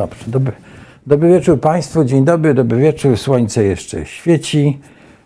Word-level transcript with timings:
Dobrze, 0.00 0.24
dobry, 0.26 0.52
dobry 1.06 1.28
wieczór 1.28 1.60
Państwu, 1.60 2.04
dzień 2.04 2.24
dobry, 2.24 2.54
dobry 2.54 2.78
wieczór, 2.78 3.16
słońce 3.18 3.64
jeszcze 3.64 4.06
świeci. 4.06 4.78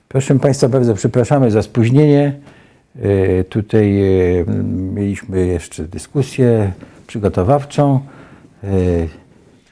Proszę 0.08 0.38
Państwa, 0.38 0.68
bardzo 0.68 0.94
przepraszamy 0.94 1.50
za 1.50 1.62
spóźnienie. 1.62 2.32
E, 3.02 3.44
Tutaj 3.44 4.00
e, 4.40 4.44
mieliśmy 4.94 5.46
jeszcze 5.46 5.84
dyskusję 5.84 6.72
przygotowawczą. 7.06 8.00
E, 8.64 8.68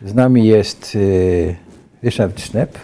Z 0.08 0.14
nami 0.14 0.46
jest 0.46 0.98
Ryszard 2.02 2.40
Sznep. 2.40 2.78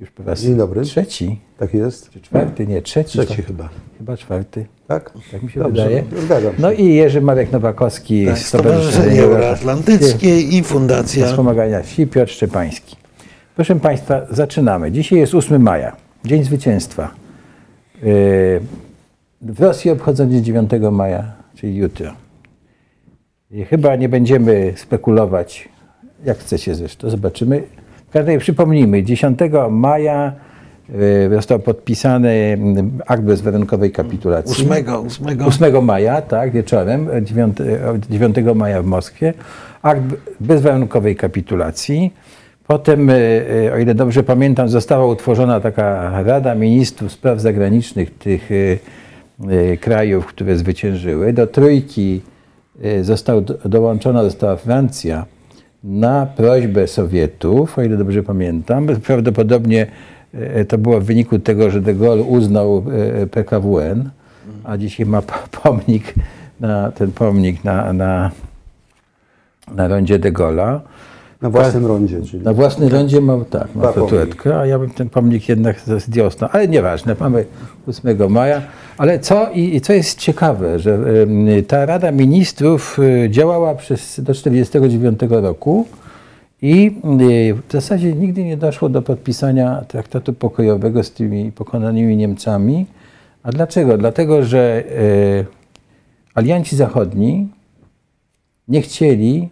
Już 0.00 0.10
po 0.10 0.22
raz 0.22 0.42
Dzień 0.42 0.56
dobry. 0.56 0.82
trzeci, 0.82 1.38
Tak 1.58 1.74
jest? 1.74 2.10
czy 2.10 2.20
czwarty, 2.20 2.66
nie, 2.66 2.82
trzeci. 2.82 3.18
Trzeci 3.18 3.42
chyba. 3.42 3.68
Chyba 3.98 4.16
czwarty. 4.16 4.66
Tak? 4.90 5.10
Tak 5.32 5.42
mi 5.42 5.50
się 5.50 5.60
Dobrze, 5.60 5.84
wydaje. 5.84 6.04
Zgadzam 6.22 6.52
się. 6.52 6.62
No 6.62 6.72
i 6.72 6.94
Jerzy 6.94 7.20
Marek 7.20 7.52
Nowakowski, 7.52 8.26
Tak, 8.26 8.38
Stowarzyszenie 8.38 9.22
Euroatlantyckie 9.22 10.40
i 10.40 10.62
Fundacja. 10.62 11.26
Wspomagania 11.26 11.82
Wsi 11.82 12.06
Piotr 12.06 12.32
Szczepański. 12.32 12.96
Proszę 13.56 13.76
Państwa, 13.76 14.20
zaczynamy. 14.30 14.92
Dzisiaj 14.92 15.18
jest 15.18 15.34
8 15.34 15.62
maja, 15.62 15.96
Dzień 16.24 16.44
Zwycięstwa. 16.44 17.10
Yy, 18.02 18.60
W 19.40 19.60
Rosji 19.60 19.90
obchodzony 19.90 20.42
9 20.42 20.70
maja, 20.92 21.32
czyli 21.54 21.76
jutro. 21.76 22.12
I 23.50 23.64
chyba 23.64 23.96
nie 23.96 24.08
będziemy 24.08 24.72
spekulować, 24.76 25.68
jak 26.24 26.38
chcecie 26.38 26.74
zresztą, 26.74 27.10
zobaczymy. 27.10 27.62
W 28.08 28.12
każdym 28.12 28.26
razie 28.26 28.38
przypomnijmy, 28.38 29.02
10 29.02 29.38
maja 29.70 30.32
został 31.34 31.58
podpisany 31.58 32.28
mm, 32.28 32.98
akt 33.06 33.22
bezwarunkowej 33.22 33.92
kapitulacji. 33.92 34.68
8, 34.70 34.84
8. 35.06 35.42
8 35.46 35.84
maja, 35.84 36.22
tak, 36.22 36.50
wieczorem, 36.50 37.08
9, 37.22 37.56
9 38.10 38.36
maja 38.54 38.82
w 38.82 38.86
Moskwie, 38.86 39.34
akt 39.82 40.02
bezwarunkowej 40.40 41.16
kapitulacji. 41.16 42.12
Potem, 42.70 43.10
e, 43.10 43.14
e, 43.66 43.74
o 43.74 43.78
ile 43.78 43.94
dobrze 43.94 44.22
pamiętam, 44.22 44.68
została 44.68 45.06
utworzona 45.06 45.60
taka 45.60 46.22
Rada 46.22 46.54
Ministrów 46.54 47.12
Spraw 47.12 47.40
Zagranicznych 47.40 48.18
tych 48.18 48.50
e, 48.52 48.54
e, 49.50 49.76
krajów, 49.76 50.26
które 50.26 50.56
zwyciężyły. 50.56 51.32
Do 51.32 51.46
trójki 51.46 52.20
e, 52.82 53.04
został, 53.04 53.40
dołączona 53.64 54.24
została 54.24 54.56
Francja 54.56 55.26
na 55.84 56.26
prośbę 56.36 56.86
Sowietów, 56.86 57.78
o 57.78 57.82
ile 57.82 57.96
dobrze 57.96 58.22
pamiętam. 58.22 58.86
Prawdopodobnie 59.06 59.82
e, 59.82 59.86
to 60.68 60.78
było 60.78 61.00
w 61.00 61.04
wyniku 61.04 61.38
tego, 61.38 61.70
że 61.70 61.80
de 61.80 61.94
Gaulle 61.94 62.22
uznał 62.22 62.84
e, 63.22 63.26
PKWN, 63.26 64.10
a 64.64 64.76
dzisiaj 64.76 65.06
ma 65.06 65.22
po- 65.22 65.60
pomnik, 65.62 66.14
na, 66.60 66.92
ten 66.92 67.12
pomnik 67.12 67.64
na, 67.64 67.92
na, 67.92 68.30
na 69.74 69.88
rondzie 69.88 70.18
de 70.18 70.32
Gaulle'a. 70.32 70.80
Na 71.42 71.50
własnym 71.50 71.86
rondzie, 71.86 72.22
czyli 72.22 72.44
Na 72.44 72.52
własnym 72.52 72.88
rondzie 72.88 73.20
ma, 73.20 73.38
tak, 73.50 73.74
ma 73.74 73.82
Dwa 73.82 73.92
statuetkę, 73.92 74.60
a 74.60 74.66
ja 74.66 74.78
bym 74.78 74.90
ten 74.90 75.08
pomnik 75.08 75.48
jednak 75.48 75.80
zdjął. 75.80 76.30
Ale 76.52 76.68
nieważne, 76.68 77.16
mamy 77.20 77.44
8 77.88 78.32
maja. 78.32 78.62
Ale 78.98 79.18
co, 79.18 79.50
i, 79.50 79.76
i 79.76 79.80
co 79.80 79.92
jest 79.92 80.18
ciekawe, 80.18 80.78
że 80.78 80.94
em, 80.94 81.46
ta 81.68 81.86
Rada 81.86 82.12
Ministrów 82.12 82.98
y, 82.98 83.30
działała 83.30 83.74
przez, 83.74 84.20
do 84.20 84.32
1949 84.32 85.20
roku 85.30 85.86
i 86.62 86.86
y, 87.20 87.54
w 87.54 87.72
zasadzie 87.72 88.12
nigdy 88.12 88.44
nie 88.44 88.56
doszło 88.56 88.88
do 88.88 89.02
podpisania 89.02 89.84
traktatu 89.88 90.32
pokojowego 90.32 91.04
z 91.04 91.12
tymi 91.12 91.52
pokonanymi 91.52 92.16
Niemcami. 92.16 92.86
A 93.42 93.52
dlaczego? 93.52 93.98
Dlatego, 93.98 94.44
że 94.44 94.84
y, 94.84 95.46
alianci 96.34 96.76
zachodni 96.76 97.48
nie 98.68 98.82
chcieli 98.82 99.48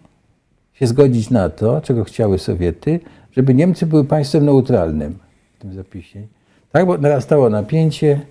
się 0.73 0.87
zgodzić 0.87 1.29
na 1.29 1.49
to, 1.49 1.81
czego 1.81 2.03
chciały 2.03 2.39
Sowiety, 2.39 2.99
żeby 3.31 3.53
Niemcy 3.53 3.85
były 3.85 4.05
państwem 4.05 4.45
neutralnym 4.45 5.17
w 5.55 5.61
tym 5.61 5.73
zapisie. 5.73 6.21
Tak, 6.71 6.85
bo 6.85 6.97
narastało 6.97 7.49
napięcie 7.49 8.21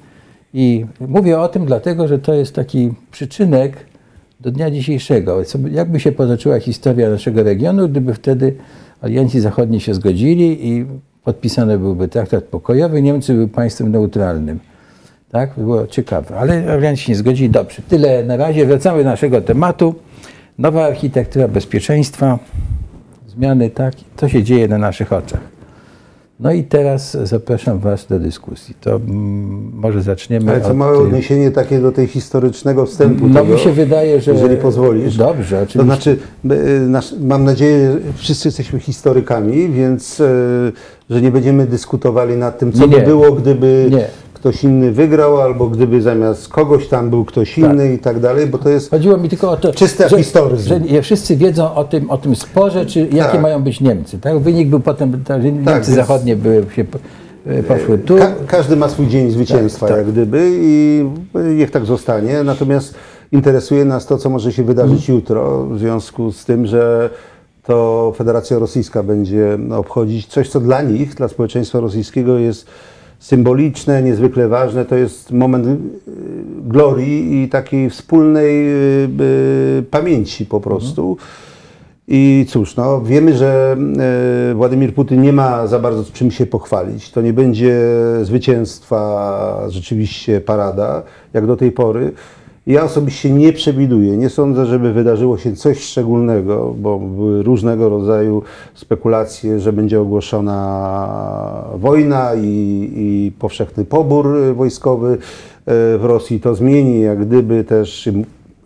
i 0.54 0.86
mówię 1.00 1.40
o 1.40 1.48
tym 1.48 1.66
dlatego, 1.66 2.08
że 2.08 2.18
to 2.18 2.34
jest 2.34 2.54
taki 2.54 2.92
przyczynek 3.10 3.86
do 4.40 4.50
dnia 4.50 4.70
dzisiejszego. 4.70 5.44
Co 5.44 5.58
by- 5.58 5.70
Jakby 5.70 6.00
się 6.00 6.12
potoczyła 6.12 6.60
historia 6.60 7.10
naszego 7.10 7.42
regionu, 7.42 7.88
gdyby 7.88 8.14
wtedy 8.14 8.54
alianci 9.00 9.40
zachodni 9.40 9.80
się 9.80 9.94
zgodzili 9.94 10.68
i 10.68 10.86
podpisany 11.24 11.78
byłby 11.78 12.08
traktat 12.08 12.44
pokojowy, 12.44 13.02
Niemcy 13.02 13.34
były 13.34 13.48
państwem 13.48 13.92
neutralnym. 13.92 14.58
Tak, 15.32 15.50
było 15.56 15.86
ciekawe, 15.86 16.36
ale 16.38 16.72
alianci 16.72 17.10
nie 17.10 17.16
zgodzili. 17.16 17.50
Dobrze, 17.50 17.82
tyle 17.88 18.24
na 18.24 18.36
razie. 18.36 18.66
Wracamy 18.66 19.04
do 19.04 19.10
naszego 19.10 19.40
tematu. 19.40 19.94
Nowa 20.58 20.84
architektura 20.86 21.48
bezpieczeństwa, 21.48 22.38
zmiany, 23.28 23.70
tak, 23.70 23.94
to 24.16 24.28
się 24.28 24.42
dzieje 24.42 24.68
na 24.68 24.78
naszych 24.78 25.12
oczach. 25.12 25.57
No 26.40 26.52
i 26.52 26.64
teraz 26.64 27.16
zapraszam 27.24 27.78
Was 27.78 28.06
do 28.06 28.18
dyskusji. 28.18 28.74
To 28.80 28.90
mm, 28.96 29.70
może 29.74 30.02
zaczniemy 30.02 30.50
Ale 30.50 30.60
co 30.60 30.70
od... 30.70 30.76
małe 30.76 30.94
y, 30.98 31.00
odniesienie 31.00 31.50
takie 31.50 31.78
do 31.80 31.92
tej 31.92 32.06
historycznego 32.06 32.86
wstępu 32.86 33.28
No 33.28 33.40
tego, 33.40 33.54
mi 33.54 33.60
się 33.60 33.72
wydaje, 33.72 34.20
że... 34.20 34.32
jeżeli 34.32 34.56
pozwolisz. 34.56 35.16
Dobrze, 35.16 35.56
To 35.56 35.62
oczywiście. 35.62 35.84
znaczy, 35.84 36.18
y, 36.44 36.80
nasz, 36.80 37.14
mam 37.20 37.44
nadzieję, 37.44 37.92
że 37.92 37.98
wszyscy 38.16 38.48
jesteśmy 38.48 38.80
historykami, 38.80 39.68
więc 39.68 40.20
y, 40.20 40.72
że 41.10 41.22
nie 41.22 41.30
będziemy 41.30 41.66
dyskutowali 41.66 42.36
nad 42.36 42.58
tym, 42.58 42.72
co 42.72 42.86
Nie, 42.86 42.96
by 42.96 43.02
było, 43.02 43.32
gdyby 43.32 43.88
Nie. 43.90 44.06
Ktoś 44.38 44.64
inny 44.64 44.92
wygrał, 44.92 45.40
albo 45.40 45.66
gdyby 45.68 46.02
zamiast 46.02 46.48
kogoś 46.48 46.88
tam 46.88 47.10
był 47.10 47.24
ktoś 47.24 47.58
inny 47.58 47.92
i 47.94 47.98
tak 47.98 48.20
dalej, 48.20 48.46
bo 48.46 48.58
to 48.58 48.68
jest 48.68 48.90
Chodziło 48.90 49.16
mi 49.16 49.28
tylko 49.28 49.50
o 49.50 49.56
to, 49.56 49.72
Czysta 49.72 50.08
że, 50.08 50.16
historyzm. 50.16 50.68
że 50.68 50.80
nie 50.80 51.02
wszyscy 51.02 51.36
wiedzą 51.36 51.74
o 51.74 51.84
tym, 51.84 52.10
o 52.10 52.18
tym 52.18 52.36
sporze, 52.36 52.86
czy 52.86 53.00
jakie 53.00 53.32
Tak. 53.32 53.40
mają 53.42 53.62
być 53.62 53.80
Niemcy. 53.80 54.18
Tak? 54.18 54.38
Wynik 54.38 54.68
był 54.68 54.80
potem, 54.80 55.22
że 55.28 55.52
Niemcy 55.52 55.64
więc- 55.72 55.86
zachodnie 55.86 56.36
były, 56.36 56.64
się, 56.76 56.84
po- 56.84 56.98
poszły 57.68 57.98
tu. 57.98 58.16
Ka 58.16 58.32
każdy 58.46 58.76
ma 58.76 58.88
swój 58.88 59.06
dzień 59.06 59.30
zwycięstwa, 59.30 59.86
Tak, 59.86 59.96
tak. 59.96 60.06
jak 60.06 60.12
gdyby, 60.14 60.50
i 60.52 61.04
niech 61.56 61.70
tak 61.70 61.84
zostanie. 61.84 62.42
Natomiast 62.44 62.94
interesuje 63.32 63.84
nas 63.84 64.06
to, 64.06 64.18
co 64.18 64.30
może 64.30 64.52
się 64.52 64.62
wydarzyć 64.64 64.98
Mhm. 65.00 65.18
jutro, 65.18 65.64
w 65.64 65.78
związku 65.78 66.32
z 66.32 66.44
tym, 66.44 66.66
że 66.66 67.10
to 67.66 68.12
Federacja 68.16 68.58
Rosyjska 68.58 69.02
będzie 69.02 69.58
obchodzić 69.76 70.26
coś, 70.26 70.48
co 70.48 70.60
dla 70.60 70.82
nich, 70.82 71.14
dla 71.14 71.28
społeczeństwa 71.28 71.80
rosyjskiego 71.80 72.38
jest 72.38 72.66
symboliczne, 73.18 74.02
niezwykle 74.02 74.48
ważne. 74.48 74.84
To 74.84 74.94
jest 74.94 75.30
moment 75.30 75.66
y, 75.66 75.78
glorii 76.62 77.42
i 77.42 77.48
takiej 77.48 77.90
wspólnej 77.90 78.68
y, 78.68 79.08
y, 79.78 79.82
pamięci 79.90 80.46
po 80.46 80.60
prostu. 80.60 81.16
I 82.10 82.46
cóż, 82.48 82.76
no, 82.76 83.00
wiemy, 83.00 83.36
że 83.36 83.76
Władimir 84.54 84.94
Putin 84.94 85.22
nie 85.22 85.32
ma 85.32 85.66
za 85.66 85.78
bardzo 85.78 86.04
czym 86.12 86.30
się 86.30 86.46
pochwalić. 86.46 87.10
To 87.10 87.22
nie 87.22 87.32
będzie 87.32 87.76
zwycięstwa, 88.22 89.64
rzeczywiście 89.68 90.40
parada, 90.40 91.02
jak 91.32 91.46
do 91.46 91.56
tej 91.56 91.72
pory. 91.72 92.12
Ja 92.68 92.84
osobiście 92.84 93.30
nie 93.30 93.52
przewiduję, 93.52 94.16
nie 94.16 94.30
sądzę, 94.30 94.66
żeby 94.66 94.92
wydarzyło 94.92 95.38
się 95.38 95.56
coś 95.56 95.80
szczególnego, 95.80 96.74
bo 96.78 96.98
były 96.98 97.42
różnego 97.42 97.88
rodzaju 97.88 98.42
spekulacje, 98.74 99.60
że 99.60 99.72
będzie 99.72 100.00
ogłoszona 100.00 101.64
wojna 101.74 102.34
i, 102.34 102.90
i 102.96 103.32
powszechny 103.38 103.84
pobór 103.84 104.54
wojskowy 104.54 105.12
e, 105.12 105.18
w 105.98 106.00
Rosji. 106.02 106.40
To 106.40 106.54
zmieni, 106.54 107.00
jak 107.00 107.26
gdyby 107.26 107.64
też 107.64 108.08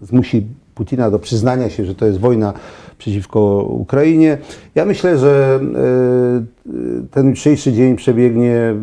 zmusi 0.00 0.46
Putina 0.74 1.10
do 1.10 1.18
przyznania 1.18 1.70
się, 1.70 1.84
że 1.84 1.94
to 1.94 2.06
jest 2.06 2.18
wojna 2.18 2.52
przeciwko 2.98 3.62
Ukrainie. 3.62 4.38
Ja 4.74 4.84
myślę, 4.84 5.18
że 5.18 5.60
e, 5.62 7.06
ten 7.10 7.28
jutrzejszy 7.28 7.72
dzień 7.72 7.96
przebiegnie 7.96 8.74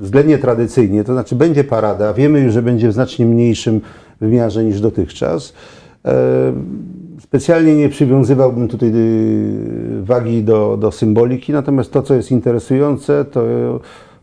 względnie 0.00 0.38
tradycyjnie, 0.38 1.04
to 1.04 1.12
znaczy 1.12 1.36
będzie 1.36 1.64
parada. 1.64 2.12
Wiemy 2.12 2.40
już, 2.40 2.52
że 2.52 2.62
będzie 2.62 2.88
w 2.88 2.92
znacznie 2.92 3.26
mniejszym 3.26 3.80
wymiarze 4.20 4.64
niż 4.64 4.80
dotychczas. 4.80 5.52
E, 6.04 6.52
Specjalnie 7.20 7.76
nie 7.76 7.88
przywiązywałbym 7.88 8.68
tutaj 8.68 8.90
y, 8.94 10.02
wagi 10.02 10.42
do, 10.42 10.76
do 10.80 10.92
symboliki, 10.92 11.52
natomiast 11.52 11.92
to, 11.92 12.02
co 12.02 12.14
jest 12.14 12.30
interesujące, 12.30 13.24
to 13.24 13.42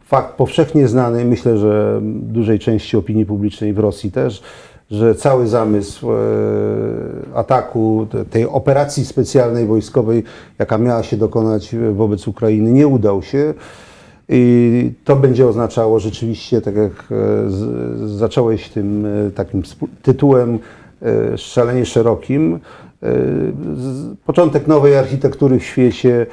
fakt 0.06 0.36
powszechnie 0.36 0.88
znany, 0.88 1.26
myślę, 1.26 1.58
że 1.58 2.00
dużej 2.04 2.60
części 2.60 2.98
opinii 2.98 3.26
publicznej 3.26 3.74
w 3.74 3.80
Rosji 3.80 4.12
też, 4.12 4.44
że 4.92 5.16
cały 5.16 5.48
zamysł 5.48 6.12
e, 6.12 6.16
ataku, 7.34 8.08
te- 8.12 8.26
tej 8.26 8.46
operacji 8.46 9.06
specjalnej 9.06 9.66
wojskowej, 9.66 10.24
jaka 10.60 10.78
miała 10.78 11.04
się 11.04 11.18
dokonać 11.18 11.76
wobec 11.94 12.28
Ukrainy, 12.28 12.72
nie 12.72 12.88
udał 12.88 13.22
się. 13.22 13.54
I 14.34 14.92
to 15.06 15.16
będzie 15.16 15.48
oznaczało 15.48 16.00
rzeczywiście, 16.00 16.62
tak 16.62 16.76
jak 16.76 16.92
e, 16.92 17.06
z, 17.50 18.00
zacząłeś 18.12 18.70
tym 18.70 19.06
e, 19.06 19.32
takim 19.32 19.64
tytułem 20.02 20.60
e, 21.02 21.38
szalenie 21.38 21.86
szerokim, 21.86 22.60
z- 23.78 24.16
początek 24.26 24.68
nowej 24.68 24.96
architektury 24.98 25.60
w 25.60 25.64
świecie, 25.64 26.26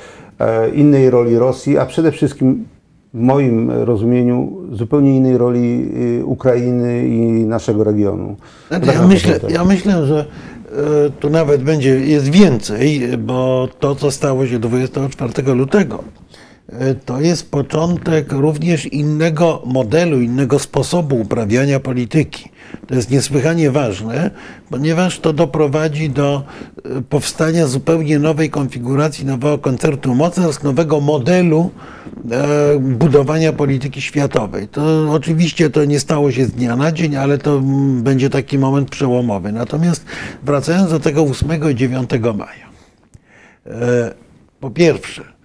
innej 0.74 1.10
roli 1.10 1.38
Rosji, 1.38 1.78
a 1.78 1.86
przede 1.86 2.12
wszystkim 2.12 2.64
w 3.14 3.18
moim 3.20 3.70
rozumieniu 3.70 4.52
zupełnie 4.72 5.16
innej 5.16 5.38
roli 5.38 5.88
Ukrainy 6.24 7.08
i 7.08 7.20
naszego 7.46 7.84
regionu. 7.84 8.36
Znaczy, 8.68 8.86
Tak 8.86 8.94
ja, 8.94 9.06
myślę, 9.06 9.40
ja 9.48 9.64
myślę, 9.64 10.06
że 10.06 10.24
tu 11.20 11.30
nawet 11.30 11.62
będzie, 11.62 12.00
jest 12.00 12.28
więcej, 12.28 13.00
bo 13.18 13.68
to, 13.80 13.94
co 13.94 14.10
stało 14.10 14.46
się 14.46 14.58
24 14.58 15.54
lutego, 15.54 16.04
to 17.04 17.20
jest 17.20 17.50
początek 17.50 18.32
również 18.32 18.86
innego 18.86 19.62
modelu, 19.66 20.20
innego 20.20 20.58
sposobu 20.58 21.20
uprawiania 21.20 21.80
polityki. 21.80 22.48
To 22.86 22.94
jest 22.94 23.10
niesłychanie 23.10 23.70
ważne, 23.70 24.30
ponieważ 24.70 25.18
to 25.18 25.32
doprowadzi 25.32 26.10
do 26.10 26.42
e, 26.84 27.02
powstania 27.02 27.66
zupełnie 27.66 28.18
nowej 28.18 28.50
konfiguracji, 28.50 29.26
nowego 29.26 29.58
koncertu 29.58 30.14
mocarstw, 30.14 30.62
nowego 30.62 31.00
modelu 31.00 31.70
e, 32.30 32.78
budowania 32.78 33.52
polityki 33.52 34.02
światowej. 34.02 34.68
To 34.68 35.12
oczywiście 35.12 35.70
to 35.70 35.84
nie 35.84 36.00
stało 36.00 36.32
się 36.32 36.44
z 36.44 36.52
dnia 36.52 36.76
na 36.76 36.92
dzień, 36.92 37.16
ale 37.16 37.38
to 37.38 37.58
mm, 37.58 38.02
będzie 38.02 38.30
taki 38.30 38.58
moment 38.58 38.90
przełomowy. 38.90 39.52
Natomiast 39.52 40.04
wracając 40.42 40.90
do 40.90 41.00
tego 41.00 41.22
8 41.22 41.70
i 41.70 41.74
9 41.74 42.10
maja. 42.36 42.68
E, 43.66 44.14
Po 44.60 44.70
pierwsze, 44.70 45.37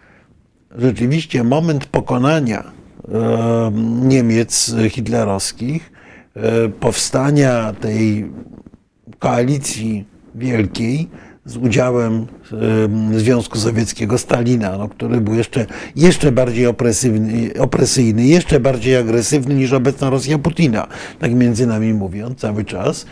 rzeczywiście 0.78 1.44
moment 1.44 1.86
pokonania 1.86 2.64
e, 2.64 3.72
Niemiec 4.02 4.75
hitlerowskich, 4.90 5.92
e, 6.36 6.70
powstania 6.70 7.74
tej 7.74 8.31
koalicji 9.20 10.06
wielkiej 10.36 11.10
z 11.46 11.58
udziałem 11.58 12.28
e, 13.14 13.20
Związku 13.20 13.58
Sowieckiego 13.58 14.18
Stalina, 14.18 14.78
no, 14.78 14.90
który 14.90 15.22
był 15.22 15.34
jeszcze, 15.34 15.66
jeszcze 15.96 16.31
bardziej 16.31 16.68
opresywny, 16.68 17.52
opresyjny, 17.60 18.25
jeszcze 18.25 18.60
bardziej 18.60 18.96
agresywny 18.96 19.56
niż 19.56 19.74
obecna 19.74 20.10
Rosja 20.10 20.38
Putina, 20.38 20.88
tak 21.20 21.34
między 21.34 21.68
nami 21.68 21.94
mówiąc 21.94 22.40
cały 22.40 22.66
czas, 22.66 23.06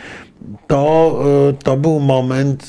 to, 0.66 1.24
to 1.64 1.76
był 1.76 2.00
moment, 2.00 2.66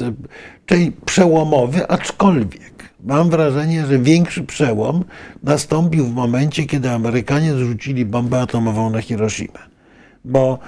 przełomowy, 1.05 1.87
aczkolwiek 1.87 2.72
mam 3.05 3.29
wrażenie, 3.29 3.85
że 3.85 3.99
większy 3.99 4.43
przełom 4.43 5.03
nastąpił 5.43 6.05
w 6.05 6.13
momencie, 6.13 6.65
kiedy 6.65 6.89
Amerykanie 6.89 7.53
zrzucili 7.53 8.05
bombę 8.05 8.41
atomową 8.41 8.89
na 8.89 9.01
Hiroshimę. 9.01 9.59
Bo 10.25 10.59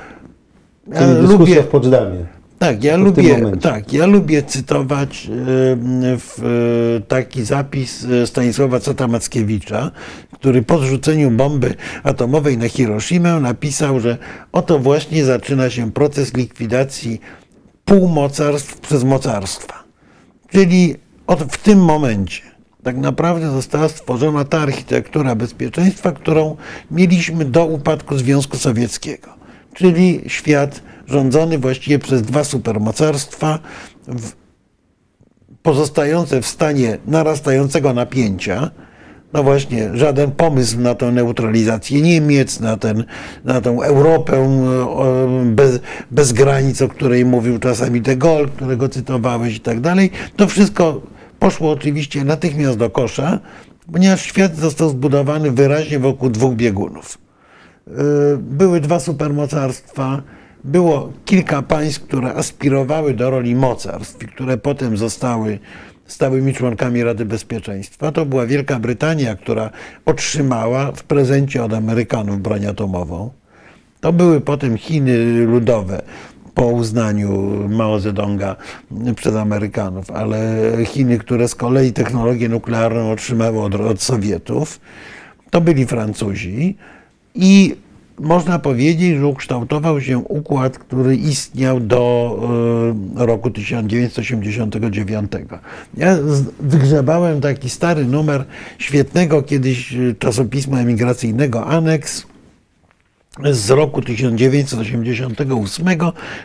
ja 0.94 1.00
Czyli 1.00 1.28
lubię, 1.28 1.64
w 1.64 1.68
Poczdamie. 1.68 2.26
tak, 2.60 2.84
ja 2.84 2.98
lubię, 2.98 3.52
tak, 3.62 3.94
ja 3.94 4.06
lubię 4.06 4.44
cytować 4.44 5.30
e, 5.30 7.02
taki 7.02 7.44
zapis 7.44 8.06
e, 8.06 8.28
Stanisława 8.28 8.80
Cota 8.80 9.08
Mackiewicza, 9.08 9.92
który 10.34 10.62
po 10.62 10.80
zrzuceniu 10.80 11.32
bomby 11.32 11.76
atomowej 12.04 12.58
na 12.58 12.70
Hiroshimę 12.70 13.40
napisał, 13.40 14.00
że 14.00 14.18
oto 14.52 14.80
właśnie 14.80 15.26
zaczyna 15.26 15.70
się 15.70 15.92
proces 15.92 16.34
likwidacji 16.34 17.22
półmocarstw 17.86 18.80
przez 18.80 19.04
mocarstwa. 19.04 19.84
Czyli 20.50 20.96
od, 21.28 21.44
w 21.44 21.58
tym 21.58 21.80
momencie 21.80 22.56
tak 22.86 22.98
naprawdę 22.98 23.52
została 23.52 23.90
stworzona 23.90 24.46
ta 24.46 24.60
architektura 24.60 25.36
bezpieczeństwa, 25.36 26.12
którą 26.12 26.56
mieliśmy 26.92 27.46
do 27.46 27.66
upadku 27.66 28.18
Związku 28.18 28.58
Sowieckiego. 28.58 29.30
Czyli 29.74 30.22
świat 30.28 30.82
rządzony 31.08 31.58
właściwie 31.58 32.00
przez 32.00 32.22
dwa 32.22 32.44
supermocarstwa, 32.44 33.60
w, 34.08 34.32
pozostające 35.64 36.42
w 36.42 36.48
stanie 36.48 36.98
narastającego 37.08 37.94
napięcia. 37.94 38.72
No 39.34 39.44
właśnie, 39.44 39.90
żaden 39.94 40.32
pomysł 40.32 40.80
na 40.80 40.96
tę 40.96 41.12
neutralizację 41.12 42.02
Niemiec, 42.02 42.60
na, 42.60 42.78
ten, 42.78 43.04
na 43.44 43.62
tę 43.62 43.70
Europę 43.70 44.38
e, 44.38 45.46
bez, 45.46 45.80
bez 46.12 46.34
granic, 46.34 46.82
o 46.82 46.88
której 46.88 47.26
mówił 47.26 47.60
czasami 47.60 48.02
de 48.02 48.18
Gaulle, 48.18 48.48
którego 48.48 48.90
cytowałeś 48.90 49.56
i 49.56 49.60
tak 49.60 49.80
dalej. 49.80 50.12
To 50.36 50.48
wszystko 50.48 51.15
poszło 51.46 51.72
oczywiście 51.72 52.24
natychmiast 52.24 52.78
do 52.78 52.90
kosza, 52.90 53.40
ponieważ 53.94 54.22
świat 54.22 54.56
został 54.56 54.90
zbudowany 54.90 55.52
wyraźnie 55.52 56.00
wokół 56.00 56.30
dwóch 56.30 56.56
biegunów. 56.56 57.18
Y, 57.88 57.92
były 58.38 58.80
dwa 58.82 59.00
supermocarstwa, 59.00 60.22
było 60.64 61.14
kilka 61.26 61.62
państw, 61.62 62.04
które 62.04 62.34
aspirowały 62.34 63.14
do 63.14 63.30
roli 63.30 63.56
mocarstw 63.56 64.18
które 64.18 64.58
potem 64.58 64.98
zostały 64.98 65.60
stałymi 66.08 66.54
członkami 66.54 67.04
Rady 67.04 67.26
Bezpieczeństwa. 67.26 68.12
To 68.12 68.26
była 68.26 68.46
Wielka 68.46 68.80
Brytania, 68.80 69.36
która 69.36 69.70
otrzymała 70.06 70.92
w 70.92 71.04
prezencie 71.04 71.64
od 71.64 71.74
Amerykanów 71.74 72.42
broń 72.42 72.66
atomową. 72.66 73.32
To 74.02 74.14
były 74.14 74.42
potem 74.42 74.78
Chiny 74.78 75.46
ludowe 75.46 76.02
po 76.56 76.66
uznaniu 76.66 77.30
Mao 77.70 78.00
Zedonga 78.00 78.56
przez 79.16 79.36
Amerykanów, 79.36 80.12
ale 80.12 80.72
Chiny, 80.86 81.18
które 81.18 81.48
z 81.48 81.56
kolei 81.56 81.94
technologię 81.94 82.50
nuklearną 82.50 83.12
otrzymały 83.12 83.62
od, 83.62 83.76
od 83.76 84.02
Sowietów, 84.02 84.80
to 85.50 85.62
byli 85.62 85.86
Francuzi 85.86 86.78
i 87.36 87.76
można 88.20 88.60
powiedzieć, 88.60 89.18
że 89.18 89.28
ukształtował 89.28 90.02
się 90.02 90.18
układ, 90.18 90.78
który 90.78 91.16
istniał 91.16 91.80
do 91.80 92.36
e, 93.18 93.26
roku 93.26 93.52
1989. 93.52 95.32
Ja 95.98 96.18
wygrzebałem 96.60 97.42
taki 97.42 97.70
stary 97.70 98.06
numer 98.06 98.46
świetnego 98.78 99.44
kiedyś 99.44 99.94
e, 99.94 100.14
czasopisma 100.20 100.80
emigracyjnego 100.80 101.66
Aneks 101.66 102.26
z 103.52 103.70
roku 103.70 104.02
1988, 104.02 105.88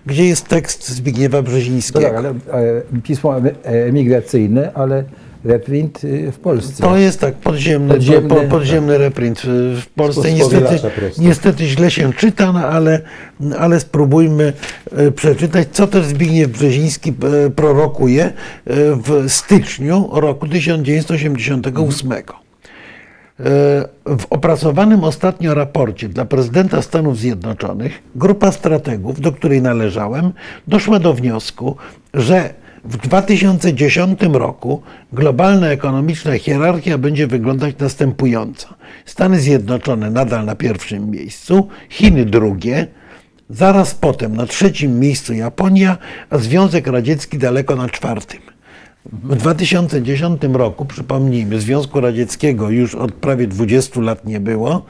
gdzie 0.06 0.26
jest 0.26 0.48
tekst 0.48 0.88
Zbigniewa 0.88 1.38
No 1.38 1.42
Brzezińskiego. 1.42 2.00
tak, 2.00 2.16
ale 2.16 2.28
e, 2.31 2.82
pismo 3.02 3.38
e, 3.38 3.52
emigracyjne, 3.64 4.72
ale 4.75 5.04
reprint 5.44 6.04
y, 6.04 6.32
w 6.32 6.38
Polsce. 6.38 6.82
To 6.82 6.96
jest 6.96 7.20
tak 7.20 7.34
podziemny, 7.34 7.94
Podziemny, 7.94 8.28
po, 8.28 8.37
podziemny 8.37 8.98
reprint 8.98 9.40
w 9.76 9.87
Polsce. 9.96 10.32
Niestety, 10.32 10.81
niestety 11.19 11.67
źle 11.67 11.91
się 11.91 12.12
czyta, 12.12 12.53
no 12.53 12.58
ale, 12.58 13.00
ale 13.58 13.81
spróbujmy 13.81 14.53
e, 14.93 15.10
przeczytać, 15.10 15.69
co 15.72 15.86
też 15.86 16.06
Zbigniew 16.06 16.50
Brzeziński 16.50 17.12
prorokuje 17.56 18.32
w 19.06 19.24
styczniu 19.29 20.08
roku 20.12 20.48
1988. 20.48 22.12
E, 22.12 22.49
W 24.06 24.27
opracowanym 24.31 25.05
ostatnio 25.05 25.55
raporcie 25.55 26.09
dla 26.09 26.25
prezydenta 26.25 26.82
Stanów 26.82 27.19
Zjednoczonych 27.19 28.03
grupa 28.15 28.53
strategów, 28.53 29.20
do 29.20 29.32
której 29.32 29.63
należałem, 29.63 30.32
doszła 30.69 30.99
do 30.99 31.15
wniosku, 31.15 31.77
że 32.15 32.55
w 32.85 32.97
2010 32.97 34.20
roku 34.32 34.82
globalna 35.13 35.69
ekonomiczna 35.69 36.39
hierarchia 36.39 36.99
będzie 36.99 37.27
wyglądać 37.27 37.79
następująco. 37.79 38.69
Stany 39.05 39.41
Zjednoczone 39.41 40.11
nadal 40.11 40.44
na 40.44 40.55
pierwszym 40.55 41.11
miejscu, 41.11 41.69
Chiny 41.89 42.25
drugie, 42.25 42.87
zaraz 43.51 43.94
potem 43.94 44.37
na 44.37 44.47
trzecim 44.47 44.99
miejscu 44.99 45.35
Japonia, 45.35 45.99
a 46.31 46.39
Związek 46.39 46.87
Radziecki 46.87 47.39
daleko 47.39 47.77
na 47.77 47.89
czwartym. 47.89 48.49
W 49.06 49.36
2010 49.36 50.42
roku, 50.52 50.84
przypomnijmy, 50.84 51.60
Związku 51.60 52.00
Radzieckiego 52.00 52.70
już 52.70 52.94
od 52.94 53.12
prawie 53.12 53.46
20 53.46 54.00
lat 54.00 54.24
nie 54.24 54.40
było, 54.40 54.86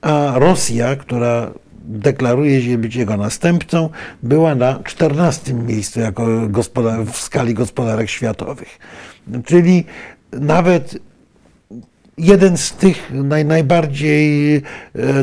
a 0.00 0.32
Rosja, 0.34 0.96
która 0.96 1.50
deklaruje 1.84 2.62
się 2.62 2.78
być 2.78 2.94
jego 2.94 3.16
następcą, 3.16 3.88
była 4.22 4.54
na 4.54 4.82
14 4.84 5.54
miejscu 5.54 6.00
jako 6.00 6.26
w 7.12 7.16
skali 7.16 7.54
gospodarek 7.54 8.10
światowych. 8.10 8.78
Czyli 9.44 9.84
nawet 10.32 10.98
jeden 12.18 12.56
z 12.56 12.72
tych 12.72 13.10
naj, 13.12 13.44
najbardziej, 13.44 14.56
e, 14.56 14.62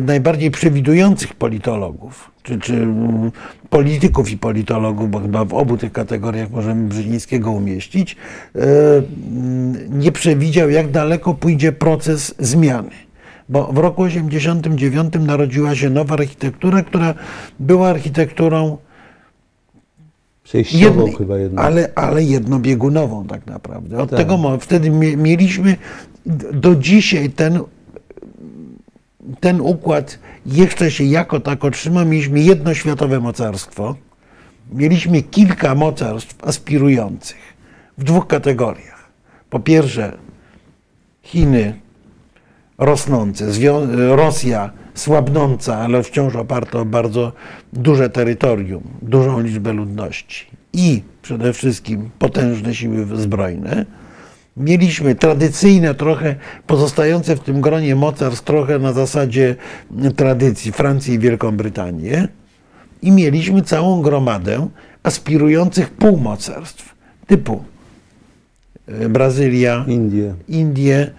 najbardziej 0.02 0.52
przewidujących 0.52 1.34
politologów, 1.34 2.32
czy, 2.46 2.60
czy 2.60 2.74
mm, 2.74 3.32
polityków 3.70 4.32
i 4.32 4.38
politologów, 4.38 5.12
bo 5.12 5.20
chyba 5.20 5.46
w 5.46 5.54
obu 5.54 5.78
tych 5.78 5.92
kategoriach 5.92 6.52
możemy 6.52 6.88
Brzezińskiego 6.88 7.52
umieścić, 7.52 8.16
e, 8.56 8.60
mm, 8.62 10.00
nie 10.00 10.12
przewidział, 10.12 10.70
jak 10.70 10.92
daleko 10.92 11.34
pójdzie 11.34 11.72
proces 11.72 12.36
zmiany. 12.40 12.90
Bo 13.50 13.64
w 13.74 13.78
roku 13.78 14.08
1989 14.08 15.26
narodziła 15.26 15.76
się 15.76 15.90
nowa 15.90 16.14
architektura, 16.16 16.84
która 16.84 17.14
była 17.60 17.90
architekturą 17.90 18.78
Przejściową 20.44 20.84
jednej, 21.00 21.16
chyba 21.16 21.38
jednak. 21.38 21.66
ale, 21.66 21.90
ale 21.96 22.24
jednobiegunową 22.24 23.28
tak 23.28 23.46
naprawdę. 23.48 23.98
Od 23.98 24.10
Tak. 24.10 24.20
tego 24.20 24.58
wtedy 24.60 24.90
mie- 24.90 25.18
mieliśmy 25.18 25.76
do 26.54 26.76
dzisiaj 26.76 27.30
ten, 27.30 27.60
ten 29.40 29.62
układ 29.62 30.20
jeszcze 30.46 30.92
się 30.92 31.04
jako 31.04 31.40
tako 31.40 31.72
trzyma. 31.72 32.06
Mieliśmy 32.06 32.40
jedno 32.40 32.74
światowe 32.74 33.20
mocarstwo. 33.20 33.96
Mieliśmy 34.72 35.22
kilka 35.22 35.76
mocarstw 35.76 36.44
aspirujących 36.44 37.56
w 37.98 38.04
dwóch 38.04 38.28
kategoriach. 38.28 39.10
Po 39.50 39.60
pierwsze 39.60 40.18
Chiny 41.22 41.80
rosnące, 42.78 43.46
Rosja 44.16 44.72
słabnąca, 44.94 45.78
ale 45.78 46.04
wciąż 46.04 46.36
oparta 46.36 46.80
o 46.80 46.86
bardzo 46.86 47.34
duże 47.74 48.10
terytorium, 48.10 48.84
dużą 49.02 49.40
liczbę 49.40 49.74
ludności 49.74 50.46
i 50.74 51.02
przede 51.22 51.54
wszystkim 51.54 52.10
potężne 52.20 52.76
siły 52.76 53.06
zbrojne. 53.18 53.86
Mieliśmy 54.58 55.16
tradycyjne, 55.16 55.96
trochę 55.96 56.36
pozostające 56.68 57.36
w 57.36 57.40
tym 57.40 57.62
gronie 57.62 57.96
mocarstw, 57.96 58.44
trochę 58.44 58.80
na 58.80 58.94
zasadzie 58.94 59.56
tradycji 60.16 60.72
Francję 60.72 61.16
i 61.16 61.20
Wielką 61.20 61.58
Brytanię. 61.58 62.28
I 63.02 63.12
mieliśmy 63.12 63.62
całą 63.62 64.02
gromadę 64.02 64.68
aspirujących 65.04 65.90
półmocarstw 65.90 66.96
typu 67.28 67.64
e, 68.88 69.10
Brazylia, 69.10 69.86
Indie. 69.88 70.34
Indie, 70.48 71.12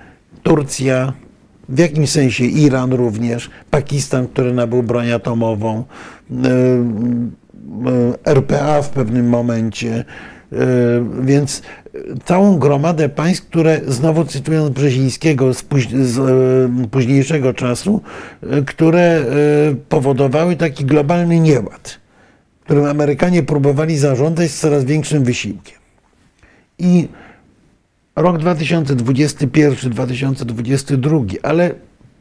Turcja, 0.43 1.12
w 1.69 1.78
jakimś 1.78 2.11
sensie 2.11 2.45
Iran 2.45 2.93
również, 2.93 3.50
Pakistan, 3.71 4.28
który 4.28 4.52
nabył 4.55 4.83
broń 4.83 5.12
atomową, 5.12 5.85
e, 6.31 6.49
e, 8.25 8.31
RPA 8.33 8.83
w 8.83 8.90
pewnym 8.90 9.28
momencie, 9.28 10.05
więc 11.23 11.63
całą 12.25 12.59
gromadę 12.59 13.09
państw, 13.09 13.47
które, 13.47 13.81
znowu 13.87 14.25
cytując 14.25 14.71
Brzezińskiego 14.71 15.55
z, 15.55 15.63
póź- 15.63 16.05
z 16.05 16.19
e, 16.19 16.23
późniejszego 16.89 17.55
czasu, 17.55 18.01
e, 18.43 18.63
które 18.63 19.25
powodowały 19.89 20.57
taki 20.57 20.85
globalny 20.85 21.41
nieład, 21.41 22.01
którym 22.65 22.85
Amerykanie 22.85 23.43
próbowali 23.43 23.99
zarządzać 23.99 24.51
z 24.51 24.61
coraz 24.61 24.85
większym 24.85 25.25
wysiłkiem. 25.25 25.79
I 26.79 27.09
rok 28.17 28.39
2021-2022, 28.39 31.37
ale 31.43 31.75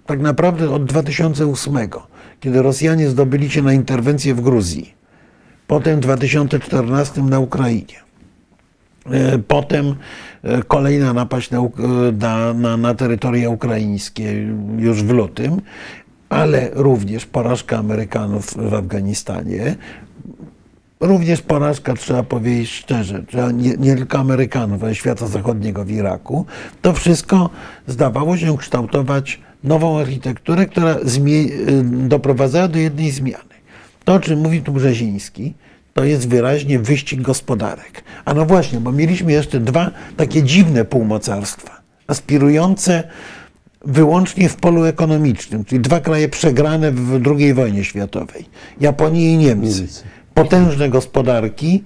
tak 0.05 0.19
naprawdę 0.19 0.69
od 0.69 0.85
2008, 0.85 1.77
kiedy 2.39 2.61
Rosjanie 2.61 3.09
zdobyli 3.09 3.49
się 3.49 3.61
na 3.61 3.73
interwencję 3.73 4.35
w 4.35 4.41
Gruzji, 4.41 4.93
potem 5.67 5.97
w 5.97 5.99
2014 5.99 7.21
na 7.21 7.39
Ukrainie, 7.39 8.04
potem 9.47 9.95
e, 10.43 10.63
kolejna 10.63 11.13
napaść 11.13 11.51
na, 11.51 11.59
Uk- 11.59 11.79
na, 12.19 12.53
na, 12.53 12.77
na 12.77 12.95
terytoria 12.95 13.49
ukraińskie 13.49 14.47
już 14.77 15.03
w 15.03 15.09
lutym, 15.09 15.61
ale 16.29 16.69
również 16.73 17.25
porażka 17.25 17.77
Amerykanów 17.77 18.53
w 18.57 18.73
Afganistanie, 18.73 19.75
Również 20.99 21.41
porażka, 21.41 21.93
trzeba 21.93 22.23
powiedzieć 22.23 22.69
szczerze, 22.69 23.23
nie, 23.53 23.77
nie 23.77 23.95
tylko 23.95 24.17
Amerykanów, 24.17 24.83
ale 24.83 24.95
świata 24.95 25.27
zachodniego 25.27 25.85
w 25.85 25.91
Iraku. 25.91 26.45
To 26.81 26.93
wszystko 26.93 27.49
zdawało 27.87 28.37
się 28.37 28.57
kształtować 28.57 29.39
nową 29.63 29.99
architekturę, 29.99 30.65
która 30.65 30.95
doprowadzała 31.83 32.67
do 32.67 32.79
jednej 32.79 33.11
zmiany. 33.11 33.55
To, 34.03 34.13
o 34.13 34.19
czym 34.19 34.39
mówi 34.39 34.61
tu 34.61 34.71
Brzeziński, 34.71 35.53
to 35.95 36.03
jest 36.03 36.29
wyraźnie 36.29 36.79
wyścig 36.79 37.21
gospodarek. 37.21 38.03
A 38.25 38.33
no 38.33 38.45
właśnie, 38.45 38.79
bo 38.79 38.91
mieliśmy 38.91 39.31
jeszcze 39.31 39.59
dwa 39.59 39.91
takie 40.17 40.43
dziwne 40.43 40.85
półmocarstwa, 40.85 41.81
aspirujące 42.07 43.03
wyłącznie 43.85 44.49
w 44.49 44.55
polu 44.55 44.85
ekonomicznym, 44.85 45.65
czyli 45.65 45.81
dwa 45.81 45.99
kraje 45.99 46.29
przegrane 46.29 46.91
w 46.91 47.21
II 47.27 47.53
wojnie 47.53 47.83
światowej, 47.83 48.45
Japonię 48.81 49.33
i 49.33 49.37
Niemcy 49.37 49.81
Niemcy. 49.81 50.03
potężne 50.33 50.89
gospodarki, 50.89 51.83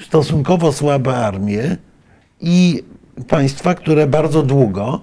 stosunkowo 0.00 0.72
słabe 0.72 1.16
armie 1.16 1.76
i 2.40 2.82
państwa, 3.28 3.74
które 3.74 4.06
bardzo 4.06 4.42
długo, 4.42 5.00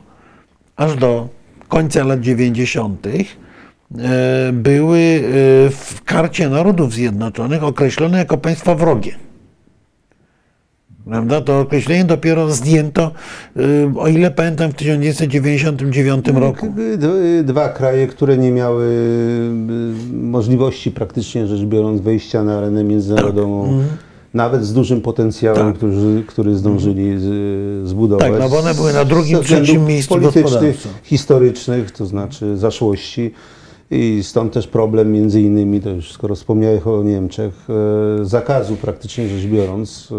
aż 0.75 0.95
do 0.95 1.29
końca 1.67 2.03
lat 2.03 2.21
90., 2.21 3.07
e, 3.07 3.44
były 4.53 4.97
e, 4.99 5.21
w 5.69 6.01
karcie 6.05 6.49
Narodów 6.49 6.93
Zjednoczonych 6.93 7.63
określone 7.63 8.17
jako 8.17 8.37
państwa 8.37 8.75
wrogie. 8.75 9.15
Prawda? 11.05 11.41
To 11.41 11.59
określenie 11.59 12.05
dopiero 12.05 12.51
zdjęto, 12.51 13.11
e, 13.57 13.61
o 13.99 14.07
ile 14.07 14.31
pamiętam, 14.31 14.71
w 14.71 14.73
1999 14.73 16.27
roku. 16.27 16.71
Były 16.71 16.97
d- 16.97 17.43
Dwa 17.43 17.69
kraje, 17.69 18.07
które 18.07 18.37
nie 18.37 18.51
miały 18.51 18.87
możliwości 20.13 20.91
praktycznie 20.91 21.47
rzecz 21.47 21.61
biorąc 21.61 22.01
wejścia 22.01 22.43
na 22.43 22.57
arenę 22.57 22.83
międzynarodową, 22.83 23.83
nawet 24.33 24.63
z 24.65 24.73
dużym 24.73 25.01
potencjałem, 25.01 25.67
Tak. 25.67 25.75
którzy, 25.75 26.23
który 26.27 26.55
zdążyli 26.55 27.19
z, 27.19 27.87
zbudować. 27.87 28.31
Tak, 28.31 28.39
no 28.39 28.49
bo 28.49 28.59
one 28.59 28.73
były 28.73 28.93
na 28.93 29.05
drugim, 29.05 29.43
trzecim 29.43 29.85
miejscu 29.85 30.09
politycznych, 30.15 30.87
historycznych, 31.03 31.91
to 31.91 32.05
znaczy 32.05 32.57
zaszłości. 32.57 33.31
I 33.95 34.23
stąd 34.23 34.53
też 34.53 34.67
problem 34.67 35.11
między 35.11 35.41
innymi, 35.41 35.81
to 35.81 35.89
już 35.89 36.11
skoro 36.11 36.35
wspomniałeś 36.35 36.81
o 36.87 37.03
Niemczech, 37.03 37.53
e, 38.21 38.25
zakazu 38.25 38.75
praktycznie 38.75 39.27
rzecz 39.27 39.45
biorąc 39.45 40.09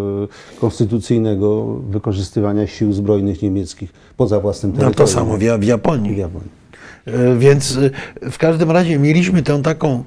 e, 0.54 0.60
konstytucyjnego 0.60 1.64
wykorzystywania 1.90 2.66
sił 2.66 2.92
zbrojnych 2.92 3.42
niemieckich 3.42 3.92
poza 4.16 4.40
własnym 4.40 4.72
No 4.72 4.78
terytorium. 4.78 5.06
to 5.08 5.14
samo 5.14 5.36
w, 5.36 5.42
Japonii. 5.64 6.14
w 6.14 6.16
Japonii. 6.16 6.48
E, 7.06 7.36
Więc 7.38 7.78
w 8.30 8.38
każdym 8.38 8.70
razie 8.70 8.98
mieliśmy 8.98 9.42
tę 9.42 9.62
taką 9.62 10.04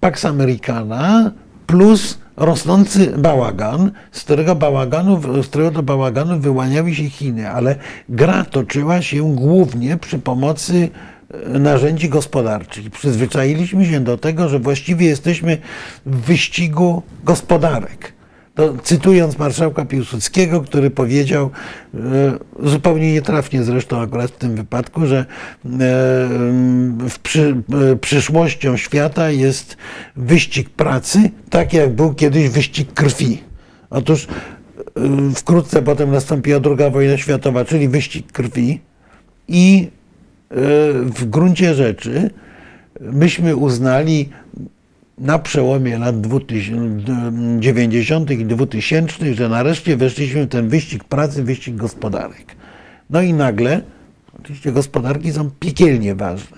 Pax 0.00 0.24
Americana 0.24 1.30
plus 1.66 2.18
rosnący 2.36 3.06
bałagan, 3.18 3.90
z 4.12 4.20
którego, 4.24 4.54
bałaganu, 4.54 5.20
z 5.42 5.46
którego 5.46 5.70
do 5.70 5.82
bałaganu 5.82 6.38
wyłaniały 6.40 6.94
się 6.94 7.10
Chiny, 7.10 7.50
ale 7.50 7.76
gra 8.08 8.44
toczyła 8.44 9.02
się 9.02 9.34
głównie 9.34 9.96
przy 9.96 10.18
pomocy 10.18 10.88
narzędzi 11.48 12.08
gospodarczych. 12.08 12.90
Przyzwyczailiśmy 12.90 13.86
się 13.86 14.00
do 14.00 14.18
tego, 14.18 14.48
że 14.48 14.58
właściwie 14.58 15.06
jesteśmy 15.06 15.58
w 16.06 16.16
wyścigu 16.16 17.02
gospodarek. 17.24 18.12
To 18.54 18.74
cytując 18.82 19.38
marszałka 19.38 19.84
Piłsudskiego, 19.84 20.60
który 20.60 20.90
powiedział, 20.90 21.50
e, 21.94 21.98
zupełnie 22.62 23.12
nietrafnie 23.12 23.64
zresztą 23.64 24.00
akurat 24.00 24.30
w 24.30 24.36
tym 24.36 24.56
wypadku, 24.56 25.06
że 25.06 25.18
e, 25.18 25.68
przy, 27.22 27.56
e, 27.92 27.96
przyszłością 27.96 28.76
świata 28.76 29.30
jest 29.30 29.76
wyścig 30.16 30.70
pracy, 30.70 31.30
tak 31.50 31.72
jak 31.72 31.92
był 31.92 32.14
kiedyś 32.14 32.48
wyścig 32.48 32.92
krwi. 32.92 33.42
Otóż 33.90 34.26
wkrótce 35.34 35.82
potem 35.82 36.10
nastąpiła 36.10 36.60
II 36.64 36.92
wojna 36.92 37.18
światowa, 37.18 37.64
czyli 37.64 37.88
wyścig 37.88 38.32
krwi 38.32 38.80
i 39.48 39.90
w 41.04 41.24
gruncie 41.24 41.74
rzeczy 41.74 42.30
myśmy 43.00 43.56
uznali 43.56 44.28
na 45.18 45.38
przełomie 45.38 45.98
lat 45.98 46.20
2000, 46.20 47.02
90. 47.58 48.30
i 48.30 48.44
2000, 48.44 49.34
że 49.34 49.48
nareszcie 49.48 49.96
weszliśmy 49.96 50.44
w 50.44 50.48
ten 50.48 50.68
wyścig 50.68 51.04
pracy, 51.04 51.44
wyścig 51.44 51.76
gospodarek. 51.76 52.56
No 53.10 53.22
i 53.22 53.32
nagle, 53.32 53.80
oczywiście 54.40 54.72
gospodarki 54.72 55.32
są 55.32 55.50
piekielnie 55.60 56.14
ważne, 56.14 56.56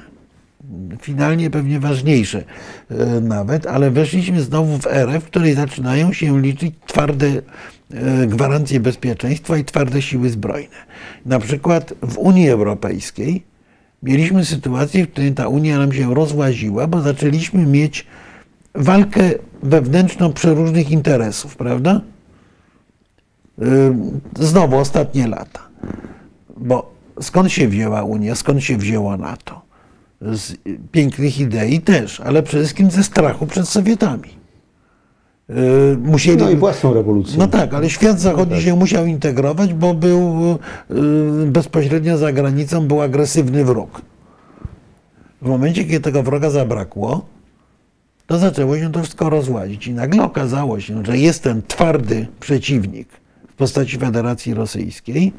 finalnie 1.00 1.50
pewnie 1.50 1.80
ważniejsze 1.80 2.44
e, 2.90 3.20
nawet, 3.20 3.66
ale 3.66 3.90
weszliśmy 3.90 4.40
znowu 4.40 4.78
w 4.78 4.86
erę, 4.86 5.20
w 5.20 5.24
której 5.24 5.54
zaczynają 5.54 6.12
się 6.12 6.40
liczyć 6.40 6.74
twarde 6.86 7.26
e, 7.26 8.26
gwarancje 8.26 8.80
bezpieczeństwa 8.80 9.56
i 9.56 9.64
twarde 9.64 10.02
siły 10.02 10.30
zbrojne. 10.30 10.76
Na 11.26 11.38
przykład 11.38 11.94
w 12.02 12.18
Unii 12.18 12.48
Europejskiej 12.48 13.50
mieliśmy 14.02 14.44
sytuację, 14.44 15.06
w 15.06 15.10
której 15.10 15.32
ta 15.32 15.48
Unia 15.48 15.78
nam 15.78 15.92
się 15.92 16.14
rozłaziła, 16.14 16.86
bo 16.86 17.00
zaczęliśmy 17.00 17.66
mieć 17.66 18.06
walkę 18.74 19.30
wewnętrzną 19.62 20.32
przeróżnych 20.32 20.90
interesów, 20.90 21.56
prawda? 21.56 22.00
Y, 23.62 23.64
Znowu 24.38 24.78
ostatnie 24.78 25.26
lata. 25.28 25.60
Bo 26.56 26.94
skąd 27.20 27.52
się 27.52 27.68
wzięła 27.68 28.02
Unia, 28.02 28.34
skąd 28.34 28.64
się 28.64 28.76
wzięło 28.76 29.16
NATO? 29.16 29.62
Z 30.20 30.54
pięknych 30.92 31.40
idei 31.40 31.80
też, 31.80 32.20
ale 32.20 32.42
przede 32.42 32.62
wszystkim 32.62 32.90
ze 32.90 33.04
strachu 33.04 33.46
przed 33.46 33.68
Sowietami. 33.68 34.39
Y, 35.50 35.96
Musieli, 35.98 36.36
No 36.42 36.50
i 36.50 36.56
własną 36.56 36.94
rewolucję. 36.94 37.38
no 37.38 37.46
tak, 37.46 37.74
ale 37.74 37.90
świat 37.90 38.20
zachodni 38.20 38.62
się 38.62 38.76
musiał 38.76 39.06
integrować, 39.06 39.74
bo 39.74 39.94
był 39.94 40.58
y, 40.90 41.46
bezpośrednio 41.46 42.18
za 42.18 42.32
granicą 42.32 42.86
był 42.88 43.00
agresywny 43.02 43.64
wróg. 43.64 44.02
W 45.42 45.48
momencie, 45.48 45.84
kiedy 45.84 46.00
tego 46.00 46.22
wroga 46.22 46.50
zabrakło, 46.50 47.26
to 48.26 48.38
zaczęło 48.38 48.78
się 48.78 48.92
to 48.92 49.02
wszystko 49.02 49.30
rozłazić. 49.30 49.86
I 49.86 49.92
nagle 49.92 50.22
okazało 50.22 50.80
się, 50.80 51.04
że 51.04 51.18
jest 51.18 51.42
ten 51.42 51.62
twardy 51.68 52.26
przeciwnik 52.40 53.08
w 53.48 53.54
postaci 53.54 53.98
Federacji 53.98 54.54
Rosyjskiej 54.54 55.32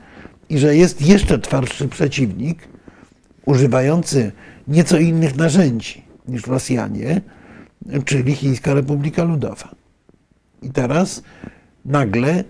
i 0.49 0.57
że 0.57 0.75
jest 0.75 1.01
jeszcze 1.01 1.39
twardszy 1.39 1.87
przeciwnik, 1.87 2.67
używający 3.45 4.31
nieco 4.67 4.97
innych 4.97 5.35
narzędzi 5.37 6.01
niż 6.27 6.47
Rosjanie, 6.47 7.21
czyli 8.05 8.35
Chińska 8.35 8.73
Republika 8.73 9.23
Ludowa. 9.23 9.69
I 10.61 10.69
teraz 10.69 11.23
nagle 11.85 12.43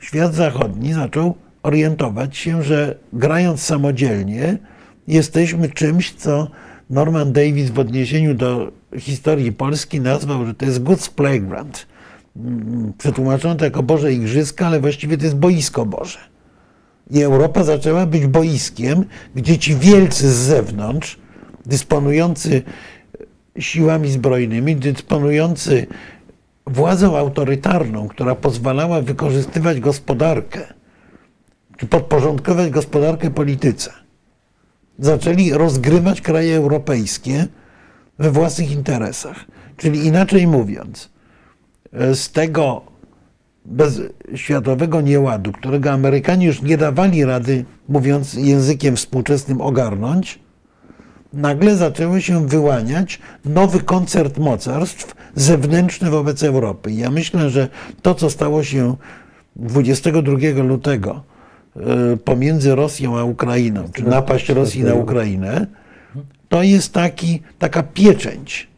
świat 0.00 0.34
zachodni 0.34 0.92
zaczął 0.92 1.34
orientować 1.62 2.36
się, 2.36 2.62
że 2.62 2.98
grając 3.12 3.62
samodzielnie 3.62 4.58
jesteśmy 5.08 5.68
czymś, 5.68 6.14
co 6.14 6.50
Norman 6.90 7.32
Davis 7.32 7.70
w 7.70 7.78
odniesieniu 7.78 8.34
do 8.34 8.72
historii 8.98 9.52
Polski 9.52 10.00
nazwał, 10.00 10.46
że 10.46 10.54
to 10.54 10.64
jest 10.64 10.82
God's 10.82 11.10
Playground. 11.10 11.86
mm, 12.36 12.92
przetłumaczono 12.98 13.54
to 13.54 13.64
jako 13.64 13.82
Boże 13.82 14.12
Igrzyska, 14.12 14.66
ale 14.66 14.80
właściwie 14.80 15.18
to 15.18 15.24
jest 15.24 15.36
boisko 15.36 15.86
Boże. 15.86 16.18
I 17.10 17.22
Europa 17.22 17.64
zaczęła 17.64 18.06
być 18.06 18.26
boiskiem, 18.26 19.04
gdzie 19.34 19.58
ci 19.58 19.76
wielcy 19.76 20.32
z 20.32 20.36
zewnątrz, 20.36 21.18
dysponujący 21.66 22.62
siłami 23.58 24.10
zbrojnymi, 24.10 24.76
dysponujący 24.76 25.86
władzą 26.66 27.16
autorytarną, 27.16 28.08
która 28.08 28.34
pozwalała 28.34 29.00
wykorzystywać 29.00 29.80
gospodarkę, 29.80 30.60
czy 31.76 31.86
podporządkować 31.86 32.70
gospodarkę 32.70 33.30
polityce, 33.30 33.92
zaczęli 34.98 35.52
rozgrywać 35.52 36.20
kraje 36.20 36.56
europejskie 36.56 37.46
we 38.18 38.30
własnych 38.30 38.72
interesach. 38.72 39.44
Czyli 39.76 40.06
inaczej 40.06 40.46
mówiąc, 40.46 41.10
e, 41.92 42.14
z 42.14 42.32
tego 42.32 42.82
bez 43.64 44.00
światowego 44.34 45.00
nieładu, 45.00 45.52
którego 45.52 45.90
Amerykanie 45.90 46.46
już 46.46 46.62
nie 46.62 46.78
dawali 46.78 47.24
rady, 47.24 47.64
mówiąc 47.88 48.34
językiem 48.34 48.96
współczesnym, 48.96 49.60
ogarnąć, 49.60 50.38
nagle 51.36 51.76
zaczęły 51.76 52.22
się 52.22 52.46
wyłaniać 52.46 53.18
nowy 53.44 53.80
koncert 53.80 54.38
mocarstw 54.38 55.14
zewnętrzny 55.34 56.10
wobec 56.10 56.42
Europy. 56.42 56.92
Ja 56.92 57.10
myślę, 57.10 57.50
że 57.50 57.68
to, 58.02 58.14
co 58.14 58.30
stało 58.30 58.64
się 58.64 58.96
22 59.56 60.62
lutego 60.62 61.22
e, 61.76 62.16
pomiędzy 62.16 62.74
Rosją 62.74 63.18
a 63.18 63.24
Ukrainą, 63.24 63.88
czy 63.92 64.02
napaść 64.02 64.48
Rosji 64.48 64.84
na 64.84 64.94
Ukrainę, 64.94 65.66
to 66.48 66.62
jest 66.62 66.92
taki, 66.92 67.42
taka 67.58 67.82
pieczęć 67.82 68.68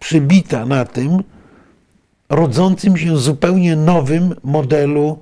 przybita 0.00 0.66
na 0.66 0.84
tym 0.84 1.22
rodzącym 2.28 2.96
się 2.96 3.16
zupełnie 3.16 3.76
nowym 3.76 4.34
modelu 4.42 5.18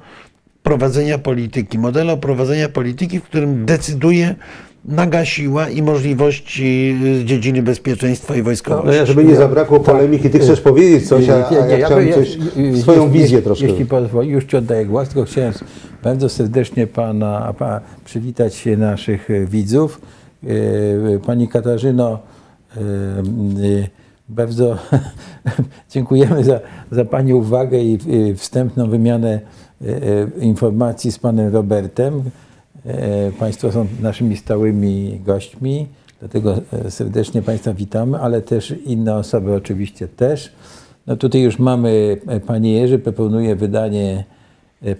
prowadzenia 0.62 1.18
polityki. 1.18 1.78
Modelu 1.78 2.18
prowadzenia 2.18 2.68
polityki, 2.68 3.20
w 3.20 3.22
którym 3.22 3.66
decyduje 3.66 4.34
naga 4.84 5.24
siła 5.24 5.68
i 5.68 5.82
możliwości 5.82 6.96
z 7.02 7.24
dziedziny 7.24 7.62
bezpieczeństwa 7.62 8.36
i 8.36 8.42
wojskowości. 8.42 8.86
No 8.86 8.92
ja, 8.92 9.06
żeby 9.06 9.24
nie 9.24 9.36
zabrakło 9.36 9.80
polemiki, 9.80 10.30
ty 10.30 10.38
chcesz 10.38 10.60
powiedzieć 10.60 11.08
coś, 11.08 11.28
a, 11.28 11.48
a 11.48 11.66
ja 11.66 11.86
chciałem 11.86 12.08
by- 12.08 12.14
coś, 12.14 12.38
swoją 12.80 13.10
wizję 13.10 13.42
troszkę. 13.42 13.66
Jeśli 13.66 13.86
pozwoli, 13.86 14.28
już 14.28 14.44
Ci 14.44 14.56
oddaję 14.56 14.86
głos, 14.86 15.08
tylko 15.08 15.24
chciałem 15.24 15.52
bardzo 16.02 16.28
serdecznie 16.28 16.86
Pana 16.86 17.54
pa, 17.58 17.80
przywitać 18.04 18.54
się 18.54 18.76
naszych 18.76 19.30
e, 19.30 19.46
widzów. 19.46 20.00
E, 20.44 21.18
Pani 21.18 21.48
Katarzyno, 21.48 22.18
bardzo 24.28 24.78
dziękujemy 25.92 26.44
za, 26.44 26.60
za 26.90 27.04
Pani 27.04 27.34
uwagę 27.34 27.78
i 27.78 27.98
wstępną 28.36 28.90
wymianę 28.90 29.40
informacji 30.40 31.12
z 31.12 31.18
Panem 31.18 31.52
Robertem. 31.52 32.22
E, 32.86 33.32
Państwo 33.32 33.72
są 33.72 33.86
naszymi 34.00 34.36
stałymi 34.36 35.20
gośćmi, 35.26 35.86
dlatego 36.20 36.60
e, 36.72 36.90
serdecznie 36.90 37.42
Państwa 37.42 37.74
witamy, 37.74 38.18
ale 38.18 38.40
też 38.42 38.74
inne 38.84 39.16
osoby 39.16 39.54
oczywiście 39.54 40.08
też. 40.08 40.52
No 41.06 41.16
tutaj 41.16 41.40
już 41.40 41.58
mamy, 41.58 42.16
e, 42.26 42.40
Panie 42.40 42.72
Jerzy 42.72 42.98
proponuje 42.98 43.56
wydanie 43.56 44.24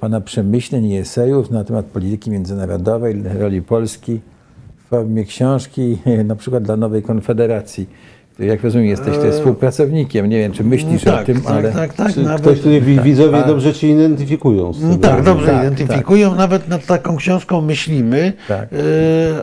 Pana 0.00 0.20
przemyśleń 0.20 0.86
i 0.86 0.96
esejów 0.96 1.50
na 1.50 1.64
temat 1.64 1.86
polityki 1.86 2.30
międzynarodowej, 2.30 3.22
roli 3.38 3.62
Polski 3.62 4.20
w 4.76 4.88
formie 4.88 5.24
książki, 5.24 5.98
na 6.24 6.36
przykład 6.36 6.62
dla 6.62 6.76
Nowej 6.76 7.02
Konfederacji. 7.02 7.86
Jak 8.38 8.62
rozumiem, 8.64 8.86
jesteś 8.88 9.18
też 9.18 9.34
współpracownikiem. 9.34 10.26
Nie 10.28 10.38
wiem, 10.38 10.52
czy 10.52 10.64
myślisz 10.64 11.04
tak, 11.04 11.22
o 11.22 11.24
tym, 11.24 11.40
tak, 11.40 11.52
ale... 11.52 11.72
tak, 11.72 11.94
tak, 11.94 12.14
Czy 12.14 12.22
nawet- 12.22 12.40
ktoś 12.40 12.60
wi- 12.80 13.00
widzowie 13.00 13.42
dobrze 13.46 13.74
cię 13.74 13.88
identyfikują 13.88 14.72
z 14.72 14.82
No 14.82 14.90
tym. 14.90 14.98
tak, 14.98 15.22
dobrze 15.22 15.46
Tak, 15.46 15.60
identyfikują. 15.60 16.34
Nawet 16.34 16.68
nad 16.68 16.86
taką 16.86 17.16
książką 17.16 17.60
myślimy, 17.60 18.32
Tak. 18.48 18.68
e, 18.72 18.76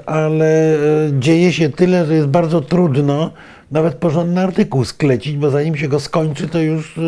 ale 0.10 0.74
e, 0.74 0.78
dzieje 1.20 1.52
się 1.54 1.70
tyle, 1.70 2.06
że 2.06 2.14
jest 2.14 2.28
bardzo 2.28 2.62
trudno 2.62 3.32
nawet 3.72 3.96
porządny 3.96 4.42
artykuł 4.42 4.86
sklecić, 4.86 5.38
bo 5.38 5.50
zanim 5.50 5.76
się 5.76 5.88
go 5.88 6.00
skończy, 6.00 6.48
to 6.48 6.60
już 6.60 6.98
e, 6.98 7.02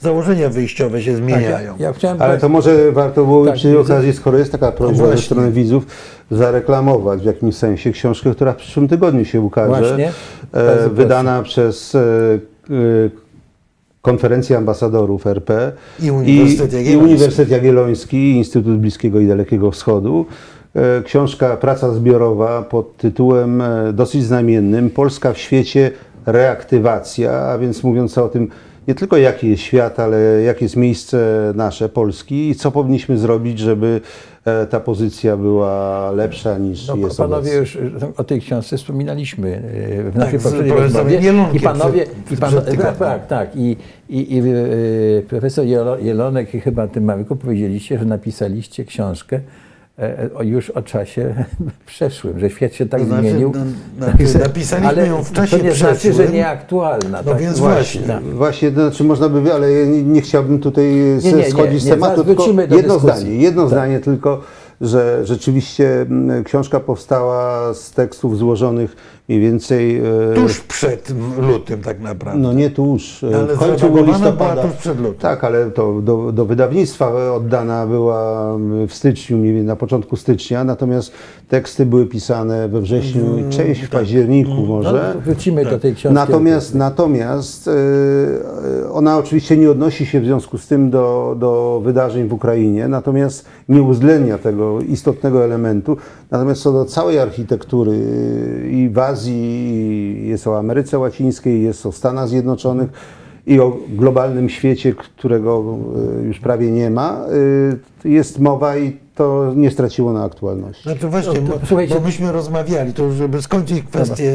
założenia 0.00 0.48
wyjściowe 0.48 1.02
się 1.02 1.12
Tak, 1.12 1.20
zmieniają. 1.20 1.74
ja, 1.78 1.86
ja 1.86 1.92
chciałem 1.92 2.22
Ale 2.22 2.38
to 2.38 2.48
może 2.48 2.92
warto 2.92 3.24
było 3.24 3.46
Tak, 3.46 3.54
przy 3.54 3.78
okazji, 3.78 4.12
skoro 4.12 4.38
jest 4.38 4.52
taka 4.52 4.72
prośba 4.72 5.06
ze 5.06 5.18
strony 5.18 5.52
widzów, 5.52 5.86
zareklamować 6.30 7.20
w 7.20 7.24
jakimś 7.24 7.54
sensie 7.54 7.92
książkę, 7.92 8.30
która 8.30 8.52
w 8.52 8.56
przyszłym 8.56 8.88
tygodniu 8.88 9.24
się 9.24 9.40
ukaże. 9.40 9.68
Właśnie. 9.68 10.12
E, 10.52 10.88
wydana 10.88 11.42
przez 11.42 11.94
e, 11.94 12.00
e, 12.00 13.22
Konferencję 14.02 14.56
Ambasadorów 14.56 15.26
RP 15.26 15.72
I 16.02 16.10
Uniwersytet 16.10 16.72
i, 16.72 16.74
i 16.74 16.78
Jagielloński. 16.78 17.10
Uniwersytet 17.10 17.50
Jagielloński 17.50 18.16
i 18.16 18.36
Instytut 18.36 18.78
Bliskiego 18.78 19.20
i 19.20 19.26
Dalekiego 19.26 19.70
Wschodu. 19.70 20.26
E, 20.76 21.02
Książka 21.02 21.56
Praca 21.56 21.92
zbiorowa 21.94 22.62
pod 22.62 22.96
tytułem 22.96 23.60
e, 23.60 23.92
dosyć 23.92 24.24
znamiennym 24.24 24.90
Polska 24.90 25.32
w 25.32 25.38
świecie 25.38 25.90
reaktywacja, 26.26 27.32
a 27.32 27.58
więc 27.58 27.82
mówiąca 27.84 28.22
o 28.22 28.28
tym 28.28 28.48
nie 28.88 28.94
tylko 28.94 29.16
jaki 29.16 29.50
jest 29.50 29.62
świat, 29.62 30.00
ale 30.00 30.42
jakie 30.42 30.64
jest 30.64 30.76
miejsce 30.76 31.18
nasze, 31.56 31.88
Polski 31.88 32.48
i 32.50 32.54
co 32.54 32.70
powinniśmy 32.70 33.18
zrobić, 33.18 33.58
żeby 33.58 34.00
e, 34.44 34.66
ta 34.66 34.80
pozycja 34.80 35.36
była 35.36 36.10
lepsza 36.10 36.58
niż 36.58 36.88
No, 36.88 36.96
jest 36.96 37.16
panowie 37.18 37.36
obecnie. 37.58 37.80
już 37.80 37.92
o 38.16 38.24
tej 38.24 38.40
książce 38.40 38.76
wspominaliśmy 38.76 39.62
w 40.12 40.16
naszej 40.16 40.38
z 40.40 40.42
poprzedniej 40.42 40.76
rozmowie. 40.76 41.20
Jelonkiem 41.20 41.56
I 41.56 41.60
panowie, 41.60 42.06
przed- 42.06 42.32
i 42.32 42.36
tygodniem. 42.70 42.94
tak, 42.98 43.26
tak. 43.26 43.56
I, 43.56 43.76
i, 44.08 44.36
i 44.36 44.42
profesor 45.28 45.64
Jelo- 45.64 46.04
Jelonek 46.04 46.54
i 46.54 46.60
chyba 46.60 46.86
tym 46.88 47.04
Marku 47.04 47.36
powiedzieliście, 47.36 47.98
że 47.98 48.04
napisaliście 48.04 48.84
książkę 48.84 49.40
już 50.42 50.70
o 50.70 50.82
czasie 50.82 51.34
przeszłym, 51.86 52.38
że 52.38 52.50
świat 52.50 52.74
się 52.74 52.86
tak 52.86 53.00
To 53.00 53.06
znaczy, 53.06 53.22
zmienił. 53.30 53.52
no, 53.98 54.06
znaczy, 54.16 54.38
napisaliśmy 54.38 54.88
ale 54.88 55.06
ją 55.06 55.24
w 55.24 55.32
czasie 55.32 55.58
to 55.58 55.64
nie 55.64 55.72
znaczy, 55.74 55.94
że 55.94 56.10
przeszłym. 56.12 56.32
nieaktualna. 56.32 57.22
No 57.26 57.32
tak? 57.32 57.40
więc 57.40 57.58
Właśnie, 57.58 58.00
właśnie. 58.00 58.32
właśnie, 58.32 58.70
to 58.70 58.80
znaczy 58.80 59.04
można 59.04 59.28
by, 59.28 59.52
ale 59.54 59.72
ja 59.72 59.86
nie, 59.86 60.02
nie 60.02 60.20
chciałbym 60.20 60.58
tutaj 60.58 60.84
Nie, 61.24 61.32
nie, 61.32 61.50
schodzić 61.50 61.82
z 61.82 61.88
tematu, 61.88 62.24
tylko 62.24 62.46
jedno 62.46 62.76
dyskusji. 62.76 63.00
zdanie, 63.00 63.36
jedno 63.36 63.62
Tak. 63.62 63.70
zdanie 63.70 64.00
tylko, 64.00 64.40
że 64.80 65.20
rzeczywiście 65.26 66.00
mm, 66.00 66.44
książka 66.44 66.80
powstała 66.80 67.74
z 67.74 67.90
tekstów 67.90 68.38
złożonych 68.38 68.96
mniej 69.32 69.40
więcej 69.50 69.96
e, 69.96 70.02
Tuż 70.34 70.60
przed 70.60 71.14
lutym 71.38 71.80
tak 71.82 72.00
naprawdę. 72.00 72.40
no 72.42 72.52
nie 72.52 72.70
tuż, 72.70 73.24
e, 73.24 73.36
Ale 73.36 73.56
końcu 73.56 74.06
listopada. 74.06 74.62
tuż 74.62 74.72
przed 74.72 75.00
lutym. 75.00 75.18
Tak, 75.20 75.44
ale 75.44 75.70
to 75.70 76.00
do, 76.00 76.32
do 76.32 76.44
wydawnictwa 76.46 77.32
oddana 77.34 77.86
była 77.86 78.52
w 78.88 78.94
styczniu, 78.94 79.36
mniej 79.36 79.52
więcej 79.52 79.66
na 79.66 79.76
początku 79.76 80.16
stycznia, 80.16 80.64
natomiast 80.64 81.12
teksty 81.52 81.86
były 81.86 82.06
pisane 82.06 82.68
we 82.68 82.80
wrześniu 82.80 83.38
i 83.38 83.50
część 83.50 83.82
w 83.82 83.90
październiku 83.90 84.54
może. 84.54 85.12
No, 85.14 85.20
wrócimy 85.20 85.64
do 85.64 85.78
tej 85.78 85.94
książki. 85.94 86.14
Natomiast, 86.14 86.74
natomiast 86.74 87.68
e, 87.68 87.72
ona 88.92 89.18
oczywiście 89.18 89.56
nie 89.56 89.70
odnosi 89.70 90.06
się 90.06 90.20
w 90.20 90.24
związku 90.24 90.58
z 90.58 90.66
tym 90.66 90.90
do, 90.90 91.36
do 91.38 91.80
wydarzeń 91.84 92.28
w 92.28 92.32
Ukrainie, 92.32 92.88
natomiast 92.88 93.44
nie 93.68 93.82
uwzględnia 93.82 94.38
tego 94.38 94.80
istotnego 94.80 95.44
elementu. 95.44 95.96
Natomiast 96.30 96.62
co 96.62 96.72
do 96.72 96.84
całej 96.84 97.18
architektury 97.18 97.92
e, 97.92 98.68
i 98.68 98.88
w 98.88 98.98
Azji, 98.98 99.34
i 99.34 100.28
jest 100.28 100.46
o 100.46 100.58
Ameryce 100.58 100.98
Łacińskiej, 100.98 101.62
jest 101.62 101.86
o 101.86 101.92
Stanach 101.92 102.28
Zjednoczonych 102.28 102.90
i 103.46 103.60
o 103.60 103.78
globalnym 103.88 104.48
świecie, 104.48 104.94
którego 104.94 105.78
e, 106.20 106.22
już 106.22 106.38
prawie 106.40 106.70
nie 106.70 106.90
ma, 106.90 107.26
e, 108.04 108.08
jest 108.08 108.38
mowa 108.38 108.76
i 108.78 108.96
to 109.14 109.52
nie 109.56 109.70
straciło 109.70 110.12
na 110.12 110.24
aktualności. 110.24 110.82
Znaczy 110.82 111.08
właśnie, 111.08 111.40
No, 111.40 111.52
to 111.52 111.58
bo, 111.58 111.66
słuchajcie- 111.66 111.94
bo 111.94 112.00
myśmy 112.00 112.32
rozmawiali, 112.32 112.92
to 112.92 113.12
żeby 113.12 113.42
skończyć 113.42 113.82
kwestię 113.82 114.32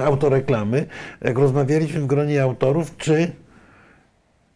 e, 0.00 0.04
autoreklamy, 0.06 0.86
jak 1.22 1.38
rozmawialiśmy 1.38 2.00
w 2.00 2.06
gronie 2.06 2.42
autorów, 2.42 2.96
czy, 2.96 3.32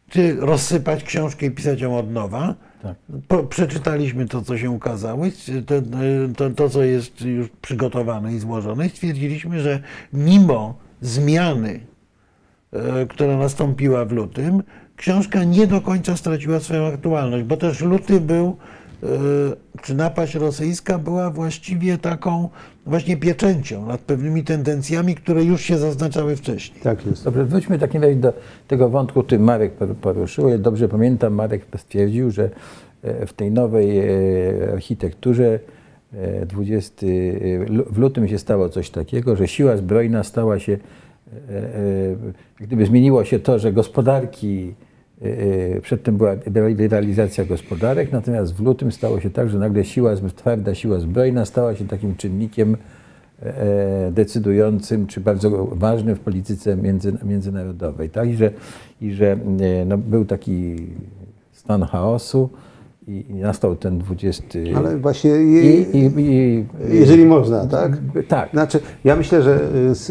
czy 0.09 0.37
rozsypać 0.41 1.05
książkę 1.05 1.47
i 1.47 1.51
pisać 1.51 1.81
ją 1.81 1.99
od 1.99 2.11
nowa. 2.11 2.55
Tak. 2.83 2.97
Po, 3.29 3.39
przeczytaliśmy 3.43 4.29
to, 4.29 4.43
co 4.43 4.59
się 4.59 4.71
ukazało, 4.71 5.25
to, 5.67 5.75
to, 6.37 6.51
to, 6.51 6.69
co 6.69 6.83
jest 6.83 7.21
już 7.21 7.49
przygotowane 7.63 8.35
i 8.35 8.39
złożone 8.39 8.87
i 8.87 8.91
stwierdziliśmy, 8.91 9.61
że 9.61 9.81
mimo 10.13 10.75
zmiany, 11.01 11.81
która 13.09 13.37
nastąpiła 13.37 14.05
w 14.05 14.13
lutym, 14.13 14.63
książka 14.97 15.45
nie 15.45 15.67
do 15.67 15.81
końca 15.81 16.17
straciła 16.17 16.61
swoją 16.61 16.87
aktualność, 16.87 17.45
bo 17.45 17.57
też 17.57 17.81
luty 17.81 18.21
był, 18.21 18.57
e, 19.03 19.07
czy 19.83 19.95
napaść 19.95 20.35
rosyjska 20.35 20.99
była 20.99 21.31
właściwie 21.31 21.99
taką 21.99 22.49
właśnie 22.87 23.17
pieczęcią 23.17 23.87
nad 23.87 24.01
pewnymi 24.01 24.45
tendencjami, 24.45 25.15
które 25.15 25.45
już 25.45 25.61
się 25.61 25.79
zaznaczały 25.79 26.37
wcześniej. 26.37 26.81
Tak 26.83 27.07
jest. 27.07 27.25
Dobrze, 27.25 27.45
wróćmy 27.45 27.79
takim 27.79 28.03
razie 28.03 28.17
do 28.17 28.33
tego 28.69 28.89
wątku, 28.89 29.23
który 29.23 29.41
Marek 29.41 29.73
por- 29.73 29.95
poruszył. 29.97 30.49
Ja 30.49 30.59
dobrze 30.59 30.89
pamiętam, 30.89 31.35
Marek 31.35 31.67
stwierdził, 31.77 32.31
że 32.31 32.51
e, 33.03 33.27
w 33.27 33.33
tej 33.33 33.51
nowej 33.51 33.99
e, 33.99 34.05
architekturze 34.73 35.59
e, 36.13 36.47
20, 36.47 37.07
e, 37.07 37.11
lu- 37.69 37.85
w 37.91 37.99
lutym 37.99 38.29
się 38.29 38.39
stało 38.39 38.69
coś 38.69 38.91
takiego, 38.91 39.37
że 39.37 39.49
siła 39.49 39.77
zbrojna 39.77 40.23
stała 40.25 40.59
się, 40.59 40.73
e, 40.73 40.77
e, 40.77 40.81
gdyby 42.61 42.87
zmieniło 42.87 43.25
się 43.25 43.39
to, 43.39 43.59
że 43.59 43.73
gospodarki 43.73 44.75
y, 45.23 45.81
przedtem 45.83 46.17
była 46.17 46.37
liberalizacja 46.69 47.45
gospodarek, 47.45 48.13
natomiast 48.13 48.55
w 48.55 48.61
lutym 48.61 48.93
stało 48.93 49.21
się 49.21 49.31
tak, 49.31 49.49
że 49.49 49.59
nagle 49.59 49.85
siła, 49.85 50.17
twarda 50.37 50.75
siła 50.75 50.99
zbrojna 50.99 51.45
stała 51.45 51.75
się 51.75 51.89
takim 51.89 52.17
czynnikiem 52.17 52.77
e, 53.43 54.11
decydującym, 54.13 55.07
czy 55.07 55.21
bardzo 55.21 55.67
ważnym 55.73 56.17
w 56.17 56.21
polityce 56.21 56.77
między, 56.77 57.17
międzynarodowej. 57.25 58.11
Tak? 58.11 58.29
I 58.29 58.37
że, 58.37 58.51
i 59.01 59.13
że 59.13 59.33
e, 59.33 59.85
no, 59.87 59.99
był 59.99 60.25
taki 60.25 60.77
stan 61.53 61.83
chaosu 61.83 62.51
i, 63.09 63.25
i 63.31 63.35
nastał 63.35 63.77
ten 63.77 63.99
20... 63.99 64.43
Ale 64.77 64.97
właśnie 64.99 65.31
je, 65.31 65.81
i, 65.83 66.13
i, 66.19 66.65
jeżeli 66.91 67.27
można, 67.27 67.67
tak? 67.67 67.99
tak. 68.29 68.51
Znaczy, 68.51 68.81
ja 69.05 69.17
myślę, 69.17 69.43
że 69.43 69.61
y, 69.87 69.91
s- 69.91 70.11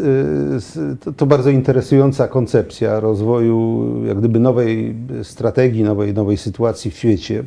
y, 0.78 0.98
to, 1.00 1.14
to 1.14 1.26
bardzo 1.26 1.50
interesująca 1.50 2.28
koncepcja 2.28 3.00
rozwoju 3.00 3.86
jak 4.08 4.18
gdyby 4.20 4.40
nowej 4.40 4.96
strategii, 5.24 5.84
nowej, 5.84 6.14
nowej 6.14 6.38
sytuacji 6.38 6.92
w 6.92 6.98
świecie. 6.98 7.44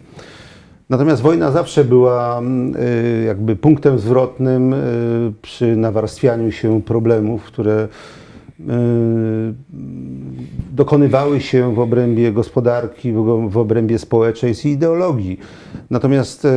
Natomiast 0.91 1.23
wojna 1.23 1.51
zawsze 1.51 1.85
była 1.85 2.39
mm, 2.39 2.77
y, 2.77 3.25
jakby 3.27 3.57
punktem 3.57 3.99
zwrotnym 3.99 4.75
przy 5.43 5.77
nawarstwianiu 5.77 6.53
się 6.53 6.83
problemów, 6.83 7.45
które 7.45 7.89
dokonywały 10.73 11.41
się 11.41 11.75
w 11.75 11.79
obrębie 11.79 12.33
gospodarki, 12.33 13.13
w 13.49 13.57
obrębie 13.57 13.99
społeczeństw 13.99 14.67
i 14.67 14.69
ideologii. 14.69 15.39
Natomiast 15.91 16.45
e, 16.45 16.51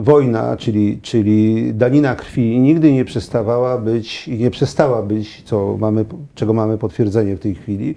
wojna, 0.00 0.56
czyli, 0.56 0.98
czyli 1.02 1.70
danina 1.74 2.14
krwi, 2.14 2.60
nigdy 2.60 2.92
nie 2.92 3.04
przestawała 3.04 3.78
być 3.78 4.28
i 4.28 4.38
nie 4.38 4.50
przestała 4.50 5.02
być, 5.02 5.42
co 5.42 5.76
mamy, 5.80 6.04
czego 6.34 6.52
mamy 6.52 6.78
potwierdzenie 6.78 7.36
w 7.36 7.40
tej 7.40 7.54
chwili, 7.54 7.94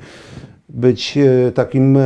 być 0.69 1.17
e, 1.17 1.51
takim 1.51 1.97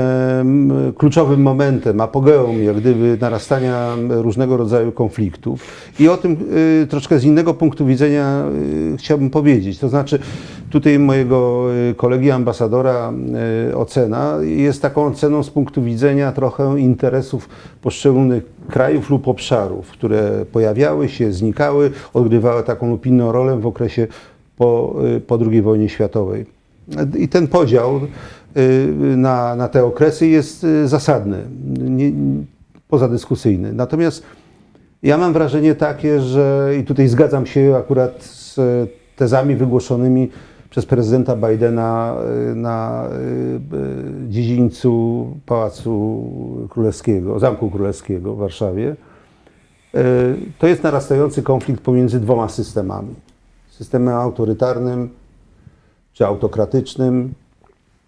kluczowym 0.98 1.42
momentem, 1.42 2.02
apogeum, 2.02 2.64
jak 2.64 2.76
gdyby 2.78 3.18
narastania 3.22 3.96
różnego 4.10 4.58
rodzaju 4.58 4.92
konfliktów. 4.92 5.92
I 6.00 6.08
o 6.10 6.18
tym 6.18 6.38
troszkę 6.90 7.20
z 7.20 7.24
innego 7.24 7.54
punktu 7.54 7.86
widzenia 7.86 8.44
chciałbym 8.98 9.30
powiedzieć. 9.30 9.80
To 9.80 9.90
znaczy, 9.90 10.20
tutaj 10.69 10.99
mojego 10.99 11.67
e, 11.89 11.93
kolegi 11.93 12.32
ambasadora 12.32 13.13
e, 13.69 13.75
ocena 13.77 14.38
jest 14.41 14.82
taką 14.82 15.06
oceną 15.06 15.43
z 15.43 15.49
punktu 15.49 15.84
widzenia 15.84 16.32
trochę 16.32 16.80
interesów 16.80 17.49
poszczególnych 17.82 18.43
krajów 18.69 19.10
lub 19.10 19.27
obszarów, 19.27 19.91
które 19.91 20.45
pojawiały 20.51 21.10
się, 21.10 21.34
znikały, 21.34 21.91
odgrywały 22.13 22.63
taką 22.63 22.89
lub 22.89 23.06
inną 23.06 23.32
rolę 23.32 23.60
w 23.60 23.67
okresie 23.67 24.08
po, 24.58 24.95
e, 25.15 25.19
po 25.19 25.39
II 25.51 25.62
wojnie 25.62 25.89
światowej. 25.89 26.58
I 27.17 27.27
ten 27.27 27.47
podział 27.47 27.99
y, 28.58 28.88
na, 29.17 29.56
na 29.56 29.67
te 29.67 29.86
okresy 29.86 30.27
jest 30.27 30.63
y, 30.63 30.88
zasadny, 30.88 31.38
nie, 31.80 32.12
pozadyskusyjny. 32.88 33.73
Natomiast 33.73 34.23
ja 35.03 35.17
mam 35.17 35.34
wrażenie 35.34 35.75
takie, 35.75 36.21
że 36.21 36.73
i 36.82 36.84
tutaj 36.84 37.08
zgadzam 37.08 37.45
się 37.45 37.75
akurat 37.75 38.23
z 38.23 38.60
tezami 39.15 39.56
wygłoszonymi 39.56 40.30
przez 40.69 40.86
prezydenta 40.86 41.36
Bidena 41.36 42.15
y, 42.51 42.56
na 42.56 43.08
y, 44.25 44.30
dziedzińcu 44.30 45.27
Pałacu 45.45 46.23
Królewskiego, 46.69 47.39
Zamku 47.39 47.69
Królewskiego 47.69 48.36
w 48.36 48.38
Warszawie. 48.38 48.95
Y, 49.95 50.36
To 50.60 50.67
jest 50.67 50.84
narastający 50.84 51.43
konflikt 51.43 51.82
pomiędzy 51.82 52.19
dwoma 52.19 52.49
systemami. 52.49 53.15
Systemem 53.69 54.15
autorytarnym 54.15 55.10
czy 56.13 56.25
autokratycznym 56.25 57.34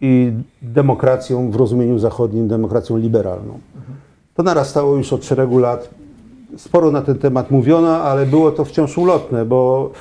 i 0.01 0.33
demokracją 0.61 1.51
w 1.51 1.55
rozumieniu 1.55 1.99
zachodnim, 1.99 2.47
demokracją 2.47 2.97
liberalną. 2.97 3.59
To 4.35 4.43
narastało 4.43 4.95
już 4.95 5.13
od 5.13 5.25
szeregu 5.25 5.59
lat. 5.59 5.89
Sporo 6.57 6.91
na 6.91 7.01
ten 7.01 7.17
temat 7.17 7.51
mówiono, 7.51 8.01
ale 8.01 8.25
było 8.25 8.51
to 8.51 8.65
wciąż 8.65 8.97
ulotne, 8.97 9.45
bo 9.45 9.91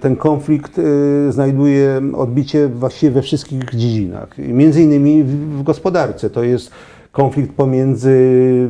ten 0.00 0.16
konflikt 0.16 0.78
y, 0.78 1.32
znajduje 1.32 2.00
odbicie 2.14 2.68
właściwie 2.68 3.12
we 3.12 3.22
wszystkich 3.22 3.64
dziedzinach. 3.64 4.38
Między 4.38 4.82
innymi 4.82 5.24
w, 5.24 5.62
gospodarce. 5.62 6.30
To 6.30 6.42
jest 6.42 6.70
konflikt 7.12 7.52
pomiędzy 7.52 8.18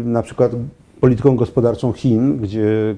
na 0.05 0.22
przykład 0.22 0.53
polityką 1.01 1.37
gospodarczą 1.37 1.92
Chin, 1.92 2.38
gdzie 2.38 2.94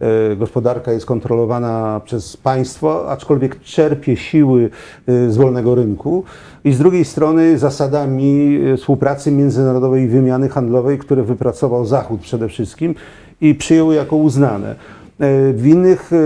e, 0.00 0.36
gospodarka 0.36 0.92
jest 0.92 1.06
kontrolowana 1.06 2.00
przez 2.04 2.36
państwo, 2.36 3.10
aczkolwiek 3.10 3.60
czerpie 3.60 4.16
siły 4.16 4.70
e, 5.06 5.30
z 5.30 5.36
wolnego 5.36 5.74
rynku. 5.74 6.24
I 6.64 6.72
z 6.72 6.78
drugiej 6.78 7.04
strony 7.04 7.58
zasadami 7.58 8.60
e, 8.72 8.76
współpracy 8.76 9.32
międzynarodowej 9.32 10.04
i 10.04 10.08
wymiany 10.08 10.48
handlowej, 10.48 10.98
które 10.98 11.22
wypracował 11.22 11.86
Zachód 11.86 12.20
przede 12.20 12.48
wszystkim 12.48 12.94
i 13.40 13.54
przyjął 13.54 13.92
jako 13.92 14.16
uznane. 14.16 14.74
E, 15.20 15.52
W 15.52 15.66
innych 15.66 16.10
e, 16.12 16.16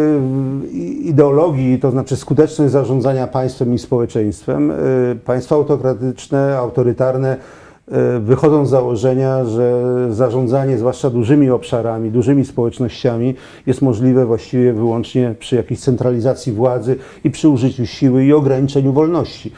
ideologii, 1.04 1.78
to 1.78 1.90
znaczy 1.90 2.16
skuteczność 2.16 2.72
zarządzania 2.72 3.26
państwem 3.26 3.74
i 3.74 3.78
społeczeństwem, 3.78 4.70
e, 4.70 4.74
państwa 5.24 5.54
autokratyczne, 5.54 6.58
autorytarne 6.58 7.36
wychodzą 8.20 8.66
z 8.66 8.70
założenia, 8.70 9.44
że 9.44 9.82
zarządzanie 10.10 10.78
zwłaszcza 10.78 11.10
dużymi 11.10 11.50
obszarami, 11.50 12.10
dużymi 12.10 12.44
społecznościami 12.44 13.34
jest 13.66 13.82
możliwe 13.82 14.26
właściwie 14.26 14.72
wyłącznie 14.72 15.34
przy 15.38 15.56
jakiejś 15.56 15.80
centralizacji 15.80 16.52
władzy 16.52 16.96
i 17.24 17.30
przy 17.30 17.48
użyciu 17.48 17.86
siły 17.86 18.24
i 18.24 18.32
ograniczeniu 18.32 18.92
wolności. 18.92 19.52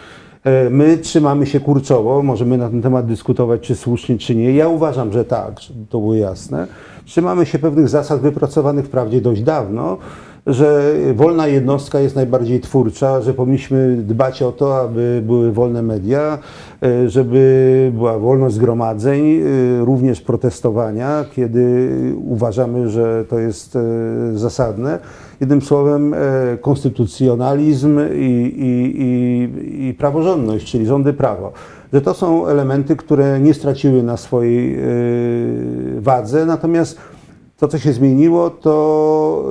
E, 0.46 0.70
My 0.70 0.98
trzymamy 0.98 1.46
się 1.46 1.60
kurczowo, 1.60 2.22
możemy 2.22 2.58
na 2.58 2.68
ten 2.68 2.82
temat 2.82 3.06
dyskutować, 3.06 3.60
czy 3.60 3.76
słusznie, 3.76 4.18
czy 4.18 4.34
nie. 4.34 4.52
Ja 4.52 4.68
uważam, 4.68 5.12
że 5.12 5.24
tak, 5.24 5.60
żeby 5.60 5.86
to 5.86 5.98
było 5.98 6.14
jasne. 6.14 6.66
Trzymamy 7.04 7.46
się 7.46 7.58
pewnych 7.58 7.88
zasad 7.88 8.20
wypracowanych 8.20 8.86
wprawdzie 8.86 9.20
dość 9.20 9.42
dawno, 9.42 9.98
że 10.46 10.94
wolna 11.14 11.46
jednostka 11.46 12.00
jest 12.00 12.16
najbardziej 12.16 12.60
twórcza, 12.60 13.20
że 13.20 13.34
powinniśmy 13.34 13.96
dbać 13.96 14.42
o 14.42 14.52
to, 14.52 14.80
aby 14.80 15.22
były 15.26 15.52
wolne 15.52 15.82
media, 15.82 16.38
e, 16.82 17.08
żeby 17.08 17.92
była 17.94 18.18
wolność 18.18 18.54
zgromadzeń, 18.54 19.40
e, 19.40 19.84
również 19.84 20.20
protestowania, 20.20 21.24
kiedy 21.34 21.90
uważamy, 22.24 22.88
że 22.88 23.24
to 23.28 23.38
jest 23.38 23.76
e, 23.76 23.80
zasadne. 24.34 24.98
Jednym 25.40 25.62
słowem, 25.62 26.14
konstytucjonalizm 26.60 28.00
i, 28.14 28.54
i, 28.56 29.02
i, 29.02 29.88
i 29.88 29.94
praworządność, 29.94 30.70
czyli 30.70 30.86
rządy 30.86 31.12
prawa. 31.12 31.50
Że 31.92 32.00
to 32.00 32.14
są 32.14 32.46
elementy, 32.46 32.96
które 32.96 33.40
nie 33.40 33.54
straciły 33.54 34.02
na 34.02 34.16
swojej 34.16 34.78
wadze, 35.98 36.46
natomiast 36.46 36.98
to, 37.58 37.68
co 37.68 37.78
się 37.78 37.92
zmieniło, 37.92 38.50
to 38.50 39.44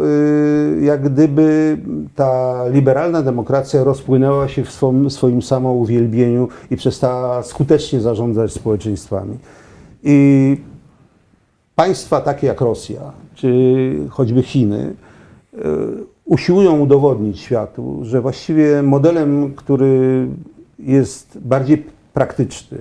y, 0.78 0.82
jak 0.82 1.04
gdyby 1.10 1.78
ta 2.15 2.62
liberalna 2.68 3.22
demokracja 3.22 3.84
rozpłynęła 3.84 4.48
się 4.48 4.63
w 4.63 4.72
swoim, 5.10 5.41
samouwielbieniu 5.41 6.48
i 6.72 6.76
przestała 6.76 7.44
skutecznie 7.44 8.02
zarządzać 8.02 8.54
społeczeństwami. 8.54 9.38
I 10.04 10.58
państwa 11.76 12.22
takie 12.22 12.48
jak 12.48 12.62
Rosja, 12.62 13.02
czy 13.36 13.96
choćby 14.10 14.44
Chiny, 14.44 14.94
y, 15.54 15.58
usiłują 16.26 16.80
udowodnić 16.80 17.39
światu, 17.39 18.00
że 18.04 18.22
właściwie 18.22 18.84
modelem, 18.84 19.54
który 19.56 20.28
jest 20.80 21.38
bardziej 21.41 21.86
praktyczny, 22.13 22.78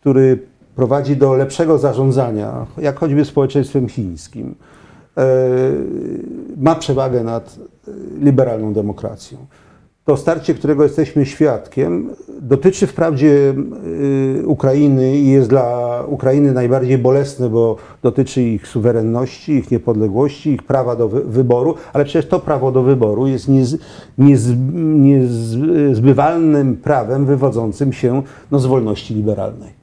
który 0.00 0.38
prowadzi 0.76 1.16
do 1.16 1.34
lepszego 1.34 1.78
zarządzania, 1.78 2.66
jak 2.78 2.98
choćby 2.98 3.24
społeczeństwem 3.24 3.88
chińskim, 3.88 4.54
e, 5.16 5.26
ma 6.56 6.74
przewagę 6.74 7.24
nad 7.24 7.56
e, 7.88 7.90
liberalną 8.24 8.72
demokracją. 8.72 9.38
To 10.04 10.16
starcie, 10.16 10.54
którego 10.54 10.82
jesteśmy 10.82 11.26
świadkiem, 11.26 12.10
dotyczy 12.40 12.86
wprawdzie 12.86 13.54
y, 14.38 14.42
Ukrainy 14.46 15.16
i 15.16 15.30
jest 15.30 15.48
dla 15.48 16.02
Ukrainy 16.08 16.52
najbardziej 16.52 16.98
bolesne, 16.98 17.48
bo 17.48 17.76
dotyczy 18.02 18.42
ich 18.42 18.68
suwerenności, 18.68 19.52
ich 19.52 19.70
niepodległości, 19.70 20.50
ich 20.50 20.62
prawa 20.62 20.96
do 20.96 21.08
wy- 21.08 21.24
wyboru, 21.24 21.74
ale 21.92 22.04
przecież 22.04 22.28
to 22.28 22.40
prawo 22.40 22.72
do 22.72 22.82
wyboru 22.82 23.26
jest 23.26 23.48
niez, 23.48 23.76
niez, 24.18 24.48
niezbywalnym 24.74 26.76
prawem 26.76 27.26
wywodzącym 27.26 27.92
się 27.92 28.22
no, 28.50 28.58
z 28.58 28.66
wolności 28.66 29.14
liberalnej. 29.14 29.75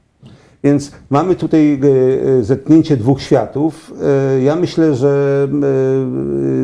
Więc 0.64 0.92
mamy 1.10 1.34
tutaj 1.34 1.80
e, 1.82 2.38
e, 2.38 2.44
zetknięcie 2.44 2.96
dwóch 2.96 3.22
światów. 3.22 3.92
E, 4.36 4.42
Ja 4.42 4.56
myślę, 4.56 4.94
że 4.94 5.48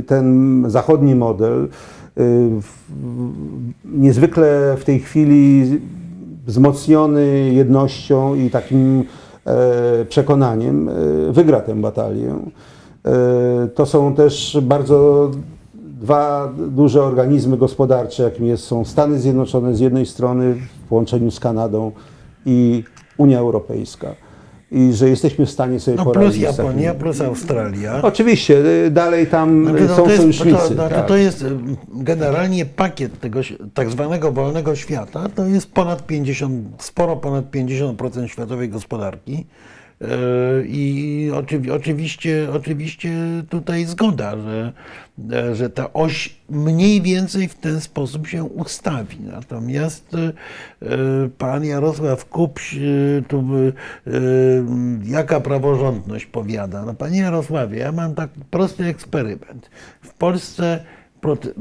ten 0.07 0.65
zachodni 0.69 1.15
model 1.15 1.69
niezwykle 3.85 4.77
w 4.79 4.85
tej 4.85 5.01
chwili 5.01 5.65
wzmocniony 6.47 7.51
jednością 7.53 8.35
i 8.35 8.51
takim 8.51 9.05
przekonaniem 10.09 10.91
wygra 11.31 11.61
tę 11.61 11.75
batalię. 11.75 12.35
To 13.75 13.87
są 13.87 14.15
też 14.15 14.59
bardzo 14.63 15.31
dwa 15.75 16.53
duże 16.69 17.03
organizmy 17.03 17.57
gospodarcze, 17.57 18.23
jakim 18.23 18.57
są 18.57 18.85
Stany 18.85 19.19
Zjednoczone 19.19 19.75
z 19.75 19.81
jednej 19.81 20.07
strony 20.07 20.55
w 20.55 20.89
połączeniu 20.89 21.31
z 21.31 21.41
Kanadą 21.41 21.93
i 22.47 22.85
Unia 23.21 23.39
Europejska 23.39 24.15
i 24.73 24.93
że 24.93 25.09
jesteśmy 25.09 25.47
w 25.47 25.51
stanie 25.51 25.81
sobie 25.81 25.97
No 25.97 26.03
plus 26.05 26.15
poradzić 26.15 26.45
takim- 26.45 26.65
Japonia, 26.65 26.95
plus 26.95 27.21
Australia. 27.21 28.03
Oczywiście, 28.03 28.55
y, 28.87 28.91
dalej 28.91 29.27
tam 29.27 29.65
Znaczy, 29.65 29.85
y, 29.85 29.89
no 29.89 29.97
są 29.97 30.03
to, 30.03 30.11
jest, 30.11 30.21
sojusznicy. 30.23 30.77
to, 30.77 30.89
tak. 30.89 31.07
to 31.07 31.17
jest 31.17 31.43
y, 31.43 31.47
generalnie 31.89 32.67
pakiet 32.67 33.21
tego 33.21 33.41
tak 33.75 33.91
zwanego 33.91 34.33
wolnego 34.33 34.77
świata, 34.77 35.29
to 35.35 35.45
jest 35.47 35.73
ponad 35.73 36.07
50, 36.07 36.83
sporo 36.83 37.17
ponad 37.17 37.51
50% 37.51 38.27
światowej 38.27 38.69
gospodarki. 38.69 39.47
Y, 40.03 40.67
I 40.67 41.31
oczywi, 41.35 41.71
oczywiście, 41.71 42.49
oczywiście 42.53 43.11
tutaj 43.49 43.85
zgoda, 43.85 44.37
że, 44.37 44.73
e, 45.33 45.55
że 45.55 45.71
ta 45.71 45.93
oś 45.93 46.37
mniej 46.51 47.03
więcej 47.03 47.49
w 47.49 47.55
ten 47.55 47.81
sposób 47.81 48.27
się 48.27 48.45
ustawi. 48.45 49.17
Natomiast 49.21 50.15
y, 50.15 51.31
pan 51.39 51.65
Jarosław 51.65 52.25
Kupś 52.25 52.79
tu 53.29 53.45
jaka 55.05 55.41
praworządność 55.41 56.27
powiada. 56.27 56.85
No 56.85 56.95
panie 56.95 57.19
Jarosławie, 57.19 57.79
ja 57.79 57.93
mam 57.93 58.15
tak 58.15 58.31
prosty 58.51 58.85
eksperyment. 58.85 59.71
W 60.03 60.15
Polsce 60.15 60.85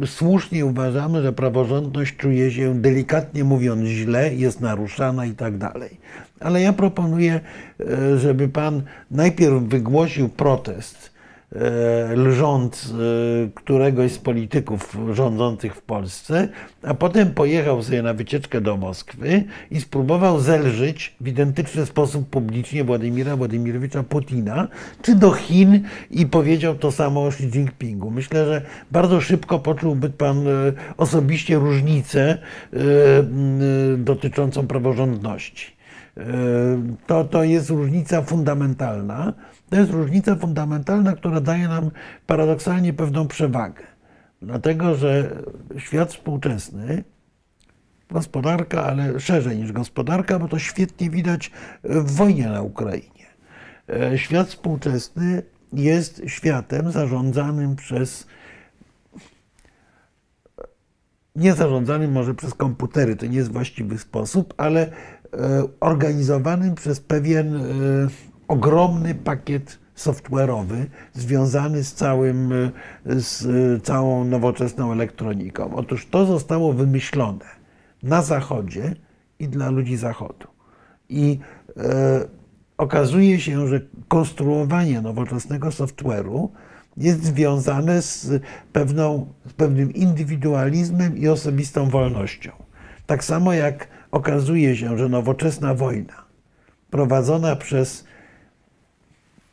słusznie 0.06 0.66
uważamy, 0.66 1.22
że 1.22 1.34
praworządność 1.34 2.16
czuje 2.16 2.52
się 2.52 2.82
delikatnie 2.82 3.44
mówiąc 3.44 3.86
źle, 3.88 4.36
jest 4.36 4.62
naruszana 4.62 5.26
i 5.26 5.32
tak 5.32 5.58
dalej. 5.58 5.98
Ale 6.40 6.62
ja 6.62 6.74
proponuję, 6.74 7.40
e, 7.80 8.18
żeby 8.18 8.48
pan 8.48 8.82
najpierw 9.12 9.64
wygłosił 9.64 10.30
protest 10.30 11.12
e, 11.56 12.16
lżąc 12.16 12.94
e, 12.94 13.50
któregoś 13.56 14.12
z 14.12 14.18
polityków 14.18 14.98
rządzących 15.14 15.76
w 15.76 15.82
Polsce, 15.82 16.48
a 16.84 16.94
potem 16.94 17.32
pojechał 17.34 17.84
sobie 17.84 18.02
na 18.02 18.14
wycieczkę 18.14 18.62
do 18.62 18.78
Moskwy 18.78 19.44
i 19.72 19.82
spróbował 19.82 20.40
zelżyć 20.40 21.16
w 21.22 21.28
identyczny 21.28 21.86
sposób 21.86 22.30
publicznie 22.30 22.84
Władimira 22.84 23.36
Władimirowicza 23.36 24.04
Putina, 24.04 24.68
czy 25.02 25.16
do 25.16 25.32
Chin 25.32 25.84
i 26.12 26.26
powiedział 26.26 26.76
to 26.76 26.92
samo 26.92 27.24
o 27.24 27.28
Xi 27.28 27.44
Jinpingu. 27.44 28.12
Myślę, 28.12 28.46
że 28.46 28.62
bardzo 28.92 29.22
szybko 29.22 29.60
poczułby 29.60 30.10
pan 30.10 30.46
osobiście 30.98 31.56
różnicę 31.56 32.38
dotyczącą 33.98 34.68
praworządności. 34.68 35.79
E, 36.20 36.98
To, 37.08 37.24
to 37.24 37.44
jest 37.44 37.70
różnica 37.70 38.22
fundamentalna. 38.22 39.34
To 39.70 39.76
jest 39.76 39.92
różnica 39.92 40.36
fundamentalna, 40.36 41.14
która 41.14 41.42
daje 41.42 41.68
nam 41.68 41.92
paradoksalnie 42.28 42.94
pewną 42.94 43.28
przewagę. 43.28 43.84
Dlatego, 44.42 44.96
że 44.96 45.42
świat 45.78 46.10
współczesny, 46.10 47.04
gospodarka, 48.12 48.84
ale 48.84 49.20
szerzej 49.20 49.58
niż 49.58 49.72
gospodarka, 49.72 50.40
bo 50.40 50.48
to 50.48 50.60
świetnie 50.60 51.10
widać 51.10 51.52
w 51.84 52.16
wojnie 52.16 52.48
na 52.48 52.62
Ukrainie. 52.62 53.26
E, 53.90 54.18
Świat 54.18 54.48
współczesny 54.48 55.44
jest 55.74 56.22
światem 56.28 56.92
zarządzanym 56.92 57.76
przez 57.76 58.28
nie 61.36 61.54
zarządzanym 61.54 62.12
może 62.12 62.36
przez 62.36 62.54
komputery, 62.54 63.16
to 63.16 63.26
nie 63.26 63.38
jest 63.38 63.52
właściwy 63.52 63.98
sposób, 63.98 64.54
ale 64.58 64.92
organizowanym 65.80 66.76
przez 66.76 67.00
pewien 67.00 67.56
e, 67.56 67.62
ogromny 68.48 69.16
pakiet 69.16 69.80
software'owy 70.00 70.86
związany 71.14 71.84
z, 71.84 71.94
całym, 71.94 72.54
e, 72.54 72.72
z 73.06 73.46
e, 73.46 73.80
całą 73.82 74.26
nowoczesną 74.26 74.92
elektroniką. 74.92 75.76
Otóż 75.76 76.06
to 76.06 76.26
zostało 76.26 76.74
wymyślone 76.74 77.46
na 78.04 78.22
Zachodzie 78.22 78.96
i 79.40 79.48
dla 79.48 79.70
ludzi 79.70 79.98
Zachodu. 79.98 80.48
I 81.10 81.40
e, 81.78 82.28
okazuje 82.78 83.40
się, 83.40 83.68
że 83.68 83.82
konstruowanie 84.08 85.02
nowoczesnego 85.02 85.68
software'u 85.70 86.48
jest 86.98 87.24
związane 87.24 88.02
z, 88.02 88.42
pewną, 88.74 89.34
z 89.48 89.54
pewnym 89.54 89.94
indywidualizmem 89.94 91.18
i 91.18 91.28
osobistą 91.28 91.90
wolnością. 91.90 92.52
Tak 93.06 93.24
samo 93.24 93.54
jak 93.54 93.88
okazuje 94.12 94.76
się, 94.76 94.98
że 94.98 95.10
nowoczesna 95.10 95.74
wojna 95.74 96.30
prowadzona 96.92 97.56
przez, 97.56 98.06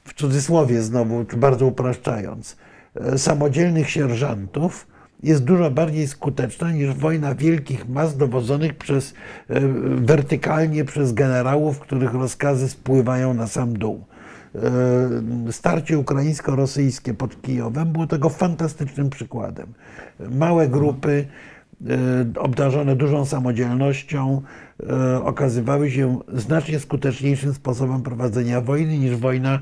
w 0.04 0.14
cudzysłowie 0.14 0.82
znowu, 0.82 1.24
bardzo 1.36 1.66
upraszczając, 1.66 2.56
e, 2.94 3.18
samodzielnych 3.18 3.90
sierżantów 3.90 4.86
jest 5.22 5.44
dużo 5.44 5.70
bardziej 5.70 6.08
skuteczna 6.08 6.72
niż 6.72 6.94
wojna 6.94 7.34
wielkich 7.34 7.88
mas 7.88 8.16
dowodzonych 8.16 8.74
przez, 8.74 9.14
e, 9.48 9.60
wertykalnie 9.96 10.84
przez 10.84 11.12
generałów, 11.12 11.78
których 11.78 12.14
rozkazy 12.14 12.68
spływają 12.68 13.34
na 13.34 13.46
sam 13.46 13.78
dół. 13.78 14.04
E, 15.48 15.52
Starcie 15.52 15.98
ukraińsko-rosyjskie 15.98 17.14
pod 17.14 17.42
Kijowem 17.42 17.92
było 17.92 18.06
tego 18.06 18.28
fantastycznym 18.28 19.10
przykładem. 19.10 19.72
Małe 20.30 20.68
grupy, 20.68 21.26
obdarzone 22.38 22.96
dużą 22.96 23.24
samodzielnością, 23.24 24.42
e, 24.90 25.22
okazywały 25.24 25.90
się 25.90 26.18
znacznie 26.34 26.80
skuteczniejszym 26.80 27.54
sposobem 27.54 28.02
prowadzenia 28.02 28.60
wojny 28.60 28.98
niż 28.98 29.16
wojna 29.16 29.60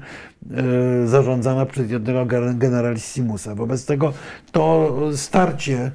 e, 0.51 1.07
zarządzana 1.07 1.67
przez 1.67 1.91
jednego 1.91 2.27
gen- 2.27 2.59
generalissimusa. 2.59 3.55
Wobec 3.55 3.87
tego 3.87 4.13
to 4.53 4.93
starcie 5.15 5.91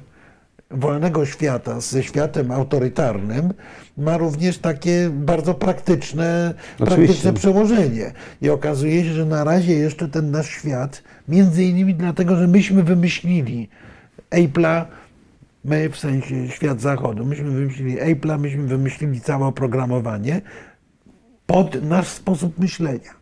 wolnego 0.70 1.26
świata 1.26 1.80
ze 1.80 2.02
światem 2.02 2.50
autorytarnym 2.50 3.52
ma 3.98 4.16
również 4.16 4.58
takie 4.58 5.10
bardzo 5.12 5.54
praktyczne, 5.54 6.54
praktyczne 6.78 7.32
przełożenie. 7.32 8.12
I 8.42 8.50
okazuje 8.50 9.04
się, 9.04 9.12
że 9.12 9.24
na 9.24 9.44
razie 9.44 9.74
jeszcze 9.74 10.08
ten 10.08 10.30
nasz 10.30 10.48
świat, 10.50 11.02
między 11.28 11.64
innymi 11.64 11.94
dlatego, 11.94 12.36
że 12.36 12.46
myśmy 12.46 12.82
wymyślili 12.82 13.68
Apple'a, 14.30 14.84
my 15.64 15.88
w 15.90 15.96
sensie 15.98 16.48
świat 16.48 16.80
zachodu, 16.80 17.24
myśmy 17.24 17.50
wymyślili 17.50 17.98
Apple'a, 17.98 18.38
myśmy 18.38 18.66
wymyślili 18.66 19.20
całe 19.20 19.46
oprogramowanie 19.46 20.40
pod 21.46 21.82
nasz 21.82 22.08
sposób 22.08 22.58
myślenia. 22.58 23.20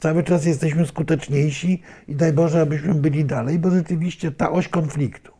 Cały 0.00 0.24
czas 0.24 0.46
jesteśmy 0.46 0.86
skuteczniejsi 0.86 1.82
i 2.08 2.14
daj 2.14 2.32
Boże, 2.32 2.60
abyśmy 2.60 2.94
byli 2.94 3.24
dalej, 3.24 3.58
bo 3.58 3.70
rzeczywiście 3.70 4.32
ta 4.32 4.50
oś 4.50 4.68
konfliktu 4.68 5.32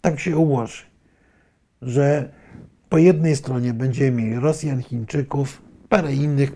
tak 0.00 0.20
się 0.20 0.36
ułoży, 0.36 0.82
że 1.82 2.30
po 2.88 2.98
jednej 2.98 3.36
stronie 3.36 3.74
będziemy 3.74 4.22
mieli 4.22 4.40
Rosjan, 4.40 4.82
Chińczyków, 4.82 5.62
parę 5.88 6.14
innych 6.14 6.52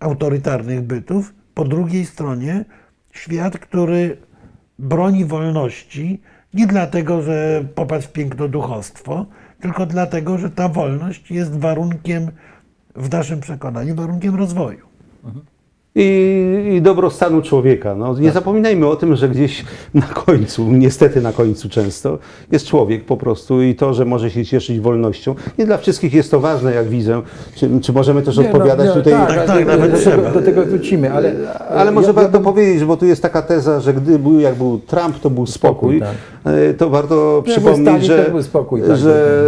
autorytarnych 0.00 0.80
bytów, 0.80 1.34
po 1.54 1.64
drugiej 1.64 2.06
stronie 2.06 2.64
świat, 3.12 3.58
który 3.58 4.16
broni 4.78 5.24
wolności 5.24 6.20
nie 6.54 6.66
dlatego, 6.66 7.22
że 7.22 7.64
popatrz 7.74 8.06
piękno 8.06 8.48
duchostwo, 8.48 9.26
tylko 9.60 9.86
dlatego, 9.86 10.38
że 10.38 10.50
ta 10.50 10.68
wolność 10.68 11.30
jest 11.30 11.58
warunkiem, 11.58 12.30
w 12.96 13.10
naszym 13.10 13.40
przekonaniu, 13.40 13.94
warunkiem 13.94 14.34
rozwoju. 14.34 14.86
I, 15.98 16.72
i 16.76 16.82
dobrostanu 16.82 17.42
człowieka. 17.42 17.94
No, 17.94 18.14
Tak. 18.14 18.22
nie 18.22 18.30
zapominajmy 18.30 18.86
o 18.86 18.96
tym, 18.96 19.16
że 19.16 19.28
gdzieś 19.28 19.64
na 19.94 20.02
końcu, 20.02 20.72
niestety 20.72 21.20
na 21.20 21.32
końcu 21.32 21.68
często, 21.68 22.18
jest 22.52 22.66
człowiek 22.66 23.04
po 23.04 23.16
prostu 23.16 23.62
i 23.62 23.74
to, 23.74 23.94
że 23.94 24.04
może 24.04 24.30
się 24.30 24.44
cieszyć 24.44 24.80
wolnością. 24.80 25.34
Nie 25.58 25.66
dla 25.66 25.78
wszystkich 25.78 26.14
jest 26.14 26.30
to 26.30 26.40
ważne, 26.40 26.74
jak 26.74 26.88
widzę. 26.88 27.22
Czy, 27.54 27.70
czy 27.82 27.92
możemy 27.92 28.22
też 28.22 28.36
Nie, 28.36 28.42
no, 28.42 28.50
odpowiadać 28.50 28.86
nie, 28.88 28.94
tutaj? 28.94 29.12
Tak, 29.12 29.28
Tak, 29.28 29.36
tak, 29.36 29.46
tak, 29.46 29.64
do, 29.66 29.72
nawet 29.72 29.90
do, 29.92 29.98
trzeba. 29.98 30.16
tego, 30.16 30.30
do 30.40 30.42
tego 30.46 30.64
wrócimy, 30.64 31.12
ale... 31.12 31.32
Ale 31.70 31.92
może 31.92 32.06
ja- 32.06 32.12
warto 32.12 32.38
ja- 32.38 32.44
powiedzieć, 32.44 32.84
bo 32.84 32.96
tu 32.96 33.06
jest 33.06 33.22
taka 33.22 33.42
teza, 33.42 33.80
że 33.80 33.94
gdy 33.94 34.18
był, 34.18 34.40
jak 34.40 34.54
był 34.54 34.78
Trump, 34.78 35.18
to 35.20 35.30
był 35.30 35.46
spokój. 35.46 35.96
Spokój, 35.96 36.16
E, 36.70 36.74
To 36.74 36.90
warto 36.90 37.14
był 37.14 37.42
przypomnieć, 37.52 37.82
Stalin, 37.82 38.02
że, 38.02 38.30
był 38.30 38.42
spokój, 38.42 38.82
tak, 38.82 38.96
że 38.96 39.46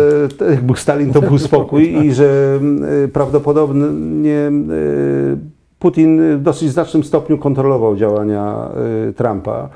jak 0.50 0.62
był 0.62 0.76
Stalin, 0.76 1.12
to 1.12 1.22
był 1.22 1.38
spokój 1.38 2.06
i 2.06 2.12
że 2.18 2.58
e, 3.04 3.08
prawdopodobnie 3.08 4.36
e, 4.36 5.57
Putin 5.78 6.36
w 6.38 6.42
dosyć 6.42 6.70
znacznym 6.70 7.04
stopniu 7.04 7.38
kontrolował 7.38 7.96
działania 7.96 8.68
e, 9.08 9.12
Trumpa. 9.12 9.68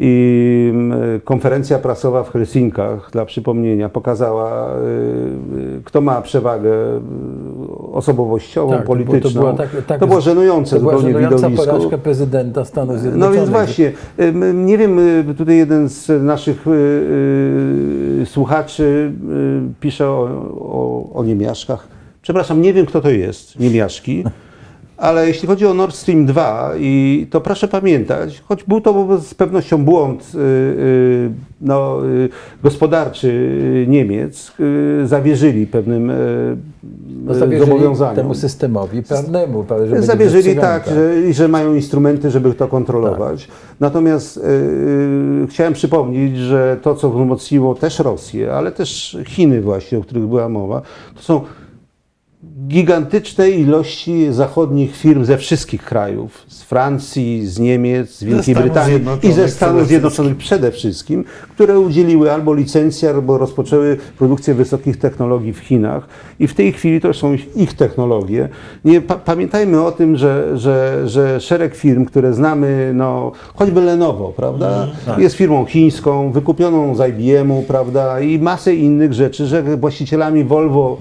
I 0.00 0.70
mm, 0.74 1.20
konferencja 1.24 1.78
prasowa 1.78 2.22
w 2.24 2.30
Helsinkach, 2.32 3.10
dla 3.12 3.24
przypomnienia, 3.24 3.88
pokazała, 3.88 4.74
y, 4.76 4.78
y, 5.78 5.82
kto 5.84 6.00
ma 6.00 6.22
przewagę 6.22 6.70
y, 6.70 7.92
osobowościową, 7.92 8.72
Tak, 8.72 8.84
polityczną. 8.84 9.30
to 9.30 9.38
była 9.38 9.52
tak- 9.52 9.84
tak- 9.86 10.00
to 10.00 10.06
było 10.06 10.20
żenujące 10.20 10.76
To 10.76 10.80
była 10.82 10.92
zupełnie 10.92 11.12
żenująca 11.12 11.48
widowisko. 11.48 11.72
porażka 11.72 11.98
prezydenta 11.98 12.64
Stanów 12.64 12.94
No 12.94 13.00
Zjednoczonych. 13.00 13.38
więc 13.38 13.50
właśnie, 13.50 13.92
nie 14.54 14.78
wiem, 14.78 14.98
y, 15.30 15.34
tutaj 15.38 15.56
jeden 15.56 15.88
z 15.88 16.22
naszych 16.22 16.66
y, 16.66 16.70
y, 18.22 18.26
słuchaczy 18.26 19.12
y, 19.30 19.80
pisze 19.80 20.08
o, 20.08 20.28
o, 20.60 21.08
o 21.14 21.24
niemiaszkach. 21.24 21.88
Przepraszam, 22.22 22.62
nie 22.62 22.72
wiem 22.72 22.86
kto 22.86 23.00
to 23.00 23.10
jest, 23.10 23.58
niemiaszki. 23.60 24.24
Ale 24.98 25.28
jeśli 25.28 25.48
chodzi 25.48 25.66
o 25.66 25.74
Nord 25.74 25.94
Stream 25.94 26.26
2, 26.26 26.70
i 26.78 27.26
to 27.30 27.40
proszę 27.40 27.68
pamiętać, 27.68 28.42
choć 28.48 28.64
był 28.64 28.80
to 28.80 29.20
z 29.20 29.34
pewnością 29.34 29.84
błąd 29.84 30.32
y, 30.34 30.38
y, 30.38 31.30
no, 31.60 32.06
y, 32.06 32.28
gospodarczy 32.62 33.84
Niemiec, 33.88 34.52
zawierzyli 35.04 35.66
pewnym 35.66 36.12
No, 37.24 37.34
zawierzyli 37.34 37.70
zobowiązaniom. 37.70 38.16
temu 38.16 38.34
systemowi 38.34 39.02
prawnemu, 39.02 39.64
że 39.86 40.02
Zawierzyli 40.02 40.56
tak, 40.56 40.86
że, 40.86 41.28
i 41.28 41.34
że 41.34 41.48
mają 41.48 41.74
instrumenty, 41.74 42.30
żeby 42.30 42.54
to 42.54 42.68
kontrolować. 42.68 43.48
Natomiast 43.80 44.36
y, 44.36 44.40
y, 44.40 45.46
chciałem 45.50 45.72
przypomnieć, 45.72 46.36
że 46.36 46.76
to, 46.82 46.94
co 46.94 47.10
wzmocniło 47.10 47.74
też 47.74 47.98
Rosję, 47.98 48.54
ale 48.54 48.72
też 48.72 49.18
Chiny 49.26 49.60
właśnie, 49.60 49.98
o 49.98 50.00
których 50.00 50.26
była 50.26 50.48
mowa, 50.48 50.82
to 51.16 51.22
są 51.22 51.40
gigantyczne 52.66 53.50
ilości 53.50 54.32
zachodnich 54.32 54.96
firm 54.96 55.24
ze 55.24 55.38
wszystkich 55.38 55.84
krajów, 55.84 56.44
z 56.48 56.62
Francji, 56.62 57.46
z 57.46 57.58
Niemiec, 57.58 58.10
z 58.10 58.24
Wielkiej 58.24 58.54
Brytanii 58.54 59.00
i 59.22 59.32
ze 59.32 59.48
Stanów 59.48 59.86
Zjednoczonych 59.86 60.36
przede 60.36 60.72
wszystkim, 60.72 61.24
które 61.50 61.80
udzieliły 61.80 62.32
albo 62.32 62.54
licencji, 62.54 63.08
albo 63.08 63.38
rozpoczęły 63.38 63.96
produkcję 64.18 64.54
wysokich 64.54 64.96
technologii 64.96 65.52
w 65.52 65.58
Chinach. 65.58 66.08
I 66.38 66.46
w 66.48 66.54
tej 66.54 66.72
chwili 66.72 67.00
to 67.00 67.14
są 67.14 67.36
ich 67.56 67.74
technologie. 67.74 68.48
Nie, 68.84 69.00
pa, 69.00 69.14
pamiętajmy 69.14 69.82
o 69.82 69.92
tym, 69.92 70.16
że, 70.16 70.58
że, 70.58 71.02
że 71.08 71.40
szereg 71.40 71.74
firm, 71.74 72.04
które 72.04 72.34
znamy, 72.34 72.92
no, 72.94 73.32
choćby 73.54 73.80
Lenovo, 73.80 74.32
prawda, 74.36 74.88
jest 75.18 75.36
firmą 75.36 75.64
chińską, 75.64 76.32
wykupioną 76.32 76.94
z 76.94 77.08
IBM-u, 77.08 77.62
prawda, 77.62 78.20
i 78.20 78.38
masę 78.38 78.74
innych 78.74 79.12
rzeczy, 79.12 79.46
że 79.46 79.76
właścicielami 79.76 80.44
Volvo 80.44 81.00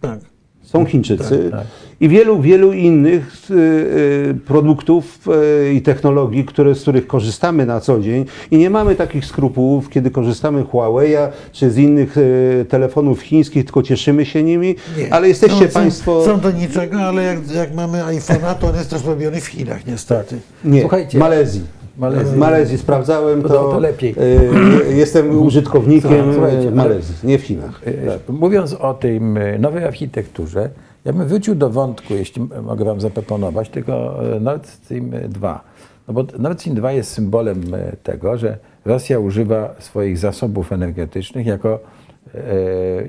Tak. 0.00 0.18
są 0.62 0.84
Chińczycy 0.84 1.50
i 2.00 2.08
wielu, 2.08 2.40
wielu 2.40 2.72
innych 2.72 3.32
y, 3.50 3.54
y, 3.54 4.34
produktów 4.46 5.28
y, 5.68 5.74
i 5.74 5.82
technologii, 5.82 6.44
które, 6.44 6.74
z 6.74 6.82
których 6.82 7.06
korzystamy 7.06 7.66
na 7.66 7.80
co 7.80 8.00
dzień 8.00 8.24
i 8.50 8.58
nie 8.58 8.70
mamy 8.70 8.94
takich 8.94 9.24
skrupułów, 9.24 9.88
kiedy 9.88 10.10
korzystamy 10.10 10.62
Huawei'a 10.62 11.28
czy 11.52 11.70
z 11.70 11.78
innych 11.78 12.16
y, 12.16 12.66
telefonów 12.68 13.22
chińskich, 13.22 13.64
tylko 13.64 13.82
cieszymy 13.82 14.26
się 14.26 14.42
nimi, 14.42 14.76
Nie. 14.98 15.14
ale 15.14 15.28
jesteście 15.28 15.68
są, 15.68 15.80
Państwo... 15.80 16.24
Są, 16.24 16.40
do 16.40 16.50
niczego, 16.50 17.00
ale 17.00 17.22
jak, 17.22 17.50
jak 17.50 17.74
mamy 17.74 17.98
iPhone'a, 17.98 18.54
to 18.54 18.66
on 18.66 18.74
jest 18.74 18.90
też 18.90 19.04
robiony 19.04 19.40
w 19.40 19.46
Chinach 19.46 19.86
niestety. 19.86 20.38
Nie, 20.64 20.80
Słuchajcie, 20.80 21.18
w 21.18 21.20
Malezji. 21.20 21.83
Malezji. 21.98 22.34
W 22.34 22.38
Malezji 22.38 22.78
sprawdzałem 22.78 23.42
to. 23.42 23.48
To- 23.48 23.70
to 23.72 23.80
lepiej. 23.80 24.14
y, 24.90 24.94
jestem 24.94 25.42
użytkownikiem 25.42 26.32
Słuchajcie, 26.34 26.68
y, 26.68 26.70
Malezji, 26.70 27.14
nie 27.24 27.38
w 27.38 27.42
Chinach. 27.42 27.80
E, 28.28 28.32
Mówiąc 28.32 28.72
o 28.74 28.94
tej 28.94 29.16
m, 29.16 29.38
nowej 29.58 29.84
architekturze, 29.84 30.70
ja 31.04 31.12
bym 31.12 31.28
wrócił 31.28 31.54
do 31.54 31.70
wątku, 31.70 32.14
jeśli 32.14 32.48
mogę 32.62 32.84
Wam 32.84 33.00
zaproponować, 33.00 33.70
e, 34.36 34.40
Nord 34.40 34.66
Stream 34.68 35.10
2. 35.28 35.60
No 36.08 36.14
bo 36.14 36.24
Nord 36.38 36.60
Stream 36.60 36.76
2 36.76 36.92
jest 36.92 37.10
symbolem 37.10 37.62
tego, 38.02 38.36
że 38.36 38.58
Rosja 38.84 39.18
używa 39.18 39.74
swoich 39.78 40.18
zasobów 40.18 40.72
energetycznych 40.72 41.46
jako 41.46 41.78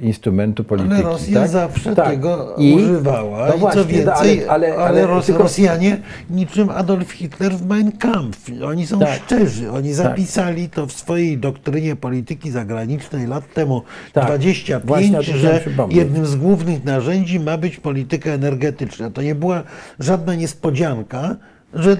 instrumentu 0.01 0.63
polityki. 0.63 0.93
Ale 0.93 1.03
Rosja 1.03 1.39
tak? 1.41 1.49
zawsze 1.49 1.95
Tak. 1.95 2.09
tego 2.09 2.55
I- 2.57 2.73
używała. 2.73 3.47
no 3.47 3.55
I 3.55 3.59
właśnie, 3.59 3.81
co 3.81 3.87
więcej, 3.87 4.05
no 4.05 4.13
ale, 4.13 4.31
ale, 4.49 4.73
ale, 4.75 4.85
ale, 4.85 5.07
Ros, 5.07 5.25
tylko- 5.25 5.43
Rosjanie 5.43 5.97
niczym 6.29 6.69
Adolf 6.69 7.11
Hitler 7.11 7.51
w 7.51 7.65
Mein 7.65 7.91
Kampf. 7.91 8.39
Oni 8.65 8.87
są 8.87 8.99
Tak. 8.99 9.09
szczerzy. 9.25 9.71
Oni 9.71 9.93
zapisali 9.93 10.69
to 10.69 10.85
w 10.85 10.91
swojej 10.93 11.37
doktrynie 11.37 11.95
polityki 11.95 12.51
zagranicznej 12.51 13.27
lat 13.27 13.53
temu 13.53 13.81
Tak. 14.13 14.25
25, 14.25 14.85
Właśnie 14.85 15.23
że 15.37 15.61
jednym 15.89 16.25
z 16.25 16.35
głównych 16.35 16.83
narzędzi 16.83 17.39
ma 17.39 17.57
być 17.57 17.77
polityka 17.77 18.29
energetyczna. 18.29 19.09
To 19.11 19.21
nie 19.21 19.35
była 19.35 19.63
żadna 19.99 20.35
niespodzianka, 20.35 21.35
że 21.73 21.97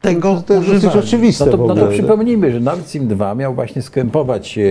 tego 0.00 0.42
To 0.46 0.54
jest 0.54 0.66
dosyć 0.66 0.96
oczywiste 0.96 1.46
No 1.46 1.52
to, 1.52 1.66
no 1.66 1.74
to 1.74 1.86
przypomnijmy, 1.86 2.52
że 2.52 2.60
Nord 2.60 2.86
Stream 2.86 3.08
2 3.08 3.34
miał 3.34 3.54
właśnie 3.54 3.82
skrępować 3.82 4.58
e, 4.58 4.62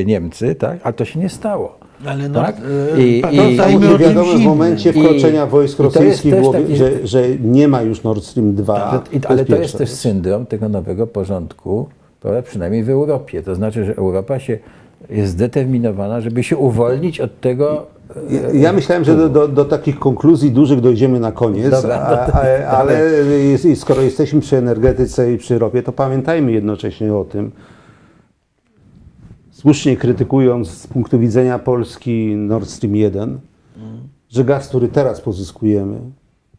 e, 0.00 0.04
Niemcy, 0.04 0.54
tak? 0.54 0.78
ale 0.82 0.92
to 0.94 1.04
się 1.04 1.20
nie 1.20 1.28
stało. 1.28 1.78
Ale 2.06 2.28
no, 2.28 2.42
tak? 2.42 2.56
e, 2.96 3.02
I, 3.02 3.20
pamiętajmy 3.22 3.86
i, 3.86 3.88
o 3.88 3.92
nie 3.92 3.98
czymś 3.98 4.08
wiadomo 4.08 4.32
w 4.38 4.40
momencie 4.42 4.90
I- 4.90 4.92
wkroczenia 4.92 5.46
wojsk 5.46 5.74
i 5.74 5.76
to 5.76 5.84
jest 5.84 5.96
rosyjskich, 5.96 6.34
było, 6.34 6.52
taki- 6.52 6.76
że, 6.76 7.06
że 7.06 7.22
nie 7.44 7.68
ma 7.68 7.82
już 7.82 8.02
Nord 8.02 8.24
Stream 8.24 8.54
2. 8.54 9.02
Że- 9.10 9.16
i- 9.16 9.20
To 9.20 9.30
ale 9.30 9.44
to 9.44 9.56
jest 9.56 9.78
też 9.78 9.90
syndrom 9.90 10.46
tego 10.46 10.68
nowego 10.68 11.06
porządku, 11.06 11.88
prawda? 12.20 12.42
przynajmniej 12.42 12.84
w 12.84 12.90
Europie. 12.90 13.42
To 13.42 13.54
znaczy, 13.54 13.84
że 13.84 13.96
Europa 13.96 14.38
się 14.38 14.58
jest 15.10 15.32
zdeterminowana, 15.32 16.20
żeby 16.20 16.42
się 16.42 16.56
uwolnić 16.56 17.20
od 17.20 17.40
tego. 17.40 17.86
e, 18.30 18.34
Ja, 18.34 18.60
ja 18.60 18.72
myślałem, 18.72 19.04
że 19.04 19.16
do, 19.16 19.28
do, 19.28 19.48
do 19.48 19.64
takich 19.64 19.98
konkluzji 19.98 20.50
dużych 20.50 20.80
dojdziemy 20.80 21.20
na 21.20 21.32
koniec, 21.32 21.70
Dobra, 21.70 21.96
a, 22.00 22.10
no 22.10 22.32
a, 22.32 22.66
ale 22.66 23.00
jest, 23.38 23.80
skoro 23.80 24.02
jesteśmy 24.02 24.40
przy 24.40 24.56
energetyce 24.56 25.32
i 25.32 25.38
przy 25.38 25.58
ropie, 25.58 25.82
to 25.82 25.92
pamiętajmy 25.92 26.52
jednocześnie 26.52 27.14
o 27.14 27.24
tym, 27.24 27.50
słusznie 29.50 29.96
krytykując 29.96 30.70
z 30.70 30.86
punktu 30.86 31.18
widzenia 31.18 31.58
Polski 31.58 32.36
Nord 32.36 32.68
Stream 32.68 32.96
1, 32.96 33.38
że 34.28 34.44
gaz, 34.44 34.68
który 34.68 34.88
teraz 34.88 35.20
pozyskujemy, 35.20 36.00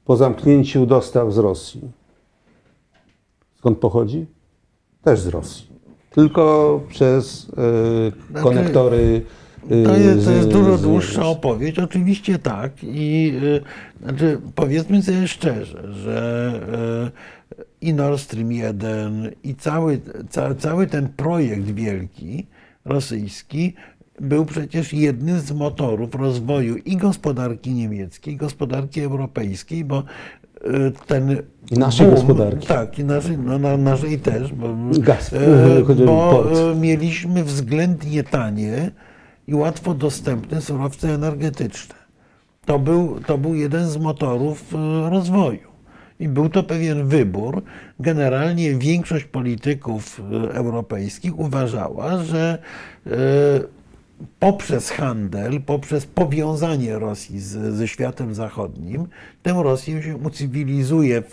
po 0.06 0.18
zamknięciu 0.18 0.86
dostaw 0.86 1.34
z 1.34 1.38
Rosji, 1.38 1.82
skąd 3.58 3.78
pochodzi? 3.78 4.26
Też 5.04 5.20
z 5.20 5.28
Rosji. 5.28 5.69
Tylko 6.10 6.82
przez 6.90 7.52
e, 8.34 8.42
konektory. 8.42 9.22
e, 9.70 9.84
To 9.84 9.98
jest, 9.98 10.26
to 10.26 10.32
jest 10.32 10.48
dużo 10.50 10.78
dłuższa 10.78 11.26
opowieść. 11.26 11.80
Oczywiście 11.80 12.40
tak. 12.40 12.72
I 12.84 13.34
y, 13.44 13.62
znaczy, 14.04 14.42
powiedzmy 14.56 15.02
sobie 15.02 15.28
szczerze, 15.28 15.94
że 15.94 17.12
i 17.82 17.94
Nord 17.94 18.20
Stream 18.20 18.52
1, 18.52 19.32
i 19.44 19.56
cały, 19.56 20.02
ca, 20.30 20.56
cały 20.56 20.88
ten 20.88 21.10
projekt 21.10 21.66
wielki 21.72 22.48
rosyjski 22.86 23.74
był 24.22 24.46
przecież 24.46 24.94
jednym 24.94 25.40
z 25.40 25.52
motorów 25.52 26.16
rozwoju 26.16 26.76
i 26.78 26.98
gospodarki 26.98 27.74
niemieckiej, 27.74 28.34
i 28.34 28.38
gospodarki 28.38 29.02
europejskiej, 29.02 29.86
bo 29.86 30.04
ten 31.08 31.38
I 31.72 31.80
naszej 31.80 32.08
boom- 32.08 32.16
gospodarki. 32.16 32.68
Tak, 32.68 33.00
i 33.00 33.04
naszej, 33.04 33.38
no, 33.38 33.60
na, 33.60 33.78
naszej 33.78 34.20
też. 34.20 34.54
Bo, 34.54 34.68
Gaz, 35.00 35.34
e, 35.34 36.06
bo 36.06 36.46
e, 36.72 36.76
mieliśmy 36.76 37.44
względnie 37.44 38.24
tanie 38.24 38.92
i 39.48 39.56
łatwo 39.56 39.94
dostępne 39.94 40.62
surowce 40.62 41.14
energetyczne. 41.14 41.96
To 42.66 42.80
był, 42.80 43.20
to 43.20 43.38
był 43.38 43.56
jeden 43.56 43.88
z 43.88 43.98
motorów 43.98 44.74
rozwoju. 45.10 45.70
I 46.20 46.28
był 46.30 46.50
to 46.50 46.64
pewien 46.64 47.08
wybór. 47.08 47.64
Generalnie 48.00 48.76
większość 48.76 49.26
polityków 49.26 50.22
europejskich 50.54 51.40
uważała, 51.40 52.24
że 52.24 52.58
e, 53.08 53.12
poprzez 54.40 54.90
handel, 54.90 55.62
poprzez 55.62 56.06
powiązanie 56.06 57.00
Rosji 57.00 57.40
z, 57.40 57.76
ze 57.76 57.88
światem 57.88 58.34
zachodnim, 58.34 59.08
tę 59.44 59.54
Rosję 59.64 60.04
się 60.04 60.16
ucywilizuje 60.16 61.24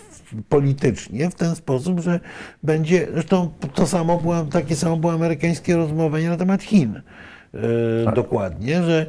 politycznie 0.49 1.29
w 1.29 1.35
ten 1.35 1.55
sposób, 1.55 1.99
że 1.99 2.19
będzie, 2.63 3.07
zresztą 3.13 3.51
to 3.73 3.87
samo 3.87 4.17
było, 4.17 4.43
takie 4.43 4.75
samo 4.75 4.97
było 4.97 5.13
amerykańskie 5.13 5.75
rozmowanie 5.75 6.29
na 6.29 6.37
temat 6.37 6.63
Chin. 6.63 7.01
E, 8.07 8.11
Dokładnie, 8.11 8.83
że 8.83 9.05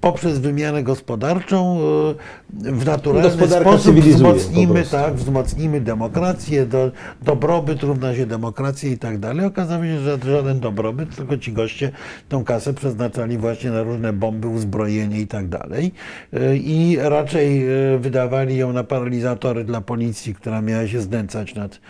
poprzez 0.00 0.38
wymianę 0.38 0.82
gospodarczą 0.82 1.78
e, 1.78 2.72
w 2.72 2.86
naturalny 2.86 3.48
sposób 3.48 3.96
wzmocnimy, 3.96 4.84
tak, 4.90 5.14
wzmocnimy 5.14 5.80
demokrację, 5.80 6.66
do, 6.66 6.90
dobrobyt 7.22 7.82
równa 7.82 8.14
się 8.14 8.26
demokracji 8.26 8.90
i 8.90 8.98
tak 8.98 9.18
dalej. 9.18 9.46
Okazało 9.46 9.84
się, 9.84 10.00
że 10.00 10.18
żaden 10.24 10.60
dobrobyt, 10.60 11.16
tylko 11.16 11.38
ci 11.38 11.52
goście 11.52 11.92
tą 12.28 12.44
kasę 12.44 12.74
przeznaczali 12.74 13.38
właśnie 13.38 13.70
na 13.70 13.82
różne 13.82 14.12
bomby, 14.12 14.48
uzbrojenie 14.48 15.20
i 15.20 15.26
tak 15.26 15.48
dalej. 15.48 15.92
E, 16.32 16.56
I 16.56 16.96
raczej 17.00 17.66
wydawali 17.98 18.56
ją 18.56 18.72
na 18.72 18.84
paralizatory 18.84 19.64
dla 19.64 19.80
policji, 19.80 20.34
która 20.34 20.62
miała 20.62 20.88
się 20.88 21.00
znęcać 21.00 21.54
nad, 21.54 21.80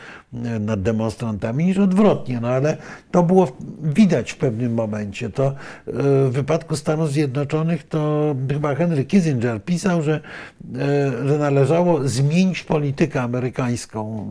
nad 0.60 0.82
demonstrantami, 0.82 1.64
niż 1.64 1.78
odwrotnie. 1.78 2.40
No 2.40 2.48
ale 2.48 2.76
to 3.10 3.22
było 3.22 3.56
widać 3.82 4.32
w 4.32 4.36
pewnym 4.36 4.74
momencie. 4.74 5.30
To 5.30 5.54
w 5.86 6.30
wypadku 6.32 6.76
Stanów 6.76 7.10
Zjednoczonych 7.10 7.19
to 7.88 8.34
chyba 8.48 8.74
Henry 8.74 9.04
Kissinger 9.04 9.64
pisał, 9.64 10.02
że, 10.02 10.20
e, 10.78 11.28
że 11.28 11.38
należało 11.38 12.08
zmienić 12.08 12.62
politykę 12.62 13.22
amerykańską, 13.22 14.26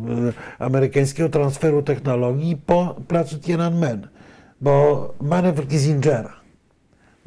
e, 0.60 0.66
amerykańskiego 0.66 1.30
transferu 1.30 1.84
technologii 1.84 2.58
po 2.66 2.96
placu 3.08 3.40
Tiananmen, 3.40 4.08
bo 4.62 5.14
manewr 5.22 5.68
Kissingera 5.68 6.40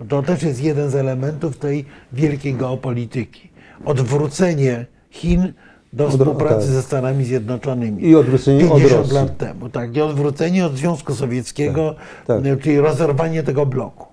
to 0.08 0.22
też 0.22 0.42
jest 0.42 0.62
jeden 0.62 0.90
z 0.90 0.94
elementów 0.94 1.58
tej 1.58 1.84
wielkiej 2.12 2.54
geopolityki. 2.54 3.50
Odwrócenie 3.84 4.86
Chin 5.10 5.52
do 5.92 6.10
współpracy 6.10 6.66
tak. 6.66 6.74
ze 6.74 6.82
Stanami 6.82 7.24
Zjednoczonymi. 7.24 8.08
I 8.08 8.16
odwrócenie 8.16 8.64
od 8.64 8.78
50 8.78 9.00
Rosji. 9.00 9.14
lat 9.14 9.36
temu. 9.38 9.68
Tak, 9.68 9.96
i 9.96 10.00
odwrócenie 10.00 10.66
od 10.66 10.76
Związku 10.76 11.14
Sowieckiego, 11.14 11.94
Tak, 12.26 12.42
tak. 12.42 12.60
czyli 12.60 12.80
rozerwanie 12.80 13.42
tego 13.42 13.66
bloku. 13.66 14.06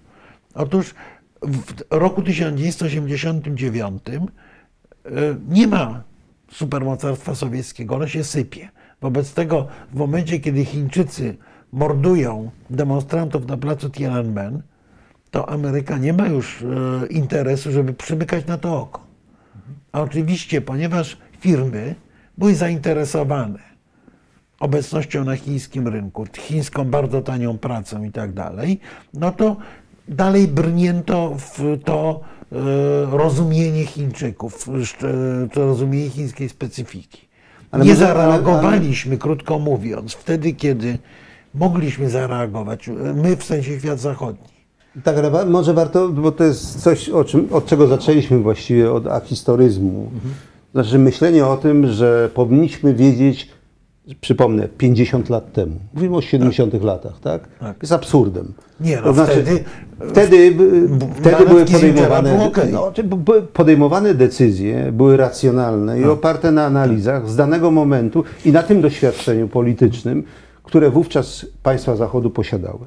Otóż 0.54 0.96
w 1.42 1.74
roku 1.90 2.22
1989 2.22 4.04
e, 4.08 4.20
nie 5.50 5.68
ma 5.68 6.04
supermocarstwa 6.52 7.36
sowieckiego, 7.36 7.96
ono 7.96 8.08
się 8.08 8.24
sypie. 8.24 8.70
Wobec 9.02 9.34
tego 9.34 9.68
w 9.92 9.96
momencie, 9.96 10.40
kiedy 10.40 10.66
Chińczycy 10.66 11.38
mordują 11.72 12.52
demonstrantów 12.70 13.48
na 13.48 13.58
placu 13.58 13.90
Tiananmen, 13.90 14.62
to 15.32 15.50
Ameryka 15.50 15.98
nie 15.98 16.14
ma 16.14 16.28
już 16.28 16.62
e, 16.62 16.66
interesu, 17.08 17.72
żeby 17.72 17.94
przymykać 17.94 18.46
na 18.46 18.58
to 18.58 18.82
oko. 18.82 19.04
A 19.92 20.02
oczywiście, 20.02 20.62
ponieważ 20.62 21.18
firmy 21.40 21.96
były 22.38 22.56
zainteresowane 22.56 23.60
obecnością 24.60 25.24
na 25.24 25.36
chińskim 25.36 25.88
rynku, 25.88 26.26
chińską 26.38 26.86
bardzo 26.86 27.22
tanią 27.22 27.58
pracą 27.58 28.04
i 28.04 28.12
tak 28.12 28.34
dalej, 28.34 28.80
no 29.14 29.32
to 29.32 29.58
dalej 30.10 30.48
brnięto 30.48 31.36
w 31.38 31.78
to 31.86 32.20
e, 32.52 32.56
rozumienie 33.18 33.86
Chińczyków, 33.86 34.70
to 35.54 35.66
rozumienie 35.66 36.10
chińskiej 36.10 36.50
specyfiki. 36.50 37.18
Ale 37.72 37.86
Nie 37.86 37.92
może- 37.94 38.06
ale- 38.06 38.16
zareagowaliśmy, 38.16 39.18
krótko 39.18 39.60
mówiąc, 39.60 40.14
wtedy, 40.14 40.54
kiedy 40.54 40.98
mogliśmy 41.54 42.10
zareagować, 42.10 42.90
my 43.16 43.36
w 43.38 43.44
sensie 43.44 43.80
świat 43.80 44.00
zachodni. 44.00 44.48
Tak, 45.04 45.18
ale 45.18 45.46
może 45.46 45.74
warto, 45.74 46.10
bo 46.10 46.32
to 46.32 46.44
jest 46.44 46.82
coś, 46.82 47.10
czym, 47.28 47.48
od 47.52 47.66
czego 47.66 47.88
zaczęliśmy 47.88 48.40
właściwie, 48.40 48.92
od 48.92 49.08
ahistoryzmu. 49.08 50.12
Znaczy 50.74 51.00
myślenie 51.00 51.46
o 51.46 51.58
tym, 51.58 51.88
że 51.92 52.30
powinniśmy 52.34 52.94
wiedzieć, 52.94 53.50
przypomnę, 54.16 54.68
50 54.68 55.30
lat 55.30 55.54
temu. 55.54 55.76
Mówimy 55.94 56.18
o 56.18 56.22
70 56.22 56.84
latach, 56.84 57.20
tak? 57.20 57.48
Tak. 57.60 57.78
Jest 57.82 57.94
absurdem. 57.94 58.54
Nie, 58.80 59.02
no 59.06 59.14
wtedy- 59.14 59.64
wtedy, 60.10 60.56
wtedy 61.16 61.32
nawet 61.32 61.50
były 61.50 61.66
podejmowane, 61.66 62.46
okej. 62.46 62.74
no, 62.74 62.92
podejmowane 63.54 64.14
decyzje, 64.14 64.92
były 64.92 65.18
racjonalne 65.18 66.00
i 66.00 66.04
oparte 66.06 66.52
na 66.52 66.66
analizach 66.66 67.30
z 67.30 67.36
danego 67.36 67.72
momentu 67.72 68.24
i 68.46 68.52
na 68.52 68.64
tym 68.64 68.82
doświadczeniu 68.82 69.48
politycznym, 69.48 70.24
które 70.64 70.90
wówczas 70.90 71.46
państwa 71.64 71.96
Zachodu 71.96 72.30
posiadały. 72.30 72.80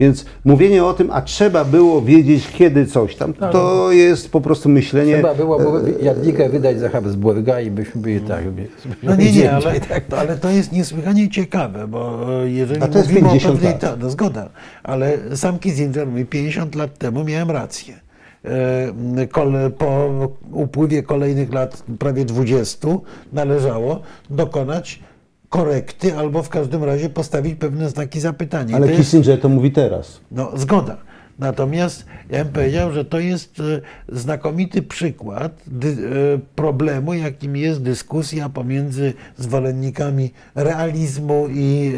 Więc 0.00 0.24
mówienie 0.44 0.84
o 0.84 0.94
tym, 0.94 1.10
a 1.10 1.22
trzeba 1.22 1.64
było 1.64 2.02
wiedzieć, 2.02 2.48
kiedy 2.48 2.86
coś 2.86 3.16
tam, 3.16 3.34
to 3.34 3.92
jest 3.92 4.30
po 4.30 4.40
prostu 4.40 4.68
myślenie. 4.68 5.12
Trzeba 5.14 5.34
było 5.34 5.58
było 5.58 5.78
Jadwigę 6.02 6.48
wydać 6.48 6.80
za 6.80 6.88
Habsburga 6.88 7.60
i 7.60 7.70
byśmy 7.70 8.00
byli 8.00 8.20
tak. 8.20 8.44
No 9.02 9.16
nie, 9.16 9.24
nie, 9.24 9.30
gdzie 9.30 9.52
ale, 9.52 9.80
tak. 9.80 10.04
to, 10.04 10.18
ale 10.18 10.36
to 10.36 10.50
jest 10.50 10.72
niesłychanie 10.72 11.30
ciekawe, 11.30 11.88
bo 11.88 12.26
e, 12.42 12.50
jeżeli 12.50 12.82
A 12.82 12.88
to 12.88 12.98
jest 12.98 13.10
mówimy 13.10 13.28
50 13.28 13.54
o 13.54 13.54
pewnej... 13.54 13.72
lat. 13.72 13.80
Ta, 13.80 13.96
no 13.96 14.10
zgoda, 14.10 14.48
ale 14.82 15.18
sam 15.36 15.58
Kissinger 15.58 16.06
mówi, 16.06 16.24
50 16.24 16.74
lat 16.74 16.98
temu 16.98 17.24
miałem 17.24 17.50
rację. 17.50 17.94
E, 18.44 19.70
Po 19.78 20.10
upływie 20.52 21.02
kolejnych 21.02 21.52
lat, 21.52 21.82
prawie 21.98 22.24
20, 22.24 22.88
należało 23.32 24.00
dokonać 24.30 25.00
korekty 25.56 26.16
albo 26.16 26.42
w 26.42 26.48
każdym 26.48 26.84
razie 26.84 27.10
postawić 27.10 27.54
pewne 27.54 27.88
znaki 27.88 28.20
zapytania. 28.20 28.76
Ale 28.76 28.86
to 28.86 28.92
jest- 28.92 29.02
Kissinger 29.04 29.40
to 29.40 29.48
mówi 29.48 29.72
teraz. 29.72 30.20
no, 30.30 30.50
zgoda. 30.56 30.96
Natomiast 31.38 32.04
ja 32.30 32.44
bym 32.44 32.52
powiedział, 32.52 32.92
że 32.92 33.04
to 33.04 33.18
jest 33.18 33.60
e, 33.60 33.80
znakomity 34.16 34.82
przykład 34.82 35.52
e, 35.52 36.38
problemu, 36.54 37.14
jakim 37.14 37.56
jest 37.56 37.82
dyskusja 37.82 38.48
pomiędzy 38.48 39.12
zwolennikami 39.36 40.32
realizmu 40.54 41.48
i, 41.50 41.92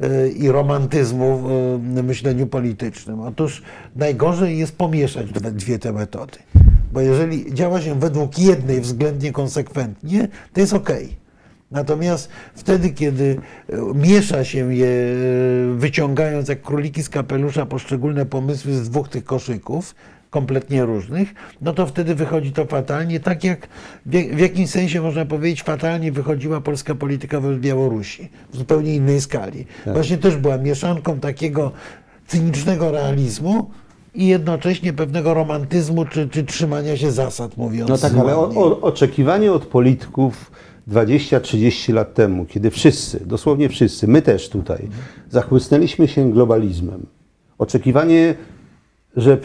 e, 0.00 0.28
i 0.28 0.48
romantyzmu 0.50 1.38
w 1.38 2.02
myśleniu 2.02 2.46
politycznym. 2.46 3.20
Otóż 3.20 3.62
najgorzej 3.96 4.58
jest 4.58 4.76
pomieszać 4.76 5.32
dwie, 5.32 5.50
dwie 5.50 5.78
te 5.78 5.92
metody. 5.92 6.38
Bo 6.92 7.00
jeżeli 7.00 7.54
działa 7.54 7.80
się 7.80 8.00
według 8.00 8.38
jednej 8.38 8.80
względnie 8.80 9.32
konsekwentnie, 9.32 10.28
to 10.52 10.60
jest 10.60 10.72
okej. 10.72 11.19
Natomiast 11.70 12.28
wtedy, 12.54 12.90
kiedy 12.90 13.36
e, 13.68 13.76
miesza 13.94 14.44
się 14.44 14.74
je, 14.74 14.86
e, 14.86 15.74
wyciągając 15.74 16.48
jak 16.48 16.62
króliki 16.62 17.02
z 17.02 17.08
kapelusza 17.08 17.66
poszczególne 17.66 18.26
pomysły 18.26 18.72
z 18.72 18.90
dwóch 18.90 19.08
tych 19.08 19.24
koszyków, 19.24 19.94
kompletnie 20.30 20.84
różnych, 20.84 21.34
no 21.60 21.72
to 21.72 21.86
wtedy 21.86 22.14
wychodzi 22.14 22.52
to 22.52 22.64
fatalnie, 22.64 23.20
tak 23.20 23.44
jak 23.44 23.68
w 24.06 24.38
jakimś 24.38 24.70
sensie 24.70 25.00
można 25.00 25.24
powiedzieć 25.24 25.62
fatalnie 25.62 26.12
wychodziła 26.12 26.60
polska 26.60 26.94
polityka 26.94 27.40
wobec 27.40 27.58
Białorusi 27.58 28.28
w 28.52 28.56
zupełnie 28.56 28.94
innej 28.94 29.20
skali. 29.20 29.66
Właśnie 29.86 30.18
też 30.18 30.36
była 30.36 30.58
mieszanką 30.58 31.20
takiego 31.20 31.72
cynicznego 32.26 32.90
realizmu 32.90 33.70
i 34.14 34.26
jednocześnie 34.26 34.92
pewnego 34.92 35.34
romantyzmu 35.34 36.04
czy, 36.04 36.28
czy 36.28 36.44
trzymania 36.44 36.96
się 36.96 37.12
zasad, 37.12 37.56
mówiąc 37.56 37.90
No 37.90 37.98
tak, 37.98 38.12
ale 38.14 38.36
o, 38.36 38.48
o, 38.48 38.80
oczekiwanie 38.80 39.52
od 39.52 39.66
polityków 39.66 40.50
20-30 40.88 41.94
lat 41.94 42.14
temu, 42.14 42.46
kiedy 42.46 42.70
wszyscy, 42.70 43.26
dosłownie 43.26 43.68
wszyscy, 43.68 44.08
my 44.08 44.22
też 44.22 44.48
tutaj, 44.48 44.88
zachłysnęliśmy 45.30 46.08
się 46.08 46.32
globalizmem. 46.32 47.06
Oczekiwanie, 47.58 48.34
że 49.16 49.38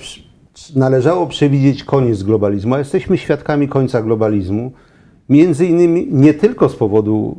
należało 0.76 1.28
przewidzieć 1.28 1.84
koniec 1.84 2.24
globalizmu, 2.24 2.76
a 2.76 2.80
jesteśmy 2.80 3.18
świadkami 3.18 3.68
końca 3.68 4.02
globalizmu, 4.02 4.72
między 5.30 5.66
innymi 5.66 6.08
nie 6.12 6.34
tylko 6.34 6.70
z 6.70 6.76
powodu 6.76 7.38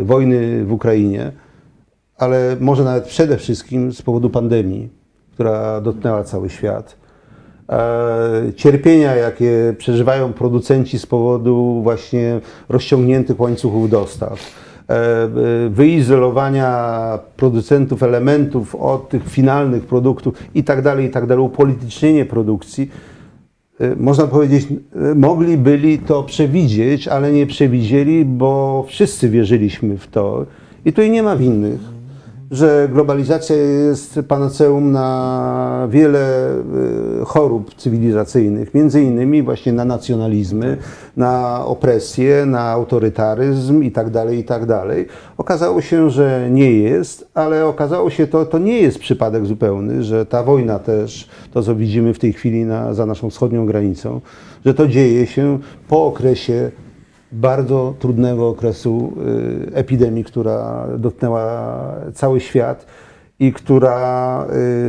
y, 0.00 0.04
wojny 0.04 0.64
w 0.64 0.72
Ukrainie, 0.72 1.32
ale 2.16 2.56
może 2.60 2.84
nawet 2.84 3.04
przede 3.04 3.36
wszystkim 3.36 3.92
z 3.92 4.02
powodu 4.02 4.30
pandemii, 4.30 4.88
która 5.32 5.80
dotknęła 5.80 6.24
cały 6.24 6.50
świat. 6.50 7.01
E, 7.72 8.52
Cierpienia, 8.56 9.14
jakie 9.14 9.74
przeżywają 9.78 10.32
producenci 10.32 10.98
z 10.98 11.06
powodu 11.06 11.80
właśnie 11.82 12.40
rozciągniętych 12.68 13.40
łańcuchów 13.40 13.90
dostaw, 13.90 14.40
e, 14.88 14.94
e, 14.94 15.28
wyizolowania 15.68 17.18
producentów 17.36 18.02
elementów 18.02 18.74
od 18.74 19.08
tych 19.08 19.28
finalnych 19.28 19.86
produktów 19.86 20.34
i 20.54 20.64
tak 20.64 20.82
dalej, 20.82 21.06
i 21.06 21.10
tak 21.10 21.40
upolitycznienie 21.40 22.24
produkcji, 22.24 22.90
można 23.96 24.26
powiedzieć, 24.26 24.66
mogli 25.14 25.58
byli 25.58 25.98
to 25.98 26.22
przewidzieć, 26.22 27.08
ale 27.08 27.32
nie 27.32 27.46
przewidzieli, 27.46 28.24
bo 28.24 28.84
wszyscy 28.88 29.28
wierzyliśmy 29.28 29.98
w 29.98 30.06
to. 30.06 30.46
I 30.84 30.92
tutaj 30.92 31.10
nie 31.10 31.22
ma 31.22 31.36
winnych, 31.36 31.80
że 32.52 32.88
globalizacja 32.92 33.56
jest 33.56 34.20
panaceum 34.28 34.92
na 34.92 35.88
wiele 35.90 36.50
e, 36.50 37.24
chorób 37.24 37.74
cywilizacyjnych, 37.74 38.74
między 38.74 39.02
innymi 39.02 39.42
właśnie 39.42 39.72
na 39.72 39.84
nacjonalizmy, 39.84 40.76
na 41.16 41.64
opresję, 41.64 42.46
na 42.46 42.60
autorytaryzm 42.60 43.82
i 43.82 43.90
tak 43.90 44.10
dalej, 44.10 44.38
i 44.38 44.44
tak. 44.44 44.62
Okazało 45.38 45.80
się, 45.80 46.10
że 46.10 46.48
nie 46.50 46.72
jest, 46.72 47.28
ale 47.34 47.66
okazało 47.66 48.10
się 48.10 48.26
to, 48.26 48.46
to 48.46 48.58
nie 48.58 48.80
jest 48.80 48.98
przypadek 48.98 49.46
zupełny, 49.46 50.04
że 50.04 50.26
ta 50.26 50.42
wojna 50.42 50.78
też, 50.78 51.28
to 51.52 51.62
co 51.62 51.74
widzimy 51.74 52.14
w 52.14 52.18
tej 52.18 52.32
chwili 52.32 52.64
na, 52.64 52.94
za 52.94 53.06
naszą 53.06 53.30
wschodnią 53.30 53.66
granicą, 53.66 54.20
że 54.64 54.74
to 54.74 54.88
dzieje 54.88 55.26
się 55.26 55.58
po 55.88 56.06
okresie 56.06 56.70
bardzo 57.32 57.94
trudnego 57.98 58.48
okresu 58.48 59.12
y, 59.70 59.74
epidemii, 59.74 60.24
która 60.24 60.86
dotknęła 60.98 61.94
cały 62.14 62.40
świat 62.40 62.86
i 63.38 63.52
która 63.52 64.46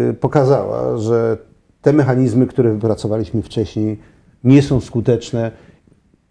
y, 0.09 0.13
pokazała, 0.13 0.97
że 0.97 1.37
te 1.81 1.93
mechanizmy, 1.93 2.47
które 2.47 2.73
wypracowaliśmy 2.73 3.41
wcześniej, 3.41 3.99
nie 4.43 4.61
są 4.61 4.79
skuteczne 4.81 5.51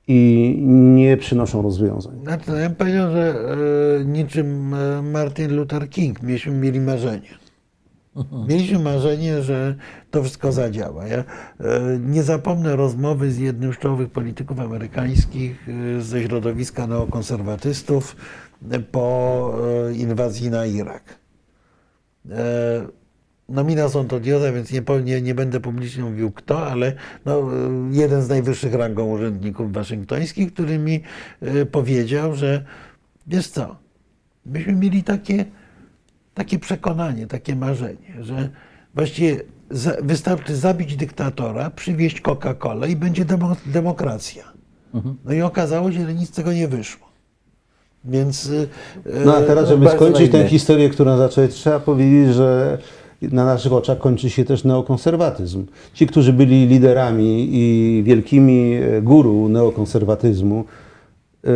i 0.09 0.59
nie 0.69 1.17
przynoszą 1.17 1.63
rozwiązań. 1.63 2.21
Znaczy, 2.23 2.45
no 2.51 2.57
ja 2.57 2.69
bym 2.69 2.77
powiedział, 2.77 3.11
że 3.11 3.35
e, 4.01 4.05
niczym 4.05 4.75
Martin 5.13 5.57
Luther 5.57 5.89
King 5.89 6.23
mieliśmy 6.23 6.53
mieli 6.53 6.81
marzenie. 6.81 7.42
Mieliśmy 8.49 8.79
marzenie, 8.79 9.43
że 9.43 9.75
to 10.11 10.23
wszystko 10.23 10.53
zadziała. 10.53 11.07
Ja 11.07 11.19
e, 11.19 11.25
nie 12.01 12.23
zapomnę 12.23 12.77
rozmowy 12.77 13.33
z 13.33 13.39
jednym 13.39 13.73
z 13.75 13.79
czołowych 13.79 14.11
polityków 14.11 14.61
amerykańskich 14.61 15.69
e, 15.69 16.01
ze 16.01 16.23
środowiska 16.23 16.87
neokonserwatystów 16.87 18.17
po 18.91 19.55
e, 19.89 19.95
inwazji 19.95 20.51
na 20.51 20.67
Irak. 20.67 21.23
Nomina 23.49 23.89
są 23.89 24.01
odioza, 24.01 24.53
więc 24.53 24.73
nie, 24.73 24.83
nie, 25.05 25.23
nie 25.23 25.35
będę 25.35 25.61
publicznie 25.61 26.05
mówił 26.05 26.31
kto, 26.31 26.67
ale 26.67 26.93
no, 27.25 27.49
jeden 27.91 28.23
z 28.23 28.29
najwyższych 28.29 28.75
rangą 28.75 29.05
urzędników 29.05 29.73
waszyngtońskich, 29.73 30.55
który 30.55 30.79
mi 30.79 31.03
powiedział, 31.71 32.35
że 32.35 32.65
wiesz 33.27 33.49
co, 33.49 33.77
myśmy 34.47 34.73
mieli 34.73 35.03
takie, 35.03 35.45
takie 36.35 36.59
przekonanie, 36.59 37.27
takie 37.27 37.57
marzenie, 37.57 38.15
że 38.21 38.49
właściwie 38.95 39.41
za, 39.71 39.93
wystarczy 40.03 40.57
zabić 40.57 40.97
dyktatora, 40.97 41.71
przywieźć 41.71 42.21
Coca-Colę 42.21 42.91
i 42.91 42.97
będzie 42.97 43.25
demo, 43.25 43.57
demokracja. 43.67 44.53
No 45.25 45.33
i 45.33 45.43
okazało 45.43 45.93
się, 45.93 46.07
że 46.07 46.15
nic 46.15 46.29
z 46.29 46.33
tego 46.33 46.53
nie 46.53 46.69
wyszło. 46.69 47.07
Więc 48.05 48.51
e, 49.07 49.25
No 49.25 49.37
a 49.37 49.43
teraz, 49.43 49.69
żeby 49.69 49.89
skończyć 49.89 50.33
tę 50.33 50.49
historię, 50.49 50.91
którą 50.91 51.17
zacząłeś, 51.17 51.55
trzeba 51.55 51.81
powiedzieć, 51.81 52.35
że 52.35 52.79
na 53.23 53.45
naszych 53.45 53.73
oczach 53.73 53.99
kończy 53.99 54.31
się 54.31 54.45
też 54.45 54.65
neokonserwatyzm. 54.65 55.67
Ci, 55.95 56.07
którzy 56.07 56.33
byli 56.33 56.67
liderami 56.67 57.49
i 57.53 58.03
wielkimi 58.05 58.75
e, 58.75 59.03
guru 59.03 59.49
neokonserwatyzmu, 59.49 60.65
e, 61.45 61.51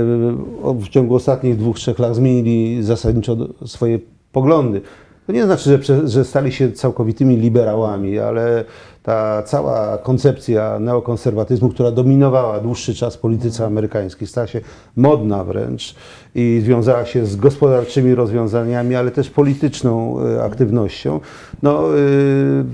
w 0.74 0.88
ciągu 0.88 1.14
ostatnich 1.14 1.56
dwóch, 1.56 1.76
trzech 1.76 1.98
lat 1.98 2.14
zmienili 2.14 2.82
zasadniczo 2.82 3.36
swoje 3.66 3.98
poglądy. 4.36 4.80
To 5.26 5.32
nie 5.32 5.44
znaczy, 5.44 5.78
że, 5.82 6.08
że 6.08 6.24
stali 6.24 6.52
się 6.52 6.72
całkowitymi 6.72 7.36
liberałami, 7.36 8.18
ale 8.18 8.64
ta 9.02 9.42
cała 9.42 9.98
koncepcja 9.98 10.78
neokonserwatyzmu, 10.78 11.68
która 11.68 11.90
dominowała 11.90 12.60
dłuższy 12.60 12.94
czas 12.94 13.16
w 13.16 13.18
polityce 13.18 13.66
amerykańskiej, 13.66 14.28
stała 14.28 14.46
się 14.46 14.60
modna 14.96 15.44
wręcz 15.44 15.94
i 16.34 16.60
związała 16.64 17.04
się 17.04 17.26
z 17.26 17.36
gospodarczymi 17.36 18.14
rozwiązaniami, 18.14 18.94
ale 18.94 19.10
też 19.10 19.30
polityczną 19.30 20.20
e, 20.20 20.44
aktywnością. 20.44 21.20
No, 21.62 21.98
y, 21.98 22.64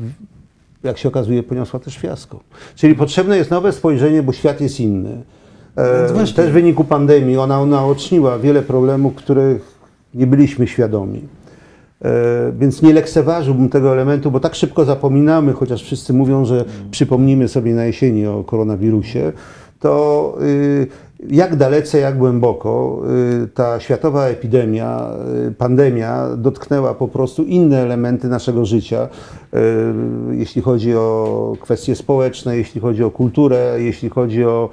jak 0.83 0.99
się 0.99 1.09
okazuje, 1.09 1.43
poniosła 1.43 1.81
też 1.81 1.99
fiasko. 1.99 2.41
Czyli 2.75 2.95
potrzebne 2.95 3.37
jest 3.37 3.51
nowe 3.51 3.73
spojrzenie, 3.73 4.23
bo 4.23 4.33
świat 4.33 4.61
jest 4.61 4.81
inny. 4.81 5.23
E, 5.77 6.09
Też 6.35 6.51
w 6.51 6.53
wyniku 6.53 6.85
pandemii 6.85 7.37
ona 7.37 7.67
naoczniła 7.67 8.39
wiele 8.39 8.63
problemów, 8.63 9.15
których 9.15 9.79
nie 10.15 10.27
byliśmy 10.27 10.67
świadomi. 10.67 11.23
E, 12.05 12.53
Więc 12.59 12.83
nie 12.83 12.93
lekceważyłbym 12.93 13.69
tego 13.69 13.93
elementu, 13.93 14.31
bo 14.31 14.41
tak 14.41 14.55
szybko 14.55 14.85
zapominamy, 14.85 15.53
chociaż 15.53 15.83
wszyscy 15.83 16.13
mówią, 16.13 16.45
że 16.45 16.65
przypomnimy 16.91 17.49
sobie 17.49 17.75
na 17.75 17.85
jesieni 17.85 18.27
o 18.27 18.45
koronawirusie, 18.45 19.33
to 19.83 20.35
y, 20.43 20.87
jak 21.31 21.57
dalece, 21.57 21.99
jak 21.99 22.19
głęboko 22.19 23.03
y, 23.45 23.49
ta 23.49 23.81
światowa 23.81 24.27
epidemia, 24.27 25.11
y, 25.49 25.53
pandemia 25.53 26.29
dotknęła 26.37 26.95
po 26.95 27.09
prostu 27.09 27.43
inne 27.45 27.79
elementy 27.79 28.29
naszego 28.29 28.65
życia, 28.67 29.09
jeśli 30.31 30.63
chodzi 30.63 30.95
o 30.97 31.57
kwestie 31.61 31.97
społeczne, 31.97 32.57
jeśli 32.57 32.81
chodzi 32.81 33.05
o 33.05 33.11
kulturę, 33.11 33.77
jeśli 33.79 34.09
chodzi 34.09 34.45
o 34.45 34.71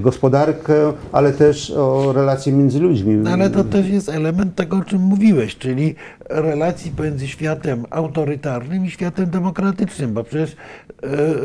gospodarkę, 0.00 0.92
ale 1.12 1.32
też 1.32 1.70
o 1.70 2.12
relacje 2.12 2.52
między 2.52 2.80
ludźmi. 2.80 3.14
No, 3.14 3.30
ale 3.30 3.50
to 3.50 3.64
też 3.64 3.88
jest 3.88 4.08
element 4.08 4.54
tego, 4.54 4.76
o 4.76 4.84
czym 4.84 5.02
mówiłeś, 5.02 5.56
czyli 5.56 5.94
relacji 6.30 6.90
pomiędzy 6.90 7.28
światem 7.28 7.84
autorytarnym 7.90 8.86
i 8.86 8.90
światem 8.90 9.30
demokratycznym, 9.30 10.12
bo 10.12 10.24
przecież 10.24 10.50
e, 10.50 10.56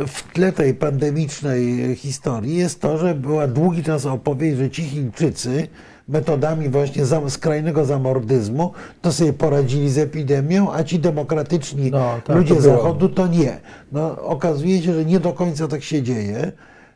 w 0.07 0.23
tle 0.33 0.51
tej 0.51 0.73
pandemicznej 0.73 1.95
historii 1.95 2.55
jest 2.57 2.81
to, 2.81 2.97
że 2.97 3.15
była 3.15 3.47
długi 3.47 3.83
czas 3.83 4.05
opowieść, 4.05 4.57
że 4.57 4.69
ci 4.69 4.83
Chińczycy 4.83 5.67
metodami 6.07 6.69
właśnie 6.69 7.05
zam- 7.05 7.29
skrajnego 7.29 7.85
zamordyzmu 7.85 8.71
to 9.01 9.11
sobie 9.11 9.33
poradzili 9.33 9.89
z 9.89 9.97
epidemią, 9.97 10.73
a 10.73 10.83
ci 10.83 10.99
demokratyczni 10.99 11.91
No, 11.91 12.15
tak, 12.27 12.35
ludzie 12.35 12.55
to. 12.55 12.61
Zachodu 12.61 13.09
to 13.09 13.27
nie. 13.27 13.57
No, 13.91 14.21
okazuje 14.21 14.81
się, 14.81 14.93
że 14.93 15.05
nie 15.05 15.19
do 15.19 15.33
końca 15.33 15.67
tak 15.67 15.83
się 15.83 16.01
dzieje. 16.03 16.51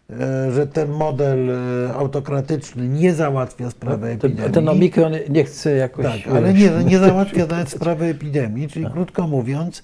E, 0.10 0.52
Że 0.52 0.68
ten 0.68 0.92
model 0.92 1.50
e, 1.50 1.94
autokratyczny 1.94 2.88
nie 2.88 3.14
załatwia 3.14 3.70
sprawy 3.70 4.18
Ten, 4.18 4.32
epidemii. 4.32 4.54
ten 4.54 4.70
omikron 4.70 5.14
nie 5.30 5.44
chce 5.44 5.72
jakoś... 5.72 6.06
Tak, 6.06 6.36
ale 6.36 6.54
nie, 6.54 6.70
nie 6.92 7.00
załatwia 7.00 7.46
nawet 7.46 7.70
sprawy 7.70 8.06
epidemii, 8.06 8.68
czyli 8.68 8.86
krótko 8.86 9.28
mówiąc, 9.28 9.84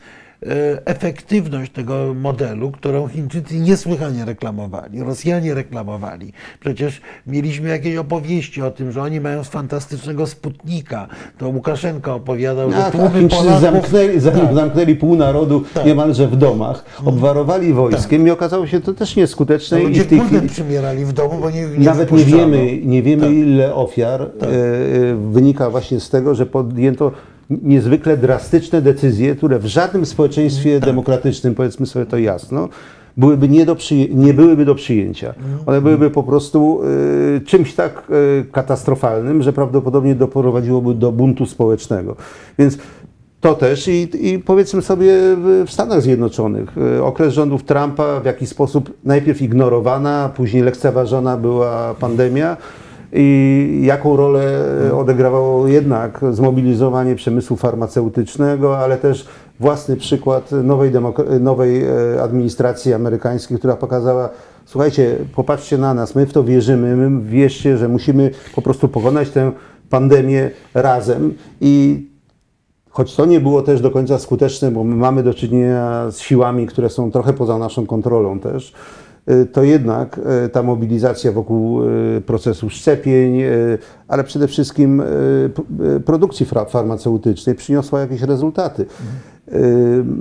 efektywność 0.86 1.72
tego 1.72 2.14
modelu, 2.14 2.72
którą 2.72 3.08
Chińczycy 3.08 3.60
niesłychanie 3.60 4.26
reklamowali, 4.26 5.04
Rosjanie 5.04 5.54
reklamowali. 5.54 6.34
Przecież 6.60 7.02
mieliśmy 7.28 7.70
jakieś 7.70 7.96
opowieści 7.98 8.62
o 8.62 8.72
tym, 8.72 8.92
że 8.92 9.02
oni 9.02 9.20
mają 9.20 9.44
fantastycznego 9.44 10.28
Sputnika. 10.28 11.08
To 11.38 11.50
Łukaszenko 11.50 12.16
opowiadał, 12.16 12.72
że 12.72 12.86
a 12.86 12.92
tłumy 12.92 13.10
Chińczycy 13.10 13.44
Polaków... 13.44 13.62
zamknęli, 13.62 14.20
zam- 14.20 14.34
Tak. 14.34 14.54
zamknęli 14.54 14.96
pół 14.96 15.16
narodu 15.16 15.64
Tak. 15.74 15.86
niemalże 15.86 16.28
w 16.28 16.36
domach, 16.36 16.86
obwarowali 17.06 17.74
wojskiem 17.74 18.28
i 18.28 18.32
okazało 18.32 18.68
się 18.68 18.82
to 18.82 18.94
też 18.94 19.16
nieskuteczne. 19.16 19.80
No, 19.84 19.90
i 19.90 20.00
w 20.00 20.08
tej 20.08 20.20
chwili 20.20 20.50
przymierali 20.50 21.06
w 21.06 21.14
domu, 21.14 21.40
bo 21.42 21.50
nie, 21.52 21.62
nie 21.68 21.86
nawet 21.86 22.12
nie 22.12 22.26
wiemy, 22.26 22.78
nie 22.84 23.04
wiemy 23.04 23.24
Tak. 23.24 23.32
ile 23.34 23.76
ofiar 23.76 24.22
e, 24.22 24.26
e, 24.26 24.30
wynika 25.32 25.70
właśnie 25.70 26.00
z 26.00 26.10
tego, 26.10 26.36
że 26.36 26.46
podjęto 26.46 27.12
niezwykle 27.50 28.18
drastyczne 28.18 28.82
decyzje, 28.82 29.36
które 29.36 29.60
w 29.60 29.66
żadnym 29.66 30.06
społeczeństwie 30.06 30.80
Tak. 30.80 30.90
demokratycznym, 30.90 31.56
powiedzmy 31.56 31.86
sobie 31.86 32.06
to 32.06 32.18
jasno, 32.18 32.70
byłyby 33.18 33.50
nie, 33.50 33.66
do 33.66 33.76
nie 34.10 34.34
byłyby 34.34 34.66
do 34.66 34.76
przyjęcia. 34.76 35.28
Mhm. 35.28 35.60
One 35.66 35.82
byłyby 35.82 36.10
po 36.10 36.24
prostu 36.24 36.82
e, 37.36 37.42
czymś 37.42 37.74
tak 37.74 38.04
e, 38.10 38.44
katastrofalnym, 38.44 39.44
że 39.44 39.54
prawdopodobnie 39.54 40.16
doprowadziłoby 40.16 40.94
do 40.94 41.12
buntu 41.12 41.46
społecznego. 41.46 42.16
Więc 42.60 42.78
to 43.42 43.56
też 43.56 43.88
i, 43.88 44.10
i 44.28 44.40
powiedzmy 44.40 44.82
sobie 44.82 45.14
w 45.66 45.70
Stanach 45.70 46.02
Zjednoczonych 46.02 46.70
e, 46.98 47.04
okres 47.04 47.34
rządów 47.34 47.64
Trumpa 47.64 48.20
w 48.20 48.26
jakiś 48.26 48.50
sposób 48.50 48.94
najpierw 49.04 49.42
ignorowana, 49.42 50.32
później 50.36 50.64
lekceważona 50.64 51.38
była 51.38 51.96
pandemia 52.00 52.58
i 53.14 53.82
jaką 53.84 54.18
rolę 54.18 54.52
odegrawało 54.94 55.68
jednak 55.68 56.22
zmobilizowanie 56.32 57.16
przemysłu 57.16 57.58
farmaceutycznego, 57.58 58.78
ale 58.78 58.98
też 58.98 59.28
własny 59.60 59.98
przykład 59.98 60.52
nowej, 60.52 60.92
nowej 61.40 61.84
e, 61.84 62.24
administracji 62.24 62.94
amerykańskiej, 62.94 63.58
która 63.58 63.76
pokazała, 63.76 64.30
słuchajcie, 64.66 65.16
popatrzcie 65.36 65.78
na 65.78 65.94
nas, 65.94 66.16
my 66.16 66.26
w 66.26 66.34
to 66.34 66.44
wierzymy, 66.44 66.96
my 66.96 67.22
wierzcie, 67.30 67.78
że 67.78 67.88
musimy 67.88 68.32
po 68.56 68.62
prostu 68.62 68.88
pokonać 68.88 69.30
tę 69.30 69.52
pandemię 69.90 70.52
razem. 70.74 71.34
I 71.62 72.06
Choć 72.90 73.16
to 73.16 73.26
nie 73.26 73.40
było 73.40 73.62
też 73.62 73.82
do 73.82 73.92
końca 73.92 74.20
skuteczne, 74.20 74.72
bo 74.72 74.84
my 74.84 74.96
mamy 74.96 75.24
do 75.24 75.34
czynienia 75.34 76.12
z 76.12 76.20
siłami, 76.20 76.68
które 76.68 76.90
są 76.90 77.12
trochę 77.12 77.34
poza 77.34 77.58
naszą 77.58 77.86
kontrolą 77.86 78.40
też, 78.40 78.74
to 79.52 79.64
jednak 79.64 80.20
y, 80.46 80.50
ta 80.50 80.64
mobilizacja 80.64 81.32
wokół 81.32 81.84
y, 81.84 82.22
procesu 82.26 82.70
szczepień, 82.70 83.42
ale 84.08 84.24
przede 84.24 84.48
wszystkim 84.48 85.04
produkcji 86.06 86.46
farmaceutycznej 86.70 87.56
przyniosła 87.56 88.00
jakieś 88.00 88.22
rezultaty. 88.22 88.86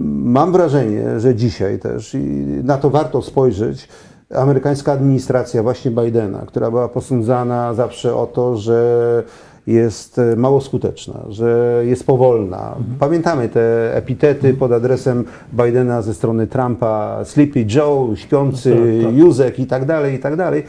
Mam 0.04 0.52
wrażenie, 0.52 1.20
że 1.20 1.34
dzisiaj 1.34 1.78
też, 1.78 2.14
i 2.14 2.18
na 2.64 2.78
to 2.78 2.90
warto 2.90 3.22
spojrzeć, 3.22 3.88
amerykańska 4.34 4.92
administracja 4.92 5.62
właśnie 5.62 5.90
Bidena, 5.90 6.46
która 6.46 6.70
była 6.70 6.88
posądzana 6.88 7.74
zawsze 7.74 8.14
o 8.14 8.26
to, 8.26 8.56
że 8.56 9.22
jest 9.68 10.18
e, 10.18 10.36
mało 10.36 10.60
skuteczna, 10.60 11.20
że 11.28 11.82
jest 11.86 12.06
powolna. 12.06 12.74
Pamiętamy 12.98 13.48
te 13.48 13.96
epitety 13.96 14.54
pod 14.54 14.72
adresem 14.72 15.24
Bidena 15.52 16.02
ze 16.02 16.14
strony 16.14 16.46
Trumpa, 16.46 17.20
Sleepy 17.24 17.66
Joe, 17.74 18.08
śpiący 18.14 18.76
Józek 19.12 19.58
i 19.58 19.66
tak 19.66 19.84
dalej, 19.84 20.14
i 20.14 20.18
tak 20.18 20.36
dalej. 20.36 20.62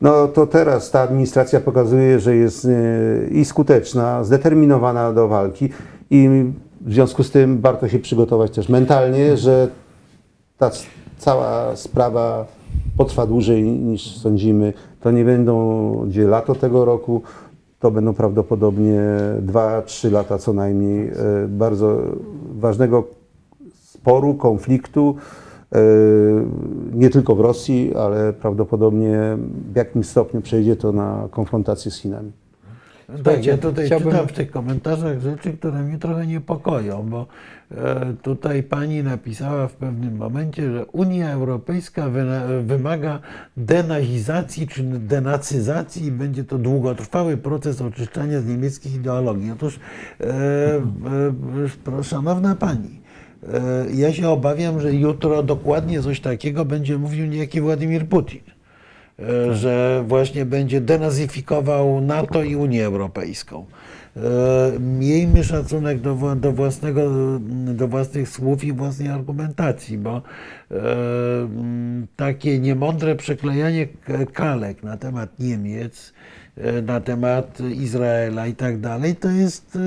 No 0.00 0.28
to 0.28 0.46
teraz 0.46 0.90
ta 0.90 1.00
administracja 1.00 1.60
pokazuje, 1.60 2.20
że 2.20 2.36
jest 2.36 2.64
e, 2.64 2.68
i 3.30 3.44
skuteczna, 3.44 4.24
zdeterminowana 4.24 5.12
do 5.12 5.28
walki. 5.28 5.68
I 6.10 6.28
w 6.80 6.92
związku 6.92 7.22
z 7.22 7.30
tym 7.30 7.60
warto 7.60 7.88
się 7.88 7.98
przygotować 7.98 8.50
też 8.50 8.68
mentalnie, 8.68 9.36
że 9.36 9.68
ta 10.58 10.70
cała 11.18 11.76
sprawa 11.76 12.46
potrwa 12.96 13.26
dłużej 13.26 13.62
niż 13.62 14.16
sądzimy. 14.16 14.72
To 15.00 15.10
nie 15.10 15.24
będą 15.24 16.06
gdzie 16.08 16.24
lato 16.24 16.54
tego 16.54 16.84
roku, 16.84 17.22
to 17.84 17.90
będą 17.90 18.14
prawdopodobnie 18.14 19.00
2-3 19.46 20.12
lata 20.12 20.38
co 20.38 20.52
najmniej 20.52 21.08
e, 21.08 21.12
bardzo 21.48 22.02
ważnego 22.54 23.04
sporu, 23.74 24.34
konfliktu. 24.34 25.16
e, 25.72 25.78
Nie 26.92 27.10
tylko 27.10 27.34
w 27.34 27.40
Rosji, 27.40 27.94
ale 27.96 28.32
prawdopodobnie 28.32 29.18
w 29.72 29.76
jakimś 29.76 30.06
stopniu 30.06 30.40
przejdzie 30.40 30.76
to 30.76 30.92
na 30.92 31.28
konfrontację 31.30 31.90
z 31.90 31.96
Chinami. 31.96 32.32
Tak, 33.24 33.46
ja 33.46 33.58
tutaj 33.58 33.86
chciałbym- 33.86 34.10
czytam 34.10 34.28
w 34.28 34.32
tych 34.32 34.50
komentarzach 34.50 35.20
rzeczy, 35.20 35.52
które 35.52 35.82
mnie 35.82 35.98
trochę 35.98 36.26
niepokoją, 36.26 37.06
bo 37.10 37.26
tutaj 38.22 38.62
pani 38.62 39.02
napisała 39.02 39.68
w 39.68 39.72
pewnym 39.72 40.16
momencie, 40.16 40.72
że 40.72 40.86
Unia 40.86 41.32
Europejska 41.32 42.10
wymaga 42.62 43.18
denazizacji 43.56 44.68
czy 44.68 44.82
denacyzacji 44.82 46.06
i 46.06 46.10
będzie 46.10 46.44
to 46.44 46.58
długotrwały 46.58 47.36
proces 47.36 47.80
oczyszczania 47.80 48.40
z 48.40 48.46
niemieckich 48.46 48.94
ideologii. 48.94 49.50
Otóż, 49.50 49.78
e, 50.20 50.24
e, 50.24 51.98
e, 51.98 52.04
szanowna 52.04 52.54
pani, 52.54 53.00
e, 53.52 53.86
ja 53.94 54.12
się 54.12 54.28
obawiam, 54.28 54.80
że 54.80 54.94
jutro 54.94 55.42
dokładnie 55.42 56.02
coś 56.02 56.20
takiego 56.20 56.64
będzie 56.64 56.98
mówił 56.98 57.26
niejaki 57.26 57.60
Władimir 57.60 58.08
Putin 58.08 58.40
e, 59.18 59.54
że 59.54 60.04
właśnie 60.08 60.44
będzie 60.44 60.80
denazyfikował 60.80 62.00
NATO 62.00 62.42
i 62.42 62.56
Unię 62.56 62.86
Europejską. 62.86 63.66
E, 64.16 64.80
Miejmy 64.80 65.44
szacunek 65.44 66.00
do, 66.00 66.36
do, 66.36 66.52
własnego, 66.52 67.10
do 67.74 67.88
własnych 67.88 68.28
słów 68.28 68.64
i 68.64 68.72
własnej 68.72 69.08
argumentacji, 69.08 69.98
bo 69.98 70.22
e, 70.70 70.74
mm, 71.42 72.06
takie 72.16 72.58
niemądre 72.58 73.16
przeklejanie 73.16 73.88
kalek 74.32 74.82
na 74.82 74.96
temat 74.96 75.38
Niemiec, 75.38 76.12
e, 76.56 76.82
na 76.82 77.00
temat 77.00 77.58
Izraela 77.60 78.46
i 78.46 78.54
tak 78.54 78.80
dalej, 78.80 79.16
to 79.16 79.30
jest, 79.30 79.78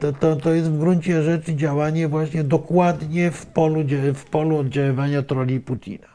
to, 0.00 0.12
to, 0.12 0.36
to 0.36 0.52
jest 0.52 0.70
w 0.70 0.78
gruncie 0.78 1.22
rzeczy 1.22 1.56
działanie 1.56 2.08
właśnie 2.08 2.44
dokładnie 2.44 3.30
w 3.30 3.46
polu, 3.46 3.80
w 4.14 4.24
polu 4.24 4.58
oddziaływania 4.58 5.22
troli 5.22 5.60
Putina. 5.60 6.11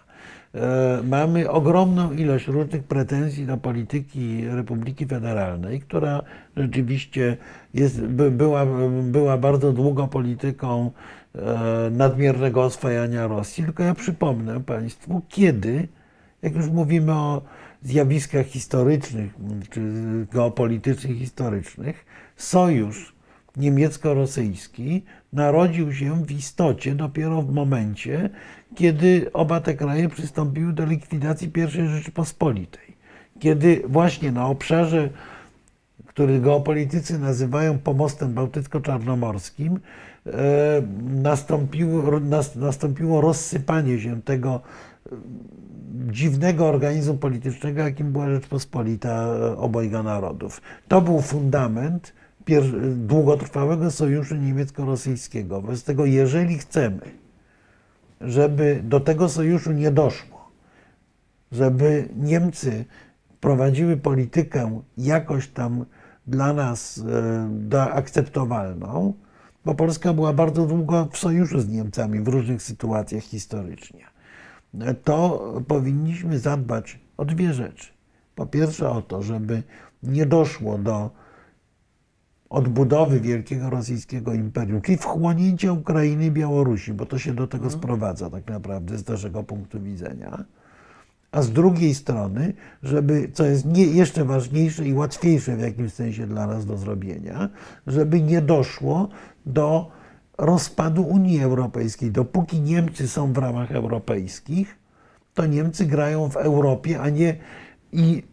E, 0.55 1.01
Mamy 1.03 1.49
ogromną 1.49 2.11
ilość 2.11 2.47
różnych 2.47 2.83
pretensji 2.83 3.45
do 3.45 3.57
polityki 3.57 4.47
Republiki 4.47 5.05
Federalnej, 5.05 5.81
która 5.81 6.21
rzeczywiście 6.57 7.37
jest, 7.73 8.01
by, 8.01 8.31
była, 8.31 8.65
była 9.03 9.37
bardzo 9.37 9.73
długo 9.73 10.07
polityką 10.07 10.91
e, 11.35 11.89
nadmiernego 11.91 12.63
oswajania 12.63 13.27
Rosji. 13.27 13.63
Tylko 13.63 13.83
ja 13.83 13.93
przypomnę 13.93 14.63
Państwu, 14.63 15.21
kiedy, 15.29 15.87
jak 16.41 16.55
już 16.55 16.67
mówimy 16.67 17.13
o 17.13 17.41
zjawiskach 17.81 18.45
historycznych 18.45 19.33
czy 19.69 19.81
geopolitycznych, 20.31 21.17
historycznych, 21.17 22.05
sojusz 22.35 23.17
niemiecko-rosyjski 23.57 25.03
narodził 25.33 25.93
się 25.93 26.25
w 26.25 26.31
istocie 26.31 26.95
dopiero 26.95 27.41
w 27.41 27.53
momencie, 27.53 28.29
kiedy 28.78 29.30
oba 29.34 29.61
te 29.61 29.73
kraje 29.73 30.09
przystąpiły 30.09 30.73
do 30.73 30.86
likwidacji 30.86 31.51
I 31.55 31.88
Rzeczypospolitej. 31.88 32.97
Kiedy 33.39 33.84
właśnie 33.88 34.32
na 34.32 34.47
obszarze, 34.47 35.09
który 36.05 36.39
geopolitycy 36.39 37.19
nazywają 37.19 37.80
pomostem 37.80 38.34
bałtycko-czarnomorskim, 38.34 39.80
e, 40.25 40.32
nastąpiło, 41.21 42.19
nas- 42.19 42.55
nastąpiło 42.55 43.21
rozsypanie 43.21 43.99
się 43.99 44.21
tego 44.21 44.61
dziwnego 46.11 46.67
organizmu 46.67 47.13
politycznego, 47.13 47.82
jakim 47.82 48.11
była 48.11 48.30
Rzeczpospolita 48.30 49.09
e, 49.09 49.57
obojga 49.57 50.03
narodów. 50.03 50.61
To 50.88 51.01
był 51.01 51.21
fundament 51.21 52.13
długotrwałego 52.95 53.91
sojuszu 53.91 54.36
niemiecko-rosyjskiego. 54.36 55.61
Wobec 55.61 55.84
tego, 55.84 56.05
jeżeli 56.05 56.57
chcemy, 56.57 57.26
żeby 58.22 58.82
do 58.84 58.99
tego 58.99 59.30
sojuszu 59.30 59.72
nie 59.72 59.91
doszło, 59.91 60.51
żeby 61.51 62.09
Niemcy 62.15 62.86
prowadziły 63.39 63.97
politykę 63.97 64.82
jakoś 64.97 65.47
tam 65.47 65.86
dla 66.28 66.53
nas 66.53 66.97
e, 66.97 67.49
da- 67.51 67.91
akceptowalną, 67.91 69.13
bo 69.65 69.76
Polska 69.76 70.13
była 70.13 70.34
bardzo 70.34 70.65
długo 70.65 71.07
w 71.11 71.18
sojuszu 71.18 71.59
z 71.59 71.70
Niemcami 71.70 72.20
w 72.20 72.28
różnych 72.28 72.61
sytuacjach 72.61 73.24
historycznie, 73.24 74.05
to 75.03 75.53
powinniśmy 75.68 76.39
zadbać 76.39 76.99
o 77.18 77.26
dwie 77.26 77.53
rzeczy. 77.53 77.88
Po 78.36 78.45
pierwsze 78.45 78.89
o 78.89 79.01
to, 79.01 79.24
żeby 79.24 79.63
nie 80.03 80.26
doszło 80.26 80.78
do 80.78 81.11
odbudowy 82.49 83.19
wielkiego 83.19 83.69
rosyjskiego 83.69 84.33
imperium, 84.33 84.81
czyli 84.81 84.97
wchłonięcia 84.97 85.71
Ukrainy 85.71 86.25
i 86.25 86.31
Białorusi, 86.31 86.93
bo 86.93 87.05
to 87.05 87.19
się 87.19 87.33
do 87.33 87.47
tego 87.47 87.69
sprowadza 87.69 88.29
tak 88.29 88.47
naprawdę 88.47 88.97
z 88.97 89.07
naszego 89.07 89.43
punktu 89.43 89.81
widzenia. 89.81 90.43
A 91.31 91.41
z 91.41 91.51
drugiej 91.51 91.95
strony, 91.95 92.53
żeby, 92.83 93.29
co 93.33 93.45
jest 93.45 93.65
nie, 93.65 93.85
jeszcze 93.85 94.25
ważniejsze 94.25 94.87
i 94.87 94.93
łatwiejsze 94.93 95.57
w 95.57 95.59
jakimś 95.59 95.93
sensie 95.93 96.27
dla 96.27 96.47
nas 96.47 96.65
do 96.65 96.77
zrobienia, 96.77 97.49
żeby 97.87 98.21
nie 98.21 98.41
doszło 98.41 99.09
do 99.45 99.91
rozpadu 100.37 101.03
Unii 101.03 101.43
Europejskiej. 101.43 102.11
Dopóki 102.11 102.61
Niemcy 102.61 103.07
są 103.07 103.33
w 103.33 103.37
ramach 103.37 103.71
europejskich, 103.71 104.77
to 105.33 105.45
Niemcy 105.45 105.85
grają 105.85 106.29
w 106.29 106.37
Europie, 106.37 107.01
a 107.01 107.09
nie 107.09 107.37
i 107.91 108.23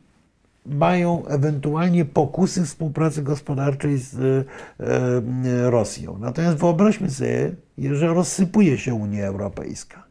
mają 0.67 1.27
ewentualnie 1.27 2.05
pokusy 2.05 2.65
współpracy 2.65 3.23
gospodarczej 3.23 3.99
z 3.99 4.15
e, 4.15 4.45
e, 4.85 5.71
Rosją. 5.71 6.19
Natomiast 6.21 6.59
wyobraźmy 6.59 7.11
sobie, 7.11 7.55
że 7.79 8.07
rozsypuje 8.07 8.79
się 8.79 8.95
Unia 8.95 9.27
Europejska. 9.27 10.05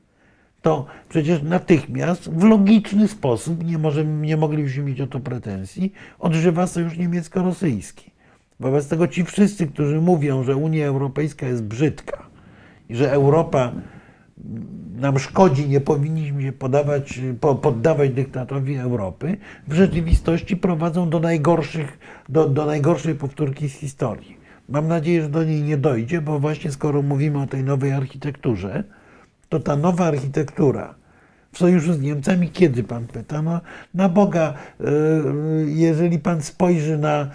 To 0.62 0.86
przecież 1.10 1.42
natychmiast 1.42 2.30
w 2.30 2.44
logiczny 2.44 3.08
sposób, 3.08 3.66
nie, 3.66 3.78
możemy, 3.78 4.28
nie 4.28 4.38
moglibyśmy 4.38 4.84
mieć 4.84 5.02
o 5.02 5.08
to 5.08 5.20
pretensji, 5.20 5.94
odżywa 6.20 6.68
sojusz 6.68 6.98
niemiecko-rosyjski. 6.98 8.12
Wobec 8.60 8.88
tego 8.88 9.08
ci 9.08 9.24
wszyscy, 9.24 9.68
którzy 9.68 10.02
mówią, 10.02 10.44
że 10.44 10.56
Unia 10.56 10.88
Europejska 10.88 11.48
jest 11.48 11.64
brzydka 11.64 12.26
i 12.90 12.96
że 12.96 13.12
Europa 13.12 13.72
nam 14.94 15.20
szkodzi, 15.20 15.70
nie 15.70 15.82
powinniśmy 15.82 16.42
się 16.42 16.52
podawać, 16.52 17.20
po, 17.42 17.56
poddawać 17.56 18.10
dyktatowi 18.10 18.76
Europy, 18.76 19.38
w 19.68 19.74
rzeczywistości 19.74 20.58
prowadzą 20.58 21.10
do, 21.10 21.20
najgorszych, 21.20 22.00
do, 22.30 22.50
do 22.50 22.66
najgorszej 22.66 23.16
powtórki 23.16 23.70
z 23.70 23.74
historii. 23.74 24.38
Mam 24.70 24.88
nadzieję, 24.88 25.22
że 25.22 25.30
do 25.30 25.44
niej 25.44 25.62
nie 25.62 25.78
dojdzie, 25.78 26.22
bo 26.22 26.40
właśnie 26.40 26.72
skoro 26.72 27.02
mówimy 27.02 27.42
o 27.42 27.48
tej 27.48 27.64
nowej 27.64 27.92
architekturze, 27.92 28.84
to 29.50 29.60
ta 29.60 29.76
nowa 29.76 30.06
architektura 30.06 30.96
w 31.54 31.58
sojuszu 31.58 31.94
z 31.94 32.02
Niemcami, 32.02 32.50
kiedy 32.50 32.84
pan 32.84 33.08
pyta? 33.08 33.42
No, 33.42 33.62
na 33.94 34.10
Boga, 34.10 34.54
y, 34.82 34.86
jeżeli 35.68 36.20
pan 36.20 36.42
spojrzy 36.42 36.98
na 36.98 37.30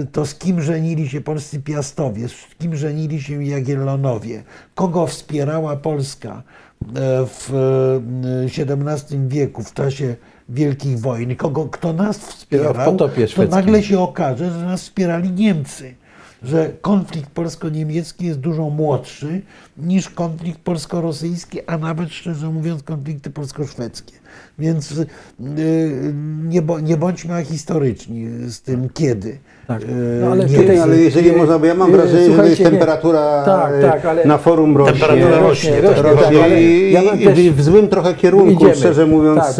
y, 0.00 0.06
to, 0.06 0.26
z 0.26 0.34
kim 0.34 0.60
żenili 0.60 1.08
się 1.08 1.20
polscy 1.20 1.62
piastowie, 1.62 2.28
z 2.28 2.34
kim 2.58 2.76
żenili 2.76 3.22
się 3.22 3.44
Jagiellonowie, 3.44 4.42
kogo 4.74 5.06
wspierała 5.06 5.76
Polska 5.76 6.42
w 7.26 7.50
XVII 8.46 9.28
wieku, 9.28 9.62
w 9.62 9.74
czasie 9.74 10.16
wielkich 10.48 10.98
wojen, 11.00 11.36
kogo, 11.36 11.68
kto 11.68 11.92
nas 11.92 12.18
wspierał, 12.18 12.74
to 13.36 13.44
nagle 13.50 13.82
się 13.82 14.00
okaże, 14.00 14.50
że 14.50 14.64
nas 14.64 14.82
wspierali 14.82 15.30
Niemcy. 15.30 15.94
Że 16.42 16.70
konflikt 16.80 17.30
polsko-niemiecki 17.30 18.26
jest 18.26 18.38
dużo 18.40 18.70
młodszy 18.70 19.40
niż 19.78 20.10
konflikt 20.10 20.58
polsko-rosyjski, 20.60 21.58
a 21.66 21.78
nawet 21.78 22.10
szczerze 22.10 22.46
mówiąc 22.50 22.82
konflikty 22.82 23.30
polsko-szwedzkie. 23.30 24.12
Więc 24.58 24.92
y, 24.92 25.06
nie, 26.48 26.62
nie 26.82 26.96
bądźmy 26.96 27.34
ahistoryczni 27.34 28.28
z 28.46 28.60
tym 28.60 28.88
kiedy. 28.94 29.38
Tak. 29.66 29.82
y, 29.82 29.86
No, 30.20 30.26
ale 30.30 30.44
nie- 30.46 30.58
tutaj- 30.58 30.78
Ale 30.78 30.96
jeżeli 30.96 31.30
Nie, 31.30 31.36
można, 31.36 31.58
bo 31.58 31.66
ja 31.66 31.74
mam 31.74 31.90
nie, 31.90 31.96
wrażenie, 31.96 32.36
że 32.36 32.48
nie. 32.48 32.56
temperatura 32.70 33.42
Tak, 33.44 33.72
tak, 33.82 34.04
ale- 34.04 34.24
na 34.24 34.38
forum 34.38 34.76
rośnie. 34.76 34.92
Temperatura 35.00 35.38
rośnie, 35.38 35.72
tak. 35.72 35.82
rośnie, 35.82 36.02
rośnie 36.22 36.44
ale 36.44 36.62
i, 36.62 36.92
ja 36.92 37.02
i 37.02 37.50
w 37.50 37.62
złym 37.62 37.88
trochę 37.88 38.14
kierunku, 38.14 38.52
Idziemy. 38.52 38.74
szczerze 38.74 39.06
mówiąc. 39.06 39.40
Tak, 39.40 39.56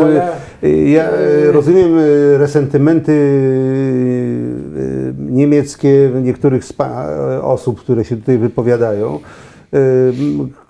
ja- 0.62 0.70
ja 0.92 1.08
rozumiem 1.52 1.98
resentymenty 2.38 3.12
niemieckie 5.18 6.10
niektórych 6.22 6.64
osób, 7.42 7.80
które 7.80 8.04
się 8.04 8.16
tutaj 8.16 8.38
wypowiadają. 8.38 9.18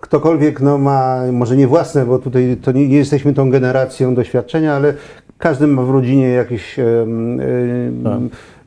Ktokolwiek 0.01 0.61
no, 0.61 0.79
ma, 0.79 1.21
może 1.33 1.57
nie 1.57 1.67
własne, 1.67 2.07
bo 2.07 2.19
tutaj 2.19 2.57
to 2.63 2.73
nie, 2.73 2.89
nie 2.89 2.97
jesteśmy 2.97 3.35
tą 3.35 3.51
generacją 3.51 4.15
doświadczenia, 4.15 4.75
ale 4.75 4.95
każdy 5.39 5.67
ma 5.67 5.83
w 5.83 5.91
rodzinie 5.91 6.29
jakieś 6.29 6.79
e, 6.79 6.85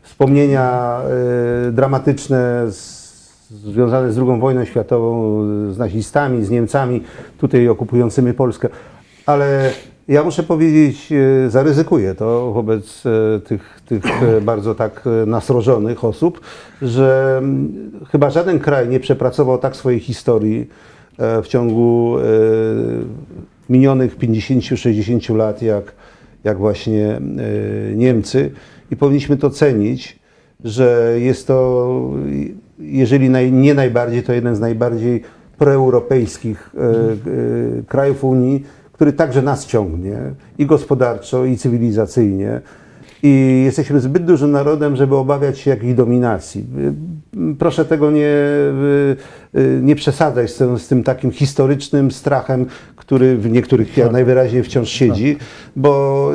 wspomnienia 0.02 1.00
e, 1.68 1.72
dramatyczne 1.72 2.66
z 2.72 3.00
związane 3.50 4.14
z 4.14 4.18
II 4.18 4.40
wojną 4.40 4.66
światową, 4.66 5.42
z 5.74 5.78
nazistami, 5.78 6.46
z 6.46 6.50
Niemcami, 6.50 7.04
tutaj 7.38 7.68
okupującymi 7.68 8.34
Polskę. 8.34 8.70
Ale 9.26 9.72
ja 10.10 10.24
muszę 10.24 10.44
powiedzieć, 10.44 11.12
e, 11.12 11.50
zaryzykuję 11.50 12.16
to 12.16 12.52
wobec 12.54 13.04
e, 13.06 13.40
tych, 13.40 13.82
tych 13.86 14.24
e, 14.24 14.42
bardzo 14.52 14.76
tak 14.76 15.04
nasrożonych 15.28 16.04
osób, 16.04 16.42
że 16.82 17.36
mm, 17.38 17.92
chyba 18.12 18.30
żaden 18.30 18.60
kraj 18.60 18.90
nie 18.90 19.00
przepracował 19.00 19.58
tak 19.58 19.76
swojej 19.76 20.00
historii 20.00 20.70
w 21.44 21.48
ciągu 21.48 22.16
minionych 23.70 24.18
50-60 24.18 25.36
lat, 25.36 25.62
jak, 25.62 25.94
jak 26.44 26.58
właśnie 26.58 27.22
Niemcy. 27.96 28.52
I 28.92 28.96
powinniśmy 28.96 29.38
to 29.38 29.50
cenić, 29.50 30.20
że 30.64 31.16
jest 31.18 31.48
to, 31.48 32.12
jeżeli 32.80 33.30
nie 33.52 33.74
najbardziej, 33.74 34.24
to 34.24 34.34
jeden 34.34 34.56
z 34.56 34.60
najbardziej 34.60 35.24
proeuropejskich 35.58 36.70
krajów 37.88 38.24
Unii, 38.24 38.64
który 39.00 39.14
także 39.14 39.42
nas 39.42 39.66
ciągnie 39.66 40.18
i 40.58 40.66
gospodarczo, 40.66 41.46
i 41.46 41.58
cywilizacyjnie. 41.58 42.62
I 43.24 43.62
jesteśmy 43.66 44.00
zbyt 44.00 44.26
dużym 44.26 44.52
narodem, 44.52 44.96
żeby 44.96 45.16
obawiać 45.16 45.60
się 45.60 45.70
jakiejś 45.70 45.94
dominacji. 45.94 46.66
Proszę 47.60 47.86
tego 47.86 48.12
nie, 48.12 48.26
y, 48.26 49.16
y, 49.60 49.80
nie 49.84 49.96
przesadzać 49.96 50.52
z, 50.52 50.58
tym- 50.58 50.80
z 50.80 50.88
tym 50.88 51.04
takim 51.04 51.32
historycznym 51.32 52.12
strachem, 52.12 52.66
który 53.10 53.38
w 53.38 53.52
niektórych 53.52 53.98
jak 53.98 54.12
najwyraźniej 54.12 54.64
wciąż 54.64 54.90
siedzi, 54.90 55.38
bo 55.76 56.32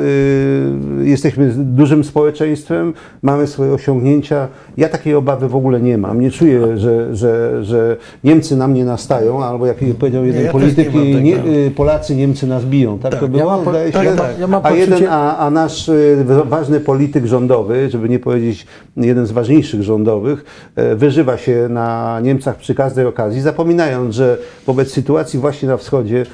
y, 1.01 1.05
jesteśmy 1.05 1.51
dużym 1.57 2.03
społeczeństwem, 2.03 2.93
mamy 3.21 3.47
swoje 3.47 3.73
osiągnięcia. 3.73 4.47
Ja 4.77 4.89
takiej 4.89 5.15
obawy 5.15 5.47
w 5.49 5.55
ogóle 5.55 5.81
nie 5.81 5.97
mam. 5.97 6.21
Nie 6.21 6.31
czuję, 6.31 6.77
że, 6.77 7.15
że, 7.15 7.63
że 7.63 7.97
Niemcy 8.23 8.55
na 8.55 8.67
mnie 8.67 8.85
nastają, 8.85 9.43
albo 9.43 9.65
jak 9.65 9.77
powiedział 9.99 10.25
jeden 10.25 10.41
ja 10.45 10.51
też 10.51 10.61
polityk, 10.61 10.93
nie 10.93 10.99
mam 11.15 11.23
nie, 11.23 11.45
y, 11.67 11.71
Polacy 11.75 12.15
Niemcy 12.15 12.47
nas 12.47 12.65
biją. 12.65 12.99
Tak, 12.99 13.11
Tak, 13.11 13.19
to 13.19 13.25
ja 13.25 13.31
było, 13.31 13.45
mam 13.45 13.63
po- 13.63 13.69
zdaje 13.71 13.87
się. 13.87 13.93
tak, 13.93 14.15
tak, 14.15 14.39
ja 14.39 14.47
mam 14.47 14.61
a, 14.65 14.71
jeden, 14.71 15.07
a, 15.09 15.37
a 15.37 15.49
nasz 15.51 15.89
y, 15.89 16.17
wa- 16.25 16.43
ważny 16.43 16.79
polityk 16.79 17.25
rządowy, 17.25 17.89
żeby 17.89 18.09
nie 18.09 18.19
powiedzieć 18.19 18.67
jeden 18.97 19.25
z 19.25 19.31
ważniejszych 19.31 19.83
rządowych, 19.83 20.45
e, 20.75 20.95
wyżywa 20.95 21.37
się 21.37 21.67
na 21.69 22.19
Niemcach 22.23 22.55
przy 22.57 22.75
każdej 22.75 23.05
okazji, 23.05 23.41
zapominając, 23.41 24.15
że 24.15 24.37
wobec 24.67 24.91
sytuacji 24.91 25.39
właśnie 25.39 25.67
na 25.69 25.77
wschodzie 25.77 26.25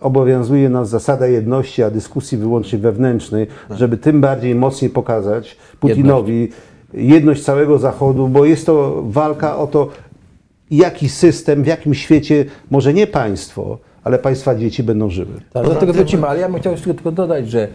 obowiązuje 0.00 0.68
nas 0.68 0.88
zasada 0.88 1.26
jedności, 1.26 1.82
a 1.82 1.90
dyskusji 1.90 2.38
wyłącznie 2.38 2.78
wewnętrznej, 2.78 3.46
żeby 3.70 3.96
tym 3.96 4.20
bardziej 4.20 4.54
mocniej 4.54 4.90
pokazać 4.90 5.56
Putinowi 5.80 6.48
jedność 6.94 7.42
całego 7.42 7.78
Zachodu, 7.78 8.28
bo 8.28 8.44
jest 8.44 8.66
to 8.66 9.02
walka 9.06 9.56
o 9.56 9.66
to, 9.66 9.88
jaki 10.70 11.08
system, 11.08 11.62
w 11.62 11.66
jakim 11.66 11.94
świecie, 11.94 12.44
może 12.70 12.94
nie 12.94 13.06
państwo, 13.06 13.78
ale 14.04 14.18
państwa 14.18 14.54
dzieci 14.54 14.82
będą 14.82 15.10
żyły. 15.10 15.40
Tak, 15.52 15.66
do 15.66 15.74
tego 15.74 15.92
wrócimy, 15.92 16.26
ale 16.26 16.40
ja 16.40 16.48
bym 16.48 16.60
chciał 16.60 16.72
jeszcze 16.72 16.94
tylko 16.94 17.12
dodać, 17.12 17.50
że 17.50 17.68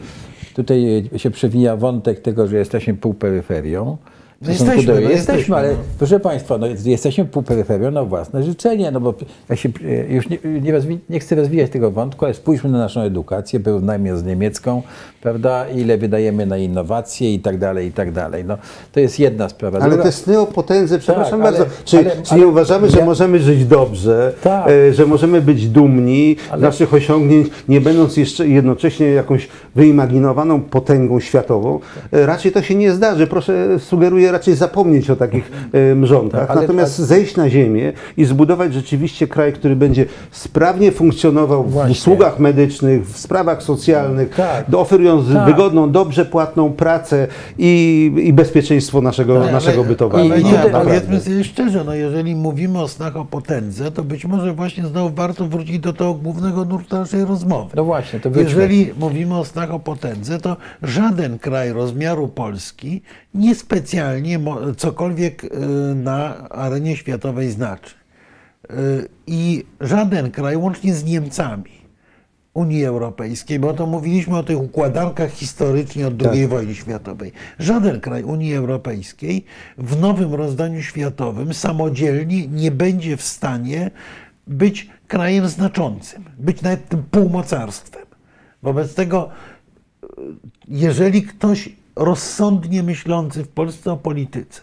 tutaj 0.56 1.10
się 1.18 1.32
przewija 1.32 1.76
wątek 1.76 2.20
tego, 2.20 2.48
że 2.48 2.58
jesteśmy 2.58 2.94
półperyferią. 2.94 3.98
No 4.42 4.50
jesteśmy, 4.52 4.84
do- 4.94 5.02
no 5.02 5.10
jesteśmy, 5.10 5.56
ale 5.56 5.72
no. 5.72 5.78
proszę 5.98 6.20
Państwa, 6.20 6.58
no, 6.58 6.68
jesteśmy 6.86 7.26
półperyferią 7.26 7.92
na 7.92 8.04
własne 8.04 8.44
życzenie, 8.44 8.92
no 8.92 9.00
bo 9.00 9.14
ja 9.50 9.56
się 9.56 9.70
e, 9.86 10.14
już 10.14 10.30
nie, 10.30 10.38
nie, 10.62 10.74
rozwi- 10.74 10.98
nie 11.10 11.20
chcę 11.20 11.36
rozwijać 11.36 11.72
tego 11.72 11.92
wątku, 11.92 12.26
ale 12.26 12.34
spójrzmy 12.34 12.70
na 12.70 12.78
naszą 12.78 13.02
edukację, 13.02 13.60
porównajmy 13.60 14.10
ją 14.10 14.18
z 14.18 14.24
niemiecką, 14.24 14.82
prawda, 15.22 15.70
ile 15.70 15.98
wydajemy 15.98 16.46
na 16.46 16.58
innowacje 16.58 17.34
i 17.34 17.40
tak 17.40 17.58
dalej, 17.58 17.88
i 17.88 17.92
tak 17.92 18.12
dalej. 18.12 18.46
No, 18.46 18.58
to 18.92 19.00
jest 19.00 19.20
jedna 19.20 19.50
sprawa. 19.50 19.80
Ale 19.80 19.90
Druga- 19.90 20.04
te 20.04 20.12
sny 20.12 20.40
o 20.40 20.46
potędze, 20.46 21.00
przepraszam 21.00 21.42
ale- 21.42 21.52
bardzo, 21.52 21.66
czy, 21.86 21.98
ale- 21.98 22.12
czy 22.12 22.36
nie 22.36 22.42
ale- 22.42 22.48
uważamy, 22.48 22.90
że 22.90 23.00
ja- 23.00 23.06
możemy 23.06 23.40
żyć 23.40 23.66
dobrze, 23.66 24.34
Tak. 24.44 24.68
e, 24.70 24.94
że 24.94 25.06
możemy 25.06 25.42
być 25.42 25.68
dumni 25.70 26.36
Ale- 26.52 26.62
naszych 26.62 26.94
osiągnięć, 26.94 27.48
nie 27.68 27.82
będąc 27.82 28.18
jeszcze 28.18 28.48
jednocześnie 28.48 29.08
jakąś 29.08 29.48
wyimaginowaną 29.76 30.62
potęgą 30.62 31.20
światową? 31.20 31.80
E, 32.12 32.26
raczej 32.26 32.52
to 32.52 32.62
się 32.62 32.76
nie 32.76 32.92
zdarzy. 32.92 33.28
Proszę, 33.28 33.80
sugeruję 33.80 34.31
raczej 34.32 34.56
zapomnieć 34.56 35.10
o 35.10 35.16
takich 35.16 35.52
e, 35.92 35.96
mrzonkach, 35.96 36.42
Tak, 36.42 36.50
ale- 36.52 36.62
natomiast 36.62 36.98
zejść 37.00 37.36
na 37.38 37.50
ziemię 37.50 37.94
i 38.18 38.26
zbudować 38.26 38.74
rzeczywiście 38.74 39.28
kraj, 39.28 39.54
który 39.54 39.76
będzie 39.76 40.06
sprawnie 40.32 40.92
funkcjonował 40.92 41.64
w 41.64 41.72
Właśnie. 41.72 41.92
usługach 41.92 42.40
medycznych, 42.40 43.08
w 43.08 43.18
sprawach 43.18 43.64
socjalnych, 43.64 44.30
Tak. 44.36 44.66
oferując 44.76 45.34
Tak. 45.34 45.46
wygodną, 45.46 45.92
dobrze 45.92 46.26
płatną 46.26 46.72
pracę 46.74 47.28
i, 47.58 48.12
i 48.24 48.34
bezpieczeństwo 48.34 49.02
naszego, 49.02 49.42
Ale- 49.44 49.52
naszego 49.52 49.84
bytowania. 49.84 50.34
Ale 50.34 50.42
tutaj- 50.42 50.72
no, 50.72 50.82
powiedzmy 50.82 51.20
sobie 51.20 51.44
szczerze, 51.44 51.84
no 51.84 51.94
jeżeli 51.94 52.36
mówimy 52.36 52.80
o 52.82 52.88
snach 52.88 53.16
o 53.18 53.26
potędze, 53.26 53.92
to 53.92 54.04
być 54.04 54.26
może 54.26 54.54
właśnie 54.54 54.86
znowu 54.88 55.16
warto 55.16 55.46
wrócić 55.46 55.80
do 55.80 55.94
tego 55.94 56.14
głównego 56.14 56.66
nurtu 56.66 56.96
naszej 56.96 57.26
rozmowy. 57.26 57.70
No 57.76 57.84
właśnie, 57.84 58.20
to 58.20 58.30
wróćmy. 58.30 58.50
Jeżeli 58.50 58.92
mówimy 59.00 59.38
o 59.38 59.46
snach 59.46 59.72
o 59.74 59.80
potędze, 59.80 60.40
to 60.40 60.58
żaden 60.84 61.40
kraj 61.40 61.72
rozmiaru 61.74 62.28
Polski 62.28 63.02
niespecjalnie 63.34 64.40
cokolwiek 64.78 65.44
y, 65.44 65.50
na 65.96 66.50
arenie 66.50 66.98
światowej 66.98 67.52
znaczy. 67.52 67.96
Y, 68.72 69.10
I 69.28 69.66
żaden 69.82 70.32
kraj, 70.32 70.58
łącznie 70.58 70.96
z 70.96 71.04
Niemcami, 71.04 71.72
Unii 72.54 72.86
Europejskiej, 72.86 73.60
bo 73.60 73.74
to 73.74 73.86
mówiliśmy 73.88 74.38
o 74.38 74.44
tych 74.44 74.60
układankach 74.60 75.32
historycznie 75.32 76.08
od 76.08 76.26
II 76.26 76.48
wojny 76.48 76.76
światowej. 76.76 77.32
Żaden 77.60 78.00
kraj 78.02 78.24
Unii 78.24 78.56
Europejskiej 78.56 79.46
w 79.78 80.00
nowym 80.00 80.34
rozdaniu 80.34 80.82
światowym 80.82 81.54
samodzielnie 81.54 82.48
nie 82.48 82.72
będzie 82.72 83.18
w 83.18 83.22
stanie 83.22 83.92
być 84.48 84.90
krajem 85.08 85.48
znaczącym, 85.48 86.24
być 86.38 86.62
nawet 86.62 86.90
tym 86.90 87.04
półmocarstwem. 87.12 88.06
Wobec 88.64 88.96
tego, 88.96 89.30
y, 90.04 90.08
jeżeli 90.68 91.24
ktoś 91.24 91.70
rozsądnie 91.96 92.84
myślący 92.84 93.44
w 93.44 93.48
Polsce 93.48 93.92
o 93.92 93.98
polityce 93.98 94.62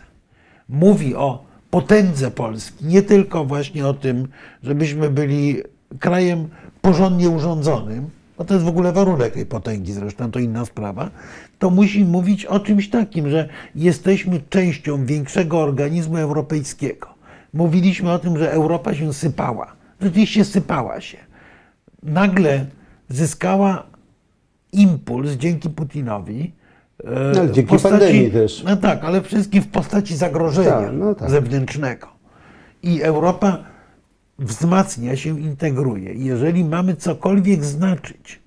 mówi 0.69 1.15
o 1.15 1.45
potędze 1.71 2.31
Polski, 2.31 2.85
nie 2.85 3.03
tylko 3.03 3.45
właśnie 3.45 3.87
o 3.87 3.95
tym, 3.95 4.29
żebyśmy 4.63 5.11
byli 5.11 5.63
krajem 5.99 6.49
porządnie 6.83 7.29
urządzonym, 7.29 8.11
bo 8.39 8.45
to 8.45 8.55
jest 8.55 8.67
w 8.67 8.69
ogóle 8.69 8.93
warunek 8.93 9.35
tej 9.35 9.47
potęgi, 9.47 9.93
zresztą 9.93 10.31
to 10.31 10.39
inna 10.39 10.65
sprawa, 10.65 11.11
to 11.59 11.71
musi 11.71 12.05
mówić 12.05 12.47
o 12.47 12.61
czymś 12.61 12.91
takim, 12.91 13.31
że 13.31 13.49
jesteśmy 13.75 14.41
częścią 14.51 15.07
większego 15.07 15.59
organizmu 15.59 16.17
europejskiego. 16.17 17.09
Mówiliśmy 17.55 18.13
o 18.13 18.19
tym, 18.19 18.39
że 18.39 18.53
Europa 18.53 18.95
się 18.95 19.15
sypała. 19.15 19.73
Rzeczywiście 20.01 20.45
sypała 20.45 21.01
się. 21.01 21.19
Nagle 22.03 22.67
zyskała 23.09 23.87
impuls 24.73 25.31
dzięki 25.33 25.71
Putinowi. 25.71 26.53
E, 27.05 27.33
No, 27.35 27.41
ale 27.41 27.53
dzięki 27.53 27.79
pandemii 27.79 28.31
też. 28.31 28.63
No 28.63 28.77
tak, 28.77 29.05
ale 29.05 29.23
wszystkim 29.23 29.63
w 29.63 29.69
postaci 29.69 30.17
zagrożenia 30.17 30.71
Tak, 30.71 30.93
no 30.93 31.15
tak. 31.15 31.31
zewnętrznego. 31.31 32.09
I 32.83 33.03
Europa 33.03 33.65
wzmacnia 34.39 35.17
się, 35.17 35.41
integruje. 35.41 36.15
Jeżeli 36.15 36.65
mamy 36.65 36.97
cokolwiek 36.97 37.65
znaczyć 37.65 38.41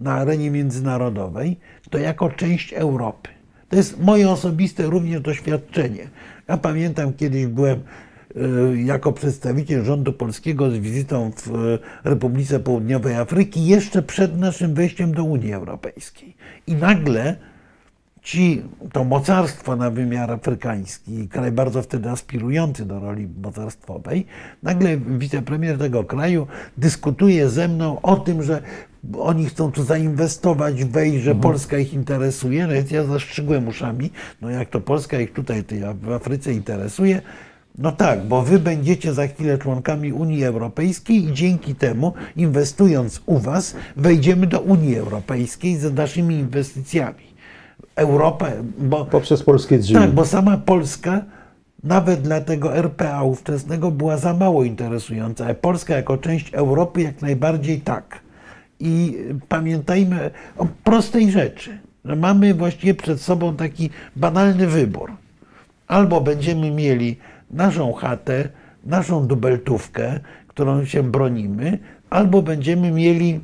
na 0.00 0.12
arenie 0.12 0.50
międzynarodowej, 0.50 1.56
to 1.90 1.98
jako 1.98 2.30
część 2.30 2.72
Europy. 2.72 3.30
To 3.68 3.76
jest 3.76 4.00
moje 4.00 4.30
osobiste 4.30 4.82
również 4.82 5.20
doświadczenie. 5.20 6.08
Ja 6.48 6.56
pamiętam, 6.56 7.12
kiedyś 7.12 7.46
byłem 7.46 7.80
e, 7.80 8.40
jako 8.82 9.12
przedstawiciel 9.12 9.84
rządu 9.84 10.12
polskiego 10.12 10.70
z 10.70 10.74
wizytą 10.74 11.30
w 11.36 11.54
e, 11.54 11.78
Republice 12.10 12.60
Południowej 12.60 13.14
Afryki 13.14 13.66
jeszcze 13.66 14.02
przed 14.02 14.38
naszym 14.38 14.74
wejściem 14.74 15.14
do 15.14 15.24
Unii 15.24 15.52
Europejskiej. 15.52 16.36
I 16.66 16.74
nagle 16.74 17.36
ci, 18.24 18.62
to 18.92 19.04
mocarstwo 19.04 19.76
na 19.76 19.90
wymiar 19.90 20.30
afrykański, 20.30 21.28
kraj 21.28 21.52
bardzo 21.52 21.82
wtedy 21.82 22.10
aspirujący 22.10 22.86
do 22.86 23.00
roli 23.00 23.28
mocarstwowej, 23.42 24.26
nagle 24.62 24.96
wicepremier 24.96 25.78
tego 25.78 26.04
kraju 26.04 26.46
dyskutuje 26.78 27.48
ze 27.48 27.68
mną 27.68 28.00
o 28.02 28.16
tym, 28.16 28.42
że 28.42 28.62
oni 29.18 29.46
chcą 29.46 29.72
tu 29.72 29.84
zainwestować, 29.84 30.84
wejść, 30.84 31.24
że 31.24 31.34
Polska 31.34 31.78
ich 31.78 31.94
interesuje. 31.94 32.66
No 32.66 32.72
więc 32.72 32.90
ja 32.90 33.04
zaszczygłem 33.04 33.68
uszami, 33.68 34.10
no 34.42 34.50
jak 34.50 34.70
to 34.70 34.80
Polska 34.80 35.20
ich 35.20 35.32
tutaj 35.32 35.64
w 36.02 36.12
Afryce 36.12 36.52
interesuje, 36.52 37.22
no 37.78 37.92
tak, 37.92 38.24
bo 38.24 38.42
wy 38.42 38.58
będziecie 38.58 39.14
za 39.14 39.26
chwilę 39.26 39.58
członkami 39.58 40.12
Unii 40.12 40.44
Europejskiej 40.44 41.24
i 41.24 41.32
dzięki 41.32 41.74
temu, 41.74 42.12
inwestując 42.36 43.22
u 43.26 43.38
was, 43.38 43.76
wejdziemy 43.96 44.46
do 44.46 44.60
Unii 44.60 44.96
Europejskiej 44.96 45.76
z 45.76 45.94
naszymi 45.94 46.34
inwestycjami. 46.34 47.33
Europę, 47.96 48.52
bo 48.78 49.04
Poprzez 49.04 49.42
polskie 49.42 49.78
drzwi. 49.78 49.94
tak, 49.94 50.10
bo 50.10 50.24
sama 50.24 50.56
Polska 50.56 51.22
nawet 51.84 52.22
dla 52.22 52.40
tego 52.40 52.76
RPA 52.76 53.22
ówczesnego 53.22 53.90
była 53.90 54.16
za 54.16 54.34
mało 54.34 54.64
interesująca, 54.64 55.46
a 55.46 55.54
Polska 55.54 55.96
jako 55.96 56.18
część 56.18 56.54
Europy 56.54 57.02
jak 57.02 57.22
najbardziej 57.22 57.80
tak. 57.80 58.20
I 58.80 59.18
pamiętajmy 59.48 60.30
o 60.56 60.66
prostej 60.84 61.30
rzeczy, 61.30 61.78
że 62.04 62.16
mamy 62.16 62.54
właściwie 62.54 62.94
przed 62.94 63.20
sobą 63.20 63.56
taki 63.56 63.90
banalny 64.16 64.66
wybór. 64.66 65.12
Albo 65.86 66.20
będziemy 66.20 66.70
mieli 66.70 67.16
naszą 67.50 67.92
chatę, 67.92 68.48
naszą 68.86 69.26
dubeltówkę, 69.26 70.20
którą 70.48 70.84
się 70.84 71.02
bronimy, 71.02 71.78
albo 72.10 72.42
będziemy 72.42 72.90
mieli 72.90 73.40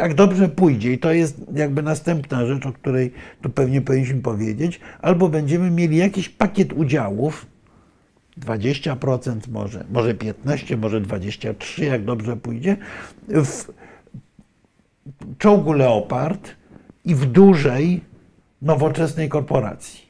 jak 0.00 0.14
dobrze 0.14 0.48
pójdzie, 0.48 0.92
i 0.92 0.98
to 0.98 1.12
jest 1.12 1.40
jakby 1.54 1.82
następna 1.82 2.46
rzecz, 2.46 2.66
o 2.66 2.72
której 2.72 3.12
tu 3.42 3.50
pewnie 3.50 3.80
powinniśmy 3.80 4.20
powiedzieć, 4.20 4.80
albo 5.02 5.28
będziemy 5.28 5.70
mieli 5.70 5.96
jakiś 5.96 6.28
pakiet 6.28 6.72
udziałów, 6.72 7.46
20% 8.40 9.36
może, 9.48 9.84
może 9.90 10.14
15%, 10.14 10.78
może 10.78 11.00
23%, 11.00 11.82
jak 11.82 12.04
dobrze 12.04 12.36
pójdzie, 12.36 12.76
w 13.28 13.72
czołgu 15.38 15.72
Leopard 15.72 16.50
i 17.04 17.14
w 17.14 17.26
dużej, 17.26 18.00
nowoczesnej 18.62 19.28
korporacji. 19.28 20.00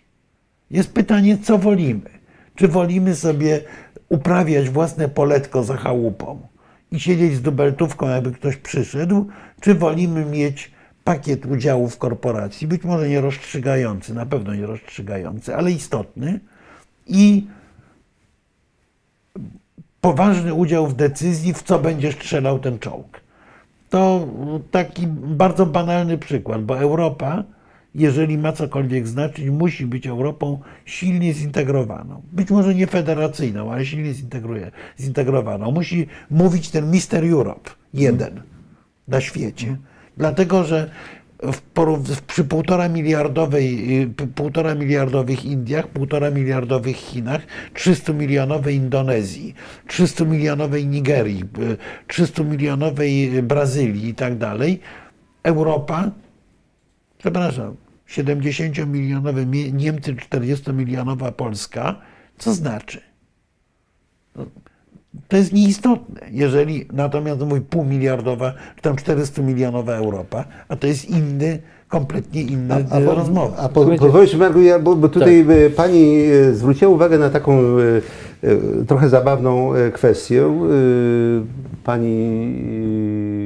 Jest 0.70 0.92
pytanie, 0.92 1.38
co 1.38 1.58
wolimy? 1.58 2.10
Czy 2.54 2.68
wolimy 2.68 3.14
sobie 3.14 3.60
uprawiać 4.08 4.70
własne 4.70 5.08
poletko 5.08 5.64
za 5.64 5.76
chałupą 5.76 6.40
i 6.92 7.00
siedzieć 7.00 7.34
z 7.34 7.42
dubeltówką, 7.42 8.08
jakby 8.08 8.32
ktoś 8.32 8.56
przyszedł, 8.56 9.26
czy 9.60 9.74
wolimy 9.74 10.24
mieć 10.24 10.70
pakiet 11.04 11.46
udziałów 11.46 11.98
korporacji, 11.98 12.66
być 12.66 12.84
może 12.84 13.08
nie 13.08 13.20
rozstrzygający, 13.20 14.14
na 14.14 14.26
pewno 14.26 14.54
nie 14.54 14.66
rozstrzygający, 14.66 15.56
ale 15.56 15.72
istotny 15.72 16.40
i 17.06 17.46
poważny 20.00 20.54
udział 20.54 20.86
w 20.86 20.94
decyzji, 20.94 21.54
w 21.54 21.62
co 21.62 21.78
będzie 21.78 22.12
strzelał 22.12 22.58
ten 22.58 22.78
czołg. 22.78 23.20
To 23.90 24.28
taki 24.70 25.06
bardzo 25.06 25.66
banalny 25.66 26.18
przykład, 26.18 26.64
bo 26.64 26.78
Europa, 26.78 27.44
jeżeli 27.94 28.38
ma 28.38 28.52
cokolwiek 28.52 29.08
znaczyć, 29.08 29.50
musi 29.50 29.86
być 29.86 30.06
Europą 30.06 30.58
silnie 30.84 31.34
zintegrowaną. 31.34 32.22
Być 32.32 32.50
może 32.50 32.74
nie 32.74 32.86
federacyjną, 32.86 33.72
ale 33.72 33.86
silnie 33.86 34.14
zintegrowaną. 35.00 35.72
Musi 35.72 36.06
mówić 36.30 36.70
ten 36.70 36.90
Mister 36.90 37.24
Europe, 37.24 37.70
jeden 37.94 38.42
na 39.10 39.20
świecie. 39.20 39.76
Dlatego, 40.16 40.64
że 40.64 40.90
w, 41.42 41.56
porów- 41.74 42.20
przy 42.22 42.44
półtora 42.44 42.88
miliardowej, 42.88 44.00
y, 44.02 44.26
półtora 44.34 44.74
miliardowych 44.74 45.44
Indiach, 45.44 45.88
półtora 45.88 46.30
miliardowych 46.30 46.96
Chinach, 46.96 47.40
300 47.74 48.12
milionowej 48.12 48.76
Indonezji, 48.76 49.54
300 49.86 50.24
milionowej 50.24 50.86
Nigerii, 50.86 51.44
y, 51.58 51.76
300 52.06 52.42
milionowej 52.44 53.42
Brazylii 53.42 54.08
i 54.08 54.14
tak 54.14 54.38
dalej, 54.38 54.80
Europa, 55.42 56.10
przepraszam, 57.18 57.76
70-milionowe 58.08 59.46
Mie- 59.46 59.72
Niemcy, 59.72 60.14
40-milionowa 60.14 61.32
Polska, 61.32 62.00
co 62.38 62.52
znaczy? 62.54 63.00
To 65.28 65.36
jest 65.36 65.52
nieistotne. 65.52 66.20
Jeżeli 66.30 66.86
natomiast 66.92 67.40
mój 67.40 67.60
półmiliardowa, 67.60 68.52
czy 68.76 68.82
tam 68.82 68.96
400 68.96 69.42
milionowa 69.42 69.92
Europa, 69.92 70.44
a 70.68 70.76
to 70.76 70.86
jest 70.86 71.10
inny, 71.10 71.58
kompletnie 71.88 72.42
inna 72.42 72.76
A, 72.90 73.00
po- 73.00 73.14
rozmowa. 73.14 73.56
A 73.56 73.68
po, 73.68 73.84
pozwolisz, 73.84 74.34
Marku, 74.34 74.60
ja, 74.60 74.78
bo, 74.78 74.96
bo 74.96 75.08
tutaj 75.08 75.46
e, 75.66 75.70
pani 75.70 76.22
e, 76.24 76.54
zwróciła 76.54 76.90
uwagę 76.90 77.18
na 77.18 77.30
taką 77.30 77.52
e, 77.52 77.60
trochę 78.86 79.08
zabawną 79.08 79.74
e, 79.74 79.90
kwestię. 79.90 80.42
E, 80.44 80.50
Pani, 81.84 82.26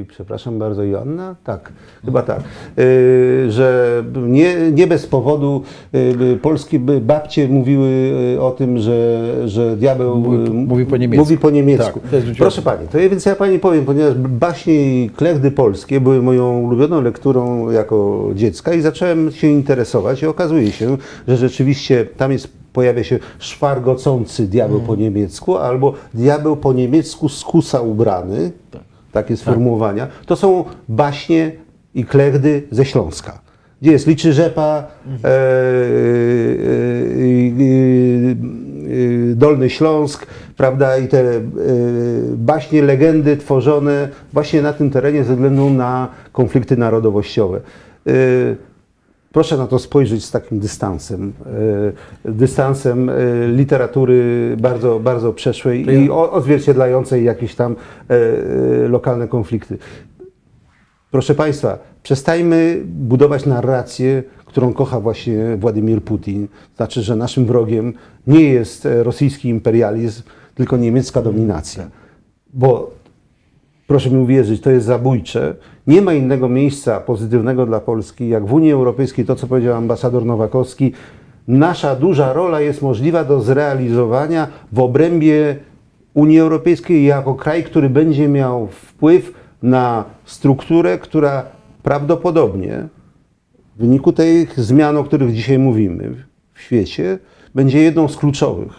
e, 0.01 0.05
przepraszam 0.05 0.59
bardzo, 0.59 0.83
Joanna? 0.83 1.35
Tak, 1.43 1.73
chyba 2.05 2.21
tak. 2.21 2.39
E, 2.39 2.41
Że 3.51 4.03
nie, 4.27 4.71
nie 4.71 4.87
bez 4.87 5.07
powodu 5.07 5.63
e, 5.93 6.35
polskie 6.35 6.79
babcie 6.79 7.47
mówiły 7.47 7.89
e, 8.35 8.41
o 8.41 8.51
tym, 8.51 8.77
że, 8.77 9.31
że 9.49 9.77
diabeł 9.77 10.15
Mówi- 10.15 10.47
e, 10.47 10.53
mówi 10.53 10.85
po 10.85 10.97
niemiecku. 10.97 11.23
Mówi 11.23 11.37
po 11.37 11.49
niemiecku. 11.49 11.99
Tak, 12.11 12.21
Proszę 12.37 12.61
Pani, 12.61 12.87
to 12.87 12.99
ja, 12.99 13.09
więc 13.09 13.25
ja 13.25 13.35
Pani 13.35 13.59
powiem, 13.59 13.85
ponieważ 13.85 14.13
baśnie 14.15 15.03
i 15.03 15.09
klechdy 15.09 15.51
polskie 15.51 16.01
były 16.01 16.21
moją 16.21 16.59
ulubioną 16.59 17.01
lekturą 17.01 17.71
jako 17.71 18.29
dziecka 18.35 18.73
i 18.73 18.81
zacząłem 18.81 19.31
się 19.31 19.47
interesować 19.47 20.21
i 20.21 20.25
okazuje 20.25 20.71
się, 20.71 20.97
że 21.27 21.37
rzeczywiście 21.37 22.05
tam 22.17 22.31
jest, 22.31 22.47
pojawia 22.75 23.03
się 23.03 23.19
szwargocący 23.39 24.47
diabeł 24.47 24.79
po 24.79 24.95
niemiecku 24.95 25.57
albo 25.57 25.93
diabeł 26.13 26.55
po 26.57 26.73
niemiecku 26.73 27.29
z 27.29 27.43
kusa 27.43 27.81
ubrany, 27.81 28.51
takie 29.11 29.37
sformułowania. 29.37 30.07
To 30.25 30.35
są 30.35 30.65
baśnie 30.89 31.51
i 31.93 32.05
klechdy 32.05 32.63
ze 32.71 32.85
Śląska. 32.85 33.39
Gdzie 33.81 33.91
jest 33.91 34.07
liczy 34.07 34.33
rzepa, 34.33 34.83
e, 35.23 35.27
e, 35.27 35.31
e, 35.31 35.35
e, 39.31 39.35
Dolny 39.35 39.69
Śląsk, 39.69 40.25
prawda, 40.57 40.97
i 40.97 41.07
te 41.07 41.19
e, 41.19 41.41
baśnie, 42.35 42.81
legendy 42.81 43.37
tworzone 43.37 44.09
właśnie 44.33 44.61
na 44.61 44.73
tym 44.73 44.89
terenie 44.89 45.23
ze 45.23 45.33
względu 45.33 45.69
na 45.69 46.07
konflikty 46.31 46.77
narodowościowe. 46.77 47.61
Proszę 49.35 49.57
na 49.57 49.67
to 49.67 49.79
spojrzeć 49.79 50.25
z 50.25 50.31
takim 50.31 50.59
dystansem, 50.59 51.33
e, 52.25 52.31
dystansem 52.31 53.09
e, 53.09 53.13
literatury 53.47 54.55
bardzo, 54.59 54.99
bardzo 54.99 55.33
przeszłej 55.33 55.89
i 55.89 56.11
odzwierciedlającej 56.11 57.23
jakieś 57.23 57.55
tam 57.55 57.75
e, 58.09 58.87
lokalne 58.87 59.27
konflikty. 59.27 59.77
Proszę 61.11 61.35
Państwa, 61.35 61.79
przestajmy 62.03 62.81
budować 62.85 63.45
narrację, 63.45 64.23
którą 64.45 64.73
kocha 64.73 64.99
właśnie 64.99 65.57
Władimir 65.57 66.01
Putin. 66.01 66.47
Znaczy, 66.75 67.01
że 67.01 67.15
naszym 67.15 67.45
wrogiem 67.45 67.93
nie 68.27 68.43
jest 68.43 68.87
rosyjski 69.03 69.49
imperializm, 69.49 70.21
tylko 70.55 70.77
niemiecka 70.77 71.21
dominacja. 71.21 71.89
Bo 72.53 72.91
proszę 73.87 74.09
mi 74.09 74.17
uwierzyć, 74.17 74.61
to 74.61 74.71
jest 74.71 74.85
zabójcze. 74.85 75.55
Nie 75.87 76.01
ma 76.01 76.13
innego 76.13 76.49
miejsca 76.49 76.99
pozytywnego 76.99 77.65
dla 77.65 77.79
Polski, 77.79 78.29
jak 78.29 78.45
w 78.45 78.53
Unii 78.53 78.71
Europejskiej, 78.71 79.25
to 79.25 79.35
co 79.35 79.47
powiedział 79.47 79.75
ambasador 79.75 80.25
Nowakowski. 80.25 80.91
Nasza 81.47 81.95
duża 81.95 82.33
rola 82.33 82.61
jest 82.61 82.81
możliwa 82.81 83.23
do 83.23 83.41
zrealizowania 83.41 84.47
w 84.71 84.79
obrębie 84.79 85.55
Unii 86.13 86.39
Europejskiej 86.39 87.05
jako 87.05 87.35
kraj, 87.35 87.63
który 87.63 87.89
będzie 87.89 88.27
miał 88.27 88.67
wpływ 88.67 89.33
na 89.63 90.03
strukturę, 90.25 90.97
która 90.97 91.43
prawdopodobnie 91.83 92.87
w 93.75 93.79
wyniku 93.79 94.13
tych 94.13 94.59
zmian, 94.59 94.97
o 94.97 95.03
których 95.03 95.33
dzisiaj 95.33 95.59
mówimy 95.59 96.25
w 96.53 96.61
świecie, 96.61 97.19
będzie 97.55 97.81
jedną 97.81 98.07
z 98.07 98.17
kluczowych. 98.17 98.73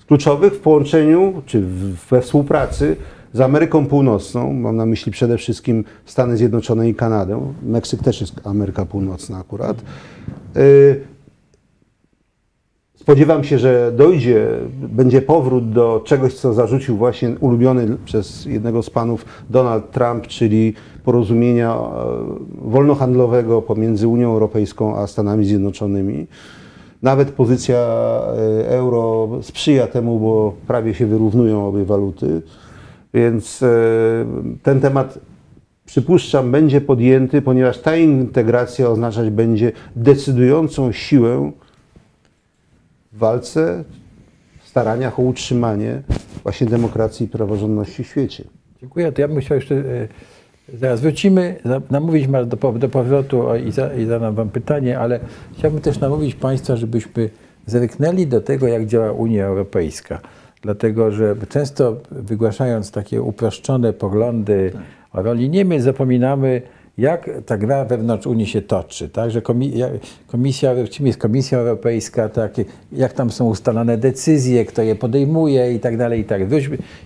Z 0.00 0.04
kluczowych 0.04 0.52
w 0.52 0.60
połączeniu 0.60 1.42
czy 1.46 1.62
we 2.10 2.20
współpracy 2.20 2.96
z 3.32 3.40
Ameryką 3.40 3.86
Północną, 3.86 4.52
mam 4.52 4.76
na 4.76 4.86
myśli 4.86 5.12
przede 5.12 5.38
wszystkim 5.38 5.84
Stany 6.04 6.36
Zjednoczone 6.36 6.88
i 6.88 6.94
Kanadę. 6.94 7.52
Meksyk 7.62 8.02
też 8.02 8.20
jest 8.20 8.46
Ameryka 8.46 8.86
Północna 8.86 9.38
akurat. 9.38 9.76
Y, 10.56 11.00
Spodziewam 13.08 13.44
się, 13.44 13.58
że 13.58 13.92
dojdzie, 13.96 14.46
będzie 14.72 15.22
powrót 15.22 15.70
do 15.70 16.02
czegoś, 16.04 16.34
co 16.34 16.52
zarzucił 16.52 16.96
właśnie 16.96 17.36
ulubiony 17.40 17.96
przez 18.04 18.44
jednego 18.44 18.82
z 18.82 18.90
panów 18.90 19.24
Donald 19.50 19.90
Trump, 19.90 20.26
czyli 20.26 20.74
porozumienia 21.04 21.74
e, 21.74 21.78
wolnohandlowego 22.62 23.62
pomiędzy 23.62 24.08
Unią 24.08 24.32
Europejską 24.32 24.96
a 24.96 25.06
Stanami 25.06 25.44
Zjednoczonymi. 25.44 26.26
Nawet 27.02 27.30
pozycja 27.30 27.78
e, 27.78 28.68
euro 28.68 29.28
sprzyja 29.42 29.86
temu, 29.86 30.20
bo 30.20 30.52
prawie 30.66 30.94
się 30.94 31.06
wyrównują 31.06 31.68
obie 31.68 31.84
waluty. 31.84 32.42
Więc 33.18 33.62
e, 33.62 33.68
ten 34.62 34.80
temat 34.80 35.18
przypuszczam, 35.86 36.50
będzie 36.50 36.80
podjęty, 36.80 37.42
ponieważ 37.42 37.78
ta 37.78 37.96
integracja 37.96 38.88
oznaczać 38.88 39.30
będzie 39.30 39.72
decydującą 39.96 40.92
siłę 40.92 41.52
w 43.12 43.18
walce, 43.18 43.84
w 44.60 44.68
staraniach 44.68 45.18
o 45.18 45.22
utrzymanie 45.22 46.02
właśnie 46.42 46.66
demokracji 46.66 47.26
i 47.26 47.28
praworządności 47.28 48.04
w 48.04 48.06
świecie. 48.06 48.44
Dziękuję. 48.80 49.12
To 49.12 49.20
ja 49.20 49.28
bym 49.28 49.40
chciał 49.40 49.56
jeszcze, 49.56 49.74
e, 49.74 50.08
zaraz 50.74 51.00
wrócimy, 51.00 51.56
namówić 51.90 52.26
Was 52.26 52.48
do, 52.48 52.72
do 52.72 52.88
powrotu 52.88 53.44
i, 53.66 53.72
za, 53.72 53.94
i 53.94 54.04
zadam 54.04 54.34
Wam 54.34 54.50
pytanie, 54.50 54.98
ale 54.98 55.20
chciałbym 55.58 55.80
też 55.80 56.00
namówić 56.00 56.34
Państwa, 56.34 56.76
żebyśmy 56.76 57.30
zerknęli 57.66 58.26
do 58.26 58.40
tego, 58.40 58.68
jak 58.68 58.86
działa 58.86 59.12
Unia 59.12 59.46
Europejska. 59.46 60.20
Dlatego, 60.62 61.10
że 61.10 61.36
często 61.48 61.96
wygłaszając 62.10 62.90
takie 62.90 63.22
uproszczone 63.22 63.92
poglądy 63.92 64.72
o 65.12 65.22
roli 65.22 65.50
Niemiec, 65.50 65.82
zapominamy, 65.82 66.62
jak 66.98 67.30
ta 67.46 67.58
gra 67.58 67.84
wewnątrz 67.84 68.26
Unii 68.26 68.46
się 68.46 68.62
toczy. 68.62 69.08
Tak? 69.08 69.30
Że 69.30 69.42
komisja, 70.26 70.70
czym 70.90 71.06
jest 71.06 71.18
Komisja 71.18 71.58
Europejska, 71.58 72.28
tak? 72.28 72.52
jak 72.92 73.12
tam 73.12 73.30
są 73.30 73.48
ustalane 73.48 73.98
decyzje, 73.98 74.64
kto 74.64 74.82
je 74.82 74.94
podejmuje 74.94 75.74
i 75.74 75.80
tak 75.80 75.96
dalej. 75.96 76.20
I, 76.20 76.24
tak. 76.24 76.42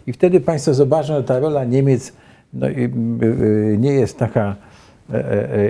I 0.06 0.12
wtedy 0.12 0.40
Państwo 0.40 0.74
zobaczą, 0.74 1.14
że 1.14 1.24
ta 1.24 1.38
rola 1.38 1.64
Niemiec 1.64 2.12
no, 2.52 2.68
y, 2.68 2.90
y, 3.22 3.76
nie 3.80 3.92
jest 3.92 4.18
taka 4.18 4.56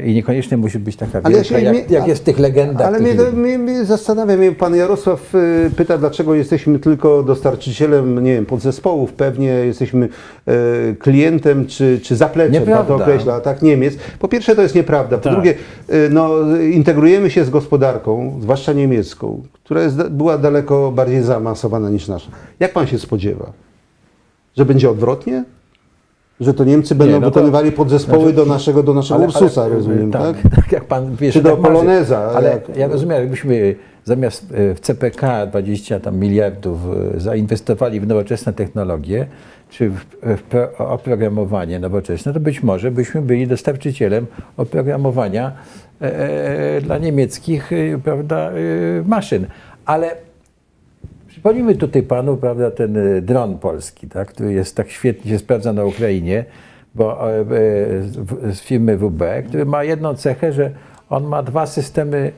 i 0.05 0.14
niekoniecznie 0.14 0.57
musi 0.57 0.78
być 0.78 0.97
taka 0.97 1.20
wielka, 1.20 1.59
jak, 1.59 1.74
mnie- 1.74 1.85
jak 1.91 2.07
jest 2.09 2.20
w 2.22 2.24
tych 2.24 2.39
legendach. 2.39 2.87
Ale 2.87 3.01
mnie, 3.01 3.14
mnie, 3.33 3.59
mnie 3.59 3.85
zastanawia, 3.85 4.37
mnie 4.37 4.53
pan 4.53 4.74
Jarosław 4.76 5.33
pyta, 5.76 5.99
dlaczego 5.99 6.35
jesteśmy 6.35 6.78
tylko 6.78 7.22
dostarczycielem, 7.22 8.24
nie 8.24 8.35
wiem, 8.35 8.47
podzespołów, 8.47 9.12
pewnie 9.12 9.47
jesteśmy 9.47 10.09
e, 10.47 10.53
klientem 10.99 11.66
czy, 11.66 12.01
czy 12.03 12.16
zapleczem, 12.16 12.53
pan 12.53 12.61
Nieprawda. 12.61 12.89
to 12.97 13.03
określa, 13.03 13.41
tak, 13.41 13.62
Niemiec. 13.62 13.95
Po 14.18 14.28
pierwsze 14.28 14.57
to 14.57 14.62
jest 14.62 14.74
nieprawda, 14.74 15.18
po 15.18 15.24
Tak. 15.24 15.33
drugie 15.33 15.55
no, 16.11 16.30
integrujemy 16.72 17.30
się 17.30 17.45
z 17.45 17.51
gospodarką, 17.51 18.39
zwłaszcza 18.43 18.72
niemiecką, 18.72 19.43
która 19.64 19.83
jest, 19.83 20.03
była 20.03 20.39
daleko 20.39 20.93
bardziej 20.93 21.22
zaawansowana 21.22 21.91
niż 21.91 22.09
nasza. 22.09 22.30
Jak 22.61 22.72
pan 22.72 22.87
się 22.87 22.99
spodziewa? 22.99 23.53
Że 24.57 24.64
będzie 24.64 24.91
odwrotnie? 24.91 25.45
Że 26.43 26.55
to 26.55 26.64
Niemcy 26.64 26.95
będą 26.95 27.14
no 27.14 27.20
to- 27.20 27.26
wykonywali 27.30 27.72
podzespoły 27.72 28.22
znaczy- 28.22 28.36
do 28.36 28.45
naszego, 28.47 28.82
do 28.82 28.95
naszego 28.95 29.20
Ursusa, 29.24 29.68
rozumiem, 29.68 30.11
tak? 30.11 30.36
tak? 30.57 30.72
jak 30.72 30.84
pan 30.84 31.16
wiesz, 31.16 31.34
Czy 31.34 31.43
do 31.43 31.51
tak. 31.51 31.61
Poloneza, 31.61 32.18
Ale 32.34 32.51
jak- 32.51 32.76
ja 32.76 32.88
rozumiem, 32.88 33.18
jakbyśmy 33.20 33.74
zamiast 34.05 34.53
e, 34.55 34.74
w 34.74 34.80
CPK 34.80 35.47
20 35.47 36.01
tam 36.01 36.18
miliardów 36.18 36.78
e, 37.16 37.20
zainwestowali 37.20 38.01
w 38.01 38.07
nowoczesne 38.07 38.53
technologie, 38.53 39.26
czy 39.70 39.90
w, 39.90 40.05
w 40.22 40.43
pro- 40.43 40.78
oprogramowanie 40.78 41.78
nowoczesne, 41.78 42.32
to 42.32 42.40
być 42.40 42.62
może 42.62 42.90
byśmy 42.90 43.22
byli 43.22 43.47
dostarczycielem 43.47 44.26
oprogramowania 44.57 45.53
e, 46.03 46.76
e, 46.76 46.80
dla 46.80 46.99
niemieckich 46.99 47.72
e, 47.72 47.99
prawda, 48.05 48.36
e, 48.51 48.53
maszyn. 49.07 49.47
Ale 49.86 50.16
Przypomnijmy 51.43 51.74
tutaj 51.74 52.03
panu, 52.03 52.36
prawda, 52.36 52.70
ten 52.70 52.97
y, 52.97 53.22
dron 53.22 53.59
polski, 53.59 54.09
tak, 54.09 54.28
który 54.28 54.53
jest 54.53 54.76
tak 54.76 54.90
świetnie 54.90 55.30
się 55.30 55.38
sprawdza 55.38 55.72
na 55.72 55.84
Ukrainie, 55.84 56.45
bo 56.95 57.32
e, 57.32 57.40
e, 57.40 57.45
z- 58.53 58.61
firmy 58.61 58.97
WB, 58.97 59.22
który 59.49 59.66
ma 59.66 59.84
jedną 59.84 60.14
cechę, 60.14 60.53
że 60.53 60.70
on 61.11 61.24
ma 61.24 61.43
dwa 61.43 61.66
systemy 61.66 62.32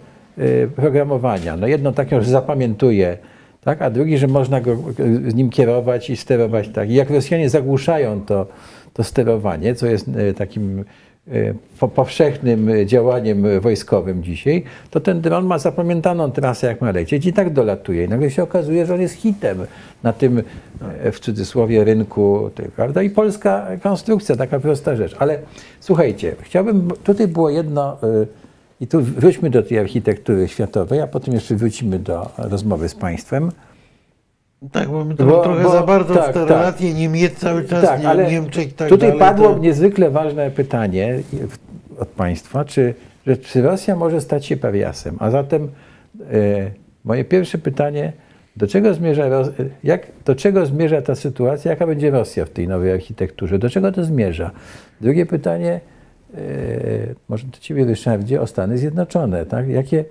programowania. 0.76 1.57
No 1.57 1.66
jedno 1.66 1.92
takie, 1.92 2.22
że 2.22 2.30
zapamiętuje, 2.30 3.18
tak, 3.61 3.82
a 3.82 3.90
drugi, 3.90 4.18
że 4.18 4.26
można 4.26 4.61
go 4.61 4.76
z 5.28 5.34
nim 5.34 5.50
kierować 5.50 6.11
i 6.11 6.16
sterować 6.16 6.68
tak. 6.68 6.90
I 6.90 6.94
jak 6.94 7.11
Rosjanie 7.11 7.50
zagłuszają 7.50 8.20
to, 8.20 8.46
to 8.92 9.05
sterowanie, 9.05 9.74
co 9.74 9.86
jest 9.86 10.11
takim 10.36 10.84
po- 11.80 11.88
powszechnym 11.88 12.68
y, 12.68 12.86
działaniem 12.86 13.46
y, 13.46 13.60
wojskowym 13.60 14.22
dzisiaj, 14.22 14.62
to 14.90 15.00
ten 15.00 15.20
dron 15.20 15.46
ma 15.46 15.58
zapamiętaną 15.58 16.30
trasę, 16.30 16.66
jak 16.66 16.80
ma 16.80 16.90
lecieć 16.90 17.26
i 17.26 17.32
tak 17.32 17.52
dolatuje. 17.52 18.04
I 18.04 18.08
nagle 18.08 18.30
się 18.30 18.42
okazuje, 18.42 18.86
że 18.86 18.94
on 18.94 19.00
jest 19.00 19.14
hitem 19.14 19.58
na 20.02 20.12
tym, 20.12 20.42
e, 21.02 21.12
w 21.12 21.20
cudzysłowie, 21.20 21.84
rynku. 21.84 22.50
Prawda? 22.76 23.02
I 23.02 23.10
polska 23.10 23.66
konstrukcja, 23.82 24.36
taka 24.36 24.60
prosta 24.60 24.96
rzecz. 24.96 25.16
Ale 25.18 25.38
słuchajcie, 25.80 26.36
chciałbym, 26.40 26.88
tutaj 27.04 27.28
było 27.28 27.50
jedno, 27.50 27.96
y, 28.22 28.26
i 28.80 28.86
tu 28.86 29.00
wróćmy 29.00 29.50
do 29.50 29.62
tej 29.62 29.78
architektury 29.78 30.48
światowej, 30.48 31.00
a 31.00 31.06
potem 31.06 31.34
jeszcze 31.34 31.54
wrócimy 31.54 31.98
do 31.98 32.30
rozmowy 32.38 32.88
z 32.88 32.94
Państwem. 32.94 33.50
Tak, 34.72 34.88
bo 34.88 35.05
my 35.05 35.14
to 35.14 35.26
Bo- 35.26 35.42
trochę 35.42 35.62
bo- 35.62 35.70
za 35.72 35.82
bardzo 35.82 36.14
tak, 36.14 36.30
w 36.30 36.34
te 36.34 36.40
tak. 36.40 36.48
relacje 36.48 36.94
Niemiec 36.94 37.34
cały 37.34 37.64
czas, 37.64 37.84
Tak, 37.84 38.00
nie, 38.00 38.09
ale 38.09 38.30
Niemczech 38.30 38.68
i 38.68 38.72
tak 38.72 38.88
tutaj 38.88 39.09
dalej. 39.09 39.20
padło 39.20 39.48
to- 39.52 39.59
niezwykle 39.59 40.11
ważne 40.11 40.50
pytanie 40.50 41.18
od 41.98 42.09
Państwa, 42.09 42.64
czy, 42.64 42.94
że, 43.26 43.36
czy 43.36 43.62
Rosja 43.62 43.96
może 43.96 44.20
stać 44.20 44.46
się 44.46 44.57
pariasem? 44.57 45.16
A 45.20 45.30
zatem 45.30 45.68
e, 46.32 46.70
moje 47.05 47.24
pierwsze 47.24 47.59
pytanie, 47.59 48.12
do 48.57 48.66
czego, 48.66 48.94
zmierza, 48.94 49.24
jak, 49.84 50.07
do 50.24 50.34
czego 50.34 50.66
zmierza 50.66 51.02
ta 51.02 51.14
sytuacja? 51.14 51.70
Jaka 51.70 51.86
będzie 51.86 52.11
Rosja 52.11 52.44
w 52.44 52.50
tej 52.50 52.68
nowej 52.68 52.92
architekturze? 52.92 53.59
Do 53.59 53.70
czego 53.70 53.92
to 53.92 54.05
zmierza? 54.05 54.50
Drugie 55.00 55.26
pytanie, 55.26 55.80
e, 56.34 56.38
może 57.28 57.46
do 57.46 57.59
Ciebie 57.59 57.84
Ryszardzie, 57.84 58.40
o 58.40 58.46
Stany 58.46 58.78
Zjednoczone. 58.78 59.46
Tak? 59.46 59.68
Jakie, 59.68 60.05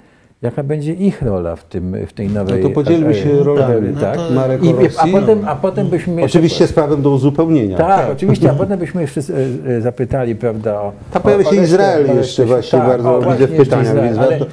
jaka 0.43 0.63
będzie 0.63 0.93
ich 0.93 1.21
rola 1.21 1.55
w, 1.55 1.63
tym, 1.63 1.95
w 2.07 2.13
tej 2.13 2.29
nowej... 2.29 2.61
No 2.63 2.69
to 2.69 2.75
podzielmy 2.75 3.15
się 3.15 3.31
e, 3.31 3.43
rolami. 3.43 3.87
e, 3.89 3.93
tak? 3.93 4.17
No 4.17 4.27
to- 4.27 4.33
Marek 4.33 4.63
I, 4.63 4.69
a, 4.97 5.07
potem, 5.07 5.47
a 5.47 5.55
potem 5.55 5.87
byśmy 5.87 6.13
jeszcze- 6.21 6.37
Oczywiście 6.39 6.67
z 6.67 6.73
prawem 6.73 7.01
do 7.01 7.09
uzupełnienia. 7.09 7.77
tak, 7.77 8.09
oczywiście, 8.11 8.51
a 8.51 8.53
potem 8.53 8.79
byśmy 8.79 9.01
jeszcze 9.01 9.21
e, 9.67 9.81
zapytali, 9.81 10.35
prawda, 10.35 10.81
o... 10.81 10.91
Tam 11.11 11.21
pojawia 11.21 11.43
się 11.45 11.55
Izrael 11.55 12.07
jeszcze 12.15 12.45
właśnie 12.45 12.79
bardzo 12.79 13.17
o, 13.17 13.31
widzę 13.31 13.47
w 13.47 13.57
pytaniach, 13.57 13.95
więc 14.03 14.17
warto- 14.17 14.45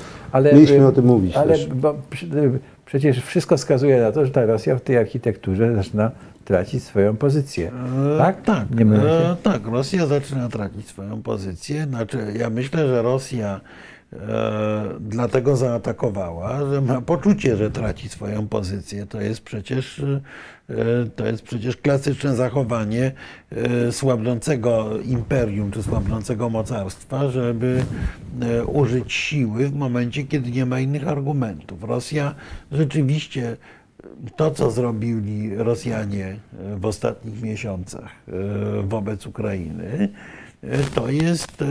mieliśmy 0.54 0.86
o 0.86 0.92
tym 0.92 1.04
mówić 1.04 1.36
Ale 1.36 1.54
bo, 1.74 1.90
e, 1.90 1.94
przecież 2.86 3.22
wszystko 3.24 3.56
wskazuje 3.56 4.00
na 4.00 4.12
to, 4.12 4.24
że 4.26 4.30
ta 4.32 4.46
Rosja 4.46 4.76
w 4.76 4.80
tej 4.80 4.96
architekturze 4.98 5.74
zaczyna 5.76 6.10
tracić 6.44 6.82
swoją 6.84 7.16
pozycję. 7.16 7.70
E, 8.14 8.18
Tak? 8.18 8.42
Tak, 8.42 8.64
Nie 8.78 8.84
mylę 8.84 9.02
się? 9.02 9.08
e, 9.30 9.36
tak, 9.42 9.66
Rosja 9.66 10.06
zaczyna 10.06 10.48
tracić 10.48 10.88
swoją 10.88 11.22
pozycję. 11.22 11.84
Znaczy, 11.90 12.18
ja 12.38 12.50
myślę, 12.50 12.86
że 12.88 13.02
Rosja 13.02 13.60
dlatego 15.00 15.56
zaatakowała, 15.56 16.70
że 16.70 16.80
ma 16.80 17.00
poczucie, 17.00 17.56
że 17.56 17.70
traci 17.70 18.08
swoją 18.08 18.48
pozycję. 18.48 19.06
To 19.06 19.20
jest 19.20 19.40
przecież, 19.40 19.98
e, 19.98 20.20
to 21.16 21.26
jest 21.26 21.42
przecież 21.42 21.76
klasyczne 21.76 22.36
zachowanie 22.36 23.12
e, 23.50 23.92
słabnącego 23.92 24.98
imperium 25.04 25.70
czy 25.70 25.82
słabnącego 25.82 26.50
mocarstwa, 26.50 27.30
żeby 27.30 27.84
e, 28.42 28.64
użyć 28.64 29.12
siły 29.12 29.68
w 29.68 29.74
momencie, 29.74 30.24
kiedy 30.24 30.50
nie 30.50 30.66
ma 30.66 30.80
innych 30.80 31.08
argumentów. 31.08 31.84
Rosja 31.84 32.34
rzeczywiście 32.72 33.56
to, 34.36 34.50
co 34.50 34.70
zrobili 34.70 35.56
Rosjanie 35.56 36.26
e, 36.26 36.76
w 36.76 36.86
ostatnich 36.86 37.42
miesiącach 37.42 38.12
e, 38.28 38.32
wobec 38.82 39.26
Ukrainy, 39.26 39.84
e, 39.84 40.08
to 40.94 41.10
jest 41.10 41.62
e, 41.62 41.66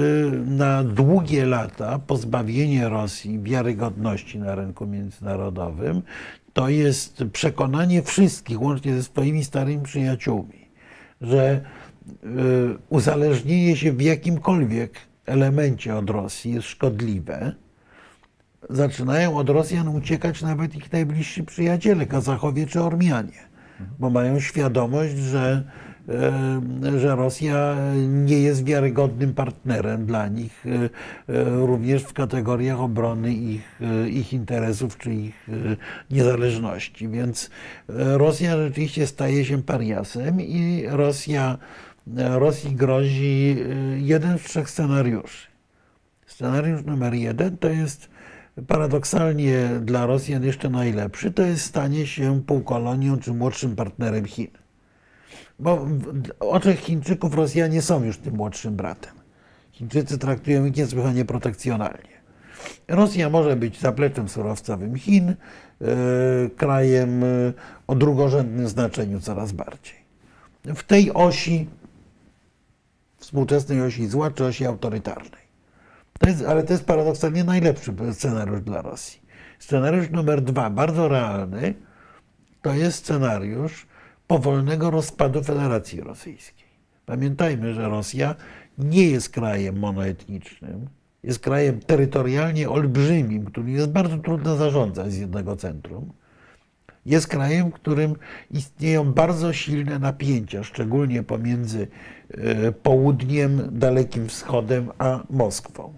na 0.46 0.84
długie 0.84 1.46
lata 1.46 2.00
pozbawienie 2.00 2.90
Rosji 2.90 3.40
wiarygodności 3.40 4.40
na 4.40 4.56
rynku 4.56 4.88
międzynarodowym. 4.88 6.02
To 6.54 6.70
jest 6.70 7.24
przekonanie 7.34 8.04
wszystkich, 8.04 8.62
łącznie 8.62 8.96
ze 8.96 9.04
swoimi 9.04 9.44
starymi 9.44 9.84
przyjaciółmi, 9.84 10.70
że 11.22 11.42
e, 11.44 12.28
uzależnienie 12.90 13.78
się 13.78 13.92
w 13.94 14.02
jakimkolwiek 14.02 14.94
elemencie 15.26 15.96
od 15.96 16.10
Rosji 16.10 16.54
jest 16.54 16.68
szkodliwe 16.68 17.56
zaczynają 18.70 19.38
od 19.38 19.50
Rosjan 19.50 19.88
uciekać 19.88 20.42
nawet 20.42 20.76
ich 20.76 20.92
najbliżsi 20.92 21.44
przyjaciele, 21.44 22.06
Kazachowie 22.06 22.68
czy 22.68 22.82
Ormianie, 22.82 23.48
bo 24.00 24.10
mają 24.10 24.40
świadomość, 24.40 25.18
że, 25.18 25.64
że 26.98 27.16
Rosja 27.16 27.76
nie 28.08 28.40
jest 28.40 28.66
wiarygodnym 28.66 29.34
partnerem 29.34 30.06
dla 30.06 30.28
nich, 30.28 30.66
e, 30.66 30.70
e, 31.34 31.44
również 31.66 32.04
w 32.04 32.14
kategoriach 32.14 32.80
obrony 32.80 33.34
ich, 33.34 33.82
e, 33.82 34.10
ich 34.10 34.34
interesów 34.34 34.98
czy 34.98 35.14
ich 35.14 35.50
e, 35.50 35.54
niezależności. 36.16 37.08
Więc 37.08 37.50
e, 37.90 38.18
Rosja 38.18 38.58
rzeczywiście 38.58 39.08
staje 39.08 39.46
się 39.46 39.64
pariasem 39.64 40.42
i 40.42 40.84
Rosja, 40.88 41.58
Rosji 42.18 42.76
grozi 42.76 43.58
e, 43.60 44.00
jeden 44.00 44.38
z 44.38 44.42
trzech 44.42 44.70
scenariuszy. 44.70 45.48
Scenariusz 46.26 46.84
numer 46.86 47.14
jeden 47.14 47.58
to 47.58 47.70
jest 47.70 48.10
paradoksalnie 48.68 49.70
dla 49.82 50.06
Rosjan 50.06 50.44
jeszcze 50.44 50.70
najlepszy, 50.70 51.32
to 51.32 51.42
jest 51.42 51.66
stanie 51.66 52.08
się 52.08 52.42
półkolonią 52.42 53.20
czy 53.20 53.34
młodszym 53.34 53.76
partnerem 53.76 54.26
Chin. 54.26 54.59
Bo 55.60 55.78
w 55.78 56.24
oczach 56.40 56.76
Chińczyków 56.76 57.36
Rosjanie 57.36 57.82
są 57.82 58.04
już 58.04 58.18
tym 58.18 58.36
młodszym 58.36 58.76
bratem. 58.76 59.14
Chińczycy 59.72 60.18
traktują 60.18 60.66
ich 60.66 60.76
niesłychanie 60.76 61.26
protekcjonalnie. 61.26 62.20
Rosja 62.88 63.30
może 63.30 63.56
być 63.56 63.80
zapleczem 63.80 64.30
surowcowym 64.30 64.96
Chin, 64.96 65.30
e, 65.30 65.36
krajem 66.58 67.24
e, 67.24 67.28
o 67.88 67.96
drugorzędnym 67.96 68.68
znaczeniu 68.68 69.20
coraz 69.20 69.52
bardziej. 69.52 70.00
W 70.66 70.84
tej 70.84 71.14
osi, 71.14 71.68
współczesnej 73.18 73.82
osi 73.82 74.08
zła 74.08 74.32
czy 74.32 74.46
osi 74.46 74.66
autorytarnej. 74.66 75.50
To 76.20 76.30
jest, 76.30 76.46
ale 76.46 76.64
to 76.64 76.74
jest 76.74 76.86
paradoksalnie 76.86 77.44
najlepszy 77.44 77.94
scenariusz 78.14 78.62
dla 78.62 78.82
Rosji. 78.82 79.22
Scenariusz 79.60 80.10
numer 80.10 80.42
dwa, 80.42 80.70
bardzo 80.70 81.08
realny, 81.08 81.74
to 82.62 82.74
jest 82.74 82.98
scenariusz 82.98 83.88
powolnego 84.30 84.92
rozpadu 84.92 85.44
Federacji 85.44 86.02
Rosyjskiej. 86.02 86.68
Pamiętajmy, 87.06 87.74
że 87.74 87.90
Rosja 87.90 88.36
nie 88.78 89.08
jest 89.08 89.30
krajem 89.30 89.80
monoetnicznym, 89.80 90.88
jest 91.24 91.40
krajem 91.40 91.80
terytorialnie 91.80 92.70
olbrzymim, 92.70 93.46
którym 93.46 93.70
jest 93.70 93.92
bardzo 93.92 94.18
trudno 94.18 94.56
zarządzać 94.56 95.12
z 95.12 95.18
jednego 95.18 95.56
centrum. 95.56 96.14
Jest 97.06 97.28
krajem, 97.28 97.70
w 97.70 97.74
którym 97.74 98.16
istnieją 98.52 99.14
bardzo 99.14 99.54
silne 99.54 100.00
napięcia, 100.00 100.64
szczególnie 100.64 101.24
pomiędzy 101.24 101.88
e, 102.32 102.72
południem, 102.72 103.62
Dalekim 103.72 104.28
Wschodem 104.28 104.92
a 104.98 105.24
Moskwą. 105.30 105.94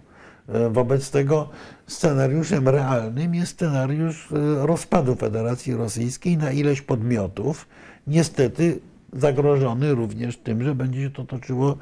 E, 0.47 0.69
Wobec 0.69 1.11
tego 1.11 1.49
scenariuszem 1.87 2.69
realnym 2.69 3.35
jest 3.35 3.51
scenariusz 3.51 4.31
e, 4.31 4.65
rozpadu 4.65 5.15
Federacji 5.15 5.73
Rosyjskiej 5.73 6.37
na 6.37 6.51
ileś 6.51 6.81
podmiotów, 6.81 7.67
niestety 8.07 8.79
zagrożony 9.13 9.95
również 9.95 10.37
tym, 10.37 10.63
że 10.63 10.75
będzie 10.75 11.01
się 11.01 11.09
to 11.09 11.23
toczyło 11.23 11.77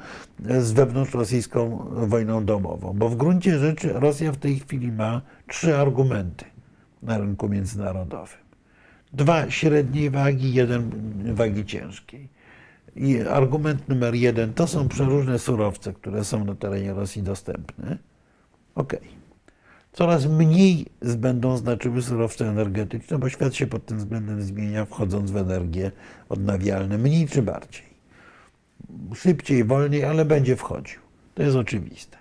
e, 0.46 0.62
z 0.62 0.72
wewnątrzrosyjską 0.72 1.86
wojną 1.92 2.44
domową. 2.44 2.92
Bo 2.92 3.08
w 3.08 3.16
gruncie 3.16 3.58
rzeczy 3.58 3.92
Rosja 3.92 4.32
w 4.32 4.36
tej 4.36 4.58
chwili 4.58 4.92
ma 4.92 5.22
trzy 5.48 5.76
argumenty 5.76 6.44
na 7.02 7.18
rynku 7.18 7.48
międzynarodowym. 7.48 8.38
Dwa 9.12 9.50
średniej 9.50 10.10
wagi, 10.10 10.54
jeden 10.54 10.90
wagi 11.34 11.64
ciężkiej. 11.64 12.28
I 12.96 13.20
argument 13.20 13.88
numer 13.88 14.14
jeden 14.14 14.54
to 14.54 14.66
są 14.66 14.88
przeróżne 14.88 15.38
surowce, 15.38 15.92
które 15.92 16.24
są 16.24 16.44
na 16.44 16.54
terenie 16.54 16.94
Rosji 16.94 17.22
dostępne. 17.22 17.98
Okej. 18.74 19.20
Coraz 19.92 20.26
mniej 20.26 20.86
będą 21.16 21.56
znaczyły 21.56 22.02
surowce 22.02 22.48
energetyczne, 22.48 23.18
bo 23.18 23.28
świat 23.28 23.54
się 23.54 23.66
pod 23.66 23.86
tym 23.86 23.98
względem 23.98 24.42
zmienia, 24.42 24.84
wchodząc 24.84 25.30
w 25.30 25.36
energię 25.36 25.92
odnawialne, 26.28 26.98
mniej 26.98 27.28
czy 27.28 27.42
bardziej. 27.42 27.90
Szybciej, 29.14 29.64
wolniej, 29.64 30.04
ale 30.04 30.24
będzie 30.24 30.56
wchodził. 30.56 31.00
To 31.34 31.42
jest 31.42 31.56
oczywiste. 31.56 32.18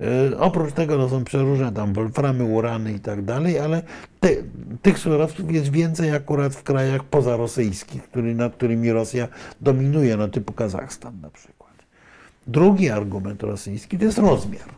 E, 0.00 0.38
Oprócz 0.38 0.72
tego 0.72 0.96
to 0.96 1.08
są 1.08 1.24
przeróżne 1.24 1.72
tam 1.72 1.92
wolframy, 1.92 2.44
urany 2.44 2.92
i 2.92 3.00
tak 3.00 3.24
dalej, 3.24 3.58
ale 3.58 3.82
te, 4.20 4.28
tych 4.82 4.98
surowców 4.98 5.52
jest 5.52 5.70
więcej 5.70 6.10
akurat 6.10 6.54
w 6.54 6.62
krajach 6.62 7.04
pozarosyjskich, 7.04 8.02
który, 8.02 8.34
nad 8.34 8.54
którymi 8.54 8.92
Rosja 8.92 9.28
dominuje, 9.60 10.16
no 10.16 10.28
typu 10.28 10.52
Kazachstan 10.52 11.20
na 11.20 11.30
przykład. 11.30 11.72
Drugi 12.46 12.90
argument 12.90 13.42
rosyjski 13.42 13.98
to 13.98 14.04
jest 14.04 14.18
rozmiar, 14.18 14.68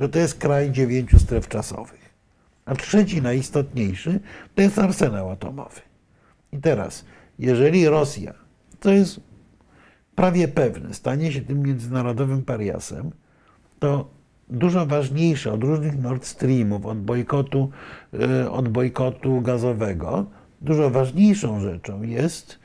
że 0.00 0.08
to 0.08 0.18
jest 0.18 0.38
kraj 0.38 0.72
dziewięciu 0.72 1.18
stref 1.18 1.48
czasowych. 1.48 2.14
A 2.64 2.74
trzeci, 2.74 3.22
najistotniejszy, 3.22 4.20
to 4.54 4.62
jest 4.62 4.78
arsenał 4.78 5.30
atomowy. 5.30 5.80
I 6.52 6.58
teraz, 6.58 7.04
jeżeli 7.38 7.88
Rosja, 7.88 8.34
to 8.80 8.90
jest 8.90 9.20
prawie 10.14 10.48
pewne, 10.48 10.94
stanie 10.94 11.32
się 11.32 11.40
tym 11.40 11.62
międzynarodowym 11.62 12.42
pariasem, 12.42 13.10
to 13.78 14.10
dużo 14.50 14.86
ważniejsze 14.86 15.52
od 15.52 15.64
różnych 15.64 15.98
Nord 15.98 16.26
Streamów, 16.26 16.86
od 16.86 16.98
bojkotu, 16.98 17.70
y, 18.44 18.50
od 18.50 18.68
bojkotu 18.68 19.40
gazowego, 19.40 20.26
dużo 20.60 20.90
ważniejszą 20.90 21.60
rzeczą 21.60 22.02
jest, 22.02 22.58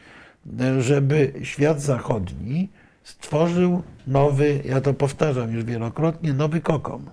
y, 0.61 0.81
żeby 0.81 1.34
świat 1.43 1.81
zachodni 1.81 2.69
stworzył 3.03 3.84
nowy, 4.07 4.61
ja 4.65 4.81
to 4.81 4.93
powtarzam 4.93 5.51
już 5.51 5.63
wielokrotnie, 5.63 6.34
nowy 6.34 6.61
kokom. 6.61 7.05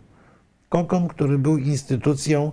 Kokom, 0.70 1.08
który 1.08 1.38
był 1.38 1.58
instytucją 1.58 2.52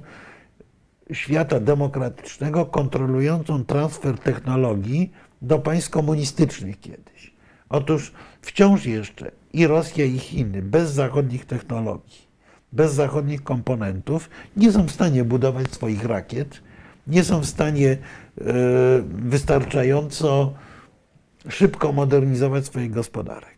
świata 1.12 1.60
demokratycznego 1.60 2.66
kontrolującą 2.66 3.66
transfer 3.66 4.20
technologii 4.20 5.12
do 5.42 5.60
państw 5.60 5.90
komunistycznych 5.90 6.80
kiedyś. 6.80 7.34
Otóż 7.70 8.12
wciąż 8.42 8.86
jeszcze 8.86 9.32
i 9.54 9.68
Rosja, 9.68 10.06
i 10.06 10.20
Chiny 10.20 10.62
bez 10.62 10.92
zachodnich 10.92 11.46
technologii, 11.46 12.28
bez 12.72 12.94
zachodnich 12.94 13.44
komponentów 13.44 14.30
nie 14.58 14.72
są 14.72 14.88
w 14.88 14.92
stanie 14.92 15.24
budować 15.24 15.72
swoich 15.72 16.06
rakiet, 16.06 16.62
nie 17.08 17.24
są 17.24 17.40
w 17.40 17.46
stanie 17.46 17.92
e, 17.92 17.98
wystarczająco 19.10 20.54
szybko 21.50 21.92
modernizować 21.92 22.66
swoich 22.66 22.92
gospodarek. 22.92 23.58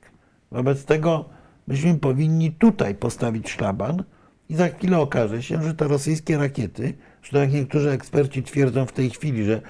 Wobec 0.52 0.86
tego 0.86 1.26
myśmy 1.68 2.00
powinni 2.00 2.52
tutaj 2.52 2.96
postawić 2.96 3.50
szlaban 3.50 4.04
i 4.50 4.56
za 4.56 4.68
chwilę 4.68 5.00
okaże 5.00 5.44
się, 5.44 5.64
że 5.64 5.74
te 5.74 5.88
rosyjskie 5.88 6.38
rakiety, 6.38 6.94
że 7.22 7.40
tak 7.40 7.54
niektórzy 7.54 7.92
eksperci 7.92 8.44
twierdzą 8.44 8.86
w 8.86 8.92
tej 8.92 9.10
chwili, 9.10 9.44
że 9.44 9.62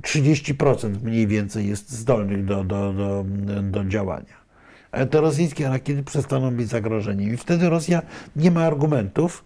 30% 0.00 1.02
mniej 1.02 1.26
więcej 1.26 1.68
jest 1.68 1.90
zdolnych 1.90 2.44
do, 2.44 2.64
do, 2.64 2.92
do, 2.92 3.24
do 3.62 3.84
działania. 3.84 4.46
Ale 4.92 5.06
te 5.06 5.20
rosyjskie 5.20 5.68
rakiety 5.68 6.02
przestaną 6.02 6.50
być 6.50 6.68
zagrożeniem. 6.68 7.34
I 7.34 7.36
wtedy 7.36 7.70
Rosja 7.70 8.02
nie 8.36 8.50
ma 8.50 8.64
argumentów 8.64 9.44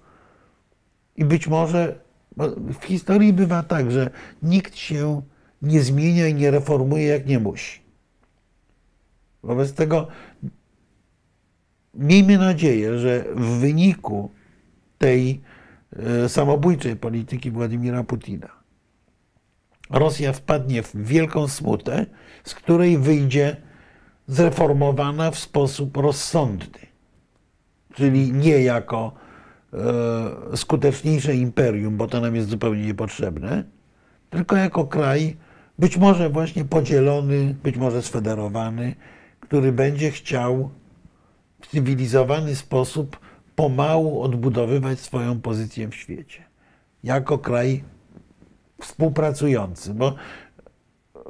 i 1.16 1.24
być 1.24 1.48
może 1.48 1.98
w 2.80 2.84
historii 2.84 3.32
bywa 3.32 3.62
tak, 3.62 3.90
że 3.90 4.10
nikt 4.42 4.76
się 4.76 5.22
nie 5.62 5.82
zmienia 5.82 6.28
i 6.28 6.34
nie 6.34 6.50
reformuje 6.50 7.06
jak 7.06 7.26
nie 7.26 7.38
musi. 7.38 7.80
Wobec 9.42 9.72
tego 9.72 10.08
miejmy 11.94 12.38
nadzieję, 12.38 12.98
że 12.98 13.24
w 13.34 13.46
wyniku 13.46 14.30
tej 15.00 15.40
e, 15.96 16.28
samobójczej 16.28 16.96
polityki 16.96 17.50
Władimira 17.50 18.04
Putina 18.04 18.48
Rosja 19.90 20.32
wpadnie 20.32 20.82
w 20.82 20.96
wielką 20.96 21.48
smutę, 21.48 22.06
z 22.44 22.54
której 22.54 22.98
wyjdzie 22.98 23.56
zreformowana 24.26 25.30
w 25.30 25.38
sposób 25.38 25.96
rozsądny. 25.96 26.86
Czyli 27.94 28.32
nie 28.32 28.62
jako 28.62 29.12
e, 29.72 30.56
skuteczniejsze 30.56 31.34
imperium, 31.34 31.96
bo 31.96 32.06
to 32.06 32.20
nam 32.20 32.36
jest 32.36 32.48
zupełnie 32.48 32.86
niepotrzebne, 32.86 33.64
tylko 34.30 34.56
jako 34.56 34.84
kraj 34.84 35.36
być 35.78 35.96
może 35.96 36.30
właśnie 36.30 36.64
podzielony, 36.64 37.54
być 37.62 37.76
może 37.76 38.02
sfederowany, 38.02 38.94
który 39.40 39.72
będzie 39.72 40.10
chciał 40.10 40.70
w 41.60 41.66
cywilizowany 41.66 42.56
sposób 42.56 43.29
pomału 43.56 44.22
odbudowywać 44.22 45.00
swoją 45.00 45.40
pozycję 45.40 45.88
w 45.88 45.94
świecie. 45.94 46.42
Jako 47.04 47.38
kraj 47.38 47.84
współpracujący, 48.80 49.94
bo 49.94 50.14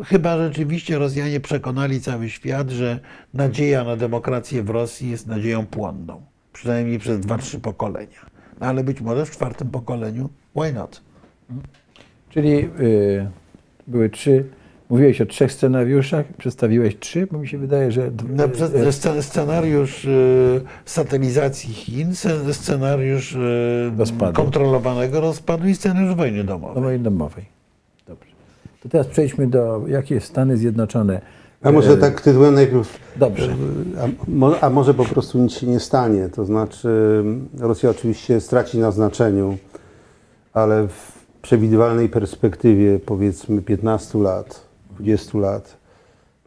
chyba 0.04 0.38
rzeczywiście 0.38 0.98
Rosjanie 0.98 1.40
przekonali 1.40 2.00
cały 2.00 2.30
świat, 2.30 2.70
że 2.70 3.00
nadzieja 3.34 3.84
na 3.84 3.96
demokrację 3.96 4.62
w 4.62 4.70
Rosji 4.70 5.10
jest 5.10 5.26
nadzieją 5.26 5.66
płonną. 5.66 6.22
Przynajmniej 6.52 6.98
przez 6.98 7.20
dwa, 7.20 7.38
trzy 7.38 7.60
pokolenia. 7.60 8.26
No 8.60 8.66
ale 8.66 8.84
być 8.84 9.00
może 9.00 9.26
w 9.26 9.30
czwartym 9.30 9.70
pokoleniu, 9.70 10.28
why 10.56 10.72
not? 10.72 11.02
Czyli 12.30 12.68
y, 12.80 13.30
były 13.86 14.10
trzy, 14.10 14.48
mówiłeś 14.90 15.20
o 15.20 15.26
trzech 15.26 15.52
scenariuszach, 15.52 16.26
przedstawiłeś 16.38 16.98
trzy, 16.98 17.26
bo 17.32 17.38
mi 17.38 17.48
się 17.48 17.58
wydaje, 17.58 17.92
że... 17.92 18.02
e, 18.06 18.08
scen- 18.92 19.22
Scenariusz 19.22 20.04
y, 20.04 20.60
satelizacji 20.84 21.74
Chin, 21.74 22.10
scen- 22.12 22.52
scenariusz 22.52 23.32
y, 23.34 23.92
Rozpadu. 23.98 24.32
kontrolowanego 24.32 25.20
rozpadu 25.20 25.68
i 25.68 25.74
scenariusz 25.74 26.14
wojny 26.14 26.38
Do 26.44 26.44
domowej. 26.44 26.82
mojej 26.82 27.00
domowej. 27.00 27.44
Dobrze. 28.08 28.30
To 28.82 28.88
teraz 28.88 29.06
przejdźmy 29.06 29.46
do, 29.46 29.84
jakie 29.88 30.20
Stany 30.20 30.56
Zjednoczone... 30.56 31.20
A 31.62 31.72
może 31.72 31.92
e, 31.92 31.96
tak 31.96 32.20
tytułem 32.20 32.54
najpierw, 32.54 32.98
Dobrze. 33.16 33.54
a, 34.60 34.66
a 34.66 34.70
może 34.70 34.94
po 34.94 35.04
prostu 35.04 35.38
nic 35.38 35.52
się 35.52 35.66
nie 35.66 35.80
stanie, 35.80 36.28
to 36.28 36.44
znaczy 36.44 37.22
Rosja 37.58 37.90
oczywiście 37.90 38.40
straci 38.40 38.78
na 38.78 38.90
znaczeniu, 38.90 39.58
ale 40.52 40.88
w 40.88 41.12
przewidywalnej 41.42 42.08
perspektywie 42.08 42.98
powiedzmy 42.98 43.62
15 43.62 44.18
lat, 44.18 44.69
20 44.94 45.38
lat, 45.38 45.76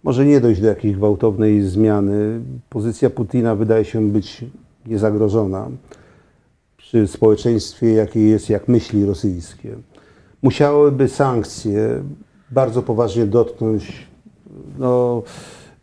może 0.03 0.25
nie 0.25 0.41
dojść 0.41 0.61
do 0.61 0.67
jakiejś 0.67 0.95
gwałtownej 0.95 1.61
zmiany. 1.61 2.41
Pozycja 2.69 3.09
Putina 3.09 3.55
wydaje 3.55 3.85
się 3.85 4.09
być 4.11 4.45
niezagrożona 4.85 5.69
przy 6.77 7.07
społeczeństwie, 7.07 7.93
jakie 7.93 8.19
jest, 8.27 8.49
jak 8.49 8.67
myśli 8.67 9.05
rosyjskie. 9.05 9.75
Musiałyby 10.41 11.07
sankcje 11.07 12.03
bardzo 12.51 12.81
poważnie 12.81 13.25
dotknąć 13.25 14.07
no, 14.79 15.23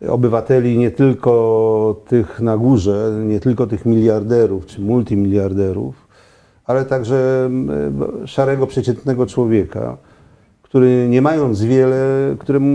obywateli 0.09 0.79
nie 0.79 0.91
tylko 0.91 2.03
tych 2.09 2.41
na 2.41 2.57
górze, 2.57 3.21
nie 3.27 3.41
tylko 3.41 3.67
tych 3.67 3.87
miliarderów 3.87 4.67
czy 4.67 4.81
multimiliarderów, 4.81 6.09
ale 6.65 6.85
także 6.85 7.47
mm, 7.47 8.27
szarego, 8.27 8.67
przeciętnego 8.67 9.27
człowieka, 9.27 9.97
który 10.71 11.09
nie 11.11 11.23
mając 11.23 11.63
wiele, 11.63 12.35
któremu 12.39 12.71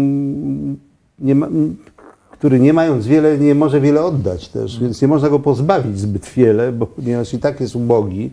nie 1.19 1.35
ma, 1.35 1.47
który 2.31 2.59
nie 2.59 2.73
mając 2.73 3.07
wiele, 3.07 3.37
nie 3.37 3.55
może 3.55 3.81
wiele 3.81 4.03
oddać 4.03 4.49
też, 4.49 4.79
więc 4.79 5.01
nie 5.01 5.07
można 5.07 5.29
go 5.29 5.39
pozbawić 5.39 5.99
zbyt 5.99 6.29
wiele, 6.29 6.71
bo 6.71 6.85
ponieważ 6.85 7.33
i 7.33 7.39
tak 7.39 7.59
jest 7.61 7.75
ubogi. 7.75 8.31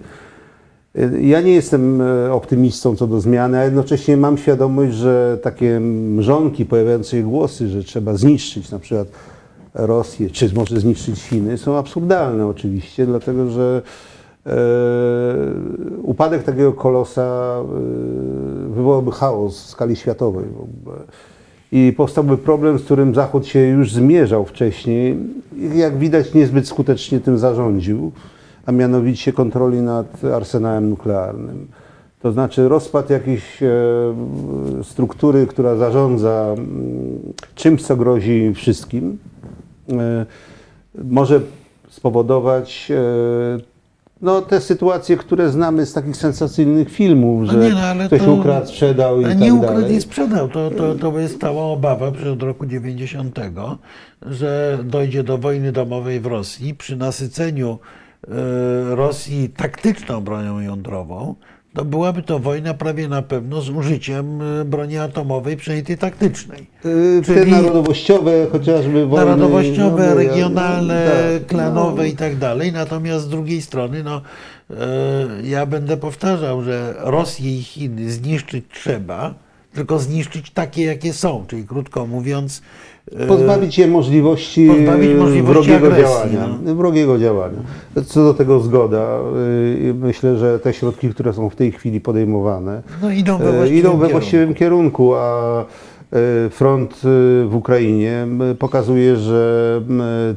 Ja 1.21 1.41
nie 1.41 1.53
jestem 1.53 2.01
e, 2.01 2.33
optymistą 2.33 2.97
co 2.97 3.07
do 3.07 3.21
zmiany, 3.21 3.59
a 3.59 3.65
jednocześnie 3.65 4.17
mam 4.17 4.39
świadomość, 4.39 4.93
że 4.95 5.39
takie 5.43 5.81
mrzonki, 5.81 6.65
pojawiające 6.65 7.11
się 7.11 7.23
głosy, 7.23 7.69
że 7.69 7.85
trzeba 7.85 8.17
zniszczyć 8.17 8.71
na 8.71 8.79
przykład 8.79 9.09
Rosję, 9.75 10.31
czy 10.31 10.55
może 10.55 10.81
zniszczyć 10.81 11.21
Chiny, 11.21 11.59
są 11.59 11.77
absurdalne 11.77 12.47
oczywiście, 12.47 13.07
dlatego 13.07 13.51
że 13.51 13.83
upadek 16.03 16.43
takiego 16.43 16.73
kolosa 16.73 17.23
e, 17.23 17.65
wywołałby 18.69 19.13
chaos 19.13 19.65
w 19.65 19.69
skali 19.69 19.97
światowej. 19.97 20.45
w 20.45 20.61
ogóle. 20.61 20.99
I 21.73 21.93
powstałby 21.97 22.39
problem, 22.39 22.79
z 22.79 22.83
którym 22.83 23.15
Zachód 23.15 23.47
się 23.47 23.61
już 23.61 23.93
zmierzał 23.93 24.45
wcześniej 24.45 25.19
i 25.57 25.79
jak 25.79 25.99
widać 25.99 26.35
niezbyt 26.35 26.69
skutecznie 26.69 27.21
tym 27.21 27.39
zarządził, 27.39 28.13
a 28.67 28.73
mianowicie 28.73 29.33
kontroli 29.33 29.81
nad 29.81 30.25
arsenałem 30.25 30.91
nuklearnym. 30.91 31.69
To 32.21 32.33
znaczy 32.33 32.69
rozpad 32.69 33.11
jakiejś 33.11 33.63
e, 33.63 33.69
struktury, 34.83 35.47
która 35.47 35.77
zarządza 35.77 36.55
mm, 36.59 37.21
czymś, 37.55 37.83
co 37.83 37.97
grozi 37.97 38.53
wszystkim, 38.55 39.19
e, 39.93 40.27
może 41.05 41.41
spowodować 41.89 42.91
e, 42.91 43.72
no, 44.23 44.41
te 44.43 44.61
sytuacje, 44.61 45.17
które 45.17 45.49
znamy 45.49 45.87
z 45.87 45.93
takich 45.93 46.17
sensacyjnych 46.17 46.91
filmów, 46.91 47.45
że 47.45 47.59
nie, 47.59 47.71
no, 47.71 47.81
ale 47.81 48.07
ktoś 48.07 48.21
to- 48.21 48.33
ukradł, 48.33 48.67
sprzedał 48.67 49.21
i 49.21 49.25
A 49.25 49.29
tak 49.29 49.39
nie 49.39 49.55
ukradł 49.55 49.81
dalej. 49.81 49.97
i 49.97 50.01
sprzedał. 50.01 50.49
To, 50.49 50.71
to, 50.71 50.95
to 50.95 51.19
jest 51.19 51.37
stała 51.37 51.63
obawa 51.65 52.13
przed 52.13 52.27
od 52.29 52.43
roku 52.43 52.67
90, 52.67 53.39
że 54.27 54.79
dojdzie 54.85 55.23
do 55.23 55.39
wojny 55.39 55.73
domowej 55.73 56.21
w 56.21 56.27
Rosji 56.27 56.75
przy 56.75 56.97
nasyceniu 56.97 57.79
e, 58.29 58.95
Rosji 58.95 59.49
taktyczną 59.49 60.21
bronią 60.21 60.61
jądrową. 60.61 61.35
To 61.75 61.85
byłaby 61.85 62.23
to 62.23 62.39
wojna 62.39 62.75
prawie 62.75 63.09
na 63.09 63.23
pewno 63.23 63.61
z 63.61 63.71
użyciem 63.71 64.43
e, 64.43 64.65
broni 64.65 64.99
atomowej, 64.99 65.57
przynajmniej 65.57 65.87
tej 65.87 65.99
taktycznej. 65.99 66.67
Y, 66.85 67.23
Te 67.27 67.35
Czyli- 67.35 67.51
narodowościowe 67.51 68.47
chociażby 68.53 69.07
wojny. 69.07 69.27
Narodowościowe, 69.27 70.09
no, 70.09 70.15
regionalne, 70.15 71.07
tak, 71.39 71.47
klanowe 71.47 72.03
no. 72.03 72.09
i 72.09 72.13
tak 72.13 72.37
dalej. 72.37 72.73
Natomiast 72.73 73.25
z 73.25 73.29
drugiej 73.29 73.63
strony, 73.63 74.03
no, 74.03 74.23
e, 74.71 74.75
ja 75.45 75.67
będę 75.67 75.97
powtarzał, 75.97 76.63
że 76.63 76.95
Rosję 76.99 77.59
i 77.59 77.63
Chiny 77.63 78.11
zniszczyć 78.13 78.65
trzeba, 78.75 79.35
tylko 79.75 79.99
zniszczyć 79.99 80.51
takie, 80.51 80.85
jakie 80.85 81.13
są. 81.13 81.45
Czyli 81.49 81.65
krótko 81.67 82.07
mówiąc, 82.07 82.59
e, 82.59 82.63
Pozbawić 83.29 83.79
je 83.79 83.87
możliwości, 83.87 84.67
Pozbawić 84.69 85.15
możliwości 85.17 85.43
wrogiego 85.73 85.87
agresji, 85.87 86.31
działania. 86.31 86.59
no. 86.65 86.75
Wrogiego 86.75 87.19
działania. 87.19 87.59
Co 88.07 88.25
do 88.25 88.35
tego 88.35 88.61
zgoda. 88.61 89.19
Y, 89.81 89.95
Myślę, 89.95 90.37
że 90.37 90.59
te 90.59 90.73
środki, 90.73 91.09
które 91.09 91.33
są 91.33 91.51
w 91.51 91.57
tej 91.57 91.73
chwili 91.73 92.01
podejmowane, 92.01 92.83
no, 93.03 93.11
idą 93.11 93.39
we 93.39 93.49
e, 93.49 93.53
właściwym 93.53 93.79
idą 93.81 93.91
we 93.91 93.97
kierunku. 93.97 94.13
właściwym 94.13 94.55
kierunku, 94.55 95.15
a 95.15 95.61
e, 96.13 96.51
front 96.51 96.93
e, 96.93 96.99
w 97.49 97.55
Ukrainie 97.55 98.27
pokazuje, 98.59 99.17
że 99.17 99.81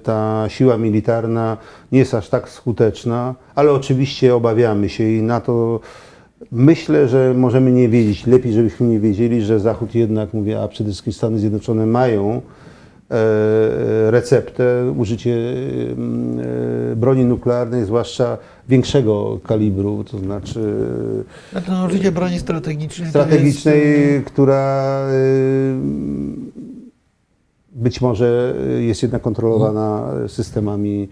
ta 0.04 0.46
siła 0.48 0.78
militarna 0.78 1.58
nie 1.92 2.00
jest 2.00 2.14
aż 2.14 2.30
tak 2.30 2.50
skuteczna, 2.50 3.36
ale 3.56 3.72
oczywiście 3.72 4.36
obawiamy 4.36 4.90
się 4.90 5.04
i 5.10 5.22
na 5.22 5.42
to 5.42 5.80
myślę, 6.52 7.08
że 7.08 7.34
możemy 7.34 7.72
nie 7.72 7.90
wiedzieć. 7.90 8.28
Lepiej, 8.28 8.54
żebyśmy 8.54 8.88
nie 8.88 9.00
wiedzieli, 9.00 9.42
że 9.42 9.60
Zachód 9.60 9.96
jednak, 9.96 10.34
mówię, 10.34 10.62
a 10.62 10.68
przede 10.68 10.90
wszystkim 10.90 11.14
Stany 11.14 11.40
Zjednoczone 11.40 11.86
mają 11.86 12.42
e, 13.12 14.12
receptę 14.12 14.94
użycie 14.98 15.36
m, 15.92 16.40
e, 16.92 16.96
broni 16.96 17.26
nuklearnej, 17.26 17.86
zwłaszcza 17.86 18.38
większego 18.70 19.40
kalibru, 19.48 20.04
to 20.04 20.18
znaczy 20.20 20.74
no, 21.70 21.86
użycie 21.86 22.12
broni 22.12 22.40
strategicznej. 22.40 23.06
to 23.06 23.10
strategicznej, 23.10 23.82
Jest, 24.14 24.26
która 24.26 25.02
być 27.72 28.02
może 28.02 28.56
jest 28.80 29.02
jednak 29.04 29.22
kontrolowana 29.22 30.12
systemami, 30.28 31.10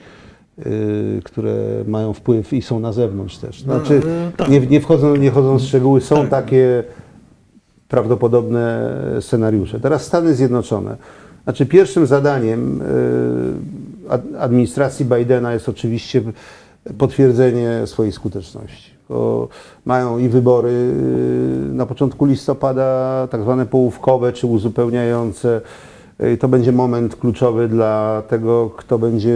y, 0.60 1.22
które 1.24 1.54
mają 1.88 2.14
wpływ 2.14 2.54
i 2.54 2.62
są 2.62 2.80
na 2.80 2.94
zewnątrz 2.94 3.38
też. 3.38 3.62
Znaczy, 3.62 4.02
e, 4.28 4.38
tak. 4.38 4.50
nie, 4.50 4.60
nie, 4.60 4.82
wchodzą, 4.82 5.16
nie 5.16 5.32
w 5.32 5.60
szczegóły, 5.60 6.02
są 6.02 6.28
takie 6.28 6.84
prawdopodobne 7.88 8.96
scenariusze. 9.22 9.80
Teraz 9.80 10.04
Stany 10.06 10.34
Zjednoczone. 10.34 10.98
Znaczy 11.44 11.66
pierwszym 11.66 12.06
zadaniem 12.06 12.82
y, 12.82 12.86
ad- 14.10 14.22
administracji 14.40 15.06
Bidena 15.06 15.54
jest 15.54 15.70
oczywiście 15.70 16.22
potwierdzenie 16.98 17.82
swojej 17.86 18.12
skuteczności. 18.12 18.94
Bo 19.10 19.48
mają 19.86 20.18
i 20.18 20.30
wybory 20.30 20.70
y, 20.70 21.74
na 21.74 21.86
początku 21.86 22.26
listopada, 22.26 23.28
tak 23.32 23.42
zwane 23.42 23.66
połówkowe 23.66 24.34
czy 24.34 24.48
uzupełniające. 24.48 25.62
Y, 26.22 26.38
To 26.38 26.48
będzie 26.48 26.72
moment 26.72 27.16
kluczowy 27.16 27.68
dla 27.68 28.24
tego, 28.28 28.70
kto 28.78 29.00
będzie 29.00 29.30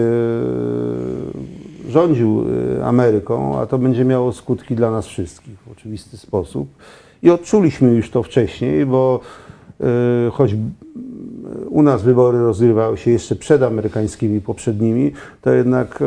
y, 1.87 1.91
rządził 1.91 2.45
y, 2.77 2.85
Ameryką, 2.85 3.59
a 3.59 3.65
to 3.65 3.77
będzie 3.77 4.05
miało 4.05 4.33
skutki 4.33 4.75
dla 4.75 4.91
nas 4.91 5.05
wszystkich 5.05 5.59
w 5.67 5.71
oczywisty 5.71 6.17
sposób. 6.17 6.67
I 7.23 7.29
odczuliśmy 7.29 7.93
już 7.93 8.09
to 8.09 8.23
wcześniej, 8.23 8.85
bo 8.85 9.19
choć 10.31 10.55
u 11.69 11.81
nas 11.81 12.03
wybory 12.03 12.39
rozgrywały 12.39 12.97
się 12.97 13.11
jeszcze 13.11 13.35
przed 13.35 13.63
amerykańskimi 13.63 14.41
poprzednimi, 14.41 15.11
to 15.41 15.51
jednak 15.51 16.03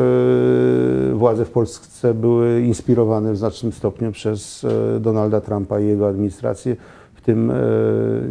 władze 1.13 1.45
w 1.45 1.49
Polsce 1.49 2.13
były 2.13 2.61
inspirowane 2.61 3.33
w 3.33 3.37
znacznym 3.37 3.71
stopniu 3.71 4.11
przez 4.11 4.65
Donalda 4.99 5.41
Trumpa 5.41 5.79
i 5.79 5.87
jego 5.87 6.07
administrację 6.07 6.75
w 7.15 7.21
tym 7.21 7.51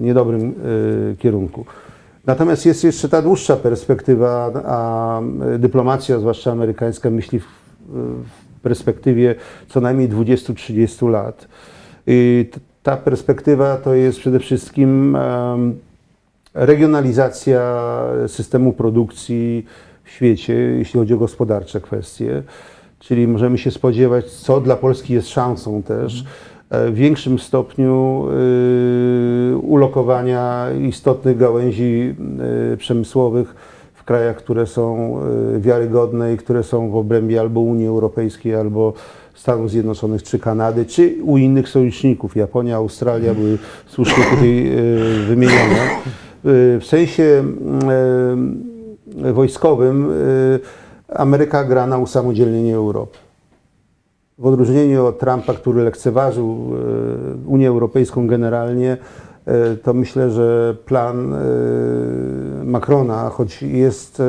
niedobrym 0.01 0.55
kierunku. 1.19 1.65
Natomiast 2.27 2.67
jest 2.67 2.85
jeszcze 2.85 3.09
ta 3.09 3.23
dłuższa 3.23 3.57
perspektywa, 3.57 4.51
a 4.65 5.21
dyplomacja, 5.59 6.19
zwłaszcza 6.19 6.53
amerykańska, 6.53 7.11
myśli 7.11 7.41
w, 7.41 7.45
w 7.89 8.61
perspektywie 8.63 9.35
co 9.69 9.81
najmniej 9.81 10.09
20-30 10.09 11.11
lat. 11.11 11.49
I 12.07 12.51
ta 12.83 12.97
perspektywa 12.97 13.77
to 13.77 13.95
jest 13.95 14.19
przede 14.19 14.41
wszystkim 14.41 15.17
regionalizacja 16.55 17.83
systemu 18.27 18.73
produkcji 18.73 19.67
w 20.05 20.11
świecie, 20.11 20.55
jeśli 20.55 21.01
chodzi 21.01 21.15
o 21.15 21.19
gospodarcze 21.19 21.81
kwestie. 21.81 22.43
Czyli 22.99 23.29
możemy 23.29 23.59
się 23.59 23.71
spodziewać, 23.71 24.27
co 24.27 24.61
dla 24.61 24.77
Polski 24.77 25.15
jest 25.15 25.29
szansą 25.29 25.83
też, 25.83 26.21
e, 26.21 26.25
w 26.71 26.95
większym 26.95 27.39
stopniu 27.39 28.27
y, 29.53 29.57
ulokowania 29.57 30.67
istotnych 30.89 31.37
gałęzi 31.37 32.15
y, 32.73 32.77
przemysłowych 32.77 33.55
w 33.95 34.05
krajach, 34.05 34.37
które 34.37 34.67
są 34.67 35.17
y, 35.57 35.61
wiarygodne 35.61 36.35
i 36.35 36.37
które 36.37 36.63
są 36.63 36.91
w 36.91 36.97
obrębie 36.97 37.41
albo 37.41 37.61
Unii 37.61 37.87
Europejskiej, 37.87 38.55
albo 38.55 38.93
Stanów 39.35 39.71
Zjednoczonych, 39.71 40.23
czy 40.23 40.39
Kanady, 40.39 40.87
czy 40.87 41.15
u 41.23 41.39
innych 41.39 41.69
sojuszników. 41.69 42.37
Japonia, 42.37 42.77
Australia 42.77 43.35
były 43.35 43.59
słusznie 43.87 44.25
tutaj 44.25 44.71
wymienione. 45.27 45.91
W 46.45 46.83
sensie 46.83 47.45
wojskowym 49.33 50.13
Ameryka 51.09 51.65
gra 51.65 51.87
na 51.87 51.99
usamodzielnienie 51.99 52.75
Europy. 52.75 53.30
W 54.41 54.47
odróżnieniu 54.47 55.07
od 55.07 55.19
Trumpa, 55.19 55.55
który 55.55 55.83
lekceważył 55.83 56.47
e, 57.47 57.49
Unię 57.49 57.69
Europejską 57.69 58.27
generalnie, 58.27 58.97
e, 59.47 59.77
to 59.77 59.95
myślę, 59.95 60.31
że 60.31 60.77
plan 60.85 61.35
e, 61.35 61.39
Macrona, 62.65 63.31
choć 63.31 63.63
jest 63.63 64.23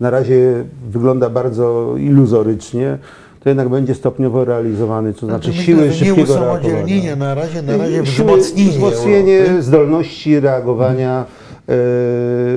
na 0.00 0.10
razie 0.10 0.64
wygląda 0.90 1.30
bardzo 1.30 1.94
iluzorycznie, 1.98 2.98
to 3.40 3.48
jednak 3.48 3.68
będzie 3.68 3.94
stopniowo 3.94 4.44
realizowany, 4.44 5.14
to 5.14 5.26
znaczy 5.26 5.48
myślę, 5.48 5.64
siły 5.64 5.92
szybkiego 5.92 6.32
usamodzielnienie, 6.32 7.16
na 7.16 7.34
razie, 7.34 7.62
na 7.62 7.76
razie 7.76 7.92
Siły- 7.94 8.04
wzmocnienie, 8.04 8.70
wzmocnienie 8.70 9.62
zdolności 9.62 10.40
reagowania 10.40 11.24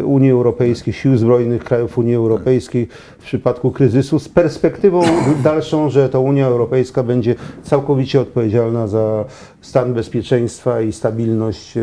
Unii 0.05 0.31
Europejskiej, 0.31 0.93
sił 0.93 1.17
zbrojnych 1.17 1.63
krajów 1.63 1.97
Unii 1.97 2.15
Europejskiej 2.15 2.87
w 3.23 3.25
przypadku 3.25 3.71
kryzysu 3.71 4.19
z 4.19 4.29
perspektywą 4.29 5.01
dalszą, 5.43 5.89
że 5.89 6.09
to 6.09 6.21
Unia 6.21 6.47
Europejska 6.47 7.03
będzie 7.03 7.35
całkowicie 7.63 8.21
odpowiedzialna 8.21 8.87
za 8.87 9.25
stan 9.61 9.93
bezpieczeństwa 9.93 10.81
i 10.81 10.91
stabilność 10.91 11.77
e, 11.77 11.81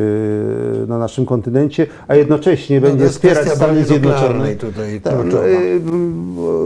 na 0.87 0.99
naszym 0.99 1.27
kontynencie, 1.27 1.87
a 2.09 2.15
jednocześnie 2.15 2.81
No, 2.81 2.87
będzie 2.89 3.09
wspierać 3.09 3.49
Stany 3.49 3.85
Zjednoczone. 3.85 4.55
tutaj 4.55 5.01
Tak, 5.01 5.21
kluczowa. 5.21 5.43
e, 5.45 5.51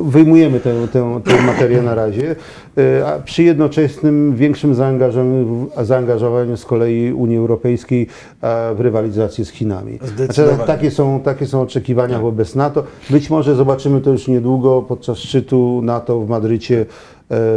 Wyjmujemy 0.04 0.60
tę, 0.60 0.74
tę, 0.92 1.20
tę 1.24 1.42
materię 1.42 1.82
na 1.82 1.94
razie, 1.94 2.36
e, 2.78 3.06
a 3.06 3.18
przy 3.18 3.42
jednoczesnym 3.42 4.36
większym 4.36 4.74
zaangażowaniu, 4.74 5.66
zaangażowaniu 5.82 6.56
z 6.56 6.64
kolei 6.64 7.12
Unii 7.12 7.36
Europejskiej 7.36 8.06
w 8.74 8.80
rywalizację 8.80 9.44
z 9.44 9.50
Chinami. 9.50 9.98
Znaczy, 10.16 10.48
takie, 10.66 10.90
są, 10.90 11.20
takie 11.20 11.46
są 11.46 11.60
oczekiwania 11.62 12.18
wobec 12.18 12.54
NATO. 12.54 12.84
Być 13.10 13.30
może 13.30 13.54
zobaczymy 13.54 14.00
to 14.00 14.10
już 14.10 14.28
niedługo 14.28 14.63
podczas 14.88 15.18
szczytu 15.18 15.80
NATO 15.82 16.20
w 16.20 16.28
Madrycie 16.28 16.80
e, 16.80 16.86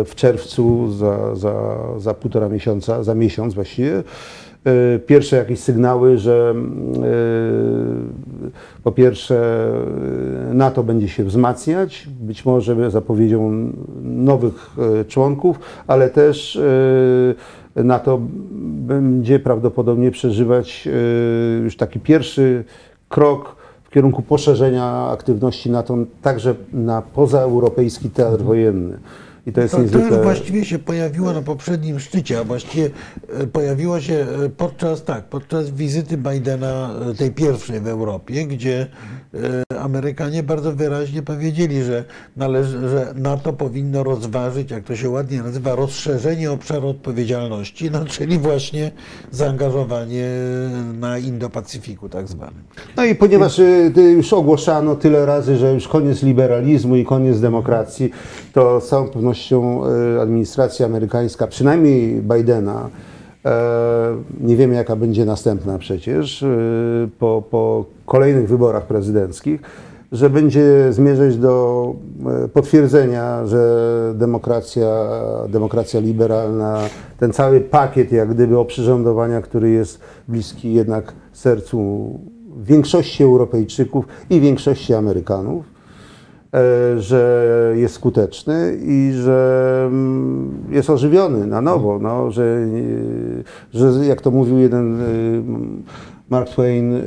w 0.06 0.16
czerwcu 0.16 0.92
za, 0.92 1.36
za, 1.36 1.78
za 1.98 2.14
półtora 2.14 2.50
miesiąca, 2.50 3.04
za 3.04 3.16
miesiąc 3.16 3.54
właściwie. 3.54 3.98
E, 3.98 5.00
Pierwsze 5.00 5.36
jakieś 5.36 5.60
sygnały, 5.60 6.18
że 6.18 6.56
e, 6.56 7.02
po 8.84 8.92
pierwsze 8.92 9.70
NATO 10.54 10.84
będzie 10.84 11.08
się 11.08 11.24
wzmacniać, 11.24 12.08
być 12.20 12.46
może 12.46 12.92
zapowiedzią 12.92 13.72
nowych 14.04 14.76
członków, 15.08 15.60
ale 15.88 16.10
też 16.10 16.60
NATO 17.76 18.22
będzie 18.62 19.40
prawdopodobnie 19.40 20.12
przeżywać 20.12 20.88
już 21.64 21.78
taki 21.78 22.00
pierwszy 22.00 22.64
krok 23.10 23.57
w 23.88 23.89
kierunku 23.89 24.22
poszerzenia 24.22 25.09
aktywności 25.11 25.69
NATO 25.72 25.97
także 26.22 26.55
na 26.73 27.01
pozaeuropejski 27.01 28.09
teatr 28.09 28.43
wojenny. 28.43 28.97
I 29.48 29.52
to 29.52 29.61
jest 29.61 29.72
To, 29.72 29.78
to 29.78 29.84
niezwykle... 29.84 30.18
już 30.18 30.24
właściwie 30.24 30.65
się 30.65 30.80
pojawiło 30.80 31.34
na 31.34 31.41
poprzednim 31.41 31.99
szczycie, 31.99 32.40
a 32.40 32.44
właściwie 32.44 32.90
e, 33.30 33.48
pojawiło 33.48 34.02
się 34.02 34.14
e, 34.14 34.49
podczas, 34.49 35.03
tak, 35.03 35.24
podczas 35.24 35.69
wizyty 35.69 36.18
Bidena, 36.18 36.94
e, 37.11 37.14
tej 37.14 37.32
pierwszej 37.32 37.80
w 37.80 37.88
Europie, 37.88 38.45
gdzie 38.45 38.88
Amerykanie 39.80 40.44
bardzo 40.44 40.72
wyraźnie 40.74 41.22
powiedzieli, 41.22 41.84
że, 41.84 42.03
należy, 42.36 42.90
że 42.90 43.14
NATO 43.15 43.53
powinno 43.53 44.03
rozważyć, 44.03 44.72
jak 44.72 44.84
to 44.84 44.95
się 44.95 45.10
ładnie 45.10 45.44
nazywa, 45.44 45.76
rozszerzenie 45.76 46.52
obszaru 46.52 46.88
odpowiedzialności, 46.88 47.91
no, 47.91 48.06
czyli 48.06 48.40
właśnie 48.40 48.91
zaangażowanie 49.32 50.26
na 50.99 51.19
Indo-Pacyfiku 51.19 52.10
tak 52.10 52.28
zwanym. 52.28 52.64
No 52.98 53.06
i 53.06 53.15
ponieważ 53.15 53.61
już 54.15 54.34
ogłaszano 54.34 54.95
tyle 54.95 55.26
razy, 55.26 55.57
że 55.57 55.74
już 55.74 55.88
koniec 55.88 56.24
liberalizmu 56.24 56.95
i 56.95 57.06
koniec 57.06 57.40
demokracji, 57.40 58.11
to 58.58 58.82
z 58.82 58.88
całą 58.88 59.08
pewnością 59.08 59.82
y, 60.16 60.22
administracja 60.22 60.86
amerykańska, 60.86 61.48
przynajmniej 61.48 62.22
Bidena, 62.22 62.90
e, 63.46 64.16
nie 64.42 64.56
wiemy 64.56 64.76
jaka 64.76 64.96
będzie 64.96 65.26
następna 65.26 65.78
przecież, 65.78 66.42
y, 66.42 67.10
po, 67.20 67.44
po 67.50 67.86
kolejnych 68.06 68.48
wyborach 68.48 68.88
prezydenckich, 68.88 69.62
że 70.12 70.30
będzie 70.30 70.94
zmierzać 70.94 71.38
do 71.38 71.94
e, 72.44 72.48
potwierdzenia, 72.48 73.46
że 73.46 74.14
demokracja, 74.16 75.08
demokracja 75.50 76.00
liberalna, 76.00 76.80
ten 77.20 77.34
cały 77.34 77.62
pakiet 77.62 78.12
jak 78.12 78.34
gdyby 78.34 78.58
oprzyrządowania, 78.58 79.42
który 79.42 79.70
jest 79.70 80.00
bliski 80.28 80.74
jednak 80.74 81.14
sercu 81.34 82.10
większości 82.58 83.24
Europejczyków 83.24 84.06
i 84.30 84.40
większości 84.40 84.94
Amerykanów, 84.94 85.77
że 86.98 87.74
jest 87.76 87.95
skuteczny 87.95 88.78
i 88.82 89.11
że 89.14 89.84
mm, 89.88 90.64
jest 90.69 90.90
ożywiony 90.90 91.48
na 91.48 91.61
nowo, 91.61 91.99
no, 91.99 92.32
że, 92.32 92.68
e, 93.74 93.78
że 93.80 94.06
jak 94.06 94.22
to 94.22 94.32
mówił 94.32 94.57
jeden 94.57 95.02
e, 95.02 95.06
Mark 96.30 96.49
Twain, 96.49 96.95
e, 96.95 97.02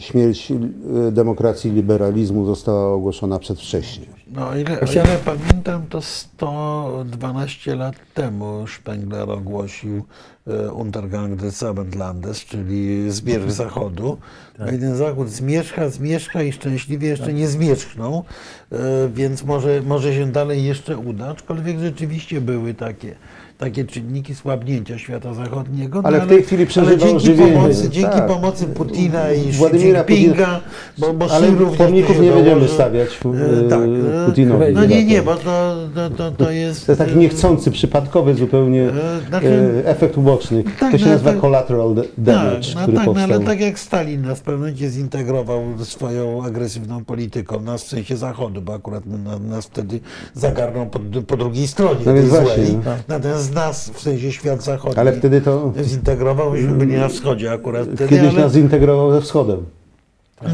śmierć 0.00 0.52
e, 0.52 1.12
demokracji 1.12 1.70
i 1.70 1.74
liberalizmu 1.74 2.46
została 2.46 2.92
ogłoszona 2.92 3.38
przedwcześnie. 3.38 4.06
No, 4.34 4.48
o 4.48 4.56
ile, 4.56 4.80
o 4.80 4.92
ile 4.92 5.18
pamiętam, 5.24 5.86
to 5.86 6.02
112 6.02 7.76
lat 7.76 7.96
temu 8.14 8.66
Spengler 8.66 9.30
ogłosił 9.30 10.04
e, 10.46 10.72
Untergang 10.72 11.36
des 11.36 11.62
Abendlandes, 11.62 12.44
czyli 12.44 13.10
zmierzch 13.10 13.50
Zachodu. 13.62 14.18
No 14.58 14.70
i 14.70 14.78
ten 14.78 14.96
Zachód 14.96 15.28
zmierzcha, 15.28 15.88
zmierzcha 15.88 16.42
i 16.42 16.52
szczęśliwie 16.52 17.08
jeszcze 17.08 17.32
nie 17.32 17.48
zmierzchnął, 17.48 18.24
e, 18.72 18.76
więc 19.14 19.44
może, 19.44 19.82
może 19.82 20.14
się 20.14 20.32
dalej 20.32 20.64
jeszcze 20.64 20.98
uda, 20.98 21.28
aczkolwiek 21.28 21.78
rzeczywiście 21.78 22.40
były 22.40 22.74
takie 22.74 23.14
takie 23.64 23.84
czynniki 23.84 24.34
słabnięcia 24.34 24.98
świata 24.98 25.34
zachodniego. 25.34 26.02
no 26.02 26.08
Ale 26.08 26.20
w 26.20 26.28
tej 26.28 26.42
chwili 26.42 26.66
przeżywa 26.66 27.06
dzięki 27.06 27.30
pomocy, 27.52 27.88
dzięki 27.90 28.10
Tak. 28.16 28.26
pomocy 28.26 28.66
Putina 28.66 29.32
i 29.32 29.52
Władimira 29.52 30.04
Jinpinga, 30.04 30.60
bo, 30.98 31.12
bo 31.12 31.30
Ale 31.30 31.48
pomników 31.78 32.20
nie 32.20 32.30
będziemy 32.32 32.68
stawiać 32.68 33.08
E, 33.24 33.66
e, 33.66 33.68
tak, 33.68 33.80
e, 33.82 34.26
Putinowi. 34.26 34.64
No 34.74 34.84
nie, 34.84 35.04
nie, 35.04 35.22
bo 35.22 35.34
to, 35.36 35.76
to, 35.94 36.10
to, 36.10 36.30
to 36.30 36.50
jest... 36.50 36.86
To 36.86 36.92
jest 36.92 36.98
taki 37.04 37.16
niechcący, 37.16 37.70
przypadkowy 37.70 38.34
zupełnie 38.34 38.82
E, 38.82 38.92
znaczy- 39.28 39.82
e, 39.84 39.88
efekt 39.88 40.18
uboczny. 40.18 40.64
Tak, 40.80 40.92
to 40.92 40.98
się 40.98 41.04
no, 41.04 41.10
nazywa 41.12 41.30
tak- 41.30 41.40
collateral 41.40 41.94
da- 41.94 42.02
damage, 42.18 42.66
Tak, 42.66 42.74
no 42.74 42.82
który 42.82 42.96
tak, 42.96 43.06
no, 43.06 43.12
powstał. 43.12 43.36
ale 43.36 43.44
tak 43.46 43.60
jak 43.60 43.78
Stalin 43.78 44.22
nas 44.22 44.38
w 44.38 44.42
pewnym 44.42 44.60
momencie 44.60 44.88
zintegrował 44.90 45.62
swoją 45.84 46.44
agresywną 46.44 47.04
polityką, 47.04 47.60
nas 47.60 47.84
w 47.84 47.88
sensie 47.88 48.16
Zachodu, 48.16 48.62
bo 48.62 48.74
akurat 48.74 49.06
na- 49.06 49.38
nas 49.38 49.66
wtedy 49.66 50.00
zagarnął 50.34 50.86
po, 50.86 51.00
po 51.26 51.36
drugiej 51.36 51.66
stronie 51.68 52.00
No 52.06 52.12
tej 52.12 52.22
właśnie, 52.22 52.64
no. 52.84 52.90
Natomiast 53.08 53.53
nas 53.54 53.90
w 53.90 54.00
sensie 54.00 54.32
świat 54.32 54.62
zachodni 54.62 54.98
Ale 54.98 55.12
wtedy 55.12 55.40
to 55.40 55.72
zintegrował, 55.82 56.50
myśmy 56.50 56.72
byli 56.72 56.96
na 56.96 57.08
wschodzie 57.08 57.52
akurat 57.52 57.86
wtedy, 57.86 58.08
kiedyś 58.08 58.34
ale... 58.34 58.42
nas 58.42 58.52
zintegrował 58.52 59.12
ze 59.12 59.20
wschodem. 59.20 59.64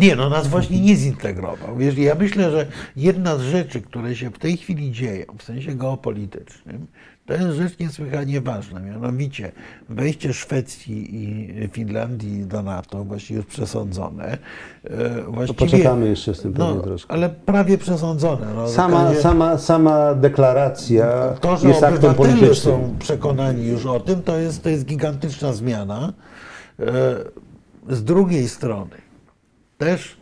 Nie, 0.00 0.16
no 0.16 0.30
nas 0.30 0.46
właśnie 0.48 0.80
nie 0.80 0.96
zintegrował. 0.96 1.76
Wiesz, 1.76 1.98
ja 1.98 2.14
myślę, 2.14 2.50
że 2.50 2.66
jedna 2.96 3.36
z 3.36 3.40
rzeczy, 3.42 3.80
które 3.80 4.16
się 4.16 4.30
w 4.30 4.38
tej 4.38 4.56
chwili 4.56 4.92
dzieją, 4.92 5.24
w 5.38 5.42
sensie 5.42 5.74
geopolitycznym, 5.74 6.86
to 7.26 7.34
jest 7.34 7.56
rzecz 7.58 7.78
niesłychanie 7.78 8.40
ważna. 8.40 8.80
Mianowicie 8.80 9.52
wejście 9.88 10.32
Szwecji 10.34 11.08
i 11.24 11.68
Finlandii 11.72 12.44
do 12.46 12.62
NATO, 12.62 13.04
właściwie 13.04 13.36
już 13.36 13.46
przesądzone. 13.46 14.38
e, 14.84 15.22
Właściwie, 15.28 15.58
poczekamy 15.58 16.08
jeszcze 16.08 16.34
z 16.34 16.40
tym 16.42 16.52
pewnie 16.52 16.74
no, 16.74 16.80
troszkę. 16.80 17.12
Ale 17.12 17.28
prawie 17.30 17.78
przesądzone. 17.78 18.46
No, 18.54 18.68
Sama, 18.68 19.04
Takie- 19.04 19.20
sama, 19.20 19.58
sama 19.58 20.14
deklaracja 20.14 21.06
to, 21.40 21.56
że 21.56 21.68
jest 21.68 21.82
aktem 21.82 22.14
politycznym. 22.14 22.54
są 22.54 22.96
przekonani 22.98 23.66
już 23.66 23.86
o 23.86 24.00
tym, 24.00 24.22
to 24.22 24.36
jest, 24.38 24.62
to 24.62 24.68
jest 24.68 24.84
gigantyczna 24.84 25.52
zmiana. 25.52 26.12
E, 26.80 26.84
Z 27.94 28.04
drugiej 28.04 28.48
strony 28.48 28.90
też 29.80 30.16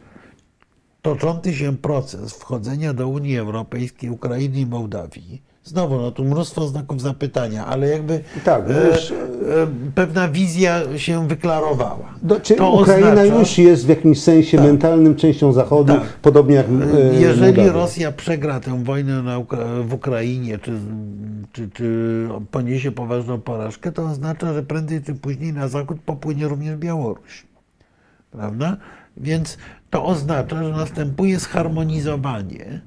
toczący 1.02 1.54
się 1.54 1.76
proces 1.76 2.32
wchodzenia 2.34 2.94
do 2.94 3.08
Unii 3.08 3.38
Europejskiej 3.38 4.10
Ukrainy 4.10 4.60
i 4.60 4.66
Mołdawii. 4.66 5.42
Znowu, 5.64 5.96
no 5.98 6.10
tu 6.10 6.24
mnóstwo 6.24 6.68
znaków 6.68 7.00
zapytania, 7.00 7.66
ale 7.66 7.88
jakby 7.88 8.20
Tak, 8.44 8.62
e, 8.70 8.90
wiesz- 8.90 9.12
e, 9.12 9.66
pewna 9.94 10.28
wizja 10.28 10.98
się 10.98 11.28
wyklarowała. 11.28 12.14
Do, 12.22 12.40
czy 12.40 12.54
To 12.54 12.70
Ukraina 12.72 13.10
oznacza- 13.22 13.38
już 13.38 13.58
jest 13.58 13.86
w 13.86 13.88
jakimś 13.88 14.22
sensie 14.22 14.60
mentalnym 14.60 15.16
częścią 15.16 15.52
Zachodu, 15.52 15.92
Tak. 15.94 16.02
podobnie 16.22 16.54
jak 16.54 16.66
e, 16.66 17.14
Jeżeli 17.20 17.46
Mołdawia. 17.46 17.72
Rosja 17.72 18.12
przegra 18.12 18.60
tę 18.60 18.84
wojnę 18.84 19.22
na 19.22 19.38
w 19.84 19.92
Ukrainie, 19.94 20.58
czy, 20.58 20.72
czy, 21.52 21.70
czy 21.70 22.28
poniesie 22.50 22.92
poważną 22.92 23.40
porażkę, 23.40 23.92
to 23.92 24.02
oznacza, 24.06 24.52
że 24.54 24.62
prędzej 24.62 25.02
czy 25.02 25.14
później 25.14 25.52
na 25.52 25.68
zachód 25.68 25.98
popłynie 26.06 26.48
również 26.48 26.76
Białoruś. 26.76 27.46
Prawda? 28.30 28.76
Więc 29.20 29.58
to 29.90 30.04
oznacza, 30.04 30.64
że 30.64 30.70
następuje 30.70 31.38
zharmonizowanie. 31.38 32.80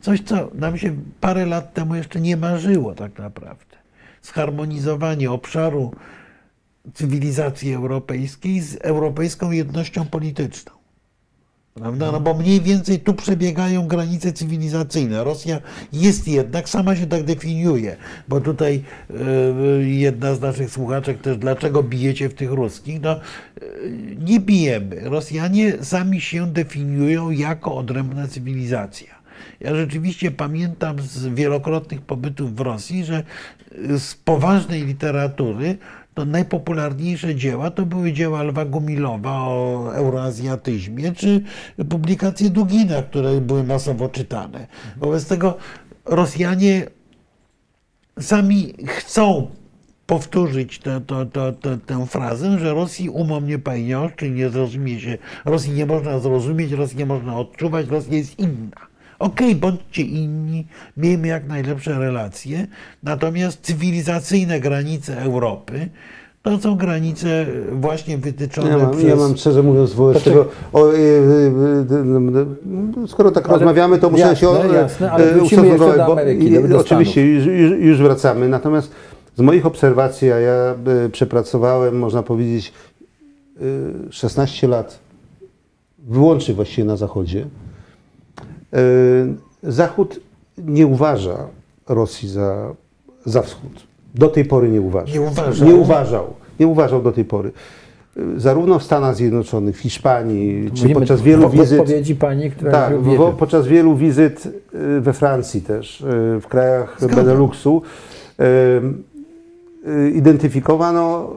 Coś, 0.00 0.20
co 0.20 0.50
nam 0.54 0.78
się 0.78 0.96
parę 1.20 1.46
lat 1.46 1.74
temu 1.74 1.94
jeszcze 1.94 2.20
nie 2.20 2.36
marzyło 2.36 2.94
tak 2.94 3.18
naprawdę. 3.18 3.76
Zharmonizowanie 4.22 5.30
obszaru 5.30 5.92
cywilizacji 6.94 7.74
europejskiej 7.74 8.60
z 8.60 8.76
europejską 8.80 9.50
jednością 9.50 10.06
polityczną. 10.06 10.83
Prawda? 11.74 12.12
No 12.12 12.20
bo 12.20 12.34
mniej 12.34 12.60
więcej 12.60 13.00
tu 13.00 13.14
przebiegają 13.14 13.86
granice 13.86 14.32
cywilizacyjne. 14.32 15.24
Rosja 15.24 15.60
jest 15.92 16.28
jednak, 16.28 16.68
sama 16.68 16.96
się 16.96 17.06
tak 17.06 17.24
definiuje, 17.24 17.96
bo 18.28 18.40
tutaj 18.40 18.82
e, 19.10 19.14
jedna 19.82 20.34
z 20.34 20.40
naszych 20.40 20.70
słuchaczek 20.70 21.20
też, 21.20 21.36
dlaczego 21.36 21.82
bijecie 21.82 22.28
w 22.28 22.34
tych 22.34 22.50
ruskich? 22.50 23.00
No, 23.00 23.10
e, 23.12 23.20
nie 24.18 24.40
bijemy. 24.40 25.00
Rosjanie 25.00 25.84
sami 25.84 26.20
się 26.20 26.52
definiują 26.52 27.30
jako 27.30 27.74
odrębna 27.76 28.28
cywilizacja. 28.28 29.14
Ja 29.60 29.74
rzeczywiście 29.74 30.30
pamiętam 30.30 31.00
z 31.00 31.26
wielokrotnych 31.26 32.00
pobytów 32.00 32.56
w 32.56 32.60
Rosji, 32.60 33.04
że 33.04 33.22
z 33.98 34.14
poważnej 34.14 34.84
literatury 34.84 35.78
to 36.14 36.24
najpopularniejsze 36.24 37.34
dzieła 37.34 37.70
to 37.70 37.86
były 37.86 38.12
dzieła 38.12 38.42
Lwa 38.42 38.64
Gumilowa 38.64 39.30
o 39.32 39.90
euroazjatyzmie, 39.94 41.12
czy 41.12 41.42
publikacje 41.88 42.50
Dugina, 42.50 43.02
które 43.02 43.40
były 43.40 43.64
masowo 43.64 44.08
czytane. 44.08 44.66
Wobec 44.96 45.26
tego 45.26 45.56
Rosjanie 46.04 46.86
sami 48.20 48.74
chcą 48.86 49.50
powtórzyć 50.06 50.78
tę, 50.78 51.00
tę, 51.00 51.26
tę, 51.60 51.78
tę, 51.86 52.06
frazę, 52.06 52.58
że 52.58 52.74
Rosji 52.74 53.10
umom 53.10 53.46
nie 53.46 53.58
pojmiesz, 53.58 54.12
czyli 54.16 54.30
nie 54.30 54.50
zrozumie 54.50 55.00
się, 55.00 55.18
Rosji 55.44 55.72
nie 55.72 55.86
można 55.86 56.18
zrozumieć, 56.18 56.72
Rosji 56.72 56.98
nie 56.98 57.06
można 57.06 57.36
odczuwać, 57.36 57.88
Rosja 57.88 58.16
jest 58.16 58.38
inna. 58.38 58.93
Okej, 59.24 59.54
bądźcie 59.54 60.02
inni, 60.02 60.66
miejmy 60.96 61.28
jak 61.28 61.48
najlepsze 61.48 61.98
relacje, 61.98 62.66
natomiast 63.02 63.60
cywilizacyjne 63.60 64.60
granice 64.60 65.20
Europy 65.22 65.88
to 66.42 66.58
są 66.58 66.76
granice 66.76 67.46
właśnie 67.72 68.18
wytyczone 68.18 68.70
Ja 68.70 68.78
mam, 68.78 68.90
przez... 68.90 69.04
ja 69.04 69.16
mam 69.16 69.36
szczerze 69.36 69.62
mówiąc 69.62 69.94
wobec 69.94 70.22
tego, 70.22 70.46
o, 70.72 70.92
e, 70.92 70.96
e, 70.96 71.02
e, 73.04 73.08
skoro 73.08 73.30
tak 73.30 73.44
Ale 73.48 73.54
rozmawiamy, 73.54 73.98
to 73.98 74.10
muszę 74.10 74.20
jasne, 74.20 74.36
się 74.36 74.48
o- 74.48 74.72
jasne, 74.72 75.12
ale 75.12 75.32
wrócimy 75.32 75.66
jeszcze 75.66 75.84
ustosunkować, 75.84 76.26
do 76.62 76.68
bo 76.68 76.80
Oczywiście, 76.80 77.26
już, 77.26 77.46
już, 77.46 77.80
już 77.80 77.98
wracamy. 77.98 78.48
Natomiast 78.48 78.90
z 79.36 79.40
moich 79.40 79.66
obserwacji, 79.66 80.32
a 80.32 80.38
ja 80.38 80.52
e, 80.52 81.08
przepracowałem, 81.08 81.98
można 81.98 82.22
powiedzieć, 82.22 82.72
e, 83.56 83.62
16 84.12 84.68
lat 84.68 84.98
wyłącznie 85.98 86.54
właściwie 86.54 86.84
na 86.84 86.96
Zachodzie. 86.96 87.46
E, 88.74 88.78
Zachód 89.62 90.20
nie 90.58 90.86
uważa 90.86 91.36
Rosji 91.88 92.28
za, 92.28 92.74
za 93.24 93.42
wschód. 93.42 93.72
Do 94.14 94.28
tej 94.28 94.44
pory 94.44 94.68
nie 94.70 94.80
uważa. 94.80 95.12
Nie 95.14 95.20
uważał? 95.20 95.68
Nie 95.68 95.74
uważał. 95.74 96.24
Nie 96.60 96.66
uważał 96.66 97.02
do 97.02 97.12
tej 97.12 97.24
pory. 97.24 97.52
E, 98.16 98.20
Zarówno 98.40 98.78
w 98.78 98.82
Stanach 98.82 99.16
Zjednoczonych, 99.16 99.76
w 99.76 99.80
Hiszpanii, 99.80 100.64
czy 100.74 100.82
Mówimy 100.82 100.94
podczas 100.94 101.20
w- 101.20 101.24
wielu 101.24 101.48
w 101.48 101.52
wizyt. 101.52 101.80
odpowiedzi 101.80 102.14
pani, 102.16 102.50
która 102.50 102.72
Tak, 102.72 103.00
wo- 103.00 103.32
podczas 103.32 103.66
wielu 103.66 103.96
wizyt 103.96 104.48
we 105.00 105.12
Francji 105.12 105.60
też, 105.62 106.00
y, 106.00 106.04
w 106.40 106.46
krajach 106.48 106.96
Zgadza. 107.00 107.16
Beneluxu, 107.22 107.82
identyfikowano 110.14 111.32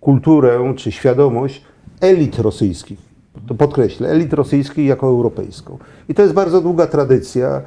kulturę 0.00 0.74
czy 0.76 0.92
świadomość 0.92 1.62
elit 2.00 2.38
rosyjskich. 2.38 3.11
To 3.48 3.54
podkreślę, 3.54 4.08
elit 4.08 4.32
rosyjskich 4.32 4.86
jako 4.86 5.06
europejską. 5.06 5.78
I 6.08 6.14
to 6.14 6.22
jest 6.22 6.34
bardzo 6.34 6.60
długa 6.60 6.86
tradycja. 6.86 7.62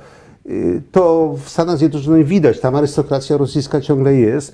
Y, 0.46 0.82
To 0.92 1.34
w 1.44 1.50
Stanach 1.50 1.78
Zjednoczonych 1.78 2.28
widać, 2.28 2.60
tam 2.60 2.76
arystokracja 2.76 3.38
rosyjska 3.38 3.82
ciągle 3.82 4.16
jest. 4.16 4.54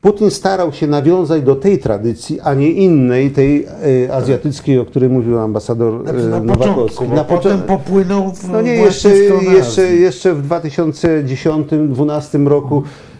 Putin 0.00 0.30
starał 0.30 0.72
się 0.72 0.86
nawiązać 0.86 1.42
do 1.42 1.56
tej 1.56 1.78
tradycji, 1.78 2.40
a 2.40 2.54
nie 2.54 2.70
innej, 2.70 3.30
tej 3.30 3.66
y, 4.04 4.12
azjatyckiej, 4.14 4.78
o 4.78 4.84
której 4.84 5.08
mówił 5.08 5.38
ambasador 5.38 6.02
Znaczy, 6.02 6.18
y, 6.18 6.28
na 6.28 6.40
Nowakowski. 6.40 6.98
początku, 6.98 7.16
Na 7.16 7.24
potem 7.24 7.62
popłynął 7.62 8.32
w 8.34 8.48
no 8.48 8.60
nie, 8.62 8.74
jeszcze, 8.74 9.08
jeszcze, 9.54 9.82
jeszcze 9.86 10.34
w 10.34 10.48
2010-2012 10.48 12.46
roku 12.46 12.82
y, 12.82 13.17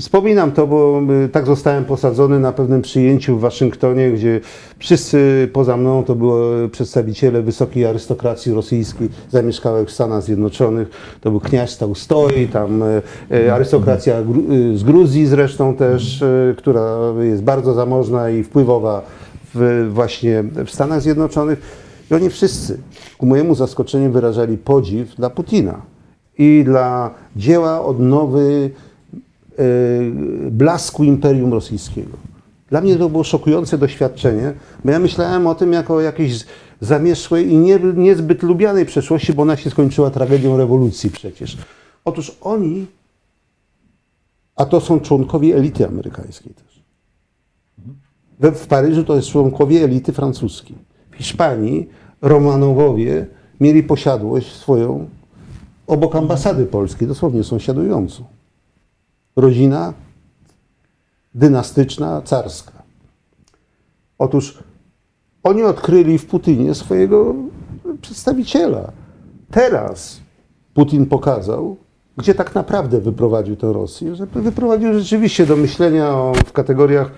wspominam 0.00 0.52
to, 0.52 0.66
bo 0.66 1.02
y, 1.24 1.28
tak 1.28 1.46
zostałem 1.46 1.84
posadzony 1.84 2.40
na 2.40 2.52
pewnym 2.52 2.82
przyjęciu 2.82 3.36
w 3.36 3.40
Waszyngtonie, 3.40 4.10
gdzie 4.10 4.40
wszyscy 4.78 5.48
poza 5.52 5.76
mną 5.76 6.04
to 6.04 6.14
były 6.14 6.68
przedstawiciele 6.68 7.42
wysokiej 7.42 7.86
arystokracji 7.86 8.52
rosyjskiej 8.52 9.08
zamieszkałych 9.30 9.88
w 9.88 9.92
Stanach 9.92 10.22
Zjednoczonych. 10.22 10.88
To 11.20 11.30
był 11.30 11.40
kniaź 11.40 11.76
Tolstoi, 11.76 12.48
tam 12.48 12.82
y, 12.82 13.02
y, 13.32 13.52
arystokracja 13.52 14.20
y, 14.20 14.78
z 14.78 14.82
Gruzji 14.82 15.26
zresztą 15.26 15.74
też, 15.74 16.22
y, 16.22 16.54
która 16.58 16.98
jest 17.22 17.42
bardzo 17.42 17.74
zamożna 17.74 18.30
i 18.30 18.42
wpływowa 18.42 19.02
w, 19.54 19.88
właśnie 19.92 20.44
w 20.64 20.70
Stanach 20.70 21.02
Zjednoczonych. 21.02 21.86
I 22.10 22.14
oni 22.14 22.30
wszyscy, 22.30 22.78
ku 23.18 23.26
mojemu 23.26 23.54
zaskoczeniu, 23.54 24.10
wyrażali 24.12 24.58
podziw 24.58 25.14
dla 25.16 25.30
Putina 25.30 25.95
i 26.38 26.62
dla 26.64 27.10
dzieła 27.36 27.84
odnowy 27.84 28.70
e, 29.58 29.62
blasku 30.50 31.04
Imperium 31.04 31.52
Rosyjskiego. 31.52 32.16
Dla 32.70 32.80
mnie 32.80 32.96
to 32.96 33.08
było 33.08 33.24
szokujące 33.24 33.78
doświadczenie, 33.78 34.52
bo 34.84 34.90
ja 34.90 34.98
myślałem 34.98 35.46
o 35.46 35.54
tym 35.54 35.72
jako 35.72 35.94
o 35.94 36.00
jakiejś 36.00 36.44
zamieszłej 36.80 37.52
i 37.52 37.56
nie, 37.56 37.78
niezbyt 37.78 38.42
lubianej 38.42 38.86
przeszłości, 38.86 39.32
bo 39.32 39.42
ona 39.42 39.56
się 39.56 39.70
skończyła 39.70 40.10
tragedią 40.10 40.56
rewolucji 40.56 41.10
przecież. 41.10 41.56
Otóż 42.04 42.36
oni, 42.40 42.86
a 44.56 44.64
to 44.64 44.80
są 44.80 45.00
członkowie 45.00 45.56
elity 45.56 45.86
amerykańskiej 45.86 46.54
też. 46.54 46.66
W 48.40 48.66
Paryżu 48.66 49.04
to 49.04 49.16
jest 49.16 49.28
członkowie 49.28 49.84
elity 49.84 50.12
francuskiej. 50.12 50.76
W 51.10 51.16
Hiszpanii 51.16 51.88
Romanowowie 52.22 53.26
mieli 53.60 53.82
posiadłość 53.82 54.52
swoją 54.52 55.08
obok 55.86 56.16
ambasady 56.16 56.66
polskiej, 56.66 57.08
dosłownie 57.08 57.44
sąsiadującą. 57.44 58.24
Rodzina 59.36 59.92
dynastyczna, 61.34 62.22
carska. 62.22 62.82
Otóż 64.18 64.58
oni 65.42 65.62
odkryli 65.62 66.18
w 66.18 66.26
Putinie 66.26 66.74
swojego 66.74 67.34
przedstawiciela. 68.00 68.92
Teraz 69.50 70.20
Putin 70.74 71.06
pokazał, 71.06 71.76
gdzie 72.16 72.34
tak 72.34 72.54
naprawdę 72.54 73.00
wyprowadził 73.00 73.56
tę 73.56 73.72
Rosję, 73.72 74.16
że 74.16 74.26
wyprowadził 74.26 74.94
rzeczywiście 74.94 75.46
do 75.46 75.56
myślenia 75.56 76.14
o, 76.14 76.32
w 76.46 76.52
kategoriach 76.52 77.10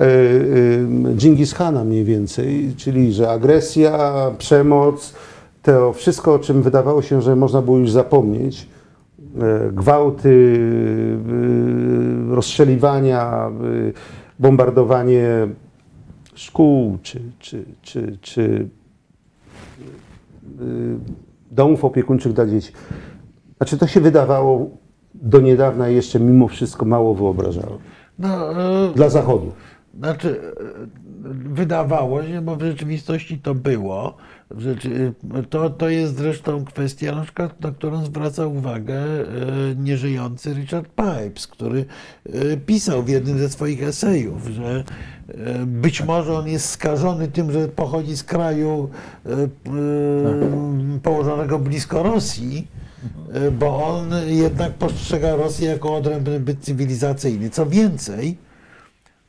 e, 0.00 0.04
e, 0.04 0.06
Dżingis 1.16 1.54
Khana 1.54 1.84
mniej 1.84 2.04
więcej, 2.04 2.74
czyli 2.76 3.12
że 3.12 3.30
agresja, 3.30 4.14
przemoc, 4.38 5.14
to 5.66 5.92
wszystko, 5.92 6.34
o 6.34 6.38
czym 6.38 6.62
wydawało 6.62 7.02
się, 7.02 7.22
że 7.22 7.36
można 7.36 7.62
było 7.62 7.78
już 7.78 7.90
zapomnieć, 7.90 8.68
e, 9.40 9.72
gwałty, 9.72 10.58
e, 12.30 12.34
rozstrzeliwania, 12.34 13.48
e, 13.48 13.50
bombardowanie 14.38 15.48
szkół 16.34 16.98
czy, 17.02 17.20
czy, 17.38 17.64
czy, 17.82 18.18
czy 18.20 18.68
domów 21.50 21.84
opiekuńczych 21.84 22.32
dla 22.32 22.46
dzieci. 22.46 22.72
Znaczy 23.56 23.78
to 23.78 23.86
się 23.86 24.00
wydawało 24.00 24.70
do 25.14 25.40
niedawna 25.40 25.88
jeszcze 25.88 26.20
mimo 26.20 26.48
wszystko 26.48 26.84
mało 26.84 27.14
wyobrażalne. 27.14 27.78
No, 28.18 28.28
Dla 28.94 29.08
Zachodu. 29.08 29.52
Znaczy, 29.98 30.40
wydawało 31.34 32.22
się, 32.22 32.40
bo 32.40 32.56
w 32.56 32.62
rzeczywistości 32.62 33.38
to 33.38 33.54
było. 33.54 34.16
To, 35.50 35.70
to 35.70 35.88
jest 35.88 36.16
zresztą 36.16 36.64
kwestia, 36.64 37.14
na, 37.14 37.22
przykład, 37.22 37.60
na 37.60 37.70
którą 37.70 38.04
zwraca 38.04 38.46
uwagę 38.46 38.98
e, 38.98 39.24
nieżyjący 39.76 40.54
Richard 40.54 40.88
Pipes, 40.88 41.46
który 41.46 41.84
e, 42.26 42.56
pisał 42.56 43.02
w 43.02 43.08
jednym 43.08 43.38
ze 43.38 43.48
swoich 43.48 43.82
esejów, 43.82 44.46
że 44.46 44.84
e, 45.28 45.66
być 45.66 46.02
może 46.02 46.38
on 46.38 46.48
jest 46.48 46.70
skażony 46.70 47.28
tym, 47.28 47.52
że 47.52 47.68
pochodzi 47.68 48.16
z 48.16 48.24
kraju 48.24 48.90
położonego 51.02 51.58
blisko 51.58 52.02
Rosji, 52.02 52.68
bo 53.58 53.86
on 53.86 54.10
jednak 54.26 54.72
postrzega 54.72 55.36
Rosję 55.36 55.68
jako 55.68 55.96
odrębny 55.96 56.40
byt 56.40 56.60
cywilizacyjny. 56.60 57.50
Co 57.50 57.66
więcej, 57.66 58.36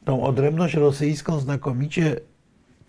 tą 0.05 0.23
odrębność 0.23 0.75
rosyjską 0.75 1.39
znakomicie 1.39 2.15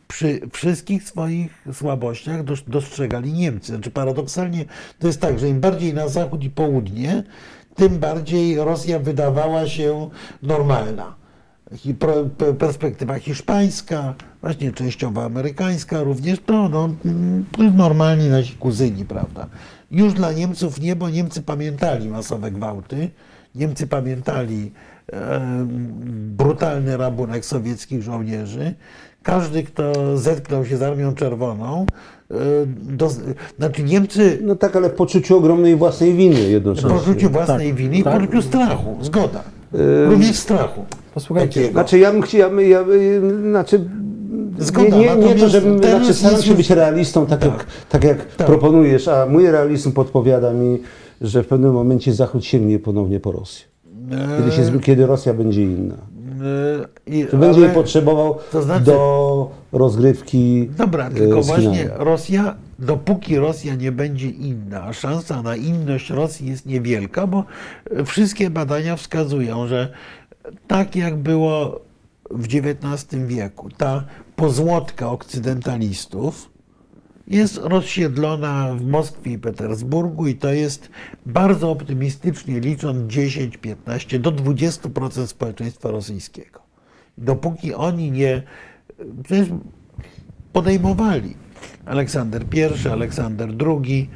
przy 0.09 0.41
wszystkich 0.53 1.03
swoich 1.03 1.65
słabościach 1.73 2.45
dos- 2.45 2.65
dostrzegali 2.67 3.33
Niemcy. 3.33 3.73
Znaczy 3.73 3.91
paradoksalnie 3.91 4.65
to 4.99 5.07
jest 5.07 5.21
tak, 5.21 5.39
że 5.39 5.49
im 5.49 5.61
bardziej 5.61 5.95
na 5.95 6.09
zachód 6.09 6.45
i 6.45 6.51
południe, 6.51 7.23
tym 7.75 7.99
bardziej 7.99 8.57
Rosja 8.57 8.99
wydawała 8.99 9.67
się 9.69 10.11
normalna. 10.43 11.15
Perspektywa 12.59 13.19
hiszpańska, 13.19 14.15
właśnie 14.41 14.73
częściowo 14.73 15.25
amerykańska, 15.25 16.03
również 16.03 16.41
to 16.47 16.69
no, 16.69 16.91
mm, 17.05 17.45
normalni 17.77 18.29
nasi 18.29 18.55
kuzyni, 18.55 19.05
prawda. 19.05 19.47
Już 19.91 20.13
dla 20.13 20.33
Niemców 20.33 20.81
nie, 20.81 20.97
bo 20.97 21.11
Niemcy 21.11 21.43
pamiętali 21.43 22.09
masowe 22.09 22.51
gwałty, 22.51 23.11
Niemcy 23.55 23.87
pamiętali 23.87 24.73
brutalny 26.11 26.97
rabunek 26.97 27.45
sowieckich 27.45 28.03
żołnierzy. 28.03 28.75
Każdy, 29.29 29.63
kto 29.63 30.17
zetknął 30.17 30.65
się 30.65 30.77
z 30.77 30.83
Armią 30.83 31.15
Czerwoną, 31.15 31.87
e, 32.31 32.35
do, 32.97 33.11
znaczy 33.59 33.83
Niemcy 33.83 34.39
No 34.43 34.57
tak, 34.57 34.77
ale 34.77 34.89
w 34.89 34.93
poczuciu 34.93 35.37
ogromnej 35.37 35.77
własnej 35.77 36.15
winy 36.15 36.37
w 36.37 36.51
jednocześnie. 36.51 36.91
poczuciu 36.91 37.31
własnej 37.31 37.75
winy 37.75 37.97
i 37.97 38.01
w 38.01 38.05
tak. 38.05 38.21
poczuciu 38.21 38.43
strachu, 38.43 38.97
zgoda. 39.03 39.43
Również 40.11 40.37
strachu. 40.37 40.85
Posłuchajcie, 41.15 41.61
Takiego. 41.61 41.73
Znaczy 41.73 41.99
ja 41.99 42.13
bym 42.13 42.23
chciał, 42.23 42.61
ja, 42.61 42.85
by- 42.85 43.21
znaczy 43.51 43.85
Zgoda, 44.59 44.97
nie, 44.97 45.17
nie, 45.17 45.35
nie 45.35 45.35
to, 45.35 45.49
żebym, 45.49 45.79
znaczy 45.79 46.15
staram 46.15 46.43
się 46.43 46.55
być 46.55 46.71
realistą, 46.71 47.27
tak, 47.27 47.45
jak, 47.45 47.67
tak 47.89 48.05
jak 48.05 48.19
proponujesz, 48.27 49.09
a 49.09 49.27
mój 49.27 49.47
realizm 49.51 49.93
podpowiada 49.93 50.53
mi, 50.53 50.79
że 51.21 51.43
w 51.43 51.47
pewnym 51.47 51.73
momencie 51.73 52.13
Zachód 52.13 52.45
sięgnie 52.45 52.79
ponownie 52.79 53.21
po 53.21 53.33
Rosję. 53.33 53.67
Kiedy, 54.39 54.53
się, 54.53 54.81
kiedy 54.81 55.07
Rosja 55.07 55.35
będzie 55.35 55.63
inna. 55.63 55.95
E, 56.43 57.11
i- 57.17 57.27
Że 57.31 57.37
będzie 57.37 57.61
jej 57.61 57.71
potrzebował 57.71 58.39
to 58.53 58.63
znaczy- 58.63 58.85
do 58.85 59.51
rozgrywki 59.73 60.71
Dobra, 60.77 61.09
e, 61.09 61.11
tylko 61.11 61.43
właśnie. 61.43 61.91
Rosja, 61.97 62.55
dopóki 62.79 63.37
Rosja 63.37 63.75
nie 63.75 63.93
będzie 63.93 64.29
inna, 64.29 64.83
a 64.85 64.93
szansa 64.93 65.43
na 65.43 65.57
inność 65.57 66.11
Rosji 66.11 66.49
jest 66.49 66.67
niewielka, 66.67 67.27
bo 67.27 67.45
wszystkie 68.05 68.51
badania 68.51 68.97
wskazują, 68.97 69.67
że 69.67 69.93
tak 70.67 70.97
jak 70.97 71.17
było 71.17 71.81
w 72.31 72.45
XIX 72.45 73.27
wieku, 73.27 73.69
ta 73.77 74.05
pozłotka 74.37 75.11
okcydentalistów 75.11 76.51
jest 77.31 77.57
rozsiedlona 77.63 78.75
w 78.75 78.87
Moskwie 78.87 79.33
i 79.33 79.39
Petersburgu 79.39 80.27
i 80.27 80.35
to 80.35 80.53
jest 80.53 80.89
bardzo 81.27 81.71
optymistycznie 81.71 82.61
licząc 82.61 83.13
10, 83.13 83.57
15 83.57 84.19
do 84.19 84.33
20% 84.33 85.27
społeczeństwa 85.27 85.91
rosyjskiego. 85.91 86.61
Dopóki 87.19 87.75
oni 87.75 88.11
nie 88.11 88.43
przecież 89.23 89.49
podejmowali 90.53 91.37
Aleksander 91.87 92.45
I, 92.55 92.89
Aleksander 92.89 93.49
II, 93.67 94.11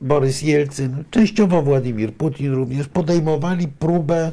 Borys 0.00 0.42
Jelcyn, 0.42 1.04
częściowo 1.10 1.62
Władimir 1.62 2.14
Putin 2.14 2.52
również 2.52 2.88
podejmowali 2.88 3.68
próbę 3.68 4.32